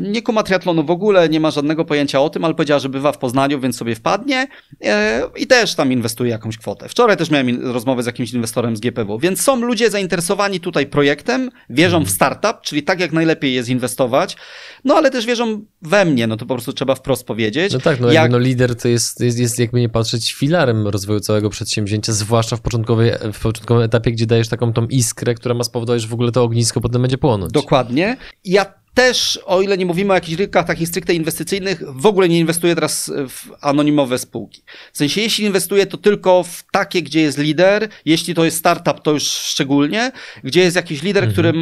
nie 0.00 0.22
kuma 0.22 0.42
triatlonu 0.42 0.84
w 0.84 0.90
ogóle, 0.90 1.28
nie 1.28 1.40
ma 1.40 1.50
żadnego 1.50 1.84
pojęcia 1.84 2.20
o 2.20 2.30
tym, 2.30 2.44
ale 2.44 2.54
powiedziała, 2.54 2.78
że 2.78 2.88
bywa 2.88 3.12
w 3.12 3.18
Poznaniu, 3.18 3.60
więc 3.60 3.76
sobie 3.76 3.94
wpadnie 3.94 4.46
e, 4.84 5.22
i 5.36 5.46
też 5.46 5.74
tam 5.74 5.92
inwestuje 5.92 6.30
jakąś 6.30 6.58
kwotę. 6.58 6.88
Wczoraj 6.88 7.16
też 7.16 7.30
miałem 7.30 7.72
rozmowę 7.72 8.02
z 8.02 8.06
jakimś 8.06 8.32
inwestorem 8.32 8.76
z 8.76 8.80
GPW, 8.80 9.18
więc 9.18 9.42
są 9.42 9.56
ludzie 9.56 9.90
zainteresowani 9.90 10.60
tutaj 10.60 10.86
projektem, 10.86 11.50
wierzą 11.70 12.04
w 12.04 12.10
startup, 12.10 12.60
czyli 12.62 12.82
tak 12.82 13.00
jak 13.00 13.12
najlepiej 13.12 13.54
jest 13.54 13.68
inwestować, 13.68 14.36
no 14.84 14.94
ale 14.94 15.10
też 15.10 15.26
wierzą 15.26 15.64
we 15.82 16.04
mnie, 16.04 16.26
no 16.26 16.36
to 16.36 16.46
po 16.46 16.54
prostu 16.54 16.72
trzeba 16.72 16.94
wprost 16.94 17.24
powiedzieć. 17.26 17.72
No 17.72 17.78
tak, 17.78 18.00
no, 18.00 18.12
jak... 18.12 18.30
no 18.30 18.38
lider 18.38 18.76
to 18.76 18.88
jest, 18.88 19.20
jest, 19.20 19.38
jest 19.38 19.58
jakby 19.58 19.80
nie 19.80 19.88
patrzeć 19.88 20.34
filarem 20.34 20.88
rozwoju 20.88 21.20
całego 21.20 21.50
przedsięwzięcia, 21.50 22.12
zwłaszcza 22.12 22.56
w, 22.56 22.60
początkowej, 22.60 23.12
w 23.32 23.40
początkowym 23.42 23.82
etapie, 23.82 24.12
gdzie 24.12 24.26
dajesz 24.26 24.48
taką 24.48 24.72
tą 24.72 24.86
iskrę, 24.86 25.34
która 25.34 25.54
ma 25.54 25.64
spowodować, 25.64 26.02
że 26.02 26.08
w 26.08 26.14
ogóle 26.14 26.32
to 26.32 26.42
ognisko 26.42 26.80
potem 26.80 27.02
będzie 27.02 27.18
płonąć. 27.18 27.52
Dokładnie. 27.52 28.16
Ja 28.44 28.78
też, 28.98 29.40
o 29.46 29.62
ile 29.62 29.78
nie 29.78 29.86
mówimy 29.86 30.12
o 30.12 30.14
jakichś 30.14 30.38
rynkach 30.38 30.66
takich 30.66 30.88
stricte 30.88 31.14
inwestycyjnych, 31.14 31.82
w 31.86 32.06
ogóle 32.06 32.28
nie 32.28 32.38
inwestuję 32.38 32.74
teraz 32.74 33.12
w 33.28 33.50
anonimowe 33.60 34.18
spółki. 34.18 34.62
W 34.92 34.98
sensie, 34.98 35.20
jeśli 35.20 35.44
inwestuję, 35.44 35.86
to 35.86 35.96
tylko 35.96 36.42
w 36.42 36.64
takie, 36.72 37.02
gdzie 37.02 37.20
jest 37.20 37.38
lider, 37.38 37.88
jeśli 38.04 38.34
to 38.34 38.44
jest 38.44 38.56
startup, 38.56 39.00
to 39.00 39.10
już 39.10 39.22
szczególnie, 39.22 40.12
gdzie 40.44 40.60
jest 40.60 40.76
jakiś 40.76 41.02
lider, 41.02 41.24
mhm. 41.24 41.32
który 41.32 41.52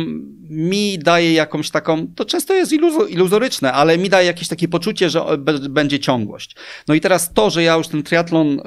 mi 0.50 0.98
daje 0.98 1.32
jakąś 1.32 1.70
taką, 1.70 2.06
to 2.14 2.24
często 2.24 2.54
jest 2.54 2.72
iluzoryczne, 3.08 3.72
ale 3.72 3.98
mi 3.98 4.08
daje 4.08 4.26
jakieś 4.26 4.48
takie 4.48 4.68
poczucie, 4.68 5.10
że 5.10 5.22
będzie 5.70 5.98
ciągłość. 5.98 6.56
No 6.88 6.94
i 6.94 7.00
teraz 7.00 7.32
to, 7.32 7.50
że 7.50 7.62
ja 7.62 7.74
już 7.74 7.88
ten 7.88 8.02
triatlon 8.02 8.58
y, 8.58 8.62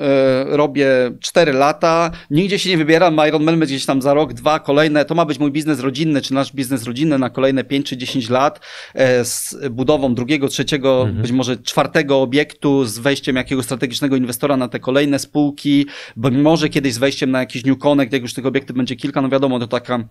robię 0.45 0.87
4 1.19 1.53
lata, 1.53 2.11
nigdzie 2.31 2.59
się 2.59 2.69
nie 2.69 2.77
wybieram, 2.77 3.21
Ironman 3.27 3.59
gdzieś 3.59 3.85
tam 3.85 4.01
za 4.01 4.13
rok, 4.13 4.33
dwa, 4.33 4.59
kolejne, 4.59 5.05
to 5.05 5.15
ma 5.15 5.25
być 5.25 5.39
mój 5.39 5.51
biznes 5.51 5.79
rodzinny, 5.79 6.21
czy 6.21 6.33
nasz 6.33 6.53
biznes 6.53 6.83
rodzinny 6.83 7.17
na 7.17 7.29
kolejne 7.29 7.63
5 7.63 7.85
czy 7.85 7.97
10 7.97 8.29
lat, 8.29 8.58
y, 8.95 9.25
z 9.25 9.55
budową 9.71 10.15
drugiego, 10.15 10.47
trzeciego, 10.47 11.01
mhm. 11.01 11.21
być 11.21 11.31
może 11.31 11.57
czwartego 11.57 12.21
obiektu, 12.21 12.85
z 12.85 12.99
wejściem 12.99 13.35
jakiegoś 13.35 13.65
strategicznego 13.65 14.15
inwestora 14.15 14.57
na 14.57 14.67
te 14.67 14.79
kolejne 14.79 15.19
spółki, 15.19 15.85
bo 16.15 16.31
może 16.31 16.69
kiedyś 16.69 16.93
z 16.93 16.97
wejściem 16.97 17.31
na 17.31 17.39
jakiś 17.39 17.65
New 17.65 17.77
Connect, 17.77 18.13
jak 18.13 18.21
już 18.21 18.33
tych 18.33 18.45
obiektów 18.45 18.77
będzie 18.77 18.95
kilka, 18.95 19.21
no 19.21 19.29
wiadomo, 19.29 19.59
to 19.59 19.67
taka 19.67 20.03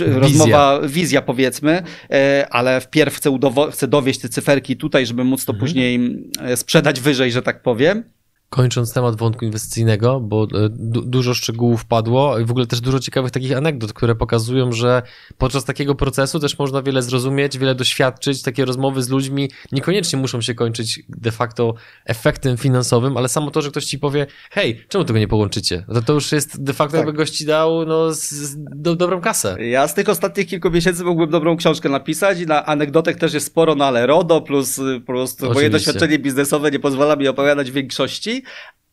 Wizja. 0.00 0.18
rozmowa 0.18 0.80
wizja 0.88 1.22
powiedzmy, 1.22 1.82
e, 2.10 2.46
ale 2.50 2.80
wpierw 2.80 3.16
chcę, 3.16 3.38
chcę 3.70 3.88
dowieść 3.88 4.20
te 4.20 4.28
cyferki 4.28 4.76
tutaj, 4.76 5.06
żeby 5.06 5.24
móc 5.24 5.44
to 5.44 5.52
mhm. 5.52 5.60
później 5.60 6.00
e, 6.40 6.56
sprzedać 6.56 7.00
wyżej, 7.00 7.32
że 7.32 7.42
tak 7.42 7.62
powiem. 7.62 8.04
Kończąc 8.50 8.92
temat 8.92 9.16
wątku 9.16 9.44
inwestycyjnego, 9.44 10.20
bo 10.20 10.44
e, 10.44 10.68
du 10.70 11.02
dużo 11.02 11.34
szczegółów 11.34 11.84
padło 11.84 12.38
i 12.38 12.44
w 12.44 12.50
ogóle 12.50 12.66
też 12.66 12.80
dużo 12.80 13.00
ciekawych 13.00 13.30
takich 13.30 13.56
anegdot, 13.56 13.92
które 13.92 14.14
pokazują, 14.14 14.72
że 14.72 15.02
podczas 15.38 15.64
takiego 15.64 15.94
procesu 15.94 16.40
też 16.40 16.58
można 16.58 16.82
wiele 16.82 17.02
zrozumieć, 17.02 17.58
wiele 17.58 17.74
doświadczyć. 17.74 18.42
Takie 18.42 18.64
rozmowy 18.64 19.02
z 19.02 19.08
ludźmi 19.08 19.50
niekoniecznie 19.72 20.18
muszą 20.18 20.40
się 20.40 20.54
kończyć 20.54 21.02
de 21.08 21.30
facto 21.30 21.74
efektem 22.04 22.56
finansowym, 22.56 23.16
ale 23.16 23.28
samo 23.28 23.50
to, 23.50 23.62
że 23.62 23.70
ktoś 23.70 23.84
ci 23.84 23.98
powie, 23.98 24.26
hej, 24.50 24.84
czemu 24.88 25.04
tego 25.04 25.18
nie 25.18 25.28
połączycie? 25.28 25.84
To, 25.94 26.02
to 26.02 26.12
już 26.12 26.32
jest 26.32 26.62
de 26.62 26.72
facto 26.72 26.92
tak. 26.92 27.06
jakby 27.06 27.12
gości 27.12 27.46
dał 27.46 27.86
no, 27.86 28.12
z, 28.12 28.30
z 28.30 28.56
do, 28.58 28.96
dobrą 28.96 29.20
kasę. 29.20 29.56
Ja 29.68 29.88
z 29.88 29.94
tych 29.94 30.08
ostatnich 30.08 30.46
kilku 30.46 30.70
miesięcy 30.70 31.04
mógłbym 31.04 31.30
dobrą 31.30 31.56
książkę 31.56 31.88
napisać 31.88 32.40
i 32.40 32.46
na 32.46 32.66
anegdotek 32.66 33.16
też 33.16 33.34
jest 33.34 33.46
sporo, 33.46 33.74
no 33.74 33.84
ale 33.84 34.06
RODO 34.06 34.40
plus 34.40 34.78
y, 34.78 35.00
po 35.00 35.12
prostu 35.12 35.36
Oczywiście. 35.36 35.54
moje 35.54 35.70
doświadczenie 35.70 36.18
biznesowe 36.18 36.70
nie 36.70 36.78
pozwala 36.78 37.16
mi 37.16 37.28
opowiadać 37.28 37.70
większości, 37.70 38.33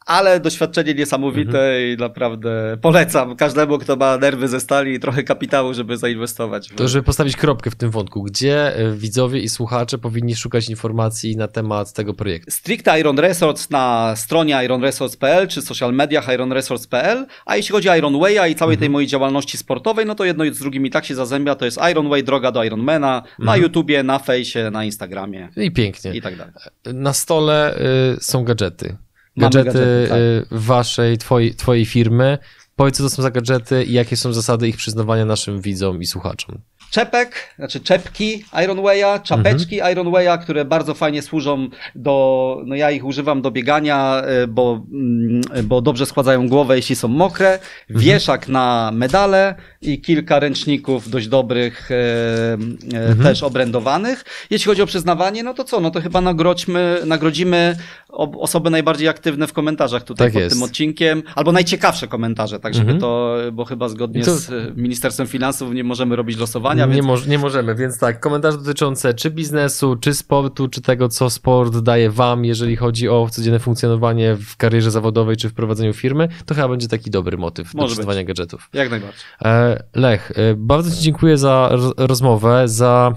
ale 0.05 0.39
doświadczenie 0.39 0.93
niesamowite 0.93 1.59
mhm. 1.59 1.93
i 1.93 1.97
naprawdę 1.99 2.77
polecam 2.81 3.35
każdemu, 3.35 3.77
kto 3.77 3.95
ma 3.95 4.18
nerwy 4.18 4.47
ze 4.47 4.59
stali 4.59 4.93
i 4.93 4.99
trochę 4.99 5.23
kapitału, 5.23 5.73
żeby 5.73 5.97
zainwestować. 5.97 6.69
W... 6.69 6.76
To, 6.76 6.88
żeby 6.88 7.03
postawić 7.03 7.38
kropkę 7.38 7.72
w 7.72 7.76
tym 7.76 7.91
wątku, 7.91 8.23
gdzie 8.23 8.76
e, 8.76 8.91
widzowie 8.91 9.39
i 9.39 9.49
słuchacze 9.49 9.97
powinni 9.97 10.35
szukać 10.35 10.69
informacji 10.69 11.38
na 11.38 11.47
temat 11.47 11.93
tego 11.93 12.13
projektu? 12.13 12.51
Stricte 12.51 12.99
Iron 12.99 13.19
Resorts 13.19 13.69
na 13.69 14.13
stronie 14.15 14.63
ironresorts.pl 14.65 15.47
czy 15.47 15.61
social 15.61 15.93
mediach 15.93 16.34
ironresorts.pl, 16.34 17.26
a 17.45 17.55
jeśli 17.55 17.72
chodzi 17.72 17.89
o 17.89 17.95
Iron 17.95 18.13
Way'a 18.13 18.49
i 18.49 18.55
całej 18.55 18.73
mhm. 18.73 18.80
tej 18.80 18.89
mojej 18.89 19.07
działalności 19.07 19.57
sportowej, 19.57 20.05
no 20.05 20.15
to 20.15 20.26
jedno 20.26 20.45
z 20.53 20.59
drugim 20.59 20.85
i 20.85 20.89
tak 20.89 21.05
się 21.05 21.15
zazębia, 21.15 21.55
to 21.55 21.65
jest 21.65 21.80
Iron 21.91 22.09
Way, 22.09 22.23
droga 22.23 22.51
do 22.51 22.63
Ironmana, 22.63 23.18
mhm. 23.18 23.45
na 23.45 23.57
YouTubie, 23.57 24.03
na 24.03 24.19
fejsie, 24.19 24.72
na 24.72 24.84
Instagramie. 24.84 25.49
I 25.57 25.72
pięknie. 25.72 26.13
I 26.13 26.22
tak 26.22 26.35
dalej. 26.38 26.53
Na 26.93 27.13
stole 27.13 27.77
y, 28.18 28.23
są 28.23 28.43
gadżety 28.43 28.97
gadżety, 29.37 29.65
gadżety 29.65 30.05
tak. 30.09 30.17
Y, 30.17 30.45
waszej, 30.51 31.17
twojej, 31.17 31.55
twojej 31.55 31.85
firmy. 31.85 32.37
Powiedz, 32.75 32.97
co 32.97 33.03
to 33.03 33.09
są 33.09 33.21
za 33.21 33.31
gadżety 33.31 33.83
i 33.83 33.93
jakie 33.93 34.17
są 34.17 34.33
zasady 34.33 34.67
ich 34.67 34.77
przyznawania 34.77 35.25
naszym 35.25 35.61
widzom 35.61 36.01
i 36.01 36.05
słuchaczom. 36.05 36.61
Czepek, 36.91 37.53
znaczy 37.57 37.80
czepki 37.80 38.43
Ironwaya, 38.63 39.19
czapeczki 39.23 39.76
Mhm. 39.76 39.91
Ironwaya, 39.93 40.38
które 40.41 40.65
bardzo 40.65 40.93
fajnie 40.93 41.22
służą 41.22 41.68
do, 41.95 42.57
no 42.65 42.76
ja 42.76 42.91
ich 42.91 43.05
używam 43.05 43.41
do 43.41 43.51
biegania, 43.51 44.22
e, 44.26 44.47
bo, 44.47 44.84
mm, 44.93 45.41
bo 45.63 45.81
dobrze 45.81 46.05
schładzają 46.05 46.47
głowę, 46.49 46.76
jeśli 46.76 46.95
są 46.95 47.07
mokre. 47.07 47.53
Mhm. 47.53 47.99
Wieszak 48.05 48.47
na 48.47 48.91
medale 48.93 49.55
i 49.81 50.01
kilka 50.01 50.39
ręczników 50.39 51.09
dość 51.09 51.27
dobrych, 51.27 51.91
e, 51.91 51.95
e, 51.95 53.07
Mhm. 53.07 53.23
też 53.23 53.43
obrędowanych. 53.43 54.23
Jeśli 54.49 54.65
chodzi 54.69 54.81
o 54.81 54.85
przyznawanie, 54.85 55.43
no 55.43 55.53
to 55.53 55.63
co, 55.63 55.80
no 55.80 55.91
to 55.91 56.01
chyba 56.01 56.22
nagrodźmy, 56.22 57.01
nagrodzimy 57.05 57.77
ob- 58.09 58.35
osoby 58.39 58.69
najbardziej 58.69 59.07
aktywne 59.07 59.47
w 59.47 59.53
komentarzach 59.53 60.03
tutaj 60.03 60.27
Tak 60.27 60.34
pod 60.34 60.41
jest. 60.41 60.55
tym 60.55 60.63
odcinkiem, 60.63 61.23
albo 61.35 61.51
najciekawsze 61.51 62.07
komentarze, 62.07 62.59
tak 62.59 62.73
żeby 62.73 62.91
Mhm. 62.91 62.99
to, 63.01 63.35
bo 63.51 63.65
chyba 63.65 63.89
zgodnie 63.89 64.23
to- 64.23 64.35
z 64.38 64.49
e, 64.49 64.53
Ministerstwem 64.76 65.27
Finansów 65.27 65.73
nie 65.73 65.84
możemy 65.84 66.15
robić 66.15 66.38
losowania, 66.38 66.80
Nie, 66.89 66.95
więc 66.95 67.07
moż, 67.07 67.27
nie 67.27 67.37
możemy, 67.37 67.75
więc 67.75 67.99
tak, 67.99 68.19
komentarze 68.19 68.57
dotyczące 68.57 69.13
czy 69.13 69.31
biznesu, 69.31 69.95
czy 70.01 70.13
sportu, 70.13 70.67
czy 70.67 70.81
tego, 70.81 71.09
co 71.09 71.29
sport 71.29 71.77
daje 71.77 72.09
wam, 72.09 72.45
jeżeli 72.45 72.75
chodzi 72.75 73.09
o 73.09 73.27
codzienne 73.31 73.59
funkcjonowanie 73.59 74.35
w 74.35 74.57
karierze 74.57 74.91
zawodowej, 74.91 75.37
czy 75.37 75.49
w 75.49 75.53
prowadzeniu 75.53 75.93
firmy, 75.93 76.27
to 76.45 76.55
chyba 76.55 76.67
będzie 76.67 76.87
taki 76.87 77.11
dobry 77.11 77.37
motyw 77.37 77.73
do 77.73 77.81
Może 77.81 77.95
testowania 77.95 78.23
gadżetów. 78.23 78.69
jak 78.73 78.89
najbardziej. 78.91 79.21
E, 79.45 79.83
Lech, 79.95 80.31
e, 80.35 80.55
bardzo 80.57 80.91
Ci 80.91 81.01
dziękuję 81.01 81.37
za 81.37 81.69
roz- 81.71 81.93
rozmowę, 81.97 82.67
za 82.67 83.13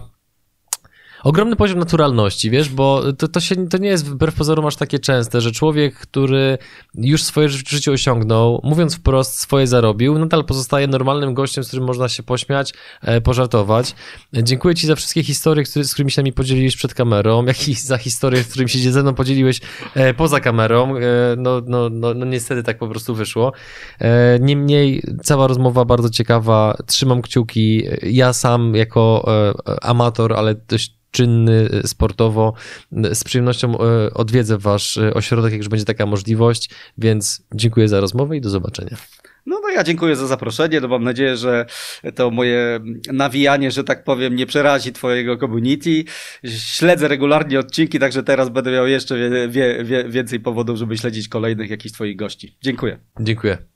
ogromny 1.25 1.57
poziom 1.57 1.79
naturalności, 1.79 2.51
wiesz, 2.51 2.69
bo 2.69 3.13
to, 3.13 3.29
to, 3.29 3.41
się, 3.41 3.69
to 3.69 3.79
nie 3.79 3.89
jest 3.89 4.09
wbrew 4.09 4.35
pozorom 4.35 4.67
aż 4.67 4.77
takie 4.77 4.99
częste, 4.99 5.41
że 5.41 5.53
człowiek, 5.53 5.95
który 5.95 6.59
już 6.95 7.23
swoje 7.23 7.49
ży- 7.49 7.63
życie 7.67 7.93
osiągnął, 7.93 8.61
mówiąc 8.65 8.97
wprost, 8.97 9.41
swoje 9.41 9.67
zarobił, 9.67 10.19
nadal 10.19 10.45
pozostaje 10.45 10.87
normalnym 10.87 11.35
gościem, 11.35 11.65
z 11.65 11.67
którym 11.67 11.87
można 11.87 12.09
się 12.09 12.23
pośmiać, 12.23 12.73
e, 13.03 13.21
pożartować. 13.21 13.95
Dziękuję 14.33 14.75
Ci 14.75 14.87
za 14.87 14.97
wszystkie 14.97 15.23
historie, 15.23 15.65
z 15.67 15.93
którymi 15.93 16.11
się 16.11 16.23
nami 16.23 16.33
podzieliłeś 16.33 16.77
przed 16.77 16.95
kamerą, 16.95 17.45
jak 17.47 17.69
i 17.69 17.75
za 17.75 17.99
historie, 17.99 18.43
z 18.43 18.49
którymi 18.49 18.71
się 18.71 18.93
ze 18.93 19.03
mną 19.03 19.15
podzieliłeś 19.15 19.61
e, 19.95 20.15
poza 20.15 20.41
kamerą. 20.41 20.97
E, 20.97 21.01
no, 21.37 21.63
no, 21.67 21.89
no, 21.91 22.15
no 22.15 22.27
niestety 22.27 22.63
tak 22.63 22.79
po 22.79 22.89
prostu 22.89 23.15
wyszło. 23.15 23.53
Niemniej 24.41 25.03
cała 25.23 25.47
rozmowa 25.47 25.85
bardzo 25.85 26.11
ciekawa. 26.11 26.77
Trzymam 26.87 27.23
kciuki. 27.23 27.83
Ja 28.03 28.33
sam 28.33 28.75
jako 28.75 29.29
amator, 29.83 30.33
ale 30.33 30.55
dość 30.69 30.95
czynny 31.15 31.69
e, 31.73 31.89
sportowo, 31.89 32.53
e, 32.93 33.15
z 33.15 33.24
przyjemnością 33.24 33.78
e, 33.78 34.15
odwiedzę 34.15 34.59
wasz 34.59 34.99
ośrodek, 35.15 35.53
jak 35.53 35.59
już 35.59 35.69
będzie 35.69 35.85
taka 35.85 36.07
możliwość, 36.07 36.70
więc 36.99 37.43
dziękuję 37.55 37.89
za 37.89 38.01
rozmowę 38.01 38.36
i 38.36 38.41
do 38.41 38.51
zobaczenia. 38.51 38.97
No, 39.47 39.61
no 39.62 39.70
ja 39.70 39.85
dziękuję 39.85 40.16
za 40.16 40.27
zaproszenie, 40.27 40.81
no 40.81 40.89
mam 40.89 41.05
nadzieję, 41.05 41.36
że 41.36 41.66
to 42.15 42.31
moje 42.31 42.81
nawijanie, 43.12 43.70
że 43.70 43.85
tak 43.85 44.05
powiem, 44.05 44.36
nie 44.36 44.47
przerazi 44.47 44.93
twojego 44.93 45.36
community. 45.36 46.05
Śledzę 46.45 47.09
regularnie 47.09 47.59
odcinki, 47.59 47.99
także 47.99 48.23
teraz 48.23 48.49
będę 48.49 48.73
miał 48.73 48.86
jeszcze 48.86 49.31
wie, 49.31 49.49
wie, 49.49 49.85
wie, 49.85 50.05
więcej 50.09 50.41
powodów, 50.41 50.78
żeby 50.78 50.99
śledzić 50.99 51.28
kolejnych 51.28 51.70
jakichś 51.70 51.95
twoich 51.95 52.16
gości. 52.16 52.57
Dziękuję. 52.62 52.99
Dziękuję. 53.20 53.74